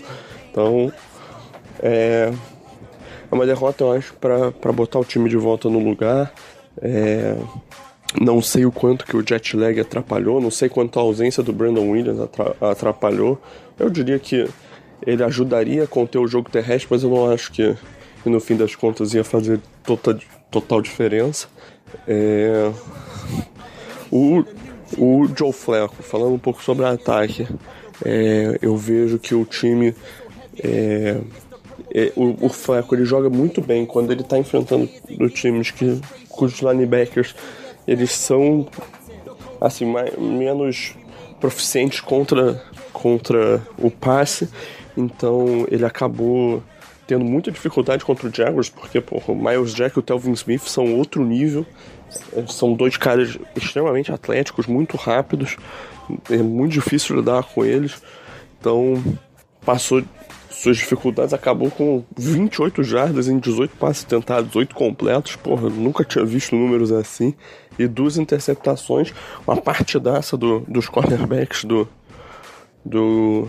Então, 0.49 0.93
é, 1.81 2.31
é 3.29 3.35
uma 3.35 3.45
derrota, 3.45 3.83
eu 3.83 3.91
acho, 3.91 4.13
para 4.13 4.71
botar 4.71 4.99
o 4.99 5.03
time 5.03 5.27
de 5.29 5.35
volta 5.35 5.69
no 5.69 5.79
lugar. 5.79 6.31
É, 6.81 7.35
Não 8.21 8.41
sei 8.41 8.65
o 8.65 8.71
quanto 8.71 9.05
que 9.05 9.17
o 9.17 9.27
jet 9.27 9.55
lag 9.57 9.79
atrapalhou, 9.79 10.39
não 10.39 10.51
sei 10.51 10.69
quanto 10.69 10.99
a 10.99 11.01
ausência 11.01 11.43
do 11.43 11.51
Brandon 11.51 11.89
Williams 11.89 12.29
atrapalhou. 12.61 13.41
Eu 13.77 13.89
diria 13.89 14.17
que 14.17 14.47
ele 15.05 15.23
ajudaria 15.23 15.83
a 15.83 15.87
conter 15.87 16.19
o 16.19 16.27
jogo 16.27 16.49
terrestre, 16.49 16.87
mas 16.89 17.03
eu 17.03 17.09
não 17.09 17.31
acho 17.31 17.51
que, 17.51 17.75
no 18.25 18.39
fim 18.39 18.55
das 18.55 18.75
contas 18.75 19.13
ia 19.13 19.23
fazer 19.23 19.59
total, 19.83 20.15
total 20.49 20.81
diferença. 20.81 21.47
É... 22.07 22.71
O, 24.11 24.43
o 24.97 25.27
Joe 25.35 25.51
Flacco, 25.51 26.01
falando 26.01 26.33
um 26.33 26.39
pouco 26.39 26.63
sobre 26.63 26.85
ataque, 26.85 27.47
é, 28.03 28.57
eu 28.61 28.77
vejo 28.77 29.19
que 29.19 29.35
o 29.35 29.45
time. 29.45 29.93
É, 30.63 31.17
é, 31.93 32.11
o, 32.15 32.45
o 32.45 32.49
Flacco 32.49 32.95
ele 32.95 33.05
joga 33.05 33.29
muito 33.29 33.61
bem 33.61 33.85
quando 33.85 34.11
ele 34.11 34.21
está 34.21 34.37
enfrentando 34.37 34.89
times 35.33 35.71
que, 35.71 35.99
cujos 36.29 36.61
linebackers 36.61 37.35
eles 37.87 38.11
são 38.11 38.67
assim 39.59 39.85
mais, 39.85 40.17
menos 40.17 40.95
proficientes 41.39 41.99
contra, 41.99 42.61
contra 42.91 43.61
o 43.77 43.89
passe. 43.89 44.49
Então 44.97 45.65
ele 45.69 45.85
acabou 45.85 46.63
tendo 47.07 47.23
muita 47.23 47.51
dificuldade 47.51 48.03
contra 48.03 48.27
o 48.27 48.33
Jaguars, 48.33 48.69
porque 48.69 48.99
porra, 48.99 49.31
o 49.31 49.35
Miles 49.35 49.73
Jack 49.73 49.97
e 49.97 49.99
o 49.99 50.03
Telvin 50.03 50.31
Smith 50.33 50.63
são 50.63 50.95
outro 50.95 51.23
nível. 51.23 51.65
São 52.47 52.73
dois 52.73 52.97
caras 52.97 53.37
extremamente 53.55 54.11
atléticos, 54.11 54.67
muito 54.67 54.95
rápidos. 54.97 55.57
É 56.29 56.37
muito 56.37 56.71
difícil 56.71 57.17
lidar 57.17 57.43
com 57.43 57.65
eles. 57.65 58.01
Então, 58.59 59.03
passou 59.63 60.03
suas 60.49 60.77
dificuldades, 60.77 61.33
acabou 61.33 61.69
com 61.69 62.03
28 62.17 62.83
jardas 62.83 63.27
em 63.27 63.37
18 63.37 63.75
passes 63.75 64.03
tentados, 64.03 64.55
8 64.55 64.73
completos. 64.73 65.35
Porra, 65.35 65.69
nunca 65.69 66.03
tinha 66.03 66.23
visto 66.25 66.55
números 66.55 66.91
assim. 66.91 67.33
E 67.77 67.87
duas 67.87 68.17
interceptações. 68.17 69.13
Uma 69.45 69.57
partidaça 69.57 70.37
do, 70.37 70.61
dos 70.67 70.87
cornerbacks 70.87 71.63
do, 71.63 71.87
do, 72.83 73.47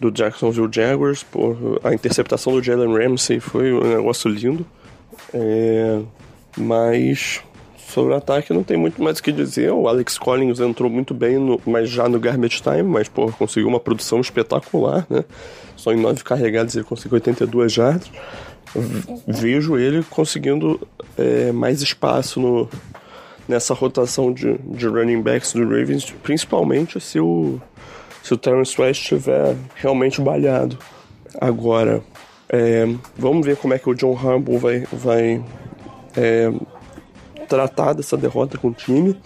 do 0.00 0.10
Jacksonville 0.10 0.68
Jaguars. 0.72 1.22
Porra, 1.22 1.78
a 1.84 1.94
interceptação 1.94 2.52
do 2.52 2.62
Jalen 2.62 2.96
Ramsey 2.96 3.40
foi 3.40 3.72
um 3.72 3.96
negócio 3.96 4.30
lindo. 4.30 4.66
É, 5.32 6.00
mas 6.56 7.42
sobre 7.86 8.12
o 8.12 8.16
ataque 8.16 8.52
não 8.52 8.62
tem 8.62 8.76
muito 8.76 9.02
mais 9.02 9.18
o 9.18 9.22
que 9.22 9.32
dizer. 9.32 9.72
O 9.72 9.88
Alex 9.88 10.18
Collins 10.18 10.60
entrou 10.60 10.90
muito 10.90 11.14
bem, 11.14 11.38
no, 11.38 11.60
mas 11.64 11.88
já 11.88 12.08
no 12.08 12.18
garbage 12.18 12.60
time, 12.60 12.82
mas 12.82 13.08
pô, 13.08 13.30
conseguiu 13.32 13.68
uma 13.68 13.80
produção 13.80 14.20
espetacular, 14.20 15.06
né? 15.08 15.24
Só 15.76 15.92
em 15.92 15.96
nove 15.96 16.22
carregados 16.24 16.74
ele 16.74 16.84
conseguiu 16.84 17.14
82 17.14 17.72
jardas. 17.72 18.10
Vejo 19.26 19.78
ele 19.78 20.02
conseguindo 20.10 20.80
é, 21.16 21.52
mais 21.52 21.80
espaço 21.80 22.40
no, 22.40 22.68
nessa 23.48 23.74
rotação 23.74 24.32
de, 24.32 24.58
de 24.58 24.86
running 24.86 25.22
backs 25.22 25.52
do 25.52 25.62
Ravens, 25.62 26.10
principalmente 26.22 27.00
se 27.00 27.20
o, 27.20 27.60
se 28.22 28.34
o 28.34 28.36
Terrence 28.36 28.80
West 28.80 29.02
estiver 29.02 29.56
realmente 29.74 30.20
balhado. 30.20 30.78
Agora, 31.40 32.02
é, 32.48 32.86
vamos 33.16 33.44
ver 33.44 33.56
como 33.56 33.74
é 33.74 33.78
que 33.78 33.88
o 33.88 33.94
John 33.94 34.16
Harbaugh 34.16 34.58
vai, 34.58 34.80
vai 34.92 35.44
é, 36.16 36.52
tratar 37.48 37.92
dessa 37.92 38.16
derrota 38.16 38.58
com 38.58 38.68
o 38.68 38.72
time. 38.72 39.16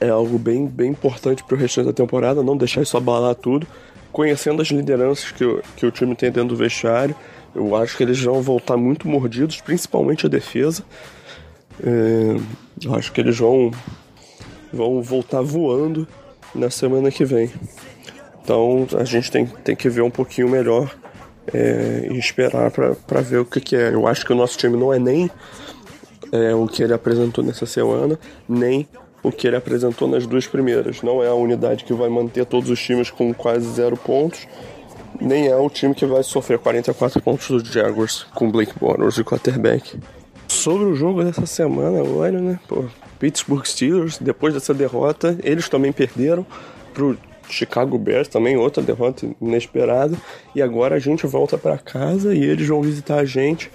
É 0.00 0.08
algo 0.08 0.38
bem, 0.38 0.66
bem 0.66 0.90
importante 0.90 1.44
para 1.44 1.54
o 1.54 1.58
restante 1.58 1.86
da 1.86 1.92
temporada, 1.92 2.42
não 2.42 2.56
deixar 2.56 2.82
isso 2.82 2.96
abalar 2.96 3.34
tudo. 3.34 3.66
Conhecendo 4.10 4.60
as 4.60 4.68
lideranças 4.68 5.30
que, 5.32 5.44
que 5.76 5.86
o 5.86 5.90
time 5.90 6.14
tem 6.14 6.30
dentro 6.30 6.50
do 6.50 6.56
vestiário, 6.56 7.14
eu 7.54 7.74
acho 7.76 7.96
que 7.96 8.02
eles 8.02 8.20
vão 8.22 8.40
voltar 8.42 8.76
muito 8.76 9.08
mordidos, 9.08 9.60
principalmente 9.60 10.26
a 10.26 10.28
defesa. 10.28 10.84
É, 11.80 12.36
eu 12.84 12.94
acho 12.94 13.12
que 13.12 13.20
eles 13.20 13.38
vão, 13.38 13.70
vão 14.72 15.02
voltar 15.02 15.42
voando 15.42 16.06
na 16.54 16.70
semana 16.70 17.10
que 17.10 17.24
vem. 17.24 17.50
Então 18.42 18.86
a 18.98 19.04
gente 19.04 19.30
tem, 19.30 19.46
tem 19.46 19.76
que 19.76 19.88
ver 19.88 20.02
um 20.02 20.10
pouquinho 20.10 20.48
melhor 20.48 20.92
é, 21.52 22.08
e 22.10 22.18
esperar 22.18 22.70
para 22.70 23.20
ver 23.20 23.38
o 23.38 23.44
que, 23.44 23.60
que 23.60 23.76
é. 23.76 23.94
Eu 23.94 24.06
acho 24.06 24.24
que 24.24 24.32
o 24.32 24.36
nosso 24.36 24.58
time 24.58 24.76
não 24.76 24.92
é 24.92 24.98
nem 24.98 25.30
é, 26.32 26.54
o 26.54 26.66
que 26.66 26.82
ele 26.82 26.92
apresentou 26.92 27.44
nessa 27.44 27.66
semana, 27.66 28.18
nem 28.48 28.88
o 29.22 29.30
que 29.30 29.46
ele 29.46 29.56
apresentou 29.56 30.08
nas 30.08 30.26
duas 30.26 30.46
primeiras. 30.46 31.02
Não 31.02 31.22
é 31.22 31.28
a 31.28 31.34
unidade 31.34 31.84
que 31.84 31.92
vai 31.92 32.08
manter 32.08 32.44
todos 32.44 32.68
os 32.68 32.82
times 32.82 33.10
com 33.10 33.32
quase 33.32 33.70
zero 33.72 33.96
pontos, 33.96 34.46
nem 35.20 35.46
é 35.46 35.56
o 35.56 35.70
time 35.70 35.94
que 35.94 36.04
vai 36.04 36.22
sofrer 36.22 36.58
44 36.58 37.20
pontos 37.22 37.48
do 37.48 37.64
Jaguars 37.64 38.24
com 38.34 38.50
Blake 38.50 38.72
Bortles 38.78 39.18
e 39.18 39.24
quarterback. 39.24 39.98
Sobre 40.52 40.84
o 40.84 40.94
jogo 40.94 41.24
dessa 41.24 41.46
semana, 41.46 42.04
olha, 42.04 42.38
né? 42.38 42.60
Pô, 42.68 42.84
Pittsburgh 43.18 43.64
Steelers, 43.64 44.18
depois 44.18 44.52
dessa 44.52 44.74
derrota, 44.74 45.36
eles 45.42 45.66
também 45.66 45.90
perderam 45.92 46.44
pro 46.92 47.16
Chicago 47.48 47.96
Bears, 47.96 48.28
também 48.28 48.56
outra 48.56 48.82
derrota 48.82 49.26
inesperada. 49.40 50.14
E 50.54 50.60
agora 50.60 50.96
a 50.96 50.98
gente 50.98 51.26
volta 51.26 51.56
para 51.56 51.78
casa 51.78 52.34
e 52.34 52.44
eles 52.44 52.68
vão 52.68 52.82
visitar 52.82 53.16
a 53.20 53.24
gente 53.24 53.70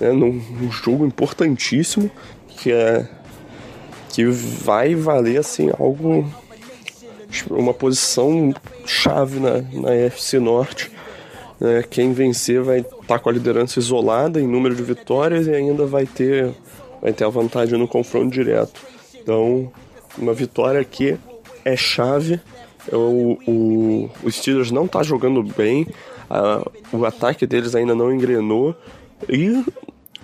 né, 0.00 0.12
num, 0.12 0.32
num 0.32 0.70
jogo 0.70 1.04
importantíssimo 1.04 2.08
que 2.48 2.70
é 2.70 3.04
que 4.10 4.24
vai 4.24 4.94
valer 4.94 5.38
assim 5.38 5.70
algo 5.76 6.32
uma 7.50 7.74
posição 7.74 8.54
chave 8.86 9.40
na, 9.40 9.60
na 9.72 9.92
FC 9.92 10.38
Norte. 10.38 10.90
Né? 11.58 11.82
Quem 11.82 12.12
vencer 12.12 12.62
vai 12.62 12.84
tá 13.12 13.18
com 13.18 13.28
a 13.28 13.32
liderança 13.32 13.78
isolada 13.78 14.40
em 14.40 14.46
número 14.46 14.74
de 14.74 14.82
vitórias 14.82 15.46
e 15.46 15.50
ainda 15.54 15.86
vai 15.86 16.06
ter 16.06 16.54
vai 17.00 17.12
ter 17.12 17.24
a 17.24 17.28
vantagem 17.28 17.78
no 17.78 17.88
confronto 17.88 18.30
direto. 18.30 18.80
Então, 19.14 19.70
uma 20.16 20.32
vitória 20.32 20.80
aqui 20.80 21.18
é 21.64 21.76
chave. 21.76 22.40
O, 22.92 23.38
o, 23.46 24.10
o 24.22 24.30
Steelers 24.30 24.70
não 24.70 24.86
está 24.86 25.02
jogando 25.02 25.42
bem, 25.42 25.86
a, 26.30 26.62
o 26.92 27.04
ataque 27.04 27.46
deles 27.46 27.74
ainda 27.74 27.94
não 27.94 28.12
engrenou 28.12 28.74
e 29.28 29.64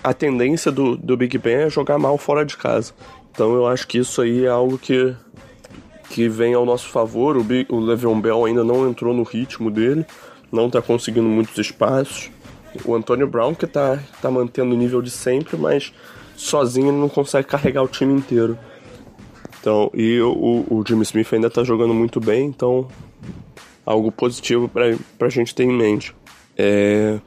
a 0.03 0.12
tendência 0.12 0.72
do, 0.72 0.97
do 0.97 1.16
Big 1.16 1.36
Ben 1.39 1.55
é 1.55 1.70
jogar 1.70 1.99
mal 1.99 2.16
fora 2.16 2.45
de 2.45 2.57
casa. 2.57 2.93
Então 3.30 3.55
eu 3.55 3.66
acho 3.66 3.86
que 3.86 3.99
isso 3.99 4.22
aí 4.22 4.45
é 4.45 4.49
algo 4.49 4.78
que, 4.78 5.14
que 6.11 6.28
vem 6.28 6.55
ao 6.55 6.64
nosso 6.64 6.89
favor. 6.89 7.36
O, 7.36 7.45
o 7.68 7.80
Le'Veon 7.80 8.20
Bell 8.20 8.45
ainda 8.45 8.64
não 8.64 8.89
entrou 8.89 9.14
no 9.14 9.22
ritmo 9.22 9.70
dele, 9.70 10.05
não 10.51 10.66
está 10.66 10.80
conseguindo 10.80 11.28
muitos 11.28 11.57
espaços. 11.59 12.30
O 12.85 12.95
Antônio 12.95 13.27
Brown 13.27 13.55
que 13.55 13.64
está 13.64 13.99
tá 14.21 14.31
mantendo 14.31 14.75
o 14.75 14.77
nível 14.77 15.03
de 15.03 15.11
sempre, 15.11 15.57
mas 15.57 15.93
sozinho 16.37 16.89
ele 16.89 16.99
não 16.99 17.09
consegue 17.09 17.49
carregar 17.49 17.83
o 17.83 17.89
time 17.89 18.12
inteiro. 18.14 18.59
Então, 19.61 19.91
e 19.93 20.21
o, 20.21 20.64
o 20.71 20.85
Jimmy 20.87 21.03
Smith 21.03 21.33
ainda 21.33 21.49
está 21.49 21.64
jogando 21.64 21.93
muito 21.93 22.21
bem, 22.21 22.47
então 22.47 22.89
algo 23.85 24.12
positivo 24.12 24.69
para 24.69 25.27
a 25.27 25.31
gente 25.31 25.55
ter 25.55 25.64
em 25.64 25.73
mente. 25.73 26.14
É... 26.57 27.19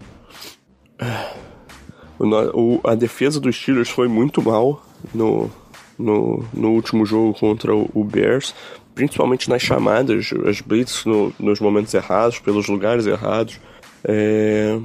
O, 2.54 2.80
a 2.84 2.94
defesa 2.94 3.40
dos 3.40 3.56
Steelers 3.56 3.90
foi 3.90 4.08
muito 4.08 4.44
mal 4.44 4.86
no, 5.12 5.50
no, 5.98 6.46
no 6.54 6.70
último 6.72 7.04
jogo 7.04 7.34
contra 7.34 7.76
o, 7.76 7.90
o 7.96 8.04
Bears, 8.04 8.54
principalmente 8.94 9.50
nas 9.50 9.64
chamadas, 9.64 10.32
as 10.48 10.62
blitz 10.62 11.04
no, 11.04 11.34
nos 11.40 11.60
momentos 11.60 11.92
errados, 11.96 12.38
pelos 12.38 12.68
lugares 12.68 13.08
errados, 13.08 13.60
é, 14.04 14.80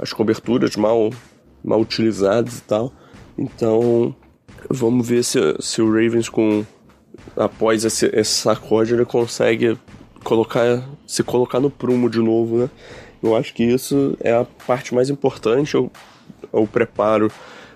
as 0.00 0.12
coberturas 0.12 0.76
mal, 0.76 1.10
mal 1.62 1.80
utilizadas 1.80 2.58
e 2.58 2.62
tal. 2.62 2.92
Então, 3.38 4.14
vamos 4.68 5.08
ver 5.08 5.22
se, 5.22 5.38
se 5.60 5.82
o 5.82 5.86
Ravens, 5.86 6.28
com 6.28 6.64
após 7.36 7.84
esse, 7.84 8.06
esse 8.06 8.32
sacode, 8.32 9.04
consegue 9.04 9.78
colocar, 10.24 10.82
se 11.06 11.22
colocar 11.22 11.60
no 11.60 11.70
prumo 11.70 12.08
de 12.08 12.18
novo, 12.18 12.58
né? 12.58 12.70
Eu 13.22 13.36
acho 13.36 13.52
que 13.52 13.62
isso 13.62 14.16
é 14.20 14.32
a 14.32 14.46
parte 14.66 14.94
mais 14.94 15.10
importante. 15.10 15.74
Eu 15.74 15.90
o 16.52 16.66
preparo 16.66 17.30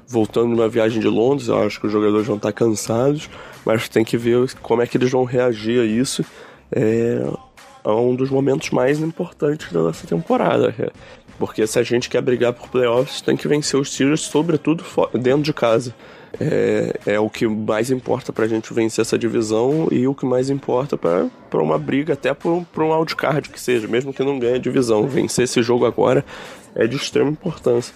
voltando 0.06 0.52
uma 0.54 0.68
viagem 0.68 1.00
de 1.00 1.08
Londres. 1.08 1.48
Eu 1.48 1.62
acho 1.62 1.80
que 1.80 1.86
os 1.86 1.92
jogadores 1.92 2.26
vão 2.26 2.36
estar 2.36 2.52
cansados, 2.52 3.28
mas 3.64 3.88
tem 3.88 4.04
que 4.04 4.16
ver 4.16 4.52
como 4.62 4.82
é 4.82 4.86
que 4.86 4.96
eles 4.96 5.10
vão 5.10 5.24
reagir 5.24 5.80
a 5.80 5.84
isso. 5.84 6.24
É, 6.72 7.22
é 7.84 7.90
um 7.90 8.14
dos 8.14 8.30
momentos 8.30 8.70
mais 8.70 9.00
importantes 9.00 9.72
da 9.72 9.80
nossa 9.80 10.06
temporada. 10.06 10.74
Porque 11.38 11.66
se 11.66 11.78
a 11.78 11.82
gente 11.82 12.08
quer 12.08 12.22
brigar 12.22 12.52
por 12.52 12.68
playoffs, 12.68 13.20
tem 13.20 13.36
que 13.36 13.48
vencer 13.48 13.78
os 13.78 13.92
Steelers, 13.92 14.20
sobretudo 14.20 14.84
dentro 15.14 15.42
de 15.42 15.52
casa. 15.52 15.94
É, 16.40 16.98
é 17.06 17.20
o 17.20 17.30
que 17.30 17.46
mais 17.46 17.92
importa 17.92 18.32
pra 18.32 18.48
gente 18.48 18.74
vencer 18.74 19.02
essa 19.02 19.16
divisão 19.16 19.86
e 19.92 20.06
o 20.08 20.14
que 20.14 20.26
mais 20.26 20.50
importa 20.50 20.98
para 20.98 21.62
uma 21.62 21.78
briga, 21.78 22.14
até 22.14 22.34
por, 22.34 22.64
por 22.72 22.82
um 22.82 22.92
wildcard 22.92 23.48
que 23.48 23.60
seja, 23.60 23.86
mesmo 23.86 24.12
que 24.12 24.24
não 24.24 24.38
ganhe 24.38 24.56
a 24.56 24.58
divisão. 24.58 25.06
Vencer 25.06 25.44
esse 25.44 25.62
jogo 25.62 25.86
agora 25.86 26.24
é 26.74 26.86
de 26.86 26.96
extrema 26.96 27.30
importância. 27.30 27.94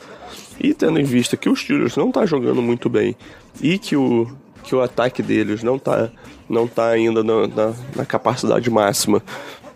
E 0.61 0.74
tendo 0.74 1.01
em 1.01 1.05
vista 1.05 1.36
que 1.36 1.49
os 1.49 1.61
Steelers 1.61 1.97
não 1.97 2.12
tá 2.12 2.26
jogando 2.26 2.62
muito 2.62 2.89
bem 2.89 3.16
e 3.61 3.78
que 3.78 3.97
o, 3.97 4.28
que 4.62 4.74
o 4.74 4.80
ataque 4.80 5.22
deles 5.22 5.62
não 5.62 5.78
tá, 5.78 6.11
não 6.49 6.66
tá 6.66 6.89
ainda 6.89 7.24
na, 7.24 7.47
na, 7.47 7.74
na 7.97 8.05
capacidade 8.05 8.68
máxima 8.70 9.22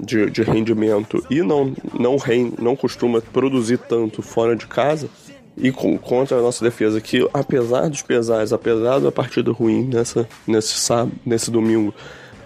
de, 0.03 0.29
de 0.29 0.43
rendimento 0.43 1.25
e 1.31 1.41
não, 1.43 1.73
não, 1.99 2.17
rein, 2.17 2.53
não 2.61 2.75
costuma 2.75 3.21
produzir 3.21 3.79
tanto 3.79 4.21
fora 4.21 4.57
de 4.57 4.67
casa, 4.67 5.09
e 5.57 5.71
com, 5.71 5.99
contra 5.99 6.39
a 6.39 6.43
nossa 6.43 6.65
defesa, 6.65 7.01
que 7.01 7.29
apesar 7.33 7.89
dos 7.89 8.03
pesares, 8.03 8.53
apesar 8.53 8.99
da 8.99 9.13
partida 9.13 9.53
ruim 9.53 9.85
nessa, 9.85 10.27
nesse, 10.47 10.75
sábado, 10.75 11.13
nesse 11.25 11.51
domingo, 11.51 11.95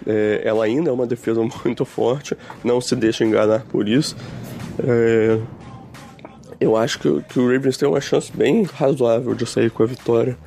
é, 0.05 0.41
ela 0.43 0.65
ainda 0.65 0.89
é 0.89 0.93
uma 0.93 1.07
defesa 1.07 1.41
muito 1.63 1.85
forte, 1.85 2.37
não 2.63 2.81
se 2.81 2.95
deixa 2.95 3.23
enganar 3.23 3.65
por 3.69 3.87
isso. 3.87 4.15
É, 4.85 5.39
eu 6.59 6.75
acho 6.75 6.99
que, 6.99 7.21
que, 7.23 7.39
o 7.39 7.51
Ravens 7.51 7.77
tem 7.77 7.87
uma 7.87 8.01
chance 8.01 8.31
bem 8.35 8.63
razoável 8.63 9.33
de 9.33 9.45
sair 9.45 9.69
com 9.69 9.83
a 9.83 9.85
vitória. 9.85 10.37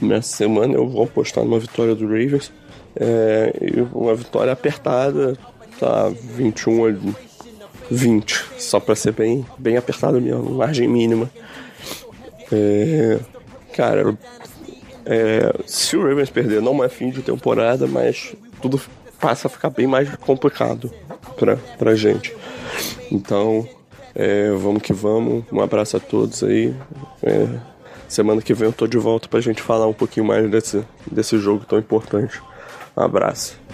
Nessa 0.00 0.36
semana 0.36 0.74
eu 0.74 0.88
vou 0.88 1.04
apostar 1.04 1.44
numa 1.44 1.58
vitória 1.58 1.94
do 1.94 2.06
Ravens. 2.06 2.52
É, 2.94 3.52
uma 3.92 4.14
vitória 4.14 4.52
apertada, 4.52 5.36
tá 5.78 6.08
21 6.08 6.86
a 6.86 6.94
20, 7.90 8.44
só 8.58 8.80
para 8.80 8.94
ser 8.94 9.12
bem, 9.12 9.46
bem 9.58 9.76
apertado 9.76 10.20
mesmo, 10.20 10.50
margem 10.50 10.88
mínima. 10.88 11.30
É, 12.52 13.18
cara, 13.74 14.16
é, 15.04 15.52
se 15.66 15.96
o 15.96 16.02
Ravens 16.02 16.30
perder, 16.30 16.60
não 16.60 16.82
é 16.82 16.88
fim 16.88 17.10
de 17.10 17.22
temporada, 17.22 17.86
mas 17.86 18.34
tudo 18.60 18.80
passa 19.20 19.46
a 19.46 19.50
ficar 19.50 19.70
bem 19.70 19.86
mais 19.86 20.14
complicado 20.16 20.90
pra, 21.36 21.56
pra 21.78 21.94
gente. 21.94 22.34
Então, 23.10 23.68
é, 24.14 24.50
vamos 24.50 24.82
que 24.82 24.92
vamos. 24.92 25.44
Um 25.52 25.60
abraço 25.60 25.96
a 25.96 26.00
todos 26.00 26.42
aí. 26.42 26.74
É, 27.22 27.46
semana 28.08 28.42
que 28.42 28.54
vem 28.54 28.66
eu 28.66 28.72
tô 28.72 28.86
de 28.86 28.98
volta 28.98 29.28
pra 29.28 29.40
gente 29.40 29.62
falar 29.62 29.86
um 29.86 29.92
pouquinho 29.92 30.26
mais 30.26 30.50
desse, 30.50 30.84
desse 31.10 31.38
jogo 31.38 31.64
tão 31.64 31.78
importante. 31.78 32.40
Um 32.96 33.02
abraço. 33.02 33.65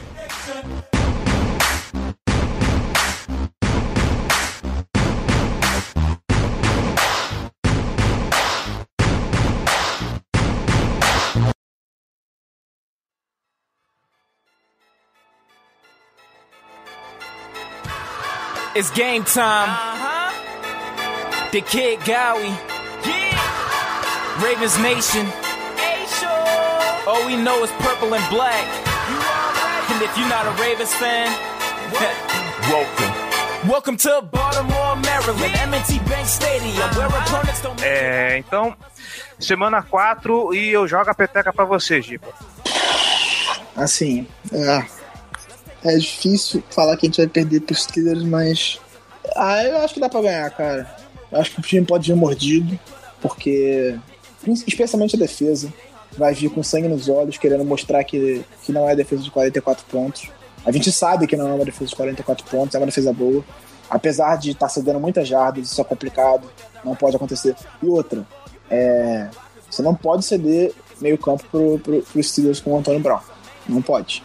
It's 18.83 18.91
game 18.91 19.23
time. 19.23 19.71
Uh-huh. 19.71 21.51
The 21.53 21.61
Kid 21.61 22.01
Gowie. 22.01 22.51
Yeah. 23.07 24.43
Ravens 24.43 24.77
Nation. 24.83 25.25
All 27.07 27.25
we 27.25 27.37
know 27.37 27.63
is 27.63 27.71
purple 27.79 28.13
and 28.13 28.29
black. 28.29 28.67
And 29.87 30.03
if 30.03 30.11
you're 30.19 30.29
not 30.29 30.47
a 30.51 30.55
Ravens 30.61 30.93
fan, 30.95 31.31
welcome. 32.73 33.71
Welcome 33.71 33.97
to 33.99 34.29
Baltimore, 34.29 34.97
Maryland, 34.97 35.55
M&T 35.55 36.01
Bank 36.11 36.27
Stadium, 36.27 36.89
where 36.97 37.07
opponents 37.07 37.63
don't 37.63 37.81
É, 37.85 38.39
então, 38.39 38.77
semana 39.39 39.81
4 39.81 40.53
e 40.57 40.71
eu 40.71 40.89
jogo 40.89 41.09
a 41.09 41.15
peteca 41.15 41.53
pra 41.53 41.65
você, 41.65 42.03
Giba. 42.03 42.27
Assim, 43.77 44.27
é, 44.53 44.85
é 45.85 45.97
difícil 45.97 46.63
falar 46.71 46.97
que 46.97 47.07
a 47.07 47.09
gente 47.09 47.19
vai 47.19 47.27
perder 47.27 47.61
pros 47.61 47.83
Steelers, 47.83 48.23
mas. 48.23 48.79
Ah, 49.37 49.63
eu 49.65 49.79
acho 49.79 49.95
que 49.95 50.01
dá 50.01 50.09
pra 50.09 50.23
ganhar, 50.23 50.51
cara. 50.51 50.97
Eu 51.31 51.41
acho 51.41 51.53
que 51.53 51.61
o 51.61 51.63
time 51.63 51.85
pode 51.85 52.11
vir 52.11 52.17
mordido, 52.17 52.79
porque. 53.21 53.97
Especialmente 54.67 55.17
a 55.17 55.19
defesa. 55.19 55.73
Vai 56.17 56.35
vir 56.35 56.51
com 56.51 56.63
sangue 56.63 56.89
nos 56.89 57.09
olhos, 57.09 57.39
querendo 57.39 57.65
mostrar 57.65 58.05
que, 58.05 58.45
que 58.63 58.71
não 58.71 58.89
é 58.89 58.95
defesa 58.95 59.23
de 59.23 59.31
44 59.31 59.85
pontos. 59.87 60.31
A 60.65 60.71
gente 60.71 60.93
sabe 60.93 61.27
que 61.27 61.37
não 61.37 61.49
é 61.49 61.55
uma 61.55 61.65
defesa 61.65 61.89
de 61.89 61.97
44 61.97 62.45
pontos, 62.47 62.75
é 62.75 62.79
uma 62.79 62.87
defesa 62.87 63.13
boa. 63.13 63.43
Apesar 63.89 64.37
de 64.37 64.51
estar 64.51 64.67
tá 64.67 64.69
cedendo 64.69 65.01
muitas 65.01 65.27
jardas, 65.27 65.71
isso 65.71 65.81
é 65.81 65.85
complicado, 65.85 66.51
não 66.85 66.95
pode 66.95 67.17
acontecer. 67.17 67.57
E 67.83 67.87
outra, 67.87 68.27
é, 68.71 69.29
você 69.71 69.81
não 69.81 69.95
pode 69.95 70.25
ceder 70.25 70.73
meio 71.01 71.17
campo 71.17 71.45
pro, 71.51 71.79
pro, 71.79 72.03
pro 72.03 72.23
Steelers 72.23 72.61
com 72.61 72.73
o 72.73 72.79
Antônio 72.79 73.01
Brown. 73.01 73.21
Não 73.67 73.81
pode 73.81 74.23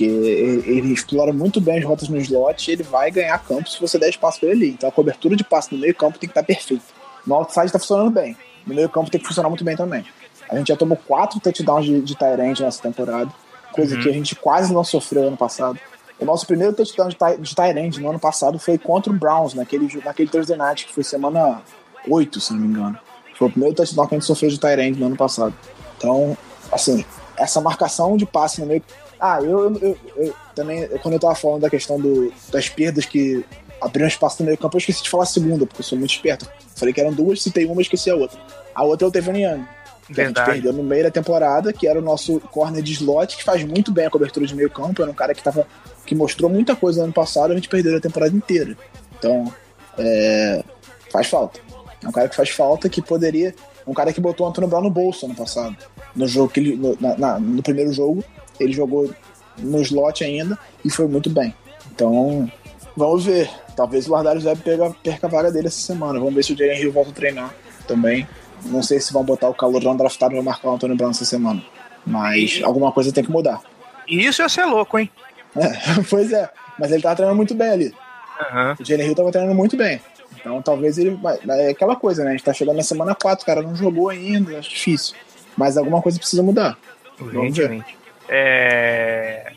porque 0.00 0.04
ele 0.04 0.94
explora 0.94 1.30
muito 1.30 1.60
bem 1.60 1.78
as 1.78 1.84
rotas 1.84 2.08
no 2.08 2.16
slot 2.16 2.70
e 2.70 2.72
ele 2.72 2.82
vai 2.82 3.10
ganhar 3.10 3.38
campo 3.38 3.68
se 3.68 3.78
você 3.78 3.98
der 3.98 4.08
espaço 4.08 4.40
para 4.40 4.48
ele 4.48 4.64
ali. 4.64 4.72
Então 4.72 4.88
a 4.88 4.92
cobertura 4.92 5.36
de 5.36 5.44
passe 5.44 5.74
no 5.74 5.78
meio 5.78 5.94
campo 5.94 6.18
tem 6.18 6.26
que 6.26 6.32
estar 6.32 6.40
tá 6.40 6.46
perfeita. 6.46 6.84
No 7.26 7.34
outside 7.34 7.66
está 7.66 7.78
funcionando 7.78 8.10
bem, 8.10 8.34
no 8.66 8.74
meio 8.74 8.88
campo 8.88 9.10
tem 9.10 9.20
que 9.20 9.26
funcionar 9.26 9.50
muito 9.50 9.62
bem 9.62 9.76
também. 9.76 10.04
A 10.48 10.56
gente 10.56 10.68
já 10.68 10.76
tomou 10.76 10.96
quatro 10.96 11.38
touchdowns 11.38 11.84
de, 11.84 12.00
de 12.00 12.16
Tyrant 12.16 12.58
nessa 12.60 12.82
temporada, 12.82 13.30
coisa 13.72 13.94
uhum. 13.94 14.02
que 14.02 14.08
a 14.08 14.12
gente 14.12 14.34
quase 14.34 14.72
não 14.72 14.82
sofreu 14.82 15.28
ano 15.28 15.36
passado. 15.36 15.78
O 16.18 16.24
nosso 16.24 16.46
primeiro 16.46 16.72
touchdown 16.72 17.08
de, 17.08 17.16
de 17.38 17.54
Tyrant 17.54 17.98
no 17.98 18.08
ano 18.08 18.18
passado 18.18 18.58
foi 18.58 18.78
contra 18.78 19.12
o 19.12 19.14
Browns, 19.14 19.52
naquele, 19.52 19.86
naquele 20.02 20.30
Thursday 20.30 20.56
Night, 20.56 20.86
que 20.86 20.94
foi 20.94 21.04
semana 21.04 21.60
8, 22.08 22.40
se 22.40 22.52
não 22.54 22.60
me 22.60 22.68
engano. 22.68 22.98
Foi 23.36 23.48
o 23.48 23.50
primeiro 23.50 23.76
touchdown 23.76 24.06
que 24.06 24.14
a 24.14 24.18
gente 24.18 24.26
sofreu 24.26 24.50
de 24.50 24.58
Tyrant 24.58 24.96
no 24.96 25.06
ano 25.06 25.16
passado. 25.16 25.54
Então, 25.96 26.36
assim, 26.72 27.04
essa 27.36 27.60
marcação 27.60 28.16
de 28.16 28.26
passe 28.26 28.60
no 28.60 28.66
meio 28.66 28.82
ah, 29.20 29.38
eu, 29.42 29.76
eu, 29.76 29.98
eu, 30.16 30.34
também, 30.54 30.88
quando 31.02 31.14
eu 31.14 31.20
tava 31.20 31.34
falando 31.34 31.60
da 31.60 31.70
questão 31.70 32.00
do, 32.00 32.32
das 32.50 32.68
perdas 32.68 33.04
que 33.04 33.44
abriram 33.80 34.08
espaço 34.08 34.42
no 34.42 34.46
meio 34.46 34.58
campo, 34.58 34.76
eu 34.76 34.78
esqueci 34.78 35.02
de 35.02 35.10
falar 35.10 35.24
a 35.24 35.26
segunda, 35.26 35.66
porque 35.66 35.80
eu 35.80 35.84
sou 35.84 35.98
muito 35.98 36.10
esperto. 36.10 36.48
Falei 36.74 36.94
que 36.94 37.00
eram 37.00 37.12
duas, 37.12 37.42
citei 37.42 37.66
uma 37.66 37.80
e 37.80 37.82
esqueci 37.82 38.10
a 38.10 38.14
outra. 38.14 38.40
A 38.74 38.84
outra 38.84 39.06
é 39.06 39.08
o 39.08 39.12
Tevin 39.12 39.42
Young. 39.42 39.64
Que 40.12 40.20
a 40.20 40.26
gente 40.26 40.44
perdeu 40.44 40.72
no 40.72 40.82
meio 40.82 41.04
da 41.04 41.10
temporada, 41.10 41.72
que 41.72 41.86
era 41.86 41.98
o 41.98 42.02
nosso 42.02 42.40
corner 42.40 42.82
de 42.82 42.92
slot, 42.94 43.36
que 43.36 43.44
faz 43.44 43.62
muito 43.62 43.92
bem 43.92 44.06
a 44.06 44.10
cobertura 44.10 44.44
de 44.44 44.54
meio 44.54 44.68
campo. 44.68 45.02
Era 45.02 45.10
um 45.10 45.14
cara 45.14 45.34
que, 45.34 45.42
tava, 45.42 45.66
que 46.04 46.14
mostrou 46.14 46.50
muita 46.50 46.74
coisa 46.74 46.98
no 46.98 47.04
ano 47.04 47.12
passado, 47.12 47.52
a 47.52 47.54
gente 47.54 47.68
perdeu 47.68 47.96
a 47.96 48.00
temporada 48.00 48.34
inteira. 48.34 48.76
Então, 49.16 49.52
é, 49.96 50.64
faz 51.12 51.28
falta. 51.28 51.60
É 52.02 52.08
um 52.08 52.12
cara 52.12 52.28
que 52.28 52.34
faz 52.34 52.50
falta, 52.50 52.88
que 52.88 53.00
poderia. 53.00 53.54
Um 53.86 53.94
cara 53.94 54.12
que 54.12 54.20
botou 54.20 54.46
o 54.46 54.50
Antônio 54.50 54.68
Brown 54.68 54.82
no 54.82 54.90
bolso 54.90 55.26
ano 55.26 55.34
passado. 55.34 55.76
No 56.16 56.26
jogo 56.26 56.48
que 56.48 56.58
ele, 56.58 56.76
no, 56.76 56.96
na, 57.00 57.16
na, 57.16 57.38
no 57.38 57.62
primeiro 57.62 57.92
jogo, 57.92 58.24
ele 58.60 58.72
jogou 58.72 59.10
no 59.58 59.80
slot 59.80 60.22
ainda 60.22 60.58
e 60.84 60.90
foi 60.90 61.06
muito 61.06 61.28
bem. 61.30 61.54
Então, 61.92 62.50
vamos 62.96 63.24
ver. 63.24 63.50
Talvez 63.76 64.06
o 64.06 64.12
Lardarius 64.12 64.44
Webb 64.44 64.62
perca, 64.62 64.90
perca 65.02 65.26
a 65.26 65.30
vaga 65.30 65.50
dele 65.50 65.68
essa 65.68 65.80
semana. 65.80 66.18
Vamos 66.18 66.34
ver 66.34 66.44
se 66.44 66.52
o 66.52 66.56
Jalen 66.56 66.80
Hill 66.80 66.92
volta 66.92 67.10
a 67.10 67.14
treinar 67.14 67.54
também. 67.86 68.28
Não 68.66 68.82
sei 68.82 69.00
se 69.00 69.12
vão 69.12 69.24
botar 69.24 69.48
o 69.48 69.54
calor 69.54 69.82
não 69.82 69.96
draftado 69.96 70.34
para 70.34 70.42
marcar 70.42 70.68
o 70.68 70.74
Antônio 70.74 70.96
Brown 70.96 71.10
essa 71.10 71.24
semana. 71.24 71.62
Mas 72.06 72.60
alguma 72.62 72.92
coisa 72.92 73.12
tem 73.12 73.24
que 73.24 73.30
mudar. 73.30 73.60
E 74.06 74.24
isso 74.24 74.42
ia 74.42 74.48
ser 74.48 74.64
louco, 74.64 74.98
hein? 74.98 75.10
É, 75.56 76.02
pois 76.08 76.32
é. 76.32 76.48
Mas 76.78 76.92
ele 76.92 77.02
tava 77.02 77.16
treinando 77.16 77.36
muito 77.36 77.54
bem 77.54 77.70
ali. 77.70 77.86
Uhum. 77.86 78.74
O 78.80 78.84
Jalen 78.84 79.06
Hill 79.06 79.14
tava 79.14 79.30
treinando 79.30 79.54
muito 79.54 79.76
bem. 79.76 80.00
Então 80.38 80.60
talvez 80.62 80.98
ele. 80.98 81.18
É 81.48 81.70
aquela 81.70 81.96
coisa, 81.96 82.24
né? 82.24 82.30
A 82.30 82.32
gente 82.32 82.44
tá 82.44 82.52
chegando 82.52 82.76
na 82.76 82.82
semana 82.82 83.14
4, 83.14 83.42
o 83.42 83.46
cara 83.46 83.62
não 83.62 83.74
jogou 83.74 84.08
ainda, 84.08 84.58
acho 84.58 84.70
difícil. 84.70 85.14
Mas 85.56 85.76
alguma 85.76 86.00
coisa 86.00 86.18
precisa 86.18 86.42
mudar. 86.42 86.78
Urgentemente. 87.20 87.98
É, 88.32 89.52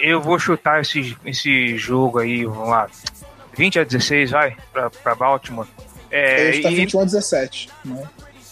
eu 0.00 0.20
vou 0.20 0.38
chutar 0.38 0.80
esse, 0.80 1.14
esse 1.26 1.76
jogo 1.76 2.18
aí, 2.18 2.46
vamos 2.46 2.70
lá, 2.70 2.88
20 3.54 3.80
a 3.80 3.84
16, 3.84 4.30
vai, 4.30 4.56
pra, 4.72 4.88
pra 4.88 5.14
Baltimore. 5.14 5.68
É, 6.10 6.48
Ele 6.48 6.56
está 6.56 6.70
e... 6.70 6.74
21 6.74 7.00
a 7.00 7.04
17, 7.04 7.70
né? 7.84 8.08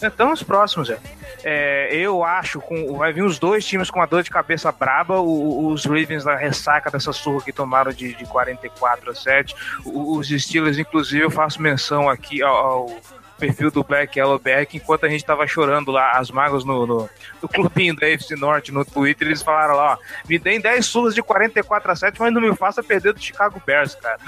Estamos 0.07 0.43
próximos, 0.43 0.89
é. 0.89 0.99
é. 1.43 1.95
Eu 1.95 2.23
acho 2.23 2.59
com 2.59 2.97
vai 2.97 3.13
vir 3.13 3.23
os 3.23 3.39
dois 3.39 3.65
times 3.65 3.89
com 3.89 3.99
uma 3.99 4.05
dor 4.05 4.21
de 4.21 4.29
cabeça 4.29 4.69
braba. 4.69 5.19
O, 5.21 5.67
os 5.67 5.85
Ravens 5.85 6.25
da 6.25 6.35
ressaca 6.35 6.91
dessa 6.91 7.13
surra 7.13 7.41
que 7.41 7.53
tomaram 7.53 7.93
de, 7.93 8.13
de 8.13 8.25
44 8.25 9.11
a 9.11 9.15
7. 9.15 9.55
Os 9.85 10.27
Steelers, 10.27 10.77
inclusive, 10.77 11.23
eu 11.23 11.31
faço 11.31 11.61
menção 11.61 12.09
aqui 12.09 12.43
ao, 12.43 12.53
ao 12.53 12.97
perfil 13.43 13.69
do 13.69 13.83
Black 13.83 14.17
Yellowback, 14.17 14.77
enquanto 14.77 15.05
a 15.05 15.09
gente 15.09 15.25
tava 15.25 15.45
chorando 15.45 15.91
lá, 15.91 16.11
as 16.13 16.31
mágoas 16.31 16.63
no, 16.63 16.87
no, 16.87 17.09
no 17.41 17.49
clubinho 17.49 17.93
da 17.93 18.07
FC 18.07 18.37
Norte 18.37 18.71
no 18.71 18.85
Twitter, 18.85 19.27
eles 19.27 19.41
falaram 19.41 19.75
lá, 19.75 19.93
ó, 19.93 20.27
me 20.29 20.39
deem 20.39 20.61
10 20.61 20.85
sulas 20.85 21.13
de 21.13 21.21
44 21.21 21.91
a 21.91 21.95
7, 21.95 22.19
mas 22.19 22.33
não 22.33 22.39
me 22.39 22.55
faça 22.55 22.81
perder 22.81 23.13
do 23.13 23.21
Chicago 23.21 23.61
Bears, 23.65 23.95
cara. 23.95 24.19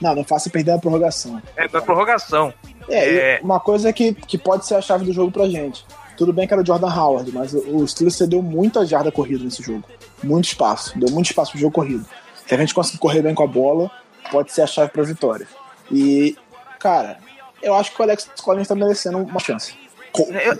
Não, 0.00 0.14
não 0.14 0.24
faça 0.24 0.48
perder 0.48 0.72
a 0.72 0.78
prorrogação. 0.78 1.42
É, 1.56 1.66
da 1.66 1.82
prorrogação. 1.82 2.54
É, 2.88 3.34
é... 3.34 3.40
uma 3.42 3.58
coisa 3.58 3.92
que, 3.92 4.14
que 4.14 4.38
pode 4.38 4.64
ser 4.64 4.76
a 4.76 4.80
chave 4.80 5.04
do 5.04 5.12
jogo 5.12 5.32
pra 5.32 5.48
gente. 5.48 5.84
Tudo 6.16 6.32
bem 6.32 6.46
que 6.46 6.54
era 6.54 6.62
o 6.62 6.66
Jordan 6.66 6.94
Howard, 6.94 7.32
mas 7.32 7.52
o 7.52 7.86
Steelers 7.86 8.16
cedeu 8.16 8.42
muita 8.42 8.86
jarda 8.86 9.10
corrida 9.10 9.42
nesse 9.42 9.62
jogo. 9.62 9.82
Muito 10.22 10.44
espaço. 10.44 10.96
Deu 10.96 11.10
muito 11.10 11.26
espaço 11.26 11.50
pro 11.50 11.60
jogo 11.60 11.74
corrido. 11.74 12.06
Se 12.46 12.54
a 12.54 12.58
gente 12.58 12.74
conseguir 12.74 12.98
correr 12.98 13.22
bem 13.22 13.34
com 13.34 13.42
a 13.42 13.46
bola, 13.46 13.90
pode 14.30 14.52
ser 14.52 14.62
a 14.62 14.66
chave 14.66 14.90
pra 14.92 15.02
vitória. 15.02 15.48
E, 15.90 16.36
cara, 16.78 17.18
eu 17.62 17.74
acho 17.74 17.94
que 17.94 18.00
o 18.00 18.04
Alex 18.04 18.28
Collins 18.42 18.68
tá 18.68 18.74
merecendo 18.74 19.18
uma 19.18 19.40
chance. 19.40 19.74
Eu, 20.18 20.58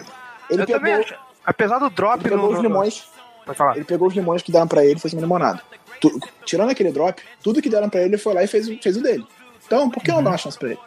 ele 0.49 0.63
eu 0.63 0.67
pegou, 0.67 0.93
acho. 0.95 1.15
Apesar 1.45 1.79
do 1.79 1.91
drop 1.91 2.21
ele 2.21 2.31
pegou 2.31 2.51
no, 2.51 2.57
os 2.57 2.63
limões. 2.63 3.05
Falar. 3.55 3.77
Ele 3.77 3.85
pegou 3.85 4.09
os 4.09 4.15
limões 4.15 4.43
que 4.43 4.53
deram 4.53 4.69
pra 4.69 4.85
ele 4.85 4.95
e 4.95 5.01
fez 5.01 5.13
uma 5.13 5.21
limonada. 5.21 5.61
Tu, 6.01 6.21
tirando 6.45 6.71
aquele 6.71 6.93
drop, 6.93 7.21
tudo 7.43 7.61
que 7.61 7.69
deram 7.69 7.89
pra 7.89 8.01
ele, 8.01 8.11
ele 8.11 8.19
foi 8.19 8.35
lá 8.35 8.43
e 8.43 8.47
fez, 8.47 8.69
fez 8.81 8.97
o 8.97 9.03
dele. 9.03 9.27
Então, 9.67 9.91
por 9.91 10.03
que 10.03 10.11
uhum. 10.11 10.19
não 10.19 10.25
dar 10.25 10.31
uma 10.31 10.39
chance 10.39 10.59
pra 10.59 10.71
ele? 10.71 10.79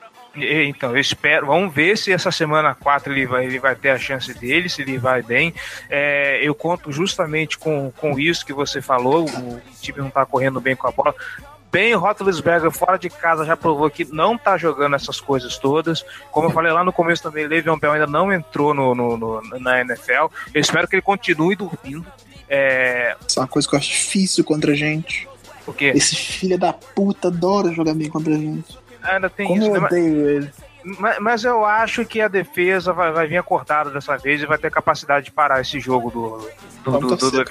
Então, 0.67 0.91
eu 0.91 0.99
espero. 0.99 1.47
Vamos 1.47 1.73
ver 1.73 1.97
se 1.97 2.11
essa 2.11 2.29
semana 2.29 2.75
4 2.75 3.13
ele 3.13 3.25
vai, 3.25 3.45
ele 3.45 3.57
vai 3.57 3.73
ter 3.75 3.89
a 3.89 3.97
chance 3.97 4.33
dele, 4.33 4.67
se 4.67 4.81
ele 4.81 4.97
vai 4.97 5.21
bem. 5.21 5.53
É, 5.89 6.39
eu 6.41 6.53
conto 6.53 6.91
justamente 6.91 7.57
com, 7.57 7.91
com 7.95 8.19
isso 8.19 8.45
que 8.45 8.53
você 8.53 8.81
falou. 8.81 9.25
O 9.25 9.61
time 9.81 9.99
não 9.99 10.09
tá 10.09 10.25
correndo 10.25 10.59
bem 10.59 10.75
com 10.75 10.87
a 10.87 10.91
bola 10.91 11.15
Ben 11.76 11.93
Roethlisberger 11.93 12.72
fora 12.72 12.97
de 12.97 13.10
casa 13.10 13.43
já 13.43 13.57
provou 13.57 13.89
que 13.89 14.06
não 14.06 14.38
tá 14.38 14.57
jogando 14.57 14.95
essas 14.95 15.19
coisas 15.19 15.57
todas. 15.57 16.06
Como 16.31 16.47
eu 16.47 16.52
falei 16.52 16.72
lá 16.72 16.85
no 16.85 16.93
começo 16.93 17.22
também, 17.22 17.45
Le'Veon 17.45 17.77
Bell 17.77 17.91
ainda 17.91 18.07
não 18.07 18.31
entrou 18.31 18.73
no, 18.73 18.95
no, 18.95 19.18
no, 19.18 19.41
na 19.60 19.81
NFL. 19.81 20.31
Eu 20.53 20.61
espero 20.61 20.88
que 20.88 20.95
ele 20.95 21.02
continue 21.02 21.53
dormindo. 21.53 22.06
É... 22.47 23.18
Isso 23.27 23.39
é 23.39 23.41
uma 23.41 23.47
coisa 23.49 23.68
que 23.68 23.76
eu 23.76 23.80
acho 23.80 23.89
difícil 23.89 24.45
contra 24.45 24.72
a 24.72 24.73
gente. 24.76 25.27
O 25.68 25.73
quê? 25.73 25.91
Esse 25.93 26.15
filho 26.15 26.57
da 26.57 26.72
puta 26.72 27.27
adora 27.27 27.73
jogar 27.73 27.93
bem 27.93 28.10
contra 28.10 28.34
a 28.34 28.38
gente. 28.38 28.80
Ainda 29.03 29.30
tem 29.30 29.45
Como 29.45 29.60
isso, 29.60 29.69
eu 29.69 29.81
né? 29.81 29.88
odeio 29.88 30.30
ele. 30.30 30.52
Mas, 30.97 31.19
mas 31.19 31.43
eu 31.43 31.65
acho 31.65 32.06
que 32.06 32.22
a 32.22 32.30
defesa 32.30 32.93
vai, 32.93 33.11
vai 33.11 33.27
vir 33.27 33.35
acordada 33.35 33.89
dessa 33.89 34.15
vez 34.15 34.41
e 34.41 34.45
vai 34.45 34.57
ter 34.57 34.72
capacidade 34.72 35.26
de 35.26 35.31
parar 35.34 35.60
esse 35.60 35.77
jogo 35.81 36.10
do, 36.10 36.49
do, 36.85 36.91
Vamos 36.91 37.18
do, 37.18 37.31
do. 37.31 37.41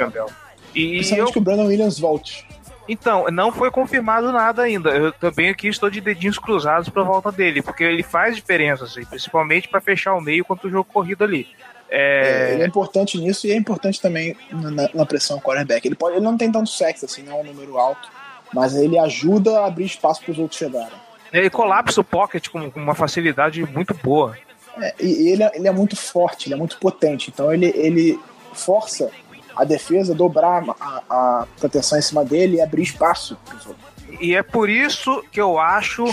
E 0.75 0.97
Principalmente 0.97 1.29
eu, 1.29 1.33
que 1.33 1.39
o 1.39 1.43
Brandon 1.43 1.67
Williams 1.67 1.99
volte. 1.99 2.47
Então, 2.89 3.27
não 3.31 3.51
foi 3.52 3.70
confirmado 3.70 4.31
nada 4.32 4.62
ainda. 4.62 4.90
Eu 4.90 5.12
também 5.12 5.48
aqui 5.48 5.69
estou 5.69 5.89
de 5.90 6.01
dedinhos 6.01 6.39
cruzados 6.39 6.89
para 6.89 7.02
volta 7.02 7.32
dele, 7.32 7.62
porque 7.62 7.82
ele 7.85 8.02
faz 8.02 8.36
diferença, 8.36 8.85
assim, 8.85 9.05
principalmente 9.05 9.69
para 9.69 9.81
fechar 9.81 10.15
o 10.15 10.20
meio 10.20 10.44
contra 10.44 10.66
o 10.66 10.70
jogo 10.70 10.89
corrido 10.93 11.24
ali. 11.24 11.48
É, 11.90 12.51
ele 12.52 12.62
é 12.62 12.65
É, 12.65 12.69
importante 12.69 13.19
nisso 13.19 13.47
e 13.47 13.52
é 13.52 13.56
importante 13.56 14.01
também 14.01 14.36
na, 14.51 14.89
na 14.93 15.06
pressão 15.06 15.39
quarterback. 15.40 15.86
Ele, 15.86 15.94
pode, 15.94 16.16
ele 16.16 16.24
não 16.24 16.36
tem 16.36 16.51
tanto 16.51 16.69
sexo, 16.70 17.05
assim, 17.05 17.23
não 17.23 17.39
é 17.39 17.40
um 17.40 17.44
número 17.44 17.78
alto, 17.78 18.09
mas 18.52 18.74
ele 18.74 18.98
ajuda 18.98 19.61
a 19.61 19.66
abrir 19.66 19.85
espaço 19.85 20.23
para 20.23 20.32
os 20.32 20.39
outros 20.39 20.59
chegarem. 20.59 20.89
ele 21.32 21.51
colapsa 21.51 22.01
o 22.01 22.05
pocket 22.05 22.48
com 22.48 22.70
com 22.70 22.81
uma 22.81 22.94
facilidade 22.94 23.62
muito 23.65 23.94
boa. 23.94 24.36
É, 24.78 24.94
e 25.01 25.28
ele, 25.31 25.43
é- 25.44 25.52
ele 25.55 25.69
é 25.69 25.70
muito 25.73 25.94
forte, 25.97 26.48
ele 26.48 26.55
é 26.55 26.59
muito 26.59 26.78
potente, 26.78 27.31
então 27.32 27.52
ele, 27.52 27.66
ele 27.77 28.19
força 28.52 29.11
a 29.57 29.65
defesa 29.65 30.15
dobrar 30.15 30.65
a, 30.81 31.03
a 31.09 31.47
proteção 31.59 31.99
em 31.99 32.03
cima 32.03 32.25
dele 32.25 32.57
e 32.57 32.61
abrir 32.61 32.83
espaço 32.83 33.39
outros. 33.67 33.95
E 34.21 34.35
é 34.35 34.43
por 34.43 34.71
isso 34.71 35.25
que 35.33 35.41
eu 35.41 35.59
acho 35.59 36.05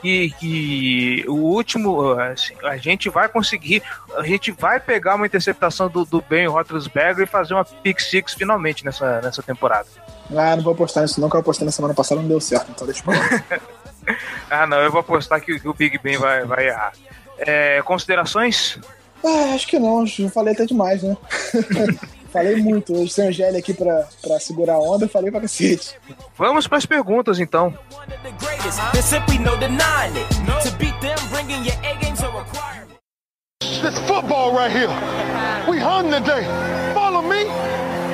que, 0.00 0.30
que 0.38 1.24
o 1.26 1.36
último, 1.36 2.12
assim, 2.12 2.54
a 2.64 2.76
gente 2.76 3.08
vai 3.08 3.28
conseguir, 3.28 3.82
a 4.16 4.22
gente 4.22 4.50
vai 4.52 4.78
pegar 4.78 5.14
uma 5.14 5.26
interceptação 5.26 5.88
do, 5.88 6.04
do 6.04 6.20
Ben 6.20 6.46
Roethlisberger 6.46 7.24
e 7.24 7.26
fazer 7.26 7.54
uma 7.54 7.64
pick 7.64 8.00
six 8.00 8.34
finalmente 8.34 8.84
nessa, 8.84 9.20
nessa 9.22 9.42
temporada. 9.42 9.88
Ah, 10.30 10.56
não 10.56 10.62
vou 10.62 10.74
apostar 10.74 11.02
nisso 11.02 11.20
não, 11.20 11.30
que 11.30 11.36
eu 11.36 11.40
apostei 11.40 11.64
na 11.64 11.72
semana 11.72 11.94
passada 11.94 12.20
não 12.20 12.28
deu 12.28 12.40
certo, 12.40 12.70
então 12.70 12.86
deixa 12.86 13.02
eu. 13.06 13.60
Ah, 14.48 14.68
não, 14.68 14.76
eu 14.76 14.92
vou 14.92 15.00
apostar 15.00 15.40
que, 15.40 15.58
que 15.58 15.66
o 15.66 15.74
Big 15.74 15.98
Ben 15.98 16.16
vai, 16.16 16.44
vai 16.44 16.68
errar. 16.68 16.92
É, 17.38 17.82
considerações? 17.82 18.78
ah, 19.24 19.54
acho 19.54 19.66
que 19.66 19.80
não, 19.80 20.06
já 20.06 20.28
falei 20.30 20.54
até 20.54 20.64
demais, 20.64 21.02
né? 21.02 21.16
falei 22.36 22.56
muito, 22.56 22.92
hoje 22.94 23.12
sem 23.12 23.28
o 23.30 23.32
Gelli 23.32 23.56
aqui 23.56 23.72
pra, 23.72 24.06
pra 24.20 24.38
segurar 24.38 24.74
a 24.74 24.78
onda, 24.78 25.08
falei 25.08 25.30
pra 25.30 25.40
cacete. 25.40 25.98
Vamos 26.36 26.66
para 26.66 26.76
as 26.76 26.84
perguntas 26.84 27.40
então. 27.40 27.72
This 33.80 33.98
football 34.06 34.52
right 34.52 34.70
here. 34.70 34.90
We 35.68 35.78
hung 35.78 36.10
today. 36.10 36.44
Follow 36.92 37.22
me. 37.22 37.46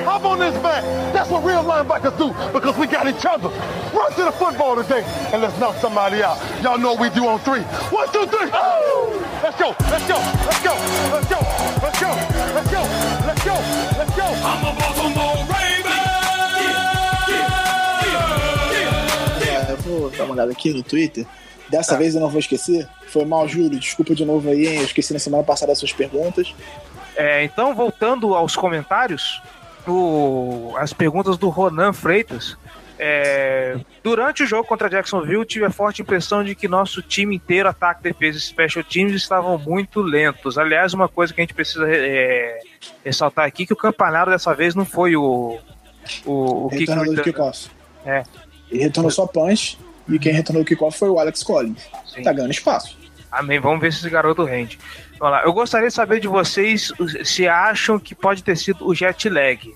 Hop 0.05 0.23
on 0.25 0.39
this 0.39 0.55
back. 0.61 0.83
That's 1.13 1.29
what 1.29 1.43
real 1.43 1.63
linebackers 1.63 2.17
do 2.17 2.33
because 2.51 2.77
we 2.77 2.87
got 2.87 3.07
each 3.07 3.25
other. 3.25 3.49
Run 3.93 4.11
to 4.13 4.23
the 4.25 4.31
football 4.31 4.75
today 4.75 5.03
and 5.33 5.41
let's 5.41 5.57
knock 5.59 5.75
somebody 5.77 6.21
out. 6.21 6.37
Y'all 6.61 6.77
know 6.77 6.93
what 6.93 7.01
we 7.01 7.09
do 7.09 7.27
on 7.27 7.39
three. 7.39 7.61
One, 7.91 8.11
two, 8.11 8.25
three. 8.27 8.49
Oh! 8.53 9.32
Let's 9.43 9.57
go, 9.57 9.75
let's 9.91 10.07
go, 10.07 10.15
let's 10.45 10.63
go, 10.63 10.73
let's 11.11 11.27
go, 11.27 11.39
let's 11.83 11.99
go, 11.99 12.11
let's 12.55 12.71
go, 12.71 12.81
let's 13.27 13.43
go, 13.43 13.55
let's 13.97 14.15
go. 14.15 14.23
I'm 14.23 14.63
a 14.63 14.71
Baltimore 14.71 15.35
Raven. 15.49 15.91
É, 19.45 19.71
eu 19.73 19.77
vou 19.79 20.09
dar 20.11 20.23
uma 20.23 20.33
olhada 20.35 20.53
aqui 20.53 20.71
no 20.71 20.81
Twitter. 20.81 21.27
Dessa 21.69 21.95
ah. 21.95 21.97
vez 21.97 22.15
eu 22.15 22.21
não 22.21 22.29
vou 22.29 22.39
esquecer. 22.39 22.87
Foi 23.07 23.25
mal, 23.25 23.45
Júlio. 23.45 23.77
Desculpa 23.77 24.15
de 24.15 24.23
novo 24.23 24.49
aí, 24.49 24.65
hein? 24.65 24.77
Eu 24.77 24.85
esqueci 24.85 25.11
na 25.11 25.19
semana 25.19 25.43
passada 25.43 25.73
as 25.73 25.77
suas 25.77 25.91
perguntas. 25.91 26.55
É, 27.17 27.43
então, 27.43 27.75
voltando 27.75 28.33
aos 28.35 28.55
comentários, 28.55 29.41
o... 29.85 30.73
as 30.77 30.93
perguntas 30.93 31.37
do 31.37 31.49
Ronan 31.49 31.91
Freitas. 31.91 32.57
É, 33.05 33.75
durante 34.01 34.43
o 34.43 34.47
jogo 34.47 34.65
contra 34.65 34.89
Jacksonville, 34.89 35.45
tive 35.45 35.65
a 35.65 35.69
forte 35.69 36.01
impressão 36.01 36.41
de 36.41 36.55
que 36.55 36.69
nosso 36.69 37.01
time 37.01 37.35
inteiro, 37.35 37.67
ataque, 37.67 38.01
defesa 38.01 38.37
e 38.37 38.41
special 38.41 38.81
teams, 38.81 39.13
estavam 39.13 39.57
muito 39.57 40.01
lentos. 40.01 40.57
Aliás, 40.57 40.93
uma 40.93 41.09
coisa 41.09 41.33
que 41.33 41.41
a 41.41 41.43
gente 41.43 41.53
precisa 41.53 41.85
é, 41.85 42.59
ressaltar 43.03 43.45
aqui 43.45 43.65
que 43.65 43.73
o 43.73 43.75
Campanaro 43.75 44.31
dessa 44.31 44.53
vez 44.53 44.73
não 44.73 44.85
foi 44.85 45.17
o, 45.17 45.59
o, 46.25 46.31
o 46.31 46.67
Retornador 46.69 47.13
do 47.13 47.23
kickoff. 47.23 47.69
É. 48.05 48.23
Ele 48.71 48.83
retornou 48.83 49.11
só 49.11 49.27
punch 49.27 49.77
e 50.07 50.17
quem 50.17 50.31
retornou 50.31 50.63
o 50.63 50.65
kickoff 50.65 50.97
foi 50.97 51.09
o 51.09 51.19
Alex 51.19 51.43
Collins. 51.43 51.85
Sim. 52.05 52.23
Tá 52.23 52.31
ganhando 52.31 52.51
espaço. 52.51 52.97
Amém. 53.29 53.59
Vamos 53.59 53.81
ver 53.81 53.91
se 53.91 53.99
esse 53.99 54.09
garoto 54.09 54.45
rende. 54.45 54.79
Vamos 55.19 55.33
lá. 55.33 55.43
Eu 55.43 55.51
gostaria 55.51 55.89
de 55.89 55.93
saber 55.93 56.21
de 56.21 56.29
vocês 56.29 56.93
se 57.25 57.49
acham 57.49 57.99
que 57.99 58.15
pode 58.15 58.41
ter 58.41 58.55
sido 58.55 58.87
o 58.87 58.95
jet 58.95 59.27
lag. 59.27 59.75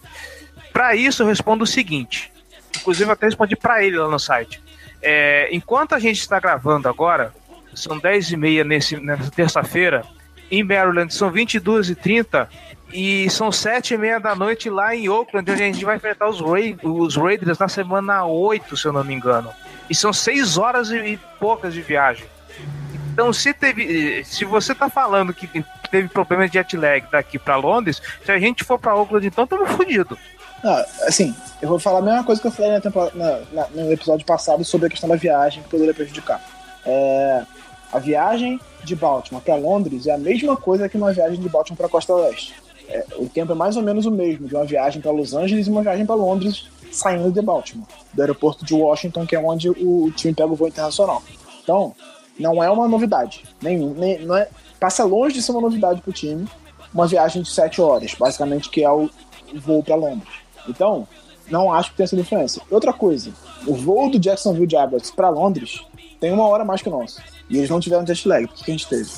Para 0.71 0.95
isso, 0.95 1.23
eu 1.23 1.27
respondo 1.27 1.65
o 1.65 1.67
seguinte. 1.67 2.31
Inclusive, 2.87 3.11
até 3.11 3.25
respondi 3.25 3.53
para 3.53 3.83
ele 3.83 3.97
lá 3.97 4.07
no 4.07 4.17
site. 4.17 4.63
É, 5.01 5.49
enquanto 5.51 5.93
a 5.93 5.99
gente 5.99 6.21
está 6.21 6.39
gravando 6.39 6.87
agora, 6.87 7.33
são 7.73 7.99
10h30 7.99 8.63
nesse, 8.63 8.95
nessa 8.95 9.29
terça-feira, 9.29 10.05
em 10.49 10.63
Maryland 10.63 11.13
são 11.13 11.29
22h30 11.29 12.47
e 12.93 13.29
são 13.29 13.49
7h30 13.49 14.21
da 14.21 14.33
noite 14.33 14.69
lá 14.69 14.95
em 14.95 15.09
Oakland, 15.09 15.51
onde 15.51 15.61
a 15.61 15.65
gente 15.65 15.83
vai 15.83 15.97
enfrentar 15.97 16.29
os, 16.29 16.39
Ra 16.39 16.77
os 16.81 17.17
Raiders 17.17 17.59
na 17.59 17.67
semana 17.67 18.25
8, 18.25 18.77
se 18.77 18.85
eu 18.85 18.93
não 18.93 19.03
me 19.03 19.13
engano. 19.13 19.51
E 19.89 19.93
são 19.93 20.13
6 20.13 20.57
horas 20.57 20.89
e, 20.89 21.19
poucas 21.41 21.73
de 21.73 21.81
viagem. 21.81 22.25
Então, 23.11 23.33
se 23.33 23.53
teve, 23.53 24.23
se 24.23 24.45
você 24.45 24.73
tá 24.73 24.89
falando 24.89 25.33
que 25.33 25.49
teve 25.91 26.07
problema 26.07 26.47
de 26.47 26.53
jet 26.53 26.77
lag 26.77 27.05
daqui 27.11 27.37
para 27.37 27.57
Londres, 27.57 28.01
se 28.23 28.31
a 28.31 28.39
gente 28.39 28.63
for 28.63 28.79
para 28.79 28.95
Oakland, 28.95 29.27
então 29.27 29.43
estamos 29.43 29.71
fodidos. 29.71 30.17
Não, 30.63 30.73
assim, 31.07 31.35
eu 31.61 31.69
vou 31.69 31.79
falar 31.79 31.99
a 31.99 32.01
mesma 32.01 32.23
coisa 32.23 32.41
que 32.41 32.47
eu 32.47 32.51
falei 32.51 32.71
na 32.71 32.79
na- 33.13 33.39
na- 33.51 33.67
no 33.69 33.91
episódio 33.91 34.25
passado 34.25 34.63
sobre 34.63 34.87
a 34.87 34.89
questão 34.89 35.07
da 35.09 35.15
viagem 35.15 35.61
que 35.63 35.69
poderia 35.69 35.93
prejudicar. 35.93 36.41
É, 36.85 37.43
a 37.91 37.99
viagem 37.99 38.59
de 38.83 38.95
Baltimore 38.95 39.41
para 39.43 39.55
Londres 39.55 40.07
é 40.07 40.13
a 40.13 40.17
mesma 40.17 40.55
coisa 40.57 40.89
que 40.89 40.97
uma 40.97 41.13
viagem 41.13 41.39
de 41.39 41.49
Baltimore 41.49 41.77
para 41.77 41.89
Costa 41.89 42.13
Oeste. 42.13 42.53
É, 42.89 43.05
o 43.17 43.27
tempo 43.27 43.51
é 43.51 43.55
mais 43.55 43.75
ou 43.75 43.83
menos 43.83 44.05
o 44.05 44.11
mesmo 44.11 44.47
de 44.47 44.55
uma 44.55 44.65
viagem 44.65 45.01
para 45.01 45.11
Los 45.11 45.33
Angeles 45.33 45.67
e 45.67 45.69
uma 45.69 45.81
viagem 45.81 46.05
para 46.05 46.15
Londres 46.15 46.67
saindo 46.91 47.29
de 47.31 47.41
Baltimore, 47.41 47.85
do 48.13 48.21
aeroporto 48.21 48.65
de 48.65 48.73
Washington, 48.73 49.25
que 49.25 49.35
é 49.35 49.39
onde 49.39 49.69
o 49.69 50.09
time 50.15 50.33
pega 50.33 50.49
o 50.51 50.55
voo 50.55 50.69
internacional. 50.69 51.21
Então, 51.61 51.93
não 52.39 52.63
é 52.63 52.69
uma 52.71 52.87
novidade. 52.87 53.43
Nem- 53.61 53.77
não 54.19 54.35
é, 54.37 54.47
passa 54.79 55.03
longe 55.03 55.35
de 55.35 55.41
ser 55.41 55.51
uma 55.51 55.61
novidade 55.61 56.01
para 56.01 56.09
o 56.09 56.13
time 56.13 56.47
uma 56.93 57.05
viagem 57.05 57.41
de 57.41 57.49
7 57.49 57.81
horas, 57.81 58.13
basicamente, 58.15 58.69
que 58.69 58.83
é 58.83 58.89
o 58.89 59.09
voo 59.55 59.83
para 59.83 59.95
Londres. 59.95 60.29
Então, 60.67 61.07
não 61.49 61.71
acho 61.73 61.91
que 61.91 61.97
tenha 61.97 62.07
sido 62.07 62.19
influência. 62.21 62.61
Outra 62.69 62.91
coisa, 62.93 63.31
o 63.65 63.75
voo 63.75 64.09
do 64.09 64.19
Jacksonville 64.19 64.69
Jaguars 64.69 65.11
para 65.11 65.29
Londres 65.29 65.81
tem 66.19 66.31
uma 66.31 66.45
hora 66.47 66.65
mais 66.65 66.81
que 66.81 66.89
o 66.89 66.91
nosso. 66.91 67.21
E 67.49 67.57
eles 67.57 67.69
não 67.69 67.79
tiveram 67.79 68.05
jet 68.05 68.27
lag. 68.27 68.47
Por 68.47 68.55
que 68.55 68.63
que 68.65 68.71
a 68.71 68.73
gente 68.73 68.87
teve? 68.87 69.09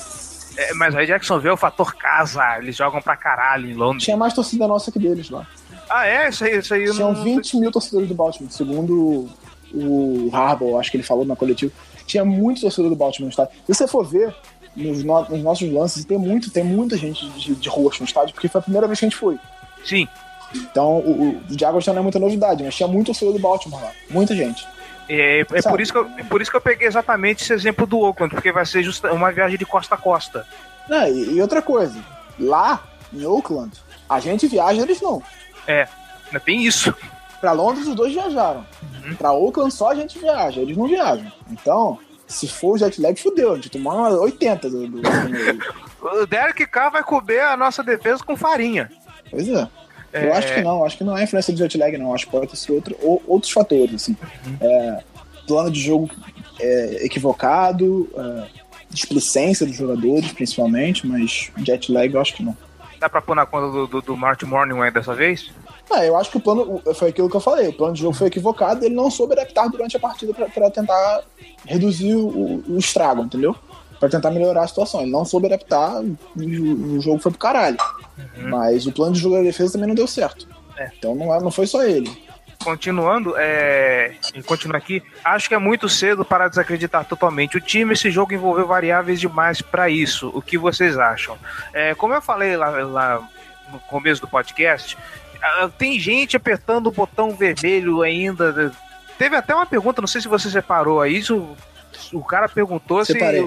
É, 0.56 0.74
mas 0.74 0.94
aí 0.94 1.06
Jacksonville 1.06 1.50
é 1.50 1.54
o 1.54 1.56
fator 1.56 1.94
casa, 1.94 2.58
eles 2.58 2.76
jogam 2.76 3.00
pra 3.00 3.16
caralho 3.16 3.68
em 3.70 3.74
Londres. 3.74 4.04
Tinha 4.04 4.16
mais 4.16 4.34
torcida 4.34 4.66
nossa 4.68 4.92
que 4.92 4.98
deles 4.98 5.30
lá. 5.30 5.46
Ah, 5.88 6.06
é? 6.06 6.28
Isso 6.28 6.44
aí, 6.44 6.58
isso 6.58 6.74
aí 6.74 6.90
Tinham 6.92 7.12
não. 7.12 7.24
20 7.24 7.56
mil 7.56 7.70
torcedores 7.72 8.08
do 8.08 8.14
Baltimore, 8.14 8.52
segundo 8.52 9.28
o 9.72 10.28
Harbaugh, 10.32 10.78
acho 10.78 10.90
que 10.90 10.96
ele 10.96 11.04
falou 11.04 11.24
na 11.24 11.34
coletiva. 11.36 11.72
Tinha 12.06 12.24
muito 12.24 12.60
torcedor 12.60 12.90
do 12.90 12.96
Baltimore 12.96 13.26
no 13.26 13.30
estádio. 13.30 13.52
E 13.68 13.72
se 13.74 13.78
você 13.78 13.88
for 13.88 14.04
ver 14.04 14.34
nos, 14.76 15.02
no- 15.02 15.28
nos 15.28 15.42
nossos 15.42 15.72
lances, 15.72 16.04
tem 16.04 16.18
muito, 16.18 16.50
tem 16.50 16.62
muita 16.64 16.96
gente 16.96 17.28
de, 17.30 17.54
de 17.54 17.68
roxo 17.68 18.00
no 18.02 18.06
estádio, 18.06 18.34
porque 18.34 18.48
foi 18.48 18.58
a 18.60 18.62
primeira 18.62 18.86
vez 18.86 18.98
que 18.98 19.06
a 19.06 19.08
gente 19.08 19.18
foi. 19.18 19.38
Sim. 19.84 20.06
Então, 20.54 20.98
o, 20.98 21.36
o 21.48 21.58
Jaguars 21.58 21.84
já 21.84 21.92
não 21.92 22.00
é 22.00 22.02
muita 22.02 22.18
novidade, 22.18 22.62
mas 22.64 22.74
tinha 22.74 22.88
muito 22.88 23.06
torcedor 23.06 23.32
do 23.34 23.38
Baltimore 23.40 23.82
lá. 23.82 23.90
Muita 24.10 24.34
gente. 24.34 24.66
É, 25.08 25.40
é 25.40 25.44
por, 25.62 25.80
isso 25.80 25.92
que 25.92 25.98
eu, 25.98 26.08
é 26.18 26.22
por 26.24 26.40
isso 26.40 26.50
que 26.50 26.56
eu 26.56 26.60
peguei 26.60 26.86
exatamente 26.86 27.42
esse 27.42 27.52
exemplo 27.52 27.86
do 27.86 27.98
Oakland, 27.98 28.32
porque 28.34 28.52
vai 28.52 28.64
ser 28.64 28.82
justa, 28.82 29.12
uma 29.12 29.32
viagem 29.32 29.58
de 29.58 29.66
costa 29.66 29.94
a 29.94 29.98
costa. 29.98 30.46
Não, 30.88 31.06
e, 31.08 31.34
e 31.36 31.42
outra 31.42 31.60
coisa, 31.60 31.98
lá 32.38 32.82
em 33.12 33.24
Oakland, 33.26 33.72
a 34.08 34.20
gente 34.20 34.46
viaja, 34.46 34.82
eles 34.82 35.00
não. 35.00 35.22
É, 35.66 35.88
ainda 36.26 36.40
tem 36.40 36.64
isso. 36.64 36.94
Pra 37.40 37.52
Londres, 37.52 37.86
os 37.88 37.94
dois 37.94 38.12
viajaram. 38.12 38.64
Pra 39.18 39.32
Oakland, 39.32 39.72
só 39.72 39.90
a 39.90 39.94
gente 39.94 40.18
viaja, 40.18 40.60
eles 40.60 40.76
não 40.76 40.86
viajam. 40.86 41.30
Então, 41.50 41.98
se 42.26 42.46
for 42.46 42.74
o 42.74 42.78
jet 42.78 43.00
lag, 43.00 43.20
fudeu. 43.20 43.52
A 43.52 43.54
gente 43.56 43.70
tomou 43.70 43.92
uma 43.92 44.10
80 44.10 44.68
do. 44.70 44.86
do, 44.86 45.00
do- 45.00 45.80
O 46.22 46.26
Derek 46.26 46.66
Carr 46.66 46.90
vai 46.90 47.02
cobrir 47.02 47.40
a 47.40 47.56
nossa 47.56 47.82
defesa 47.82 48.22
com 48.24 48.34
farinha. 48.36 48.90
pois 49.30 49.48
é. 49.48 49.68
Eu 50.12 50.20
É. 50.20 50.36
acho 50.36 50.54
que 50.54 50.60
não, 50.62 50.84
acho 50.84 50.98
que 50.98 51.04
não 51.04 51.16
é 51.16 51.24
influência 51.24 51.52
do 51.52 51.58
jet 51.58 51.76
lag, 51.78 51.96
não. 51.96 52.14
Acho 52.14 52.26
que 52.26 52.32
pode 52.32 52.56
ser 52.56 52.72
outro, 52.72 52.96
ou- 53.02 53.22
outros 53.26 53.52
fatores, 53.52 53.94
assim. 53.94 54.16
É, 54.60 55.02
plano 55.46 55.70
de 55.70 55.80
jogo 55.80 56.10
é, 56.58 57.04
equivocado, 57.04 58.08
é, 58.16 58.46
displicência 58.90 59.64
dos 59.66 59.76
jogadores, 59.76 60.32
principalmente, 60.32 61.06
mas 61.06 61.50
jet 61.64 61.90
lag 61.92 62.12
eu 62.12 62.20
acho 62.20 62.34
que 62.34 62.42
não. 62.42 62.56
Dá 62.98 63.08
pra 63.08 63.22
pôr 63.22 63.34
na 63.34 63.46
conta 63.46 63.70
do, 63.70 63.86
do, 63.86 64.02
do 64.02 64.16
Martin 64.16 64.44
Morning 64.46 64.74
dessa 64.92 65.14
vez? 65.14 65.50
Ah, 65.90 66.04
eu 66.04 66.16
acho 66.16 66.30
que 66.30 66.36
o 66.36 66.40
plano 66.40 66.82
foi 66.94 67.08
aquilo 67.08 67.28
que 67.30 67.34
eu 67.36 67.40
falei. 67.40 67.66
O 67.68 67.72
plano 67.72 67.94
de 67.94 68.00
jogo 68.02 68.14
foi 68.14 68.28
equivocado. 68.28 68.84
Ele 68.84 68.94
não 68.94 69.10
soube 69.10 69.32
adaptar 69.32 69.68
durante 69.68 69.96
a 69.96 70.00
partida 70.00 70.32
para 70.34 70.70
tentar 70.70 71.22
reduzir 71.66 72.14
o, 72.14 72.62
o 72.68 72.78
estrago, 72.78 73.22
entendeu? 73.22 73.56
Para 73.98 74.08
tentar 74.08 74.30
melhorar 74.30 74.62
a 74.62 74.68
situação. 74.68 75.00
Ele 75.00 75.10
não 75.10 75.24
soube 75.24 75.46
adaptar. 75.46 76.02
E 76.36 76.60
o, 76.60 77.00
jogo 77.00 77.18
foi 77.18 77.32
pro 77.32 77.40
caralho. 77.40 77.76
Uhum. 78.36 78.50
Mas 78.50 78.86
o 78.86 78.92
plano 78.92 79.12
de 79.12 79.20
jogo 79.20 79.36
da 79.36 79.42
defesa 79.42 79.72
também 79.72 79.88
não 79.88 79.94
deu 79.94 80.06
certo. 80.06 80.48
É. 80.76 80.90
Então 80.98 81.14
não, 81.14 81.40
não 81.40 81.50
foi 81.50 81.66
só 81.66 81.82
ele 81.84 82.10
continuando, 82.62 83.34
é, 83.36 84.12
continuo 84.46 84.76
aqui, 84.76 85.02
acho 85.24 85.48
que 85.48 85.54
é 85.54 85.58
muito 85.58 85.88
cedo 85.88 86.24
para 86.24 86.48
desacreditar 86.48 87.04
totalmente. 87.04 87.56
O 87.56 87.60
time, 87.60 87.94
esse 87.94 88.10
jogo 88.10 88.34
envolveu 88.34 88.66
variáveis 88.66 89.18
demais 89.18 89.62
para 89.62 89.88
isso. 89.88 90.30
O 90.34 90.42
que 90.42 90.58
vocês 90.58 90.98
acham? 90.98 91.38
É, 91.72 91.94
como 91.94 92.14
eu 92.14 92.20
falei 92.22 92.56
lá, 92.56 92.68
lá 92.68 93.28
no 93.72 93.78
começo 93.80 94.20
do 94.20 94.28
podcast, 94.28 94.96
tem 95.78 95.98
gente 95.98 96.36
apertando 96.36 96.88
o 96.88 96.92
botão 96.92 97.34
vermelho 97.34 98.02
ainda. 98.02 98.72
Teve 99.18 99.36
até 99.36 99.54
uma 99.54 99.66
pergunta, 99.66 100.02
não 100.02 100.08
sei 100.08 100.20
se 100.20 100.28
você 100.28 100.50
separou 100.50 101.00
aí. 101.00 101.16
Isso, 101.16 101.56
o 102.12 102.22
cara 102.22 102.48
perguntou 102.48 103.04
Separei. 103.04 103.46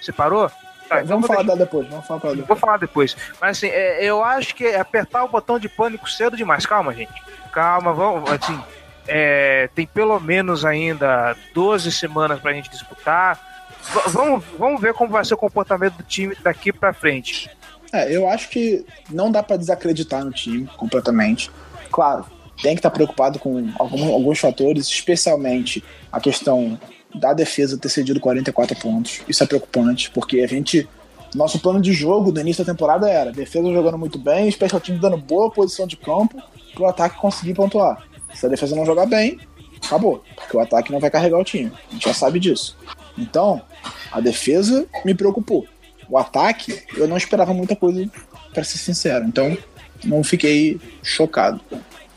se. 0.00 0.06
Separou? 0.06 0.50
Tá, 0.92 1.02
então 1.02 1.20
vamos 1.20 1.26
falar 1.26 1.42
deixar... 1.42 1.58
depois, 1.58 1.88
vamos 1.88 2.06
falar 2.06 2.20
depois. 2.20 2.46
Vou 2.46 2.56
falar 2.56 2.76
depois. 2.76 3.16
Mas 3.40 3.58
assim, 3.58 3.68
é, 3.68 4.04
eu 4.04 4.22
acho 4.22 4.54
que 4.54 4.66
apertar 4.74 5.24
o 5.24 5.28
botão 5.28 5.58
de 5.58 5.68
pânico 5.68 6.08
cedo 6.10 6.36
demais. 6.36 6.66
Calma, 6.66 6.92
gente. 6.92 7.12
Calma, 7.52 7.92
vamos. 7.92 8.30
Assim, 8.30 8.60
é, 9.06 9.68
tem 9.74 9.86
pelo 9.86 10.18
menos 10.20 10.64
ainda 10.64 11.36
12 11.54 11.90
semanas 11.92 12.40
pra 12.40 12.52
gente 12.52 12.70
disputar. 12.70 13.38
V 13.82 14.00
vamos, 14.10 14.44
vamos 14.58 14.80
ver 14.80 14.94
como 14.94 15.10
vai 15.10 15.24
ser 15.24 15.34
o 15.34 15.38
comportamento 15.38 15.94
do 15.94 16.02
time 16.04 16.36
daqui 16.42 16.72
pra 16.72 16.92
frente. 16.92 17.50
É, 17.92 18.14
eu 18.14 18.28
acho 18.28 18.48
que 18.48 18.86
não 19.10 19.30
dá 19.30 19.42
para 19.42 19.56
desacreditar 19.56 20.24
no 20.24 20.30
time 20.30 20.66
completamente. 20.76 21.50
Claro, 21.90 22.24
tem 22.62 22.74
que 22.74 22.78
estar 22.78 22.90
tá 22.90 22.94
preocupado 22.94 23.38
com 23.38 23.70
algum, 23.78 24.12
alguns 24.12 24.38
fatores, 24.38 24.86
especialmente 24.86 25.84
a 26.10 26.20
questão 26.20 26.78
da 27.14 27.32
defesa 27.32 27.78
ter 27.78 27.88
cedido 27.88 28.20
44 28.20 28.76
pontos. 28.76 29.20
Isso 29.28 29.42
é 29.42 29.46
preocupante, 29.46 30.10
porque 30.10 30.40
a 30.40 30.46
gente. 30.46 30.88
Nosso 31.34 31.58
plano 31.58 31.80
de 31.80 31.94
jogo 31.94 32.30
do 32.30 32.38
início 32.40 32.62
da 32.62 32.70
temporada 32.74 33.08
era 33.08 33.32
defesa 33.32 33.72
jogando 33.72 33.96
muito 33.96 34.18
bem, 34.18 34.48
especial 34.48 34.78
time 34.78 34.98
dando 34.98 35.16
boa 35.16 35.50
posição 35.50 35.86
de 35.86 35.96
campo 35.96 36.42
para 36.74 36.82
o 36.82 36.86
ataque 36.86 37.18
conseguir 37.18 37.54
pontuar. 37.54 38.06
Se 38.34 38.44
a 38.44 38.50
defesa 38.50 38.76
não 38.76 38.84
jogar 38.84 39.06
bem, 39.06 39.38
acabou, 39.82 40.22
porque 40.36 40.54
o 40.54 40.60
ataque 40.60 40.92
não 40.92 41.00
vai 41.00 41.10
carregar 41.10 41.38
o 41.38 41.44
time. 41.44 41.72
A 41.88 41.92
gente 41.94 42.04
já 42.04 42.12
sabe 42.12 42.38
disso. 42.38 42.76
Então, 43.16 43.62
a 44.10 44.20
defesa 44.20 44.86
me 45.06 45.14
preocupou 45.14 45.66
o 46.08 46.18
ataque, 46.18 46.82
eu 46.94 47.08
não 47.08 47.16
esperava 47.16 47.54
muita 47.54 47.74
coisa, 47.74 48.06
para 48.52 48.64
ser 48.64 48.76
sincero. 48.76 49.24
Então, 49.24 49.56
não 50.04 50.22
fiquei 50.22 50.78
chocado. 51.02 51.60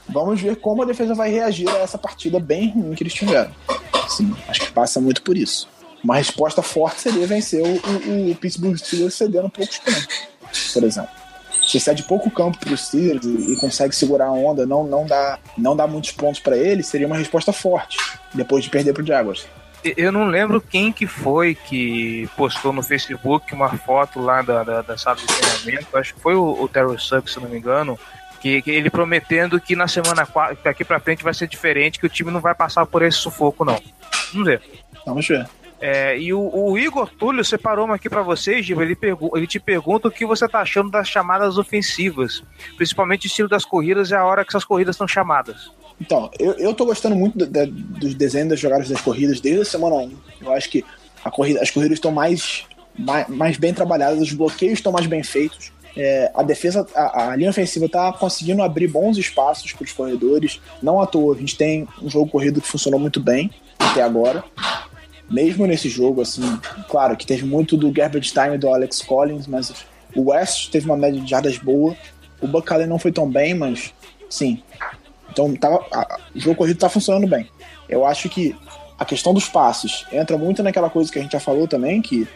Vamos 0.10 0.42
ver 0.42 0.56
como 0.58 0.84
a 0.84 0.86
defesa 0.86 1.14
vai 1.14 1.32
reagir 1.32 1.70
a 1.70 1.80
essa 1.80 1.98
partida 1.98 2.40
bem 2.40 2.72
ruim 2.72 2.94
que 2.94 3.04
eles 3.04 3.14
tiveram. 3.14 3.52
Sim, 4.08 4.36
acho 4.48 4.62
que 4.62 4.72
passa 4.72 5.02
muito 5.02 5.22
por 5.22 5.36
isso. 5.36 5.68
Uma 6.04 6.18
resposta 6.18 6.62
forte 6.62 7.02
seria 7.02 7.26
vencer 7.26 7.64
o, 7.64 7.68
o, 7.68 8.32
o 8.32 8.36
Pittsburgh 8.36 8.78
Steelers 8.78 9.16
cedendo 9.16 9.50
poucos 9.50 9.80
campos, 9.80 10.08
por 10.74 10.84
exemplo. 10.84 11.10
Se 11.68 11.80
cede 11.80 12.04
pouco 12.04 12.30
campo 12.30 12.60
para 12.60 12.74
os 12.74 12.86
Steelers 12.86 13.26
e, 13.26 13.54
e, 13.54 13.56
consegue 13.58 13.96
segurar 13.96 14.28
a 14.28 14.32
onda, 14.32 14.68
não, 14.68 14.84
não, 14.84 15.06
dá, 15.06 15.40
não 15.58 15.76
dá 15.76 15.88
muitos 15.88 16.12
pontos 16.12 16.40
para 16.40 16.56
eles, 16.56 16.86
seria 16.86 17.08
uma 17.08 17.18
resposta 17.18 17.52
forte 17.52 17.98
depois 18.34 18.64
de 18.64 18.70
perder 18.70 18.94
para 18.94 19.02
o 19.02 19.06
Jaguars 19.06 19.48
eu 19.98 20.12
não 20.12 20.26
lembro 20.26 20.60
quem 20.60 20.92
que 20.92 21.06
foi 21.06 21.54
que 21.54 22.28
postou 22.36 22.74
no 22.74 22.82
Facebook 22.82 23.54
uma 23.54 23.70
foto 23.78 24.20
lá 24.20 24.42
da, 24.42 24.64
da, 24.64 24.82
da 24.82 24.98
sala 24.98 25.18
de 25.18 25.28
treinamento, 25.28 25.96
acho 25.96 26.16
que 26.16 26.22
foi 26.22 26.36
o, 26.36 26.64
o 26.64 26.68
Terror 26.68 27.00
Suck, 27.00 27.30
se 27.30 27.40
não 27.40 27.48
me 27.48 27.58
engano, 27.58 28.00
que, 28.46 28.62
que, 28.62 28.70
ele 28.70 28.92
prometendo 28.92 29.60
que 29.60 29.76
na 29.76 29.88
semana 29.88 30.24
4, 30.24 30.60
daqui 30.64 30.86
pra 30.86 31.00
frente 31.00 31.24
vai 31.24 31.34
ser 31.34 31.48
diferente, 31.48 32.00
que 32.00 32.06
o 32.06 32.10
time 32.10 32.30
não 32.30 32.40
vai 32.40 32.54
passar 32.54 32.86
por 32.86 33.02
esse 33.02 33.18
sufoco, 33.18 33.66
não. 33.66 33.82
Vamos 34.32 34.48
ver. 34.48 34.62
Vamos 35.04 35.28
ver. 35.28 35.50
É, 35.82 36.16
e 36.20 36.32
o, 36.32 36.52
o, 36.54 36.78
Igor 36.78 37.10
Túlio 37.10 37.44
separou 37.44 37.86
uma 37.86 37.96
aqui 37.96 38.08
para 38.08 38.22
vocês, 38.22 38.64
Giba. 38.64 38.84
Ele, 38.84 38.96
ele 39.34 39.48
te 39.48 39.60
pergunta 39.60 40.10
o 40.10 40.12
que 40.12 40.28
você 40.28 40.48
tá 40.48 40.60
achando 40.60 40.92
das 40.92 41.10
chamadas 41.10 41.58
ofensivas, 41.58 42.44
principalmente 42.78 43.26
o 43.26 43.30
estilo 43.30 43.50
das 43.50 43.66
corridas 43.66 44.12
e 44.12 44.16
a 44.16 44.24
hora 44.24 44.46
que 44.46 44.52
essas 44.52 44.64
corridas 44.64 44.94
estão 44.94 45.08
chamadas. 45.08 45.72
Então, 46.00 46.30
eu, 46.38 46.52
eu 46.54 46.72
tô 46.76 46.86
gostando 46.86 47.16
muito 47.16 47.36
de, 47.36 47.48
de, 47.48 47.66
dos 47.66 48.14
desenhos 48.14 48.50
das 48.50 48.60
jogadas 48.60 48.88
das 48.88 49.02
corridas 49.02 49.40
desde 49.40 49.62
a 49.62 49.66
semana 49.66 49.96
1. 49.96 50.18
Eu 50.42 50.54
acho 50.54 50.70
que 50.70 50.86
a 51.24 51.32
corrida, 51.32 51.64
as 51.64 51.72
corridas 51.72 51.98
estão 51.98 52.12
mais, 52.12 52.64
mais, 52.96 53.28
mais, 53.28 53.58
bem 53.58 53.74
trabalhadas, 53.74 54.22
os 54.22 54.34
bloqueios 54.34 54.74
estão 54.78 54.92
mais 54.92 55.08
bem 55.08 55.24
feitos. 55.24 55.74
É, 55.98 56.30
a 56.34 56.44
defesa, 56.44 56.86
a, 56.94 57.32
a, 57.32 57.36
linha 57.36 57.50
ofensiva 57.50 57.86
está 57.86 58.12
conseguindo 58.12 58.62
abrir 58.62 58.88
bons 58.88 59.18
espaços 59.18 59.72
para 59.72 59.86
os 59.86 59.94
corredores. 59.94 60.60
Não 60.82 61.02
à 61.02 61.08
toa, 61.08 61.36
a 61.36 61.40
gente 61.40 61.58
tem 61.58 61.88
um 62.02 62.10
jogo 62.10 62.30
corrido 62.30 62.60
que 62.60 62.68
funcionou 62.68 63.00
muito 63.00 63.20
bem 63.20 63.50
até 63.80 64.02
agora. 64.02 64.44
Mesmo 65.30 65.66
nesse 65.66 65.90
jogo, 65.90 66.22
assim, 66.22 66.44
claro 66.90 67.16
que 67.16 67.26
teve 67.26 67.46
muito 67.46 67.78
do 67.78 67.90
garbage 67.92 68.32
time 68.32 68.58
do 68.58 68.70
Alex 68.70 69.02
Collins, 69.02 69.48
mas 69.48 69.74
o 70.16 70.30
West 70.30 70.70
teve 70.70 70.86
uma 70.86 70.98
média 70.98 71.20
de 71.20 71.30
jardas 71.30 71.58
boa. 71.58 71.96
O 72.42 72.48
Buck 72.48 72.72
não 72.86 73.00
foi 73.00 73.12
tão 73.12 73.30
bem, 73.30 73.54
mas 73.54 73.94
sim, 74.30 74.62
então 75.32 75.54
tava, 75.56 75.86
a, 75.92 76.20
o 76.36 76.40
jogo 76.40 76.56
corrido 76.56 76.78
tá 76.78 76.90
funcionando 76.90 77.28
bem. 77.28 77.50
Eu 77.90 78.06
acho 78.06 78.30
que 78.30 78.56
a 78.98 79.04
questão 79.04 79.34
dos 79.34 79.50
passes 79.50 80.06
entra 80.12 80.38
muito 80.38 80.64
naquela 80.64 80.90
coisa 80.90 81.12
que 81.12 81.20
a 81.20 81.22
gente 81.22 81.34
já 81.34 81.40
falou 81.40 81.68
também, 81.68 82.02
que 82.02 82.28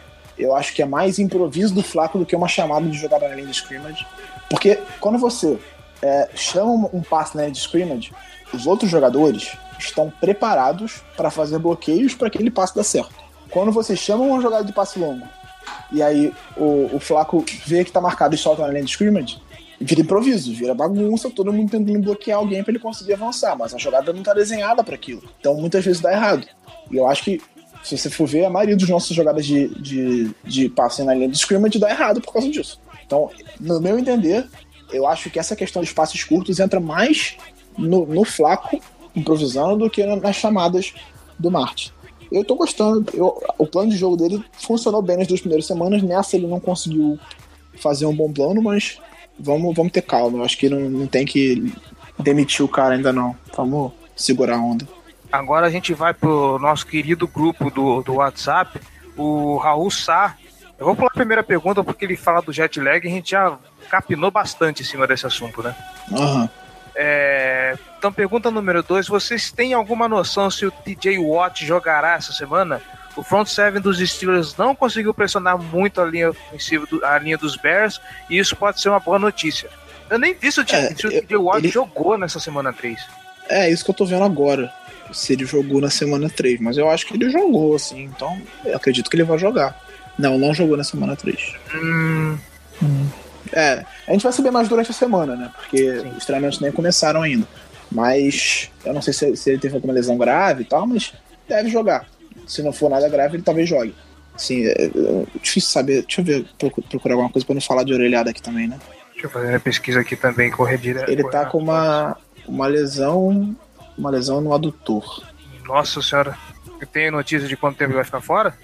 eu 0.42 0.54
acho 0.54 0.74
que 0.74 0.82
é 0.82 0.86
mais 0.86 1.18
improviso 1.18 1.74
do 1.74 1.82
Flaco 1.82 2.18
do 2.18 2.26
que 2.26 2.34
uma 2.34 2.48
chamada 2.48 2.86
de 2.88 2.96
jogada 2.96 3.28
na 3.28 3.34
linha 3.34 3.46
de 3.46 3.52
scrimmage. 3.52 4.06
Porque 4.48 4.78
quando 5.00 5.18
você 5.18 5.58
é, 6.02 6.28
chama 6.34 6.88
um 6.92 7.02
passe 7.02 7.36
na 7.36 7.42
linha 7.42 7.52
de 7.52 7.58
scrimmage, 7.58 8.12
os 8.52 8.66
outros 8.66 8.90
jogadores 8.90 9.56
estão 9.78 10.12
preparados 10.20 11.02
para 11.16 11.30
fazer 11.30 11.58
bloqueios 11.58 12.14
para 12.14 12.28
aquele 12.28 12.50
passe 12.50 12.74
dar 12.74 12.84
certo. 12.84 13.14
Quando 13.50 13.72
você 13.72 13.96
chama 13.96 14.24
uma 14.24 14.40
jogada 14.40 14.64
de 14.64 14.72
passe 14.72 14.98
longo 14.98 15.26
e 15.92 16.02
aí 16.02 16.32
o, 16.56 16.96
o 16.96 17.00
Flaco 17.00 17.44
vê 17.66 17.82
que 17.84 17.90
está 17.90 18.00
marcado 18.00 18.34
e 18.34 18.38
solta 18.38 18.62
na 18.62 18.68
linha 18.68 18.84
de 18.84 18.90
scrimmage, 18.90 19.40
vira 19.80 20.00
improviso, 20.00 20.52
vira 20.52 20.74
bagunça, 20.74 21.30
todo 21.30 21.52
mundo 21.52 21.70
tentando 21.70 22.00
bloquear 22.00 22.38
alguém 22.38 22.62
para 22.62 22.72
ele 22.72 22.78
conseguir 22.78 23.14
avançar, 23.14 23.56
mas 23.56 23.74
a 23.74 23.78
jogada 23.78 24.12
não 24.12 24.22
tá 24.22 24.34
desenhada 24.34 24.84
para 24.84 24.94
aquilo. 24.94 25.22
Então 25.40 25.54
muitas 25.54 25.84
vezes 25.84 26.00
dá 26.00 26.12
errado. 26.12 26.46
E 26.90 26.96
eu 26.96 27.06
acho 27.06 27.24
que, 27.24 27.40
se 27.82 27.96
você 27.96 28.10
for 28.10 28.26
ver, 28.26 28.44
a 28.44 28.50
maioria 28.50 28.76
dos 28.76 28.88
nossas 28.88 29.16
jogadas 29.16 29.46
de, 29.46 29.68
de, 29.80 30.30
de 30.44 30.68
passe 30.68 31.02
na 31.02 31.14
linha 31.14 31.28
de 31.28 31.36
scrimmage 31.36 31.78
dá 31.78 31.90
errado 31.90 32.20
por 32.20 32.32
causa 32.32 32.50
disso. 32.50 32.80
Então, 33.04 33.30
no 33.58 33.80
meu 33.80 33.98
entender, 33.98 34.46
eu 34.92 35.06
acho 35.06 35.30
que 35.30 35.38
essa 35.38 35.56
questão 35.56 35.82
dos 35.82 35.92
passes 35.92 36.22
curtos 36.22 36.60
entra 36.60 36.78
mais 36.78 37.36
no, 37.76 38.06
no 38.06 38.24
flaco, 38.24 38.80
improvisando, 39.14 39.84
do 39.84 39.90
que 39.90 40.04
nas 40.04 40.36
chamadas 40.36 40.94
do 41.38 41.50
Marte. 41.50 41.92
Eu 42.30 42.44
tô 42.44 42.54
gostando. 42.54 43.04
Eu, 43.12 43.42
o 43.58 43.66
plano 43.66 43.90
de 43.90 43.96
jogo 43.96 44.16
dele 44.16 44.44
funcionou 44.52 45.02
bem 45.02 45.16
nas 45.16 45.26
duas 45.26 45.40
primeiras 45.40 45.66
semanas. 45.66 46.02
Nessa 46.02 46.36
ele 46.36 46.46
não 46.46 46.60
conseguiu 46.60 47.18
fazer 47.76 48.06
um 48.06 48.14
bom 48.14 48.32
plano, 48.32 48.62
mas 48.62 48.98
vamos, 49.38 49.74
vamos 49.74 49.90
ter 49.90 50.02
calma. 50.02 50.38
Eu 50.38 50.44
acho 50.44 50.56
que 50.56 50.68
não, 50.68 50.78
não 50.78 51.06
tem 51.06 51.26
que 51.26 51.72
demitir 52.18 52.64
o 52.64 52.68
cara 52.68 52.94
ainda 52.94 53.12
não. 53.12 53.34
Vamos 53.56 53.92
segurar 54.14 54.56
a 54.56 54.62
onda. 54.62 54.86
Agora 55.32 55.66
a 55.66 55.70
gente 55.70 55.94
vai 55.94 56.12
pro 56.12 56.58
nosso 56.58 56.86
querido 56.86 57.26
grupo 57.28 57.70
do, 57.70 58.02
do 58.02 58.14
WhatsApp, 58.14 58.80
o 59.16 59.56
Raul 59.58 59.90
Sá. 59.90 60.36
Eu 60.78 60.86
vou 60.86 60.96
pular 60.96 61.08
a 61.08 61.14
primeira 61.14 61.42
pergunta 61.42 61.84
porque 61.84 62.04
ele 62.04 62.16
fala 62.16 62.40
do 62.40 62.52
jet 62.52 62.80
lag 62.80 63.04
e 63.04 63.08
a 63.10 63.12
gente 63.12 63.30
já 63.30 63.56
capinou 63.88 64.30
bastante 64.30 64.82
em 64.82 64.84
cima 64.84 65.06
desse 65.06 65.26
assunto, 65.26 65.62
né? 65.62 65.74
Uhum. 66.10 66.48
É, 66.94 67.76
então, 67.98 68.12
pergunta 68.12 68.50
número 68.50 68.82
dois: 68.82 69.06
vocês 69.06 69.52
têm 69.52 69.72
alguma 69.72 70.08
noção 70.08 70.50
se 70.50 70.66
o 70.66 70.70
TJ 70.70 71.18
Watt 71.18 71.64
jogará 71.64 72.14
essa 72.14 72.32
semana? 72.32 72.82
O 73.16 73.22
front 73.22 73.46
seven 73.46 73.80
dos 73.80 73.98
Steelers 73.98 74.56
não 74.56 74.74
conseguiu 74.74 75.12
pressionar 75.12 75.58
muito 75.58 76.00
a 76.00 76.04
linha 76.04 76.30
ofensiva, 76.30 76.86
do, 76.86 77.04
a 77.04 77.18
linha 77.18 77.36
dos 77.36 77.56
Bears, 77.56 78.00
e 78.28 78.38
isso 78.38 78.56
pode 78.56 78.80
ser 78.80 78.88
uma 78.88 79.00
boa 79.00 79.18
notícia. 79.18 79.68
Eu 80.08 80.18
nem 80.18 80.34
vi 80.34 80.50
se 80.50 80.60
o, 80.60 80.64
é, 80.68 80.94
se 80.94 81.06
o 81.06 81.10
TJ 81.10 81.36
Watt 81.36 81.58
ele... 81.58 81.68
jogou 81.68 82.16
nessa 82.16 82.40
semana 82.40 82.72
3. 82.72 82.98
É, 83.48 83.68
isso 83.68 83.84
que 83.84 83.90
eu 83.90 83.94
tô 83.94 84.06
vendo 84.06 84.24
agora. 84.24 84.72
Se 85.12 85.32
ele 85.32 85.44
jogou 85.44 85.80
na 85.80 85.90
semana 85.90 86.28
3, 86.28 86.60
mas 86.60 86.76
eu 86.76 86.88
acho 86.88 87.06
que 87.06 87.14
ele 87.14 87.30
jogou, 87.30 87.74
assim, 87.74 88.04
então 88.04 88.40
eu 88.64 88.76
acredito 88.76 89.10
que 89.10 89.16
ele 89.16 89.24
vai 89.24 89.38
jogar. 89.38 89.78
Não, 90.18 90.38
não 90.38 90.54
jogou 90.54 90.76
na 90.76 90.84
semana 90.84 91.16
3. 91.16 91.54
Hum. 91.74 92.38
Hum. 92.82 93.06
É, 93.52 93.84
a 94.06 94.12
gente 94.12 94.22
vai 94.22 94.32
saber 94.32 94.50
mais 94.50 94.68
durante 94.68 94.90
a 94.90 94.94
semana, 94.94 95.34
né? 95.34 95.50
Porque 95.56 96.00
Sim. 96.00 96.12
os 96.16 96.24
treinamentos 96.24 96.60
nem 96.60 96.70
começaram 96.70 97.22
ainda. 97.22 97.46
Mas 97.90 98.70
eu 98.84 98.94
não 98.94 99.02
sei 99.02 99.12
se, 99.12 99.36
se 99.36 99.50
ele 99.50 99.58
teve 99.58 99.74
alguma 99.74 99.92
lesão 99.92 100.16
grave 100.16 100.62
e 100.62 100.64
tal, 100.64 100.86
mas 100.86 101.12
deve 101.48 101.68
jogar 101.68 102.06
se 102.50 102.62
não 102.62 102.72
for 102.72 102.90
nada 102.90 103.08
grave, 103.08 103.36
ele 103.36 103.42
talvez 103.42 103.68
jogue. 103.68 103.94
Assim, 104.34 104.66
é, 104.66 104.86
é 104.86 104.90
difícil 105.40 105.70
saber. 105.70 106.02
Deixa 106.02 106.20
eu 106.20 106.24
ver, 106.24 106.46
procurar 106.88 107.14
alguma 107.14 107.30
coisa 107.30 107.46
pra 107.46 107.54
não 107.54 107.60
falar 107.60 107.84
de 107.84 107.92
orelhada 107.92 108.30
aqui 108.30 108.42
também, 108.42 108.66
né? 108.66 108.78
Deixa 109.12 109.26
eu 109.26 109.30
fazer 109.30 109.54
a 109.54 109.60
pesquisa 109.60 110.00
aqui 110.00 110.16
também, 110.16 110.50
correr 110.50 110.78
direto. 110.78 111.10
Ele 111.10 111.22
tá 111.28 111.46
com 111.46 111.58
uma, 111.58 112.16
uma 112.46 112.66
lesão. 112.66 113.54
Uma 114.00 114.08
lesão 114.08 114.40
no 114.40 114.54
adutor. 114.54 115.22
Nossa 115.66 116.00
senhora. 116.00 116.36
Tem 116.90 117.10
notícia 117.10 117.46
de 117.46 117.54
quanto 117.54 117.76
tempo 117.76 117.90
ele 117.90 117.96
vai 117.96 118.04
ficar 118.04 118.22
fora? 118.22 118.56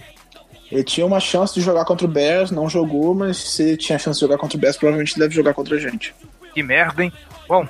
Ele 0.72 0.82
tinha 0.82 1.06
uma 1.06 1.20
chance 1.20 1.54
de 1.54 1.60
jogar 1.60 1.84
contra 1.84 2.06
o 2.06 2.10
Bears, 2.10 2.50
não 2.50 2.70
jogou, 2.70 3.14
mas 3.14 3.36
se 3.36 3.62
ele 3.62 3.76
tinha 3.76 3.98
chance 3.98 4.18
de 4.18 4.24
jogar 4.24 4.38
contra 4.38 4.56
o 4.56 4.60
Bears, 4.60 4.78
provavelmente 4.78 5.18
deve 5.18 5.34
jogar 5.34 5.52
contra 5.52 5.76
a 5.76 5.78
gente. 5.78 6.14
Que 6.54 6.62
merda, 6.62 7.04
hein? 7.04 7.12
Bom, 7.46 7.68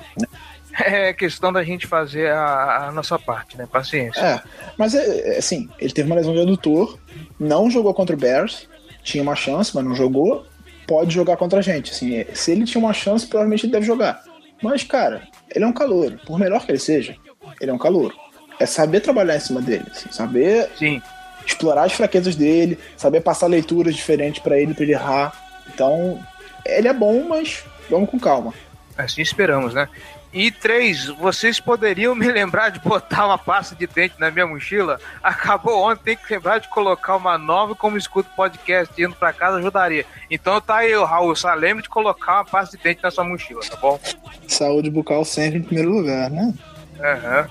é 0.79 1.11
questão 1.11 1.51
da 1.51 1.61
gente 1.61 1.85
fazer 1.85 2.31
a, 2.31 2.87
a 2.87 2.91
nossa 2.93 3.19
parte, 3.19 3.57
né? 3.57 3.67
Paciência. 3.69 4.21
É, 4.21 4.41
mas 4.77 4.95
é, 4.95 5.35
é, 5.35 5.37
assim, 5.37 5.69
ele 5.77 5.91
teve 5.91 6.09
uma 6.09 6.15
lesão 6.15 6.33
de 6.33 6.39
adutor, 6.39 6.97
não 7.37 7.69
jogou 7.69 7.93
contra 7.93 8.15
o 8.15 8.19
Bears, 8.19 8.67
tinha 9.03 9.21
uma 9.21 9.35
chance, 9.35 9.75
mas 9.75 9.83
não 9.83 9.93
jogou, 9.93 10.47
pode 10.87 11.13
jogar 11.13 11.35
contra 11.35 11.59
a 11.59 11.61
gente. 11.61 11.91
Assim, 11.91 12.25
se 12.33 12.51
ele 12.53 12.63
tinha 12.63 12.81
uma 12.81 12.93
chance, 12.93 13.27
provavelmente 13.27 13.65
ele 13.65 13.73
deve 13.73 13.85
jogar. 13.85 14.23
Mas, 14.63 14.83
cara, 14.83 15.27
ele 15.53 15.65
é 15.65 15.67
um 15.67 15.73
calor. 15.73 16.19
Por 16.25 16.39
melhor 16.39 16.65
que 16.65 16.71
ele 16.71 16.79
seja, 16.79 17.15
ele 17.59 17.71
é 17.71 17.73
um 17.73 17.77
calor. 17.77 18.13
É 18.59 18.65
saber 18.65 19.01
trabalhar 19.01 19.35
em 19.35 19.39
cima 19.39 19.61
dele, 19.61 19.85
assim, 19.91 20.11
saber 20.11 20.69
Sim. 20.77 21.01
explorar 21.45 21.83
as 21.83 21.93
fraquezas 21.93 22.35
dele, 22.35 22.77
saber 22.95 23.21
passar 23.21 23.47
leituras 23.47 23.95
diferentes 23.95 24.41
para 24.41 24.59
ele, 24.59 24.73
pra 24.73 24.83
ele 24.83 24.93
errar. 24.93 25.31
Então, 25.73 26.19
ele 26.65 26.87
é 26.87 26.93
bom, 26.93 27.23
mas 27.27 27.63
vamos 27.89 28.09
com 28.09 28.19
calma. 28.19 28.53
Assim 28.97 29.21
esperamos, 29.21 29.73
né? 29.73 29.87
E 30.33 30.51
três, 30.51 31.07
vocês 31.07 31.59
poderiam 31.59 32.13
me 32.13 32.29
lembrar 32.29 32.69
de 32.69 32.79
botar 32.79 33.25
uma 33.25 33.37
pasta 33.37 33.73
de 33.75 33.87
dente 33.87 34.15
na 34.19 34.29
minha 34.29 34.45
mochila? 34.45 34.99
Acabou 35.23 35.89
ontem, 35.89 36.03
tem 36.03 36.17
que 36.17 36.33
lembrar 36.33 36.59
de 36.59 36.67
colocar 36.67 37.15
uma 37.15 37.37
nova 37.37 37.73
como 37.73 37.97
escuto 37.97 38.29
podcast 38.35 39.01
indo 39.01 39.15
pra 39.15 39.31
casa 39.31 39.57
ajudaria. 39.57 40.05
Então 40.29 40.59
tá 40.59 40.77
aí, 40.77 40.93
Raul, 40.93 41.35
só 41.35 41.53
lembre 41.53 41.83
de 41.83 41.89
colocar 41.89 42.35
uma 42.35 42.45
pasta 42.45 42.75
de 42.75 42.83
dente 42.83 43.01
na 43.01 43.09
sua 43.09 43.23
mochila, 43.23 43.61
tá 43.61 43.77
bom? 43.77 43.99
Saúde 44.47 44.89
bucal 44.89 45.23
sempre 45.23 45.59
em 45.59 45.63
primeiro 45.63 45.91
lugar, 45.91 46.29
né? 46.29 46.53
Aham. 46.99 47.47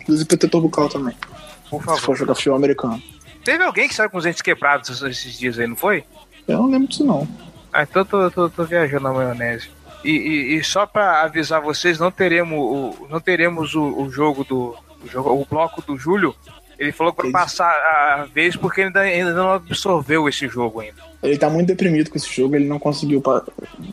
Inclusive 0.00 0.26
protetor 0.28 0.60
bucal 0.60 0.88
também. 0.88 1.14
Por 1.70 1.80
Se 1.80 1.86
for 1.86 1.96
favor. 1.98 2.16
jogar 2.16 2.34
futebol 2.34 2.56
americano. 2.58 3.02
Teve 3.44 3.64
alguém 3.64 3.88
que 3.88 3.94
saiu 3.94 4.08
com 4.10 4.18
os 4.18 4.24
dentes 4.24 4.42
quebrados 4.42 5.02
esses- 5.02 5.38
dias 5.38 5.58
aí, 5.58 5.66
não 5.66 5.76
foi? 5.76 6.04
Eu 6.46 6.58
não 6.58 6.70
lembro 6.70 6.88
disso, 6.88 7.04
não. 7.04 7.26
Ah, 7.72 7.82
então 7.82 8.02
eu 8.02 8.06
tô, 8.06 8.30
tô, 8.30 8.50
tô 8.50 8.64
viajando 8.64 9.02
na 9.04 9.12
maionese. 9.12 9.68
E, 10.04 10.10
e- 10.10 10.56
e 10.56 10.64
só 10.64 10.86
pra 10.86 11.22
avisar 11.22 11.60
vocês, 11.60 11.98
não 11.98 12.10
teremos 12.10 12.58
o, 12.58 13.06
não 13.10 13.20
teremos 13.20 13.74
o, 13.74 13.82
o 14.02 14.10
jogo 14.10 14.44
do. 14.44 14.76
O, 15.02 15.08
jogo, 15.08 15.30
o 15.32 15.44
bloco 15.44 15.82
do 15.82 15.96
Júlio. 15.98 16.34
Ele 16.78 16.90
falou 16.92 17.12
Entendi. 17.12 17.32
passar 17.32 17.70
a 17.70 18.24
vez 18.32 18.56
porque 18.56 18.80
ele 18.80 18.88
ainda, 18.88 19.00
ainda 19.00 19.32
não 19.34 19.52
absorveu 19.52 20.28
esse 20.28 20.48
jogo 20.48 20.80
ainda. 20.80 21.02
Ele 21.24 21.38
tá 21.38 21.48
muito 21.48 21.68
deprimido 21.68 22.10
com 22.10 22.16
esse 22.16 22.30
jogo, 22.30 22.54
ele 22.54 22.66
não 22.66 22.78
conseguiu 22.78 23.22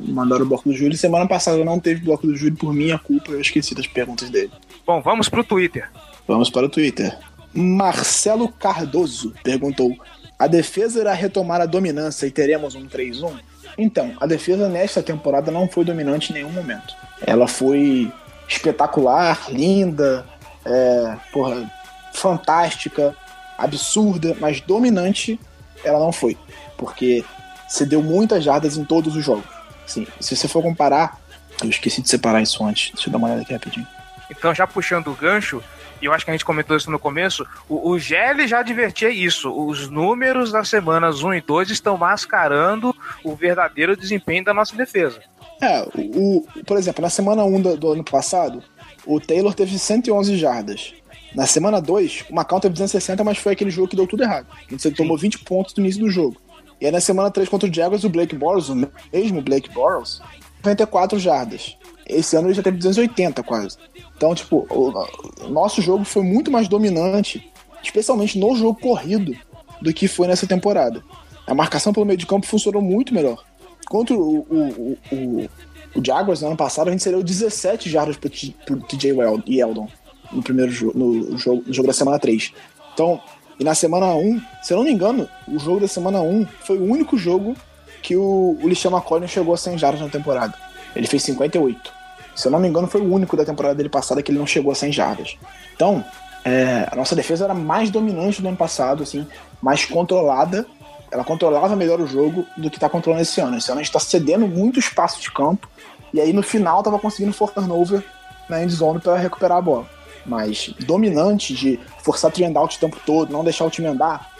mandar 0.01 0.41
o 0.41 0.45
bloco 0.45 0.67
do 0.67 0.75
Júlio. 0.75 0.97
Semana 0.97 1.25
passada 1.27 1.63
não 1.63 1.79
teve 1.79 2.03
bloco 2.03 2.27
do 2.27 2.35
Júlio 2.35 2.57
por 2.57 2.73
minha 2.73 2.99
culpa, 2.99 3.31
eu 3.31 3.39
esqueci 3.39 3.73
das 3.73 3.87
perguntas 3.87 4.29
dele. 4.29 4.51
Bom, 4.85 5.01
vamos 5.01 5.29
pro 5.29 5.43
Twitter. 5.43 5.89
Vamos 6.27 6.49
para 6.49 6.65
o 6.65 6.69
Twitter. 6.69 7.17
Marcelo 7.53 8.49
Cardoso 8.49 9.33
perguntou: 9.43 9.95
A 10.37 10.47
defesa 10.47 10.99
irá 10.99 11.13
retomar 11.13 11.61
a 11.61 11.65
dominância 11.65 12.25
e 12.25 12.31
teremos 12.31 12.75
um 12.75 12.85
3-1? 12.85 13.39
Então, 13.77 14.13
a 14.19 14.25
defesa 14.25 14.67
nesta 14.67 15.01
temporada 15.01 15.51
não 15.51 15.67
foi 15.67 15.85
dominante 15.85 16.31
em 16.31 16.35
nenhum 16.35 16.51
momento. 16.51 16.93
Ela 17.25 17.47
foi 17.47 18.11
espetacular, 18.47 19.47
linda, 19.49 20.25
é, 20.65 21.15
porra, 21.31 21.71
fantástica, 22.13 23.15
absurda, 23.57 24.35
mas 24.39 24.59
dominante 24.59 25.39
ela 25.83 25.99
não 25.99 26.11
foi. 26.11 26.37
Porque 26.81 27.23
cedeu 27.69 28.01
muitas 28.01 28.43
jardas 28.43 28.75
em 28.75 28.83
todos 28.83 29.15
os 29.15 29.23
jogos. 29.23 29.45
Sim, 29.85 30.07
se 30.19 30.35
você 30.35 30.47
for 30.47 30.63
comparar, 30.63 31.19
eu 31.63 31.69
esqueci 31.69 32.01
de 32.01 32.09
separar 32.09 32.41
isso 32.41 32.63
antes. 32.65 32.91
Deixa 32.91 33.07
eu 33.07 33.11
dar 33.11 33.19
uma 33.19 33.27
olhada 33.27 33.43
aqui 33.43 33.53
rapidinho. 33.53 33.87
Então, 34.31 34.53
já 34.55 34.65
puxando 34.65 35.07
o 35.09 35.13
gancho, 35.13 35.61
e 36.01 36.05
eu 36.05 36.13
acho 36.13 36.25
que 36.25 36.31
a 36.31 36.33
gente 36.33 36.43
comentou 36.45 36.75
isso 36.75 36.89
no 36.89 36.97
começo, 36.97 37.45
o, 37.69 37.91
o 37.91 37.99
GL 37.99 38.47
já 38.47 38.59
advertia 38.61 39.11
isso. 39.11 39.51
Os 39.53 39.87
números 39.89 40.51
das 40.51 40.67
semanas 40.69 41.21
1 41.21 41.35
e 41.35 41.41
2 41.41 41.69
estão 41.69 41.97
mascarando 41.97 42.95
o 43.23 43.35
verdadeiro 43.35 43.95
desempenho 43.95 44.43
da 44.43 44.53
nossa 44.55 44.75
defesa. 44.75 45.21
É, 45.61 45.83
o, 45.93 46.39
o- 46.39 46.47
por 46.65 46.77
exemplo, 46.77 47.03
na 47.03 47.09
semana 47.11 47.43
1 47.43 47.61
do, 47.61 47.77
do 47.77 47.91
ano 47.91 48.03
passado, 48.03 48.63
o 49.05 49.19
Taylor 49.19 49.53
teve 49.53 49.77
111 49.77 50.35
jardas. 50.37 50.93
Na 51.35 51.45
semana 51.45 51.79
2, 51.79 52.25
o 52.29 52.35
Macau 52.35 52.59
teve 52.59 52.73
260, 52.73 53.23
mas 53.23 53.37
foi 53.37 53.53
aquele 53.53 53.69
jogo 53.69 53.87
que 53.87 53.95
deu 53.95 54.07
tudo 54.07 54.23
errado. 54.23 54.47
Você 54.71 54.89
tomou 54.91 55.17
20 55.17 55.39
pontos 55.39 55.75
no 55.75 55.83
início 55.83 56.01
do 56.01 56.09
jogo. 56.09 56.41
E 56.81 56.87
aí 56.87 56.91
na 56.91 56.99
semana 56.99 57.29
3 57.29 57.47
contra 57.47 57.69
o 57.69 57.73
Jaguars, 57.73 58.03
o 58.03 58.09
Blake 58.09 58.35
Bortles, 58.35 58.69
o 58.69 58.89
mesmo 59.13 59.41
Blake 59.41 59.69
Bortles, 59.69 60.19
94 60.63 61.19
jardas. 61.19 61.77
Esse 62.07 62.35
ano 62.35 62.47
ele 62.47 62.55
já 62.55 62.63
teve 62.63 62.77
280 62.77 63.43
quase. 63.43 63.77
Então, 64.17 64.33
tipo, 64.33 64.65
o, 64.69 65.45
o 65.45 65.49
nosso 65.49 65.81
jogo 65.81 66.03
foi 66.03 66.23
muito 66.23 66.49
mais 66.51 66.67
dominante, 66.67 67.49
especialmente 67.83 68.39
no 68.39 68.55
jogo 68.55 68.79
corrido, 68.79 69.33
do 69.79 69.93
que 69.93 70.07
foi 70.07 70.27
nessa 70.27 70.47
temporada. 70.47 71.03
A 71.45 71.53
marcação 71.53 71.93
pelo 71.93 72.05
meio 72.05 72.17
de 72.17 72.25
campo 72.25 72.47
funcionou 72.47 72.81
muito 72.81 73.13
melhor. 73.13 73.43
Contra 73.87 74.15
o, 74.15 74.39
o, 74.39 74.97
o, 75.11 75.49
o, 75.95 76.05
Jaguars 76.05 76.41
no 76.41 76.47
ano 76.47 76.57
passado, 76.57 76.87
a 76.87 76.91
gente 76.91 77.03
cedeu 77.03 77.21
17 77.21 77.89
jardas 77.89 78.17
pro, 78.17 78.29
pro 78.65 78.81
TJ 78.81 79.13
Wel- 79.13 79.43
Yeldon 79.47 79.87
no 80.31 80.41
primeiro 80.41 80.71
jogo, 80.71 80.97
no 80.97 81.37
jogo, 81.37 81.63
no 81.67 81.73
jogo 81.73 81.87
da 81.87 81.93
semana 81.93 82.17
3. 82.17 82.53
Então, 82.93 83.21
e 83.61 83.63
na 83.63 83.75
semana 83.75 84.07
1, 84.07 84.41
se 84.63 84.73
eu 84.73 84.77
não 84.77 84.83
me 84.83 84.91
engano, 84.91 85.29
o 85.47 85.59
jogo 85.59 85.81
da 85.81 85.88
semana 85.88 86.19
1 86.19 86.47
foi 86.63 86.79
o 86.79 86.83
único 86.83 87.15
jogo 87.15 87.55
que 88.01 88.15
o, 88.15 88.57
o 88.59 88.67
Lixão 88.67 88.91
McCollum 88.91 89.27
chegou 89.27 89.53
a 89.53 89.57
100 89.57 89.77
jardas 89.77 90.01
na 90.01 90.09
temporada. 90.09 90.55
Ele 90.95 91.05
fez 91.05 91.21
58. 91.21 91.93
Se 92.35 92.47
eu 92.47 92.51
não 92.51 92.59
me 92.59 92.67
engano, 92.67 92.88
foi 92.88 93.01
o 93.01 93.13
único 93.13 93.38
da 93.38 93.45
temporada 93.45 93.75
dele 93.75 93.88
passada 93.88 94.23
que 94.23 94.31
ele 94.31 94.39
não 94.39 94.47
chegou 94.47 94.71
a 94.71 94.75
100 94.75 94.91
jardas. 94.93 95.38
Então, 95.75 96.03
é, 96.43 96.88
a 96.91 96.95
nossa 96.95 97.15
defesa 97.15 97.43
era 97.43 97.53
mais 97.53 97.91
dominante 97.91 98.41
do 98.41 98.47
ano 98.47 98.57
passado, 98.57 99.03
assim, 99.03 99.27
mais 99.61 99.85
controlada. 99.85 100.65
Ela 101.11 101.23
controlava 101.23 101.75
melhor 101.75 102.01
o 102.01 102.07
jogo 102.07 102.47
do 102.57 102.67
que 102.67 102.77
está 102.77 102.89
controlando 102.89 103.21
esse 103.21 103.39
ano. 103.41 103.59
Esse 103.59 103.69
ano 103.69 103.79
a 103.79 103.83
gente 103.83 103.95
está 103.95 103.99
cedendo 103.99 104.47
muito 104.47 104.79
espaço 104.79 105.21
de 105.21 105.31
campo. 105.31 105.69
E 106.11 106.19
aí 106.19 106.33
no 106.33 106.41
final 106.41 106.81
tava 106.81 106.97
conseguindo 106.97 107.31
force 107.31 107.53
turnover 107.53 108.03
na 108.49 108.63
end 108.63 108.73
zone 108.73 108.99
para 108.99 109.17
recuperar 109.17 109.59
a 109.59 109.61
bola. 109.61 110.01
Mas 110.26 110.73
dominante 110.80 111.53
de 111.53 111.80
forçar 112.03 112.31
three 112.31 112.45
and 112.45 112.57
out 112.57 112.76
o 112.76 112.80
tempo 112.80 112.98
todo, 113.06 113.31
não 113.31 113.43
deixar 113.43 113.65
o 113.65 113.69
time 113.69 113.88
andar, 113.88 114.31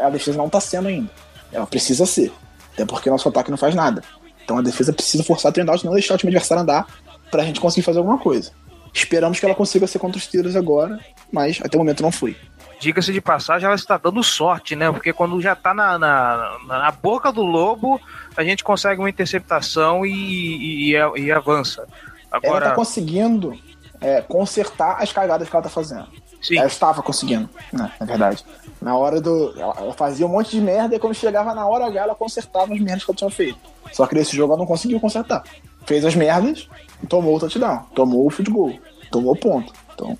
a 0.00 0.10
defesa 0.10 0.36
não 0.36 0.48
tá 0.48 0.60
sendo 0.60 0.88
ainda. 0.88 1.10
Ela 1.52 1.66
precisa 1.66 2.06
ser. 2.06 2.32
Até 2.74 2.84
porque 2.84 3.10
nosso 3.10 3.28
ataque 3.28 3.50
não 3.50 3.58
faz 3.58 3.74
nada. 3.74 4.02
Então 4.44 4.58
a 4.58 4.62
defesa 4.62 4.92
precisa 4.92 5.22
forçar 5.22 5.52
three 5.52 5.64
and 5.64 5.70
out, 5.70 5.84
não 5.84 5.92
deixar 5.92 6.14
o 6.14 6.18
time 6.18 6.30
adversário 6.30 6.62
andar 6.62 6.86
pra 7.30 7.44
gente 7.44 7.60
conseguir 7.60 7.82
fazer 7.84 7.98
alguma 7.98 8.18
coisa. 8.18 8.50
Esperamos 8.92 9.40
que 9.40 9.46
ela 9.46 9.54
consiga 9.54 9.86
ser 9.86 9.98
contra 9.98 10.18
os 10.18 10.24
Steelers 10.24 10.56
agora, 10.56 10.98
mas 11.32 11.60
até 11.62 11.76
o 11.76 11.80
momento 11.80 12.02
não 12.02 12.12
foi. 12.12 12.36
Diga-se 12.78 13.12
de 13.12 13.20
passagem, 13.20 13.64
ela 13.64 13.76
está 13.76 13.96
dando 13.96 14.22
sorte, 14.24 14.74
né? 14.74 14.90
Porque 14.90 15.12
quando 15.12 15.40
já 15.40 15.54
tá 15.54 15.72
na, 15.72 15.98
na, 15.98 16.58
na 16.66 16.90
boca 16.90 17.30
do 17.32 17.42
lobo, 17.42 18.00
a 18.36 18.42
gente 18.42 18.64
consegue 18.64 19.00
uma 19.00 19.08
interceptação 19.08 20.04
e, 20.04 20.90
e, 20.90 20.96
e- 21.16 21.30
avança. 21.30 21.82
Ela 21.82 22.44
Agora, 22.44 22.68
tá 22.70 22.74
conseguindo 22.74 23.56
é, 24.02 24.20
consertar 24.20 25.00
as 25.00 25.12
cagadas 25.12 25.48
que 25.48 25.54
ela 25.54 25.62
tá 25.62 25.70
fazendo. 25.70 26.06
sim, 26.42 26.56
Ela 26.56 26.66
estava 26.66 27.02
conseguindo, 27.02 27.48
né, 27.72 27.90
na 27.98 28.06
verdade. 28.06 28.44
Na 28.80 28.96
hora 28.96 29.20
do. 29.20 29.54
Ela, 29.56 29.74
ela 29.78 29.92
fazia 29.92 30.26
um 30.26 30.28
monte 30.28 30.50
de 30.50 30.60
merda 30.60 30.96
e 30.96 30.98
quando 30.98 31.14
chegava 31.14 31.54
na 31.54 31.66
hora 31.66 31.86
H, 31.86 32.00
ela 32.00 32.14
consertava 32.14 32.74
as 32.74 32.80
merdas 32.80 33.04
que 33.04 33.10
ela 33.10 33.16
tinha 33.16 33.30
feito. 33.30 33.58
Só 33.92 34.06
que 34.06 34.14
nesse 34.14 34.36
jogo 34.36 34.52
ela 34.52 34.60
não 34.60 34.66
conseguiu 34.66 34.98
consertar. 34.98 35.44
Fez 35.86 36.04
as 36.04 36.14
merdas, 36.14 36.68
tomou 37.08 37.36
o 37.36 37.40
touchdown, 37.40 37.84
tomou 37.94 38.26
o 38.26 38.30
field 38.30 38.50
goal, 38.50 38.72
tomou 39.10 39.32
o 39.32 39.36
ponto. 39.36 39.72
Então, 39.94 40.16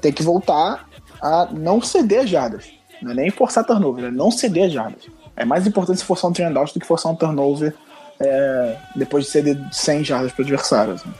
tem 0.00 0.12
que 0.12 0.22
voltar 0.22 0.88
a 1.20 1.48
não 1.50 1.82
ceder 1.82 2.20
as 2.20 2.30
jardas. 2.30 2.70
Não 3.02 3.12
é 3.12 3.14
nem 3.14 3.30
forçar 3.30 3.64
turnover, 3.64 4.04
é 4.06 4.10
não 4.10 4.30
ceder 4.30 4.66
as 4.66 4.72
jardas. 4.72 5.06
É 5.36 5.44
mais 5.44 5.66
importante 5.66 5.98
se 5.98 6.04
forçar 6.04 6.30
um 6.30 6.32
turn 6.32 6.52
do 6.52 6.80
que 6.80 6.86
forçar 6.86 7.12
um 7.12 7.16
turnover 7.16 7.74
é, 8.20 8.76
depois 8.96 9.24
de 9.24 9.30
ceder 9.30 9.58
100 9.70 10.04
jardas 10.04 10.32
para 10.32 10.42
o 10.42 10.44
adversário. 10.44 10.94
assim. 10.94 11.10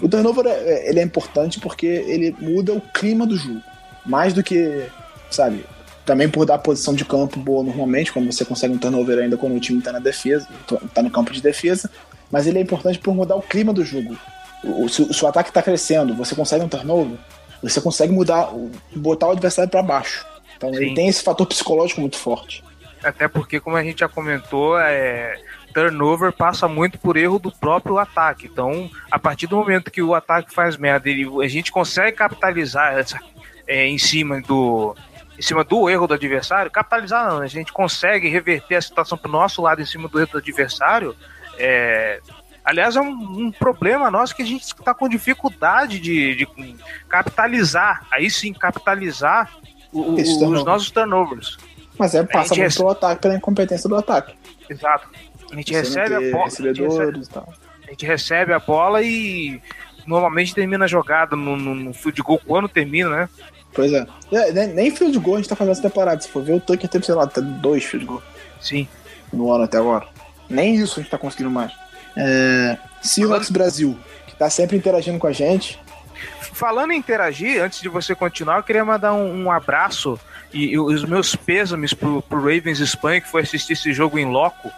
O 0.00 0.08
turnover 0.08 0.46
é, 0.46 0.88
ele 0.88 1.00
é 1.00 1.02
importante 1.02 1.58
porque 1.60 1.86
ele 1.86 2.34
muda 2.38 2.72
o 2.72 2.80
clima 2.80 3.26
do 3.26 3.36
jogo. 3.36 3.60
Mais 4.06 4.32
do 4.32 4.42
que, 4.42 4.86
sabe, 5.30 5.64
também 6.06 6.28
por 6.28 6.46
dar 6.46 6.58
posição 6.58 6.94
de 6.94 7.04
campo 7.04 7.38
boa 7.38 7.62
normalmente, 7.62 8.12
quando 8.12 8.30
você 8.32 8.44
consegue 8.44 8.74
um 8.74 8.78
turnover 8.78 9.18
ainda 9.18 9.36
quando 9.36 9.54
o 9.56 9.60
time 9.60 9.82
tá 9.82 9.92
na 9.92 9.98
defesa, 9.98 10.46
tá 10.94 11.02
no 11.02 11.10
campo 11.10 11.32
de 11.32 11.42
defesa. 11.42 11.90
Mas 12.30 12.46
ele 12.46 12.58
é 12.58 12.62
importante 12.62 12.98
por 12.98 13.14
mudar 13.14 13.34
o 13.36 13.42
clima 13.42 13.72
do 13.72 13.84
jogo. 13.84 14.16
O, 14.62 14.88
se, 14.88 15.02
o- 15.02 15.12
se 15.12 15.24
o 15.24 15.28
ataque 15.28 15.52
tá 15.52 15.62
crescendo, 15.62 16.14
você 16.14 16.34
consegue 16.34 16.64
um 16.64 16.68
turnover, 16.68 17.18
você 17.62 17.80
consegue 17.80 18.12
mudar, 18.12 18.50
botar 18.94 19.28
o 19.28 19.30
adversário 19.32 19.70
para 19.70 19.82
baixo. 19.82 20.24
Então 20.56 20.70
ele 20.74 20.88
Sim. 20.88 20.94
tem 20.94 21.08
esse 21.08 21.22
fator 21.22 21.46
psicológico 21.46 22.00
muito 22.00 22.16
forte. 22.16 22.62
até 23.02 23.28
porque, 23.28 23.60
como 23.60 23.76
a 23.76 23.82
gente 23.82 24.00
já 24.00 24.08
comentou, 24.08 24.78
é, 24.78 25.36
turnover 25.72 26.32
passa 26.32 26.66
muito 26.68 26.98
por 26.98 27.16
erro 27.16 27.38
do 27.38 27.50
próprio 27.52 27.98
ataque. 27.98 28.46
Então, 28.46 28.90
a 29.10 29.18
partir 29.18 29.46
do 29.46 29.56
momento 29.56 29.90
que 29.90 30.02
o 30.02 30.14
ataque 30.14 30.52
faz 30.54 30.76
merda 30.76 31.08
e 31.10 31.24
a 31.42 31.48
gente 31.48 31.70
consegue 31.72 32.16
capitalizar 32.16 32.94
essa, 32.98 33.18
é, 33.66 33.86
em 33.86 33.98
cima 33.98 34.40
do 34.42 34.94
em 35.38 35.42
cima 35.42 35.62
do 35.62 35.88
erro 35.88 36.08
do 36.08 36.14
adversário, 36.14 36.68
capitalizar 36.68 37.28
não, 37.30 37.38
a 37.38 37.46
gente 37.46 37.72
consegue 37.72 38.28
reverter 38.28 38.74
a 38.74 38.82
situação 38.82 39.16
pro 39.16 39.30
nosso 39.30 39.62
lado 39.62 39.80
em 39.80 39.86
cima 39.86 40.08
do 40.08 40.18
erro 40.18 40.32
do 40.32 40.38
adversário. 40.38 41.14
É, 41.56 42.18
aliás, 42.64 42.96
é 42.96 43.00
um, 43.00 43.06
um 43.46 43.52
problema 43.52 44.10
nosso 44.10 44.34
que 44.34 44.42
a 44.42 44.44
gente 44.44 44.62
está 44.64 44.92
com 44.92 45.08
dificuldade 45.08 46.00
de, 46.00 46.34
de 46.34 46.48
capitalizar, 47.08 48.04
aí 48.10 48.28
sim, 48.30 48.52
capitalizar 48.52 49.50
o- 49.92 50.00
o- 50.12 50.14
os 50.14 50.64
nossos 50.64 50.90
turnovers. 50.90 51.56
Mas 51.98 52.14
é, 52.14 52.22
passa 52.24 52.48
muito 52.54 52.62
rece- 52.62 52.76
pelo 52.78 52.90
ataque, 52.90 53.22
pela 53.22 53.34
incompetência 53.36 53.88
do 53.88 53.96
ataque. 53.96 54.34
Exato. 54.68 55.08
A 55.50 55.56
gente 55.56 55.72
Você 55.72 55.80
recebe 55.80 56.14
a 56.14 56.30
bola. 56.30 56.46
A 56.46 56.50
gente 56.50 56.82
recebe, 56.82 57.22
a 57.86 57.90
gente 57.90 58.06
recebe 58.06 58.52
a 58.52 58.58
bola 58.58 59.02
e 59.02 59.60
normalmente 60.06 60.54
termina 60.54 60.84
a 60.84 60.88
jogada 60.88 61.36
no, 61.36 61.56
no, 61.56 61.74
no 61.74 61.94
field 61.94 62.20
goal 62.22 62.40
quando 62.44 62.68
termina, 62.68 63.10
né? 63.10 63.28
Pois 63.72 63.92
é. 63.92 64.06
É, 64.32 64.52
nem, 64.52 64.68
nem 64.68 64.90
field 64.90 65.18
goal 65.18 65.36
a 65.36 65.38
gente 65.40 65.48
tá 65.48 65.56
fazendo 65.56 65.72
essa 65.72 65.82
temporada. 65.82 66.20
Se 66.20 66.28
for 66.28 66.42
ver, 66.42 66.54
o 66.54 66.60
Tucker 66.60 66.88
teve, 66.88 67.04
sei 67.04 67.14
lá, 67.14 67.24
até 67.24 67.40
dois 67.40 67.84
field 67.84 68.06
goal 68.06 68.22
Sim. 68.60 68.88
no 69.32 69.52
ano 69.52 69.64
até 69.64 69.78
agora. 69.78 70.06
Nem 70.48 70.74
isso 70.76 70.98
a 70.98 71.02
gente 71.02 71.10
tá 71.10 71.18
conseguindo 71.18 71.50
mais. 71.50 71.72
É, 72.16 72.78
Seahawks 73.02 73.50
Brasil, 73.50 73.96
que 74.26 74.34
tá 74.34 74.50
sempre 74.50 74.76
interagindo 74.76 75.18
com 75.18 75.26
a 75.26 75.32
gente. 75.32 75.78
Falando 76.52 76.92
em 76.92 76.98
interagir, 76.98 77.62
antes 77.62 77.80
de 77.80 77.88
você 77.88 78.14
continuar, 78.14 78.56
eu 78.56 78.62
queria 78.64 78.84
mandar 78.84 79.12
um, 79.12 79.44
um 79.44 79.50
abraço 79.52 80.18
e, 80.52 80.72
e 80.72 80.78
os 80.78 81.04
meus 81.04 81.36
pêsames 81.36 81.94
pro, 81.94 82.20
pro 82.22 82.40
Ravens 82.40 82.80
Espanha, 82.80 83.20
que 83.20 83.28
foi 83.28 83.42
assistir 83.42 83.74
esse 83.74 83.92
jogo 83.92 84.18
em 84.18 84.26
loco. 84.26 84.70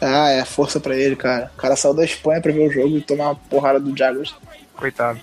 Ah, 0.00 0.30
é, 0.30 0.44
força 0.44 0.78
pra 0.78 0.96
ele, 0.96 1.16
cara. 1.16 1.50
O 1.54 1.56
cara 1.56 1.76
saiu 1.76 1.94
da 1.94 2.04
Espanha 2.04 2.40
pra 2.40 2.52
ver 2.52 2.68
o 2.68 2.70
jogo 2.70 2.96
e 2.96 3.00
tomar 3.00 3.26
uma 3.26 3.34
porrada 3.34 3.80
do 3.80 3.96
Jaguars. 3.96 4.34
Coitado. 4.76 5.20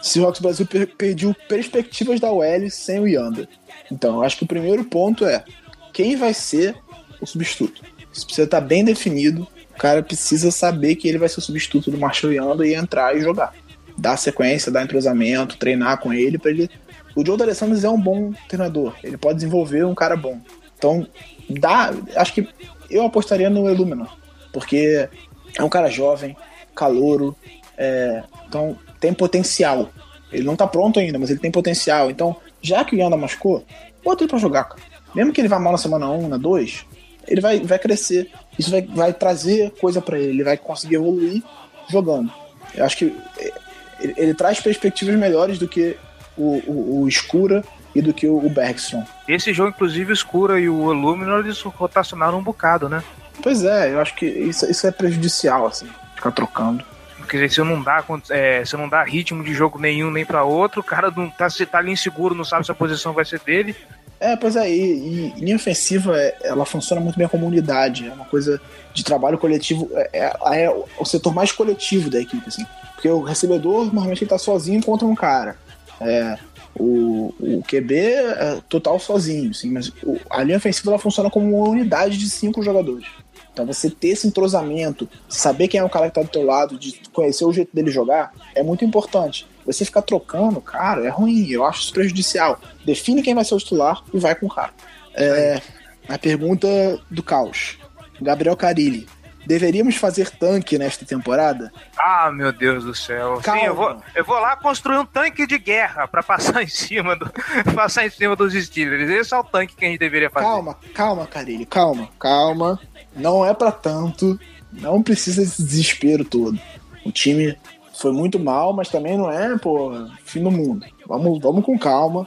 Seahawks 0.00 0.40
Brasil 0.40 0.66
per 0.66 0.86
pediu 0.86 1.34
perspectivas 1.48 2.20
da 2.20 2.30
OL 2.30 2.70
sem 2.70 3.00
o 3.00 3.06
Yanda. 3.06 3.48
Então, 3.90 4.16
eu 4.16 4.22
acho 4.22 4.38
que 4.38 4.44
o 4.44 4.48
primeiro 4.48 4.84
ponto 4.84 5.26
é 5.26 5.44
quem 5.92 6.16
vai 6.16 6.32
ser 6.32 6.76
o 7.20 7.26
substituto. 7.26 7.82
Isso 8.12 8.24
precisa 8.24 8.44
estar 8.44 8.60
bem 8.60 8.84
definido. 8.84 9.46
O 9.74 9.78
cara 9.78 10.02
precisa 10.02 10.50
saber 10.50 10.96
que 10.96 11.08
ele 11.08 11.18
vai 11.18 11.28
ser 11.28 11.38
o 11.40 11.42
substituto 11.42 11.90
do 11.90 11.98
Marshall 11.98 12.32
Yanda 12.32 12.66
e 12.66 12.74
entrar 12.74 13.16
e 13.16 13.20
jogar. 13.20 13.54
Dar 13.96 14.16
sequência, 14.16 14.72
dar 14.72 14.84
entrosamento, 14.84 15.56
treinar 15.56 15.98
com 15.98 16.12
ele 16.12 16.38
para 16.38 16.50
ele. 16.50 16.70
O 17.14 17.24
Joe 17.24 17.36
D'Alessandro 17.36 17.84
é 17.84 17.90
um 17.90 18.00
bom 18.00 18.32
treinador. 18.48 18.94
Ele 19.02 19.16
pode 19.16 19.36
desenvolver 19.36 19.84
um 19.84 19.94
cara 19.94 20.16
bom. 20.16 20.40
Então, 20.76 21.06
dá. 21.50 21.92
Acho 22.14 22.34
que 22.34 22.48
eu 22.90 23.04
apostaria 23.04 23.50
no 23.50 23.70
Illumina. 23.70 24.08
Porque 24.52 25.08
é 25.56 25.62
um 25.62 25.68
cara 25.68 25.90
jovem, 25.90 26.36
calouro, 26.74 27.36
é, 27.76 28.22
então 28.46 28.76
tem 29.00 29.12
potencial. 29.12 29.90
Ele 30.32 30.44
não 30.44 30.56
tá 30.56 30.66
pronto 30.66 30.98
ainda, 30.98 31.18
mas 31.18 31.30
ele 31.30 31.38
tem 31.38 31.50
potencial. 31.50 32.10
Então, 32.10 32.36
já 32.60 32.84
que 32.84 32.94
o 32.94 32.98
Yanda 32.98 33.16
machucou, 33.16 33.64
bota 34.04 34.22
ele 34.22 34.30
pra 34.30 34.38
jogar, 34.38 34.64
cara. 34.64 34.82
Mesmo 35.14 35.32
que 35.32 35.40
ele 35.40 35.48
vá 35.48 35.58
mal 35.58 35.72
na 35.72 35.78
semana 35.78 36.10
1, 36.10 36.28
na 36.28 36.36
2, 36.36 36.84
ele 37.26 37.40
vai, 37.40 37.60
vai 37.60 37.78
crescer. 37.78 38.30
Isso 38.58 38.70
vai, 38.70 38.82
vai 38.82 39.12
trazer 39.12 39.70
coisa 39.80 40.02
pra 40.02 40.18
ele. 40.18 40.30
Ele 40.30 40.44
vai 40.44 40.56
conseguir 40.56 40.96
evoluir 40.96 41.42
jogando. 41.88 42.30
Eu 42.74 42.84
acho 42.84 42.96
que 42.96 43.16
é, 43.38 43.52
ele, 44.00 44.14
ele 44.16 44.34
traz 44.34 44.60
perspectivas 44.60 45.18
melhores 45.18 45.58
do 45.58 45.66
que 45.66 45.96
o, 46.36 46.62
o, 46.66 47.02
o 47.02 47.08
Escura 47.08 47.64
e 47.98 48.02
do 48.02 48.14
que 48.14 48.28
o, 48.28 48.48
Bergstrom. 48.48 49.04
Esse 49.26 49.52
jogo, 49.52 49.70
inclusive, 49.70 50.12
o 50.12 50.14
Escura 50.14 50.60
e 50.60 50.68
o 50.68 50.92
Illuminor, 50.92 51.40
eles 51.40 51.60
rotacionaram 51.62 52.38
um 52.38 52.42
bocado, 52.42 52.88
né? 52.88 53.02
Pois 53.42 53.64
é, 53.64 53.92
eu 53.92 54.00
acho 54.00 54.14
que 54.14 54.26
isso, 54.26 54.70
isso 54.70 54.86
é 54.86 54.90
prejudicial, 54.90 55.66
assim, 55.66 55.88
ficar 56.14 56.30
trocando. 56.30 56.84
Porque 57.18 57.48
se 57.48 57.60
não 57.60 57.82
dá, 57.82 58.02
é, 58.30 58.64
se 58.64 58.76
não 58.76 58.88
dá 58.88 59.02
ritmo 59.04 59.42
de 59.44 59.52
jogo 59.52 59.78
nenhum 59.78 60.10
nem 60.10 60.24
pra 60.24 60.44
outro, 60.44 60.80
o 60.80 60.84
cara 60.84 61.12
não 61.14 61.28
tá, 61.28 61.50
se 61.50 61.66
tá 61.66 61.78
ali 61.78 61.92
inseguro, 61.92 62.34
não 62.34 62.44
sabe 62.44 62.64
se 62.64 62.70
a 62.70 62.74
posição 62.74 63.12
vai 63.12 63.24
ser 63.24 63.40
dele. 63.40 63.76
É, 64.20 64.34
pois 64.34 64.56
é, 64.56 64.68
e, 64.70 65.32
e 65.36 65.40
linha 65.40 65.56
ofensiva, 65.56 66.16
é- 66.16 66.36
ela 66.42 66.64
funciona 66.64 67.00
muito 67.00 67.18
bem 67.18 67.28
como 67.28 67.46
unidade, 67.46 68.08
é 68.08 68.12
uma 68.12 68.24
coisa 68.24 68.60
de 68.94 69.04
trabalho 69.04 69.38
coletivo, 69.38 69.88
é, 69.92 70.10
é- 70.12 70.64
é 70.64 70.70
o 70.98 71.04
setor 71.04 71.34
mais 71.34 71.52
coletivo 71.52 72.08
da 72.10 72.20
equipe, 72.20 72.44
assim. 72.48 72.64
Porque 72.94 73.08
o 73.08 73.22
recebedor, 73.22 73.84
normalmente, 73.84 74.24
ele 74.24 74.30
tá 74.30 74.38
sozinho 74.38 74.82
contra 74.82 75.06
um 75.06 75.14
cara. 75.14 75.56
É, 76.00 76.36
o, 76.78 77.34
o 77.38 77.62
QB 77.62 77.94
é 77.96 78.62
total 78.68 78.98
sozinho, 78.98 79.50
assim, 79.50 79.70
mas 79.70 79.92
a 80.30 80.42
linha 80.42 80.58
ofensiva 80.58 80.90
ela 80.90 80.98
funciona 80.98 81.30
como 81.30 81.58
uma 81.58 81.68
unidade 81.68 82.16
de 82.16 82.28
cinco 82.28 82.62
jogadores. 82.62 83.06
Então 83.52 83.66
você 83.66 83.90
ter 83.90 84.08
esse 84.08 84.26
entrosamento, 84.26 85.08
saber 85.28 85.66
quem 85.66 85.80
é 85.80 85.84
o 85.84 85.90
cara 85.90 86.08
que 86.08 86.14
tá 86.14 86.22
do 86.22 86.28
teu 86.28 86.44
lado, 86.44 86.78
de 86.78 87.00
conhecer 87.12 87.44
o 87.44 87.52
jeito 87.52 87.74
dele 87.74 87.90
jogar, 87.90 88.32
é 88.54 88.62
muito 88.62 88.84
importante. 88.84 89.46
Você 89.66 89.84
ficar 89.84 90.02
trocando, 90.02 90.60
cara, 90.60 91.04
é 91.04 91.08
ruim, 91.08 91.50
eu 91.50 91.64
acho 91.64 91.82
isso 91.82 91.92
prejudicial. 91.92 92.60
Define 92.84 93.22
quem 93.22 93.34
vai 93.34 93.44
ser 93.44 93.54
o 93.54 93.58
titular 93.58 94.02
e 94.14 94.18
vai 94.18 94.34
com 94.36 94.46
o 94.46 94.48
cara. 94.48 94.72
É, 95.12 95.60
a 96.08 96.16
pergunta 96.16 96.68
do 97.10 97.22
caos. 97.22 97.78
Gabriel 98.20 98.56
Carilli. 98.56 99.08
Deveríamos 99.48 99.96
fazer 99.96 100.28
tanque 100.30 100.76
nesta 100.76 101.06
temporada? 101.06 101.72
Ah, 101.98 102.30
meu 102.30 102.52
Deus 102.52 102.84
do 102.84 102.94
céu. 102.94 103.40
Calma. 103.42 103.60
Sim, 103.62 103.66
eu 103.66 103.74
vou, 103.74 103.96
eu 104.14 104.22
vou 104.24 104.38
lá 104.38 104.54
construir 104.56 104.98
um 104.98 105.06
tanque 105.06 105.46
de 105.46 105.56
guerra 105.58 106.06
pra 106.06 106.22
passar 106.22 106.60
em 106.62 106.68
cima 106.68 107.16
do, 107.16 107.32
passar 107.74 108.04
em 108.06 108.10
cima 108.10 108.36
dos 108.36 108.52
Steelers. 108.52 109.08
Esse 109.10 109.32
é 109.32 109.38
o 109.38 109.42
tanque 109.42 109.74
que 109.74 109.86
a 109.86 109.88
gente 109.88 109.98
deveria 109.98 110.28
fazer. 110.28 110.44
Calma, 110.46 110.76
calma, 110.94 111.26
Carilli, 111.26 111.64
calma, 111.64 112.10
calma. 112.20 112.78
Não 113.16 113.42
é 113.42 113.54
pra 113.54 113.72
tanto. 113.72 114.38
Não 114.70 115.02
precisa 115.02 115.40
desse 115.40 115.62
desespero 115.62 116.26
todo. 116.26 116.60
O 117.06 117.10
time 117.10 117.56
foi 117.98 118.12
muito 118.12 118.38
mal, 118.38 118.74
mas 118.74 118.90
também 118.90 119.16
não 119.16 119.32
é, 119.32 119.56
pô, 119.56 119.92
fim 120.26 120.42
do 120.42 120.50
mundo. 120.50 120.84
Vamos, 121.06 121.40
vamos 121.40 121.64
com 121.64 121.78
calma. 121.78 122.26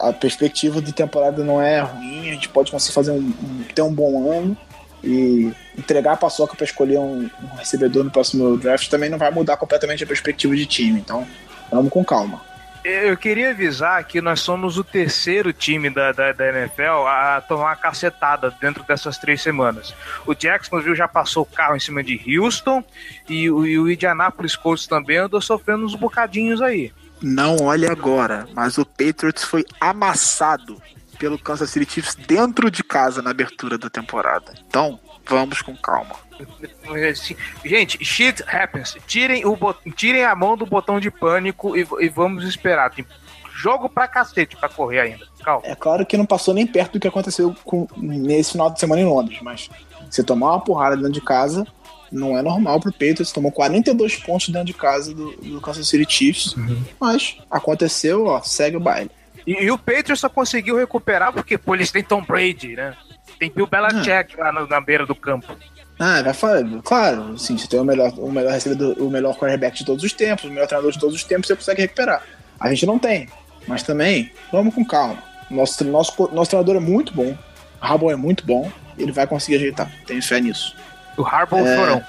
A, 0.00 0.10
a 0.10 0.12
perspectiva 0.12 0.80
de 0.80 0.92
temporada 0.92 1.42
não 1.42 1.60
é 1.60 1.80
ruim. 1.80 2.30
A 2.30 2.34
gente 2.34 2.48
pode 2.48 2.70
conseguir 2.70 2.94
fazer 2.94 3.10
um, 3.10 3.16
um- 3.16 3.64
ter 3.74 3.82
um 3.82 3.92
bom 3.92 4.30
ano. 4.30 4.56
E 5.04 5.52
entregar 5.78 6.12
a 6.12 6.16
paçoca 6.16 6.54
pra 6.56 6.64
escolher 6.64 6.98
um, 6.98 7.28
um 7.42 7.56
recebedor 7.56 8.04
no 8.04 8.10
próximo 8.10 8.56
draft 8.56 8.88
também 8.88 9.10
não 9.10 9.18
vai 9.18 9.30
mudar 9.30 9.56
completamente 9.56 10.02
a 10.04 10.06
perspectiva 10.06 10.54
de 10.56 10.66
time. 10.66 10.98
Então, 11.00 11.26
vamos 11.70 11.90
com 11.92 12.04
calma. 12.04 12.40
Eu 12.84 13.16
queria 13.16 13.48
avisar 13.50 14.04
que 14.04 14.20
nós 14.20 14.40
somos 14.40 14.76
o 14.76 14.84
terceiro 14.84 15.54
time 15.54 15.88
da, 15.88 16.12
da, 16.12 16.32
da 16.32 16.48
NFL 16.50 17.06
a 17.08 17.40
tomar 17.48 17.64
uma 17.70 17.76
cacetada 17.76 18.54
dentro 18.60 18.82
dessas 18.84 19.16
três 19.16 19.40
semanas. 19.40 19.94
O 20.26 20.34
Jacksonville 20.34 20.94
já 20.94 21.08
passou 21.08 21.44
o 21.44 21.46
carro 21.46 21.76
em 21.76 21.80
cima 21.80 22.02
de 22.04 22.20
Houston 22.38 22.84
e, 23.26 23.50
o- 23.50 23.66
e 23.66 23.78
o 23.78 23.90
Indianapolis 23.90 24.54
Colts 24.54 24.86
também 24.86 25.16
andou 25.16 25.40
sofrendo 25.40 25.86
uns 25.86 25.94
bocadinhos 25.94 26.60
aí. 26.60 26.92
Não 27.22 27.56
olhe 27.62 27.86
agora, 27.86 28.46
mas 28.52 28.76
o 28.76 28.84
Patriots 28.84 29.44
foi 29.44 29.64
amassado 29.80 30.76
pelo 31.24 31.38
Kansas 31.38 31.70
City 31.70 31.90
Chiefs 31.90 32.14
dentro 32.16 32.70
de 32.70 32.84
casa 32.84 33.22
na 33.22 33.30
abertura 33.30 33.78
da 33.78 33.88
temporada. 33.88 34.52
Então, 34.68 35.00
vamos 35.26 35.62
com 35.62 35.74
calma. 35.74 36.14
Gente, 37.64 38.04
shit 38.04 38.44
happens. 38.46 38.94
Tirem, 39.06 39.46
o 39.46 39.56
bot- 39.56 39.78
tirem 39.92 40.22
a 40.22 40.34
mão 40.34 40.54
do 40.54 40.66
botão 40.66 41.00
de 41.00 41.10
pânico 41.10 41.74
e, 41.74 41.86
e 42.00 42.08
vamos 42.10 42.44
esperar. 42.44 42.90
Tem 42.90 43.06
jogo 43.54 43.88
pra 43.88 44.06
cacete 44.06 44.54
pra 44.54 44.68
correr 44.68 45.00
ainda. 45.00 45.24
Calma. 45.42 45.62
É 45.66 45.74
claro 45.74 46.04
que 46.04 46.14
não 46.18 46.26
passou 46.26 46.52
nem 46.52 46.66
perto 46.66 46.92
do 46.92 47.00
que 47.00 47.08
aconteceu 47.08 47.54
com- 47.64 47.88
nesse 47.96 48.52
final 48.52 48.68
de 48.68 48.78
semana 48.78 49.00
em 49.00 49.06
Londres, 49.06 49.38
mas 49.40 49.70
você 50.10 50.22
tomar 50.22 50.50
uma 50.50 50.60
porrada 50.60 50.94
dentro 50.96 51.12
de 51.12 51.22
casa 51.22 51.66
não 52.12 52.36
é 52.36 52.42
normal 52.42 52.80
pro 52.80 52.92
Patriots. 52.92 53.32
Tomou 53.32 53.50
42 53.50 54.16
pontos 54.16 54.50
dentro 54.50 54.66
de 54.66 54.74
casa 54.74 55.14
do, 55.14 55.30
do 55.36 55.58
Kansas 55.62 55.88
City 55.88 56.04
Chiefs, 56.12 56.54
mas 57.00 57.38
aconteceu, 57.50 58.26
ó, 58.26 58.42
segue 58.42 58.76
o 58.76 58.80
baile. 58.80 59.10
E, 59.46 59.64
e 59.64 59.70
o 59.70 59.78
Patriots 59.78 60.20
só 60.20 60.28
conseguiu 60.28 60.76
recuperar 60.76 61.32
porque 61.32 61.58
pô, 61.58 61.74
eles 61.74 61.90
têm 61.90 62.02
Tom 62.02 62.22
Brady, 62.22 62.76
né? 62.76 62.94
Tem 63.38 63.50
Bill 63.50 63.66
Belichick 63.66 64.36
lá 64.38 64.52
no- 64.52 64.66
na 64.66 64.80
beira 64.80 65.04
do 65.04 65.14
campo. 65.14 65.54
Ah, 65.98 66.22
vai 66.22 66.34
falar, 66.34 66.64
claro, 66.82 67.38
sim, 67.38 67.56
você 67.56 67.68
tem 67.68 67.78
o 67.78 67.84
melhor, 67.84 68.12
o 68.18 68.30
melhor 68.32 68.52
recebedor, 68.52 68.96
o 68.98 69.08
melhor 69.10 69.36
quarterback 69.36 69.78
de 69.78 69.84
todos 69.84 70.02
os 70.02 70.12
tempos, 70.12 70.44
o 70.44 70.48
melhor 70.48 70.66
treinador 70.66 70.90
de 70.92 70.98
todos 70.98 71.14
os 71.14 71.22
tempos, 71.24 71.46
você 71.46 71.54
consegue 71.54 71.82
recuperar. 71.82 72.22
A 72.58 72.68
gente 72.70 72.84
não 72.86 72.98
tem, 72.98 73.28
mas 73.68 73.82
também, 73.82 74.32
vamos 74.50 74.74
com 74.74 74.84
calma. 74.84 75.22
Nosso, 75.50 75.84
nosso, 75.84 76.30
nosso 76.32 76.50
treinador 76.50 76.76
é 76.76 76.80
muito 76.80 77.12
bom, 77.14 77.36
o 77.80 77.84
Rabo 77.86 78.10
é 78.10 78.16
muito 78.16 78.44
bom, 78.44 78.70
ele 78.98 79.12
vai 79.12 79.26
conseguir 79.26 79.56
ajeitar, 79.56 79.88
tenho 80.06 80.22
fé 80.22 80.40
nisso. 80.40 80.74
O 81.16 81.22
Harbaugh 81.24 81.64
É. 81.66 81.76
chorão. 81.76 82.04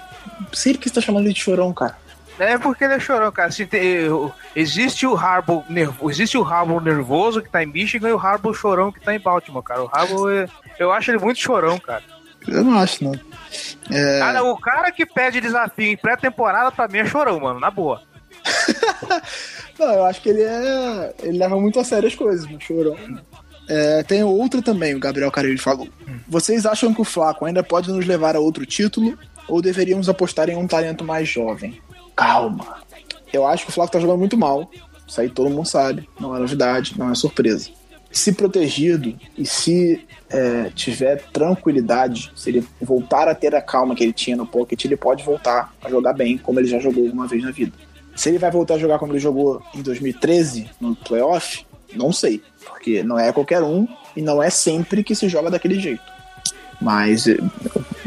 Sempre 0.52 0.80
que 0.80 0.90
você 0.90 0.96
tá 0.96 1.02
chamando 1.02 1.26
ele 1.26 1.34
de 1.34 1.42
chorão, 1.42 1.72
cara. 1.72 1.96
É 2.38 2.58
porque 2.58 2.84
ele 2.84 2.96
é 2.96 3.00
chorão, 3.00 3.32
cara. 3.32 3.48
Assim, 3.48 3.66
tem- 3.66 4.08
existe 4.56 5.08
o 5.08 5.16
Harbaugh 5.16 5.64
nervoso, 5.70 6.12
existe 6.12 6.38
o 6.38 6.44
Harbaugh 6.44 6.82
nervoso 6.82 7.42
que 7.42 7.50
tá 7.50 7.64
em 7.64 7.68
Michigan 7.68 8.10
e 8.10 8.14
o 8.14 8.18
Harbaugh 8.20 8.54
chorão 8.54 8.92
que 8.92 9.00
tá 9.00 9.16
em 9.16 9.20
Baltimore, 9.20 9.64
cara. 9.64 9.84
O 9.84 9.90
Harbaugh, 9.92 10.30
é- 10.30 10.48
eu 10.78 10.92
acho 10.92 11.12
ele 11.12 11.20
muito 11.20 11.40
chorão, 11.40 11.80
cara. 11.80 12.04
Eu 12.48 12.64
não 12.64 12.78
acho, 12.78 13.04
não. 13.04 13.14
É, 13.90 14.20
Cara, 14.20 14.44
o 14.44 14.58
cara 14.60 14.92
que 14.92 15.06
pede 15.06 15.40
desafio 15.42 15.86
em 15.88 15.98
pré-temporada 15.98 16.72
pra 16.72 16.88
mim 16.88 17.00
é 17.00 17.06
chorão, 17.06 17.40
mano, 17.40 17.60
na 17.60 17.72
boa. 17.72 18.02
Não, 19.80 19.94
eu 19.94 20.06
acho 20.06 20.22
que 20.22 20.30
ele 20.30 20.42
é. 20.44 21.14
Ele 21.24 21.38
leva 21.38 21.60
muito 21.60 21.80
a 21.80 21.84
sério 21.84 22.08
as 22.08 22.16
coisas, 22.16 22.50
no 22.50 22.60
chorão. 22.62 22.96
É, 23.68 24.04
tem 24.04 24.24
outra 24.24 24.62
também, 24.62 24.94
o 24.96 25.00
Gabriel 25.00 25.32
Carilli 25.32 25.58
falou. 25.58 25.88
Vocês 26.28 26.66
acham 26.66 26.94
que 26.94 27.02
o 27.02 27.06
Flaco 27.06 27.46
ainda 27.46 27.64
pode 27.64 27.92
nos 27.92 28.06
levar 28.06 28.36
a 28.36 28.40
outro 28.40 28.66
título? 28.66 29.18
Ou 29.48 29.62
deveríamos 29.62 30.08
apostar 30.10 30.50
em 30.50 30.56
um 30.56 30.68
talento 30.68 31.04
mais 31.04 31.28
jovem? 31.28 31.82
Calma. 32.16 32.78
Eu 33.32 33.46
acho 33.46 33.66
que 33.66 33.72
o 33.72 33.74
Flaco 33.74 33.92
tá 33.92 34.00
jogando 34.00 34.20
muito 34.20 34.38
mal. 34.38 34.70
Isso 35.08 35.20
aí 35.20 35.30
todo 35.30 35.50
mundo 35.50 35.68
sabe. 35.68 36.10
Não 36.20 36.36
é 36.36 36.40
novidade, 36.40 36.98
não 36.98 37.12
é 37.12 37.16
surpresa. 37.16 37.70
Se 38.12 38.32
protegido 38.32 39.14
e 39.38 39.46
se 39.46 40.06
é, 40.30 40.70
tiver 40.74 41.22
tranquilidade, 41.34 42.32
se 42.36 42.50
ele 42.50 42.66
voltar 42.82 43.28
a 43.28 43.36
ter 43.36 43.54
a 43.54 43.62
calma 43.62 43.94
que 43.94 44.04
ele 44.04 44.14
tinha 44.14 44.38
no 44.38 44.48
pocket, 44.48 44.86
ele 44.86 44.96
pode 44.96 45.24
voltar 45.24 45.74
a 45.84 45.90
jogar 45.90 46.14
bem, 46.14 46.38
como 46.38 46.60
ele 46.60 46.68
já 46.68 46.80
jogou 46.80 47.06
alguma 47.06 47.28
vez 47.28 47.44
na 47.44 47.52
vida. 47.52 47.74
Se 48.16 48.30
ele 48.30 48.38
vai 48.38 48.50
voltar 48.50 48.76
a 48.76 48.80
jogar 48.80 48.98
como 48.98 49.12
ele 49.12 49.20
jogou 49.20 49.62
em 49.74 49.82
2013, 49.82 50.70
no 50.80 50.96
playoff, 50.96 51.66
não 51.94 52.14
sei. 52.14 52.42
Porque 52.66 53.04
não 53.04 53.20
é 53.20 53.32
qualquer 53.32 53.62
um 53.62 53.88
E 54.16 54.22
não 54.22 54.42
é 54.42 54.50
sempre 54.50 55.04
que 55.04 55.14
se 55.14 55.28
joga 55.28 55.52
daquele 55.52 55.80
jeito. 55.80 56.02
Mas 56.82 57.28
eh, 57.28 57.38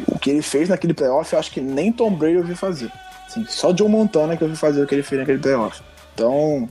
o 0.07 0.19
que 0.19 0.31
ele 0.31 0.43
fez 0.43 0.69
naquele 0.69 0.95
playoff, 0.95 1.33
eu 1.33 1.39
acho 1.39 1.51
que 1.51 1.61
nem 1.61 1.93
Tom 1.93 2.15
Brady 2.15 2.37
eu 2.37 2.45
vi 2.45 2.55
fazer. 2.55 2.91
Assim, 3.43 3.47
só 3.49 3.75
Joe 3.77 3.89
Montana 3.89 4.37
que 4.37 4.43
eu 4.43 4.49
vi 4.49 4.57
fazer 4.57 4.83
o 4.83 4.87
que 4.87 4.95
ele 4.95 5.03
fez 5.03 5.21
naquele 5.21 5.39
playoff. 5.39 5.81
Então, 6.15 6.69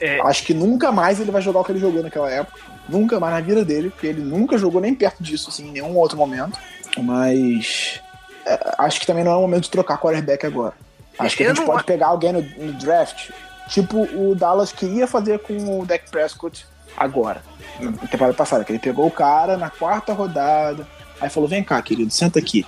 É. 0.00 0.20
acho 0.22 0.44
que 0.44 0.54
nunca 0.54 0.90
mais 0.92 1.20
ele 1.20 1.30
vai 1.30 1.42
jogar 1.42 1.60
o 1.60 1.64
que 1.64 1.72
ele 1.72 1.80
jogou 1.80 2.02
naquela 2.02 2.30
época. 2.30 2.58
Nunca 2.88 3.18
mais 3.18 3.34
na 3.34 3.40
vida 3.40 3.64
dele, 3.64 3.90
porque 3.90 4.06
ele 4.06 4.20
nunca 4.20 4.58
jogou 4.58 4.80
nem 4.80 4.94
perto 4.94 5.22
disso, 5.22 5.48
assim, 5.48 5.68
em 5.68 5.72
nenhum 5.72 5.96
outro 5.96 6.18
momento. 6.18 6.58
Mas 6.98 8.00
é, 8.46 8.74
acho 8.78 9.00
que 9.00 9.06
também 9.06 9.24
não 9.24 9.32
é 9.32 9.36
o 9.36 9.40
momento 9.40 9.64
de 9.64 9.70
trocar 9.70 9.98
quarterback 9.98 10.44
agora. 10.46 10.74
Acho 11.18 11.36
que 11.36 11.42
a 11.42 11.46
Eu 11.46 11.50
gente 11.50 11.60
não 11.60 11.66
pode 11.66 11.80
a- 11.80 11.84
pegar 11.84 12.08
alguém 12.08 12.32
no, 12.32 12.42
no 12.42 12.72
draft, 12.74 13.30
tipo 13.68 14.02
o 14.14 14.34
Dallas 14.34 14.72
queria 14.72 15.06
fazer 15.06 15.38
com 15.38 15.80
o 15.80 15.86
Dak 15.86 16.10
Prescott 16.10 16.66
agora, 16.96 17.42
na 17.80 17.92
temporada 18.08 18.34
passada, 18.36 18.64
que 18.64 18.72
ele 18.72 18.78
pegou 18.78 19.06
o 19.06 19.10
cara 19.10 19.56
na 19.56 19.70
quarta 19.70 20.12
rodada, 20.12 20.86
aí 21.20 21.30
falou: 21.30 21.48
vem 21.48 21.62
cá, 21.64 21.80
querido, 21.80 22.12
senta 22.12 22.38
aqui. 22.38 22.66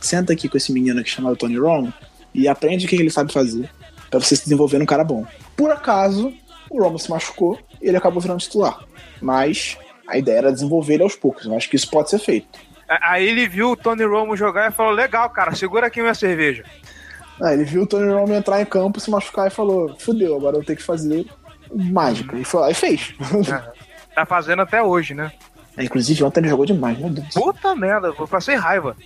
Senta 0.00 0.32
aqui 0.32 0.48
com 0.48 0.56
esse 0.56 0.70
menino 0.72 1.00
aqui 1.00 1.10
chamado 1.10 1.34
Tony 1.36 1.58
Romo 1.58 1.92
e 2.34 2.48
aprende 2.48 2.86
o 2.86 2.88
que 2.88 2.96
ele 2.96 3.10
sabe 3.10 3.32
fazer 3.32 3.68
pra 4.10 4.20
você 4.20 4.36
se 4.36 4.44
desenvolver 4.44 4.78
num 4.78 4.86
cara 4.86 5.04
bom. 5.04 5.26
Por 5.56 5.70
acaso, 5.70 6.32
o 6.70 6.82
Romo 6.82 6.98
se 6.98 7.10
machucou 7.10 7.58
e 7.80 7.88
ele 7.88 7.96
acabou 7.96 8.20
virando 8.20 8.40
titular. 8.40 8.80
Mas 9.20 9.76
a 10.06 10.16
ideia 10.16 10.38
era 10.38 10.52
desenvolver 10.52 10.94
ele 10.94 11.02
aos 11.02 11.16
poucos. 11.16 11.44
Eu 11.44 11.56
acho 11.56 11.68
que 11.68 11.76
isso 11.76 11.90
pode 11.90 12.10
ser 12.10 12.18
feito. 12.18 12.58
Aí 12.88 13.28
ele 13.28 13.46
viu 13.46 13.72
o 13.72 13.76
Tony 13.76 14.04
Romo 14.04 14.36
jogar 14.36 14.70
e 14.70 14.74
falou: 14.74 14.92
Legal, 14.92 15.28
cara, 15.30 15.54
segura 15.54 15.88
aqui 15.88 16.00
minha 16.00 16.14
cerveja. 16.14 16.64
Ah, 17.40 17.52
ele 17.52 17.64
viu 17.64 17.82
o 17.82 17.86
Tony 17.86 18.10
Romo 18.10 18.34
entrar 18.34 18.60
em 18.60 18.64
campo, 18.64 18.98
se 18.98 19.10
machucar 19.10 19.46
e 19.46 19.50
falou: 19.50 19.94
fudeu, 19.98 20.34
agora 20.34 20.56
eu 20.56 20.64
tenho 20.64 20.78
que 20.78 20.82
fazer 20.82 21.26
mágica. 21.72 22.36
E 22.38 22.44
foi 22.44 22.60
lá 22.60 22.70
e 22.70 22.74
fez. 22.74 23.14
Tá 24.14 24.26
fazendo 24.26 24.62
até 24.62 24.82
hoje, 24.82 25.14
né? 25.14 25.30
Inclusive, 25.78 26.24
ontem 26.24 26.40
ele 26.40 26.48
jogou 26.48 26.66
demais, 26.66 26.98
meu 26.98 27.08
Deus. 27.08 27.28
Puta 27.34 27.76
merda, 27.76 28.08
eu 28.08 28.26
passei 28.26 28.56
raiva. 28.56 28.96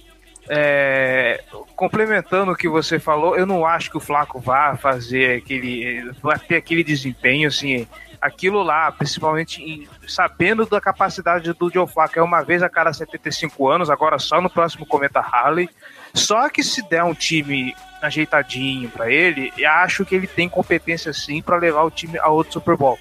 É, 0.55 1.41
complementando 1.75 2.53
o 2.53 2.55
que 2.57 2.69
você 2.69 2.99
falou, 2.99 3.35
eu 3.35 3.47
não 3.47 3.65
acho 3.65 3.91
que 3.91 3.97
o 3.97 4.01
Flaco 4.01 4.39
vá 4.39 4.77
fazer 4.77 5.39
aquele. 5.39 6.13
vai 6.23 6.39
ter 6.39 6.57
aquele 6.57 6.85
desempenho, 6.85 7.49
assim. 7.49 7.87
Aquilo 8.21 8.63
lá, 8.63 8.93
principalmente 8.93 9.63
em- 9.63 9.89
sabendo 10.07 10.67
da 10.67 10.79
capacidade 10.79 11.51
do 11.55 11.71
Joe 11.73 11.89
Flaco, 11.89 12.19
é 12.19 12.23
uma 12.23 12.43
vez 12.45 12.63
a 12.63 12.69
cada 12.69 12.93
75 12.93 13.67
anos, 13.67 13.89
agora 13.89 14.19
só 14.19 14.43
no 14.43 14.51
próximo 14.51 14.85
Cometa 14.85 15.21
Harley. 15.21 15.71
Só 16.13 16.49
que 16.51 16.63
se 16.63 16.87
der 16.87 17.03
um 17.03 17.15
time 17.15 17.75
ajeitadinho 18.03 18.91
pra 18.91 19.11
ele, 19.11 19.51
eu 19.57 19.71
acho 19.71 20.05
que 20.05 20.15
ele 20.15 20.27
tem 20.27 20.51
competência 20.51 21.15
sim 21.15 21.41
pra 21.41 21.57
levar 21.57 21.83
o 21.85 21.91
time 21.91 22.19
a 22.19 22.29
outro 22.29 22.53
Super 22.53 22.77
Bowl. 22.77 22.99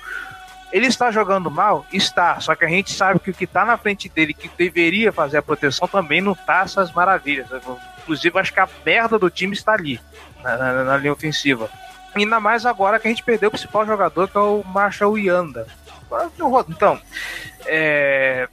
Ele 0.72 0.88
está 0.88 1.11
jogando 1.11 1.52
mal? 1.52 1.85
Está. 1.91 2.39
Só 2.39 2.56
que 2.56 2.64
a 2.65 2.68
gente 2.69 2.91
sabe 2.93 3.19
que 3.19 3.31
o 3.31 3.34
que 3.34 3.43
está 3.43 3.65
na 3.65 3.77
frente 3.77 4.07
dele, 4.10 4.34
que 4.34 4.49
deveria 4.57 5.11
fazer 5.11 5.38
a 5.38 5.41
proteção, 5.41 5.88
também 5.88 6.22
não 6.22 6.34
tá 6.34 6.61
essas 6.61 6.91
maravilhas. 6.93 7.48
Inclusive, 8.02 8.39
acho 8.39 8.53
que 8.53 8.60
a 8.60 8.69
merda 8.85 9.19
do 9.19 9.30
time 9.30 9.53
está 9.53 9.73
ali, 9.73 9.99
na, 10.43 10.56
na- 10.57 10.84
na 10.84 10.98
linha 10.98 11.11
ofensiva. 11.14 11.69
Ainda 12.15 12.39
mais 12.39 12.65
agora 12.65 12.99
que 12.99 13.07
a 13.07 13.11
gente 13.11 13.23
perdeu 13.23 13.48
o 13.49 13.52
principal 13.52 13.85
jogador, 13.85 14.27
que 14.27 14.38
é 14.38 14.39
o 14.41 14.64
Marshall 14.65 15.18
Yanda. 15.18 15.68
Então, 16.69 16.99
é, 17.65 18.48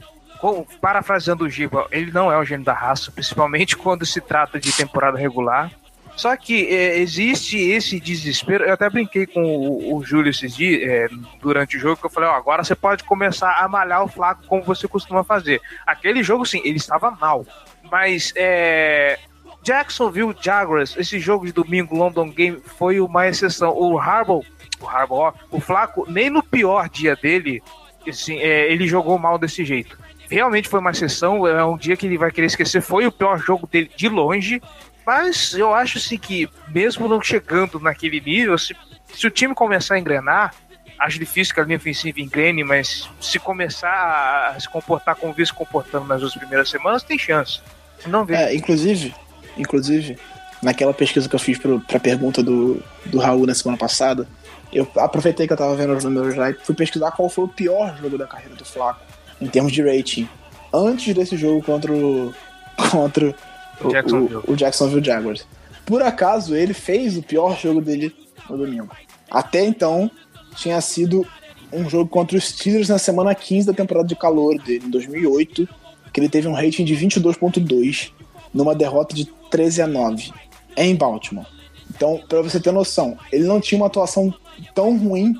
parafraseando 0.81 1.45
o 1.45 1.51
Giba, 1.51 1.86
ele 1.90 2.12
não 2.12 2.31
é 2.31 2.39
o 2.39 2.45
gênio 2.45 2.65
da 2.65 2.73
raça, 2.73 3.11
principalmente 3.11 3.74
quando 3.78 4.07
se 4.07 4.20
trata 4.20 4.61
de 4.61 4.73
temporada 4.73 5.19
regular. 5.19 5.70
Só 6.19 6.36
que 6.36 6.66
é, 6.66 6.99
existe 6.99 7.57
esse 7.57 8.01
desespero. 8.01 8.65
Eu 8.65 8.74
até 8.74 8.90
brinquei 8.90 9.24
com 9.24 9.40
o, 9.40 9.97
o 9.97 10.05
Júlio 10.05 10.31
esses 10.31 10.57
dias, 10.57 10.82
é, 10.82 11.09
durante 11.40 11.77
o 11.77 11.81
jogo, 11.81 11.97
que 11.97 12.07
eu 12.07 12.11
falei: 12.11 12.28
ó, 12.28 12.35
agora 12.35 12.65
você 12.65 12.74
pode 12.74 13.05
começar 13.05 13.53
a 13.53 13.69
malhar 13.69 14.03
o 14.03 14.09
Flaco 14.09 14.43
como 14.49 14.65
você 14.65 14.89
costuma 14.89 15.23
fazer. 15.23 15.61
Aquele 15.86 16.24
jogo, 16.24 16.45
sim, 16.45 16.61
ele 16.65 16.77
estava 16.77 17.12
mal. 17.12 17.47
Mas 17.89 18.32
é, 18.35 19.16
Jacksonville 19.62 20.35
Jaguars, 20.40 20.97
esse 20.97 21.20
jogo 21.20 21.47
de 21.47 21.53
domingo, 21.53 21.97
London 21.97 22.31
Game, 22.31 22.61
foi 22.65 22.99
uma 22.99 23.28
exceção. 23.28 23.73
O 23.78 23.97
Harbaugh, 23.97 24.45
o 24.81 24.89
Harbaugh, 24.89 25.32
o 25.53 25.61
Flaco, 25.61 26.05
nem 26.11 26.28
no 26.28 26.43
pior 26.43 26.89
dia 26.89 27.15
dele, 27.15 27.62
assim, 28.09 28.39
é, 28.40 28.73
ele 28.73 28.89
jogou 28.89 29.16
mal 29.20 29.39
desse 29.39 29.65
jeito. 29.65 29.97
Realmente 30.28 30.69
foi 30.69 30.81
uma 30.81 30.90
exceção, 30.90 31.47
é 31.47 31.65
um 31.65 31.77
dia 31.77 31.97
que 31.97 32.07
ele 32.07 32.19
vai 32.19 32.31
querer 32.31 32.49
esquecer. 32.49 32.82
Foi 32.82 33.07
o 33.07 33.12
pior 33.12 33.39
jogo 33.39 33.66
dele 33.66 33.90
de 33.97 34.09
longe. 34.09 34.61
Mas 35.09 35.55
eu 35.55 35.72
acho 35.72 35.97
assim 35.97 36.18
que, 36.18 36.51
mesmo 36.68 37.09
não 37.09 37.18
chegando 37.22 37.80
naquele 37.80 38.20
nível, 38.20 38.59
se, 38.59 38.76
se 39.14 39.26
o 39.26 39.30
time 39.30 39.55
começar 39.55 39.94
a 39.94 39.98
engrenar, 39.98 40.55
acho 40.98 41.18
difícil 41.18 41.55
que 41.55 41.60
a 41.62 41.64
linha 41.64 41.78
ofensiva 41.78 42.20
engrene, 42.20 42.62
mas 42.62 43.09
se 43.18 43.39
começar 43.39 44.52
a 44.55 44.60
se 44.60 44.68
comportar 44.68 45.16
como 45.16 45.32
vem 45.32 45.47
se 45.47 45.52
comportando 45.55 46.05
nas 46.05 46.20
duas 46.20 46.35
primeiras 46.35 46.68
semanas, 46.68 47.02
tem 47.02 47.18
chance. 47.18 47.62
Não 48.06 48.22
vejo. 48.22 48.39
É, 48.39 48.55
inclusive, 48.55 49.14
inclusive, 49.56 50.18
naquela 50.62 50.93
pesquisa 50.93 51.26
que 51.26 51.35
eu 51.35 51.40
fiz 51.40 51.56
pro, 51.56 51.80
pra 51.80 51.98
pergunta 51.98 52.43
do, 52.43 52.82
do 53.06 53.18
Raul 53.18 53.47
na 53.47 53.55
semana 53.55 53.78
passada, 53.78 54.28
eu 54.70 54.86
aproveitei 54.98 55.47
que 55.47 55.55
eu 55.55 55.56
tava 55.56 55.74
vendo 55.74 55.94
os 55.94 56.05
números 56.05 56.36
lá 56.36 56.51
e 56.51 56.52
fui 56.52 56.74
pesquisar 56.74 57.12
qual 57.12 57.30
foi 57.30 57.47
o 57.47 57.48
pior 57.48 57.97
jogo 57.97 58.18
da 58.18 58.26
carreira 58.26 58.55
do 58.55 58.64
Flaco, 58.66 59.01
em 59.40 59.47
termos 59.47 59.72
de 59.72 59.82
rating. 59.82 60.28
Antes 60.70 61.14
desse 61.14 61.35
jogo 61.35 61.62
contra 61.62 61.90
o. 61.90 62.35
contra 62.93 63.35
o, 63.82 63.90
Jacksonville. 63.90 64.42
o, 64.46 64.52
o 64.52 64.56
Jacksonville 64.56 65.05
Jaguars. 65.05 65.46
Por 65.84 66.02
acaso, 66.02 66.55
ele 66.55 66.74
fez 66.74 67.16
o 67.16 67.22
pior 67.22 67.59
jogo 67.59 67.80
dele 67.80 68.14
no 68.48 68.59
domingo. 68.59 68.90
Até 69.30 69.64
então, 69.64 70.10
tinha 70.55 70.80
sido 70.80 71.26
um 71.72 71.88
jogo 71.88 72.10
contra 72.10 72.36
os 72.36 72.48
Steelers 72.48 72.88
na 72.88 72.98
semana 72.98 73.34
15 73.34 73.66
da 73.66 73.72
temporada 73.72 74.06
de 74.06 74.16
calor 74.16 74.59
dele, 74.59 74.86
em 74.86 74.90
2008, 74.90 75.68
que 76.12 76.20
ele 76.20 76.28
teve 76.28 76.48
um 76.48 76.55
rating 76.55 76.84
de 76.84 76.94
22.2 76.96 78.10
numa 78.52 78.74
derrota 78.74 79.14
de 79.14 79.26
13 79.50 79.82
a 79.82 79.86
9 79.86 80.32
em 80.76 80.94
Baltimore. 80.94 81.46
Então, 81.90 82.20
pra 82.28 82.42
você 82.42 82.60
ter 82.60 82.72
noção, 82.72 83.16
ele 83.32 83.44
não 83.44 83.60
tinha 83.60 83.80
uma 83.80 83.86
atuação 83.86 84.32
tão 84.74 84.96
ruim 84.96 85.34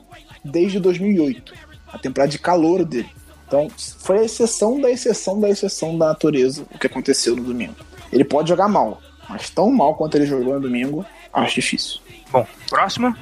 desde 0.45 0.81
2008, 0.81 1.53
a 1.93 1.99
temporada 1.99 2.31
de 2.31 2.39
calor 2.39 2.85
dele. 2.85 3.09
Então, 3.47 3.69
foi 3.99 4.19
a 4.19 4.25
exceção 4.25 4.81
da 4.81 4.91
exceção 4.91 5.41
da 5.41 5.49
exceção 5.49 5.97
da 5.97 6.09
natureza 6.09 6.65
o 6.75 6.79
que 6.79 6.87
aconteceu 6.87 7.35
no 7.35 7.45
domingo. 7.45 7.75
Ele 8.13 8.25
pode 8.25 8.49
jogar 8.49 8.69
mal, 8.69 9.01
mas 9.29 9.51
tão 9.51 9.71
mal 9.71 9.95
quanto 9.95 10.17
ele 10.17 10.27
jogou 10.27 10.55
no 10.55 10.61
domingo, 10.61 11.05
acho 11.33 11.55
difícil. 11.57 12.01
Bom, 12.31 12.47
próxima. 12.69 13.17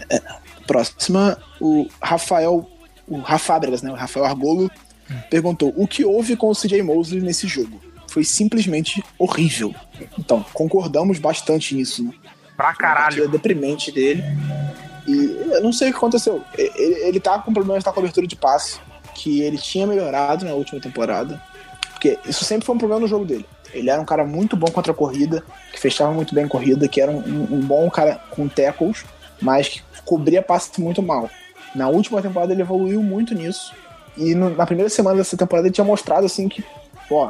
Próxima, 0.66 1.38
o 1.60 1.86
Rafael, 2.02 2.68
o 3.06 3.18
Rafábregas, 3.18 3.82
né? 3.82 3.90
O 3.90 3.94
Rafael 3.94 4.26
Argolo 4.26 4.70
perguntou: 5.30 5.72
o 5.76 5.86
que 5.86 6.04
houve 6.04 6.36
com 6.36 6.48
o 6.48 6.54
CJ 6.54 6.82
Mosley 6.82 7.20
nesse 7.20 7.46
jogo? 7.46 7.80
Foi 8.10 8.24
simplesmente 8.24 9.02
horrível. 9.18 9.74
Então, 10.18 10.44
concordamos 10.52 11.18
bastante 11.18 11.74
nisso, 11.74 12.02
né? 12.04 12.12
Pra 12.56 12.70
A 12.70 12.74
caralho. 12.74 13.28
deprimente 13.28 13.92
dele. 13.92 14.24
E 15.06 15.14
eu 15.52 15.62
não 15.62 15.72
sei 15.72 15.88
o 15.88 15.92
que 15.92 15.98
aconteceu. 15.98 16.42
Ele, 16.56 16.94
ele 17.08 17.20
tá 17.20 17.38
com 17.38 17.52
problemas 17.52 17.84
na 17.84 17.92
cobertura 17.92 18.26
de 18.26 18.34
passe, 18.34 18.80
que 19.14 19.42
ele 19.42 19.58
tinha 19.58 19.86
melhorado 19.86 20.44
na 20.44 20.52
última 20.54 20.80
temporada. 20.80 21.40
Porque 21.92 22.18
isso 22.26 22.44
sempre 22.44 22.66
foi 22.66 22.74
um 22.74 22.78
problema 22.78 23.02
no 23.02 23.08
jogo 23.08 23.24
dele. 23.24 23.46
Ele 23.72 23.90
era 23.90 24.00
um 24.00 24.04
cara 24.04 24.24
muito 24.24 24.56
bom 24.56 24.66
contra 24.70 24.92
a 24.92 24.94
corrida, 24.94 25.42
que 25.72 25.78
fechava 25.80 26.12
muito 26.12 26.34
bem 26.34 26.44
a 26.44 26.48
corrida, 26.48 26.88
que 26.88 27.00
era 27.00 27.10
um, 27.10 27.18
um 27.50 27.60
bom 27.60 27.90
cara 27.90 28.20
com 28.30 28.48
tackles, 28.48 29.04
mas 29.40 29.68
que 29.68 29.82
cobria 30.04 30.42
passe 30.42 30.80
muito 30.80 31.02
mal. 31.02 31.28
Na 31.74 31.88
última 31.88 32.22
temporada 32.22 32.52
ele 32.52 32.62
evoluiu 32.62 33.02
muito 33.02 33.34
nisso. 33.34 33.72
E 34.16 34.34
no- 34.34 34.50
na 34.50 34.64
primeira 34.66 34.88
semana 34.88 35.16
dessa 35.18 35.36
temporada 35.36 35.68
ele 35.68 35.74
tinha 35.74 35.84
mostrado 35.84 36.24
assim 36.24 36.48
que, 36.48 36.64
ó, 37.10 37.28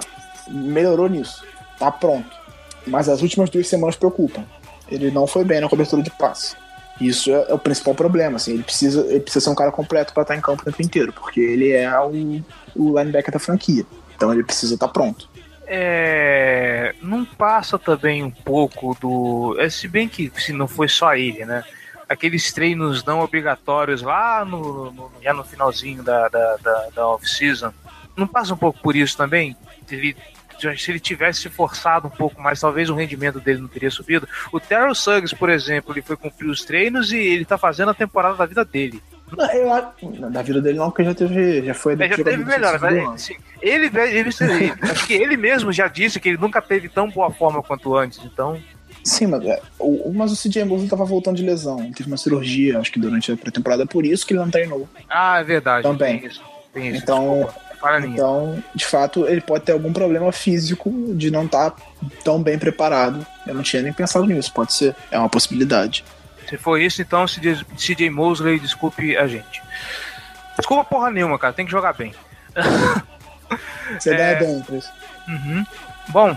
melhorou 0.49 1.09
nisso. 1.09 1.45
Tá 1.79 1.91
pronto. 1.91 2.31
Mas 2.87 3.09
as 3.09 3.23
últimas 3.23 3.51
duas 3.51 3.67
semanas 3.69 3.97
preocupam. 3.97 4.45
Ele 4.89 5.11
não 5.11 5.27
foi 5.27 5.45
bem 5.45 5.61
na 5.61 5.69
cobertura 5.69 6.03
de 6.03 6.11
passe. 6.11 6.55
Isso 7.01 7.31
é, 7.35 7.47
é 7.51 7.55
o 7.55 7.59
principal 7.59 7.95
problema, 7.95 8.37
assim. 8.37 8.53
Ele 8.55 8.63
precisa, 8.63 9.01
ele 9.09 9.21
precisa 9.21 9.45
ser 9.45 9.51
um 9.51 9.55
cara 9.55 9.73
completo 9.73 10.15
para 10.15 10.23
estar 10.23 10.37
em 10.37 10.41
campo 10.41 10.63
o 10.63 10.65
tempo 10.65 10.81
inteiro, 10.81 11.13
porque 11.13 11.41
ele 11.41 11.73
é 11.73 11.91
o, 12.01 12.11
o 12.77 12.99
linebacker 12.99 13.33
da 13.33 13.39
franquia. 13.41 13.85
Então 14.17 14.33
ele 14.33 14.45
precisa 14.45 14.75
estar 14.75 14.89
pronto. 14.89 15.29
É, 15.69 16.95
não 17.03 17.25
passa 17.25 17.79
também 17.79 18.23
um 18.23 18.31
pouco 18.31 18.97
do. 19.01 19.57
É, 19.59 19.69
se 19.69 19.89
bem 19.89 20.09
que 20.09 20.31
se 20.37 20.53
não 20.53 20.69
foi 20.69 20.89
só 20.89 21.15
ele, 21.15 21.45
né? 21.45 21.63
Aqueles 22.09 22.53
treinos 22.53 23.05
não 23.05 23.21
obrigatórios 23.21 24.01
lá 24.01 24.45
no, 24.45 24.93
no- 24.93 25.11
já 25.21 25.33
no 25.35 25.43
finalzinho 25.43 26.05
da, 26.05 26.29
da, 26.29 26.57
da, 26.57 26.89
da 26.95 27.09
off-season. 27.09 27.73
Não 28.17 28.27
passa 28.29 28.55
um 28.55 28.57
pouco 28.57 28.79
por 28.81 28.95
isso 28.95 29.17
também? 29.17 29.57
Ele, 29.91 30.17
se 30.79 30.91
ele 30.91 31.01
tivesse 31.01 31.43
se 31.43 31.49
forçado 31.51 32.07
um 32.07 32.11
pouco 32.11 32.41
mais, 32.41 32.61
talvez 32.61 32.89
o 32.89 32.95
rendimento 32.95 33.41
dele 33.41 33.61
não 33.61 33.69
teria 33.69 33.91
subido. 33.91 34.27
O 34.53 34.61
Terrell 34.61 34.95
Suggs, 34.95 35.35
por 35.37 35.51
exemplo, 35.51 35.93
ele 35.93 36.01
foi 36.01 36.17
cumprir 36.17 36.49
os 36.49 36.65
treinos 36.65 37.11
e 37.13 37.17
ele 37.19 37.45
tá 37.45 37.59
fazendo 37.59 37.91
a 37.91 37.95
temporada 37.95 38.37
da 38.37 38.47
vida 38.47 38.65
dele. 38.65 39.03
Não, 39.37 39.51
eu 39.53 39.73
acho- 39.73 40.31
da 40.31 40.43
vida 40.43 40.61
dele 40.61 40.79
não, 40.79 40.91
porque 40.91 41.05
já 41.05 41.15
teve. 41.15 41.65
Já 41.65 41.75
foi 41.75 41.95
É, 41.95 42.09
já 42.09 42.17
teve 42.17 42.45
melhor, 42.45 42.79
mas 42.81 43.15
assim, 43.15 43.35
ele, 43.61 43.87
ele, 43.87 44.31
ele- 44.31 44.31
acho 44.83 45.07
que 45.07 45.15
ele 45.15 45.37
mesmo 45.37 45.73
já 45.73 45.89
disse 45.89 46.21
que 46.21 46.29
ele 46.29 46.39
nunca 46.39 46.61
teve 46.63 46.89
tão 46.89 47.11
boa 47.11 47.31
forma 47.31 47.63
quanto 47.63 47.95
antes, 47.97 48.21
então 48.25 48.61
Sim, 49.03 49.29
mas, 49.29 49.45
é, 49.45 49.63
o, 49.79 50.13
mas 50.13 50.33
o 50.33 50.37
CJ 50.37 50.65
Mosley 50.65 50.89
tava 50.89 51.05
voltando 51.05 51.37
de 51.37 51.45
lesão. 51.45 51.79
Ele 51.79 51.95
teve 51.95 52.09
uma 52.11 52.17
cirurgia, 52.17 52.81
acho 52.81 52.91
que 52.91 52.99
durante 52.99 53.31
a 53.31 53.37
pré-temporada, 53.37 53.87
por 53.87 54.05
isso 54.05 54.27
que 54.27 54.33
ele 54.33 54.41
não 54.41 54.51
treinou. 54.51 54.89
Ah, 55.09 55.39
é 55.39 55.45
verdade. 55.45 55.85
Também. 55.85 56.19
Tem 56.19 56.29
isso. 56.29 56.43
Tem 56.75 56.89
isso 56.89 57.03
Então. 57.05 57.49
Então, 58.05 58.61
de 58.75 58.85
fato, 58.85 59.29
ele 59.29 59.41
pode 59.41 59.65
ter 59.65 59.71
algum 59.71 59.93
problema 59.93 60.33
físico 60.33 60.91
de 61.15 61.31
não 61.31 61.45
estar 61.45 61.77
tão 62.25 62.43
bem 62.43 62.59
preparado. 62.59 63.25
Eu 63.47 63.55
não 63.55 63.63
tinha 63.63 63.81
nem 63.81 63.93
pensado 63.93 64.27
nisso, 64.27 64.53
pode 64.53 64.73
ser. 64.73 64.97
É 65.09 65.17
uma 65.17 65.29
possibilidade. 65.29 66.05
Se 66.49 66.57
for 66.57 66.81
isso, 66.81 67.03
então 67.03 67.27
CJ 67.27 68.11
Mosley, 68.11 68.59
desculpe 68.61 69.17
a 69.17 69.27
gente. 69.27 69.63
Desculpa 70.57 70.85
porra 70.85 71.11
nenhuma, 71.11 71.39
cara. 71.39 71.53
Tem 71.53 71.65
que 71.67 71.71
jogar 71.73 71.93
bem. 71.93 72.15
Você 73.99 74.15
É. 74.15 74.35
dá 74.35 74.41
bem, 74.41 74.63
Chris. 74.63 74.91
Uhum. 75.29 75.67
Bom, 76.09 76.37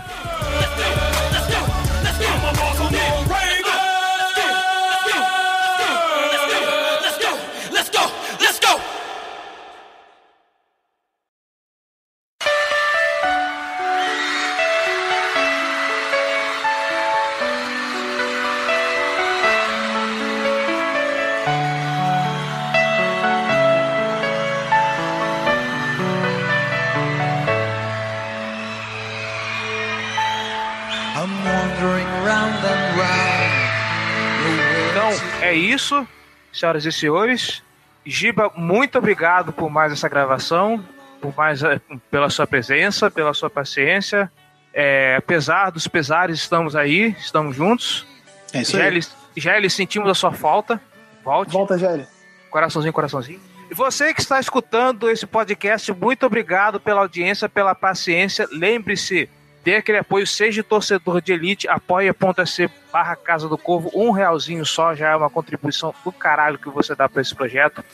é 35.50 35.54
isso, 35.54 36.06
senhoras 36.52 36.84
e 36.84 36.92
senhores. 36.92 37.62
Giba, 38.06 38.50
muito 38.56 38.98
obrigado 38.98 39.52
por 39.52 39.68
mais 39.68 39.92
essa 39.92 40.08
gravação, 40.08 40.82
por 41.20 41.34
mais 41.36 41.62
eh, 41.62 41.80
pela 42.10 42.30
sua 42.30 42.46
presença, 42.46 43.10
pela 43.10 43.34
sua 43.34 43.50
paciência. 43.50 44.30
É, 44.72 45.16
apesar 45.16 45.70
dos 45.70 45.88
pesares, 45.88 46.38
estamos 46.38 46.76
aí, 46.76 47.14
estamos 47.18 47.56
juntos. 47.56 48.06
É 48.52 48.60
isso 48.60 48.76
aí. 48.76 48.82
Gelli, 48.82 49.06
Gelli, 49.36 49.70
sentimos 49.70 50.08
a 50.08 50.14
sua 50.14 50.32
falta. 50.32 50.80
Volte. 51.24 51.52
Volta, 51.52 51.76
Gelli. 51.76 52.06
Coraçãozinho, 52.48 52.92
coraçãozinho. 52.92 53.40
E 53.70 53.74
você 53.74 54.14
que 54.14 54.20
está 54.20 54.40
escutando 54.40 55.10
esse 55.10 55.26
podcast, 55.26 55.92
muito 55.92 56.24
obrigado 56.26 56.80
pela 56.80 57.00
audiência, 57.00 57.48
pela 57.48 57.74
paciência. 57.74 58.48
Lembre-se, 58.50 59.28
dê 59.64 59.76
aquele 59.76 59.98
apoio, 59.98 60.26
seja 60.26 60.62
torcedor 60.62 61.20
de 61.20 61.32
elite, 61.32 61.68
apoia.se 61.68 62.70
barra 62.92 63.16
Casa 63.16 63.48
do 63.48 63.58
Corvo, 63.58 63.90
um 63.94 64.10
realzinho 64.10 64.64
só 64.66 64.94
já 64.94 65.10
é 65.10 65.16
uma 65.16 65.30
contribuição 65.30 65.94
do 66.04 66.12
caralho 66.12 66.58
que 66.58 66.68
você 66.68 66.94
dá 66.94 67.08
para 67.08 67.22
esse 67.22 67.34
projeto. 67.34 67.84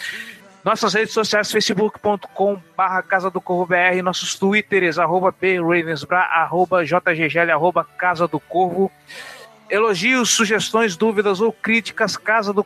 Nossas 0.64 0.94
redes 0.94 1.14
sociais, 1.14 1.52
facebook.com 1.52 2.60
barra 2.76 3.01
Casa 3.02 3.30
do 3.30 3.40
Corvo 3.40 3.66
BR, 3.66 4.02
nossos 4.02 4.34
twitters, 4.34 4.98
arroba 4.98 5.32
bravensbra, 5.32 6.18
arroba 6.18 6.84
jggl, 6.84 7.52
arroba 7.52 7.84
Casa 7.84 8.26
do 8.26 8.40
Corvo. 8.40 8.90
Elogios, 9.68 10.30
sugestões, 10.30 10.97
dúvidas 10.97 11.40
ou 11.40 11.52
críticas, 11.52 12.16
casa 12.16 12.52
do 12.52 12.64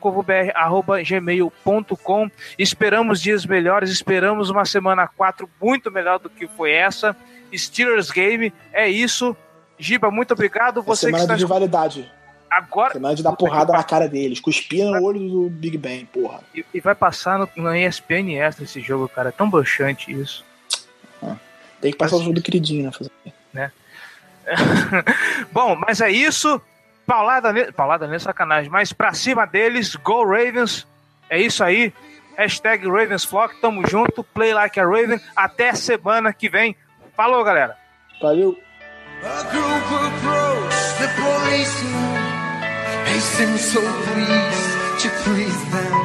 gmail.com. 1.07 2.31
Esperamos 2.59 3.23
dias 3.23 3.47
melhores, 3.47 3.91
esperamos 3.91 4.51
uma 4.51 4.67
semana 4.67 5.09
4 5.09 5.49
muito 5.61 5.91
melhor 5.91 6.19
do 6.19 6.29
que 6.29 6.47
foi 6.47 6.73
essa. 6.73 7.17
Steelers 7.59 8.11
Game, 8.11 8.53
é 8.73 8.89
isso. 8.89 9.37
Giba, 9.79 10.11
muito 10.11 10.33
obrigado. 10.35 10.81
É 10.81 10.83
Você 10.83 11.07
que 11.07 11.13
semana 11.13 11.25
está 11.25 11.35
de 11.35 11.43
rivalidade. 11.43 12.13
agora 12.51 12.93
Semana 12.93 13.15
de 13.15 13.23
dar 13.23 13.31
que 13.31 13.39
porrada 13.39 13.73
na 13.73 13.83
cara 13.83 14.09
deles. 14.09 14.41
Cuspir 14.41 14.85
no 14.85 15.03
olho 15.03 15.21
do 15.21 15.51
Big 15.51 15.79
Ben, 15.79 16.05
porra. 16.07 16.41
e, 16.55 16.65
e 16.75 16.81
vai 16.81 16.95
passar 16.95 17.39
no, 17.39 17.49
no 17.57 17.75
ESPN 17.75 18.35
Extra 18.37 18.65
esse 18.65 18.81
jogo, 18.81 19.09
cara. 19.09 19.31
É 19.31 19.33
tão 19.33 19.49
broxante 19.49 20.13
isso. 20.13 20.45
Tem 21.81 21.93
que 21.93 21.97
passar 21.99 22.17
o 22.17 22.21
jogo 22.21 22.35
do 22.35 22.43
queridinho, 22.43 22.85
né? 22.85 22.93
Fazer. 22.93 23.11
Bom, 25.53 25.77
mas 25.77 26.01
é 26.01 26.11
isso. 26.11 26.61
Paulada, 27.07 27.53
ne... 27.53 27.73
Paulada 27.73 28.07
nem 28.07 28.19
sacanagem, 28.19 28.71
mas 28.71 28.93
pra 28.93 29.13
cima 29.15 29.47
deles, 29.47 29.97
Go 29.97 30.25
Ravens. 30.25 30.87
É 31.29 31.41
isso 31.41 31.63
aí. 31.65 31.93
Hashtag 32.37 32.87
Ravensflock, 32.89 33.61
tamo 33.61 33.87
junto. 33.87 34.25
Play 34.25 34.55
like 34.55 34.79
a 34.79 34.85
Raven. 34.85 35.21
Até 35.35 35.75
semana 35.75 36.33
que 36.33 36.49
vem. 36.49 36.77
Falou, 37.21 37.45
galera. 37.45 37.77
Valeu. 38.23 38.57
A 39.23 39.43
group 39.53 39.87
approached 40.09 40.99
the 41.01 41.09
policeman. 41.21 42.17
They 43.05 43.21
seemed 43.21 43.61
so 43.61 43.81
pleased 44.07 45.03
to 45.03 45.09
please 45.23 45.71
them. 45.71 46.00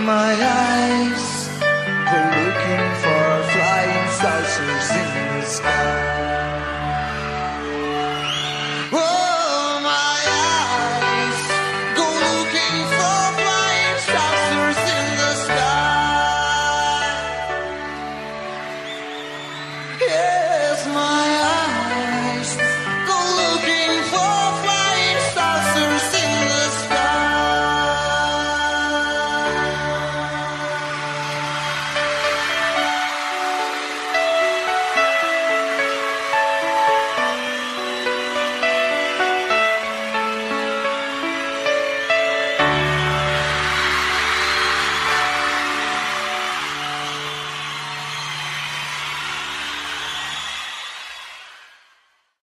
My 0.00 0.34
eyes 0.42 1.29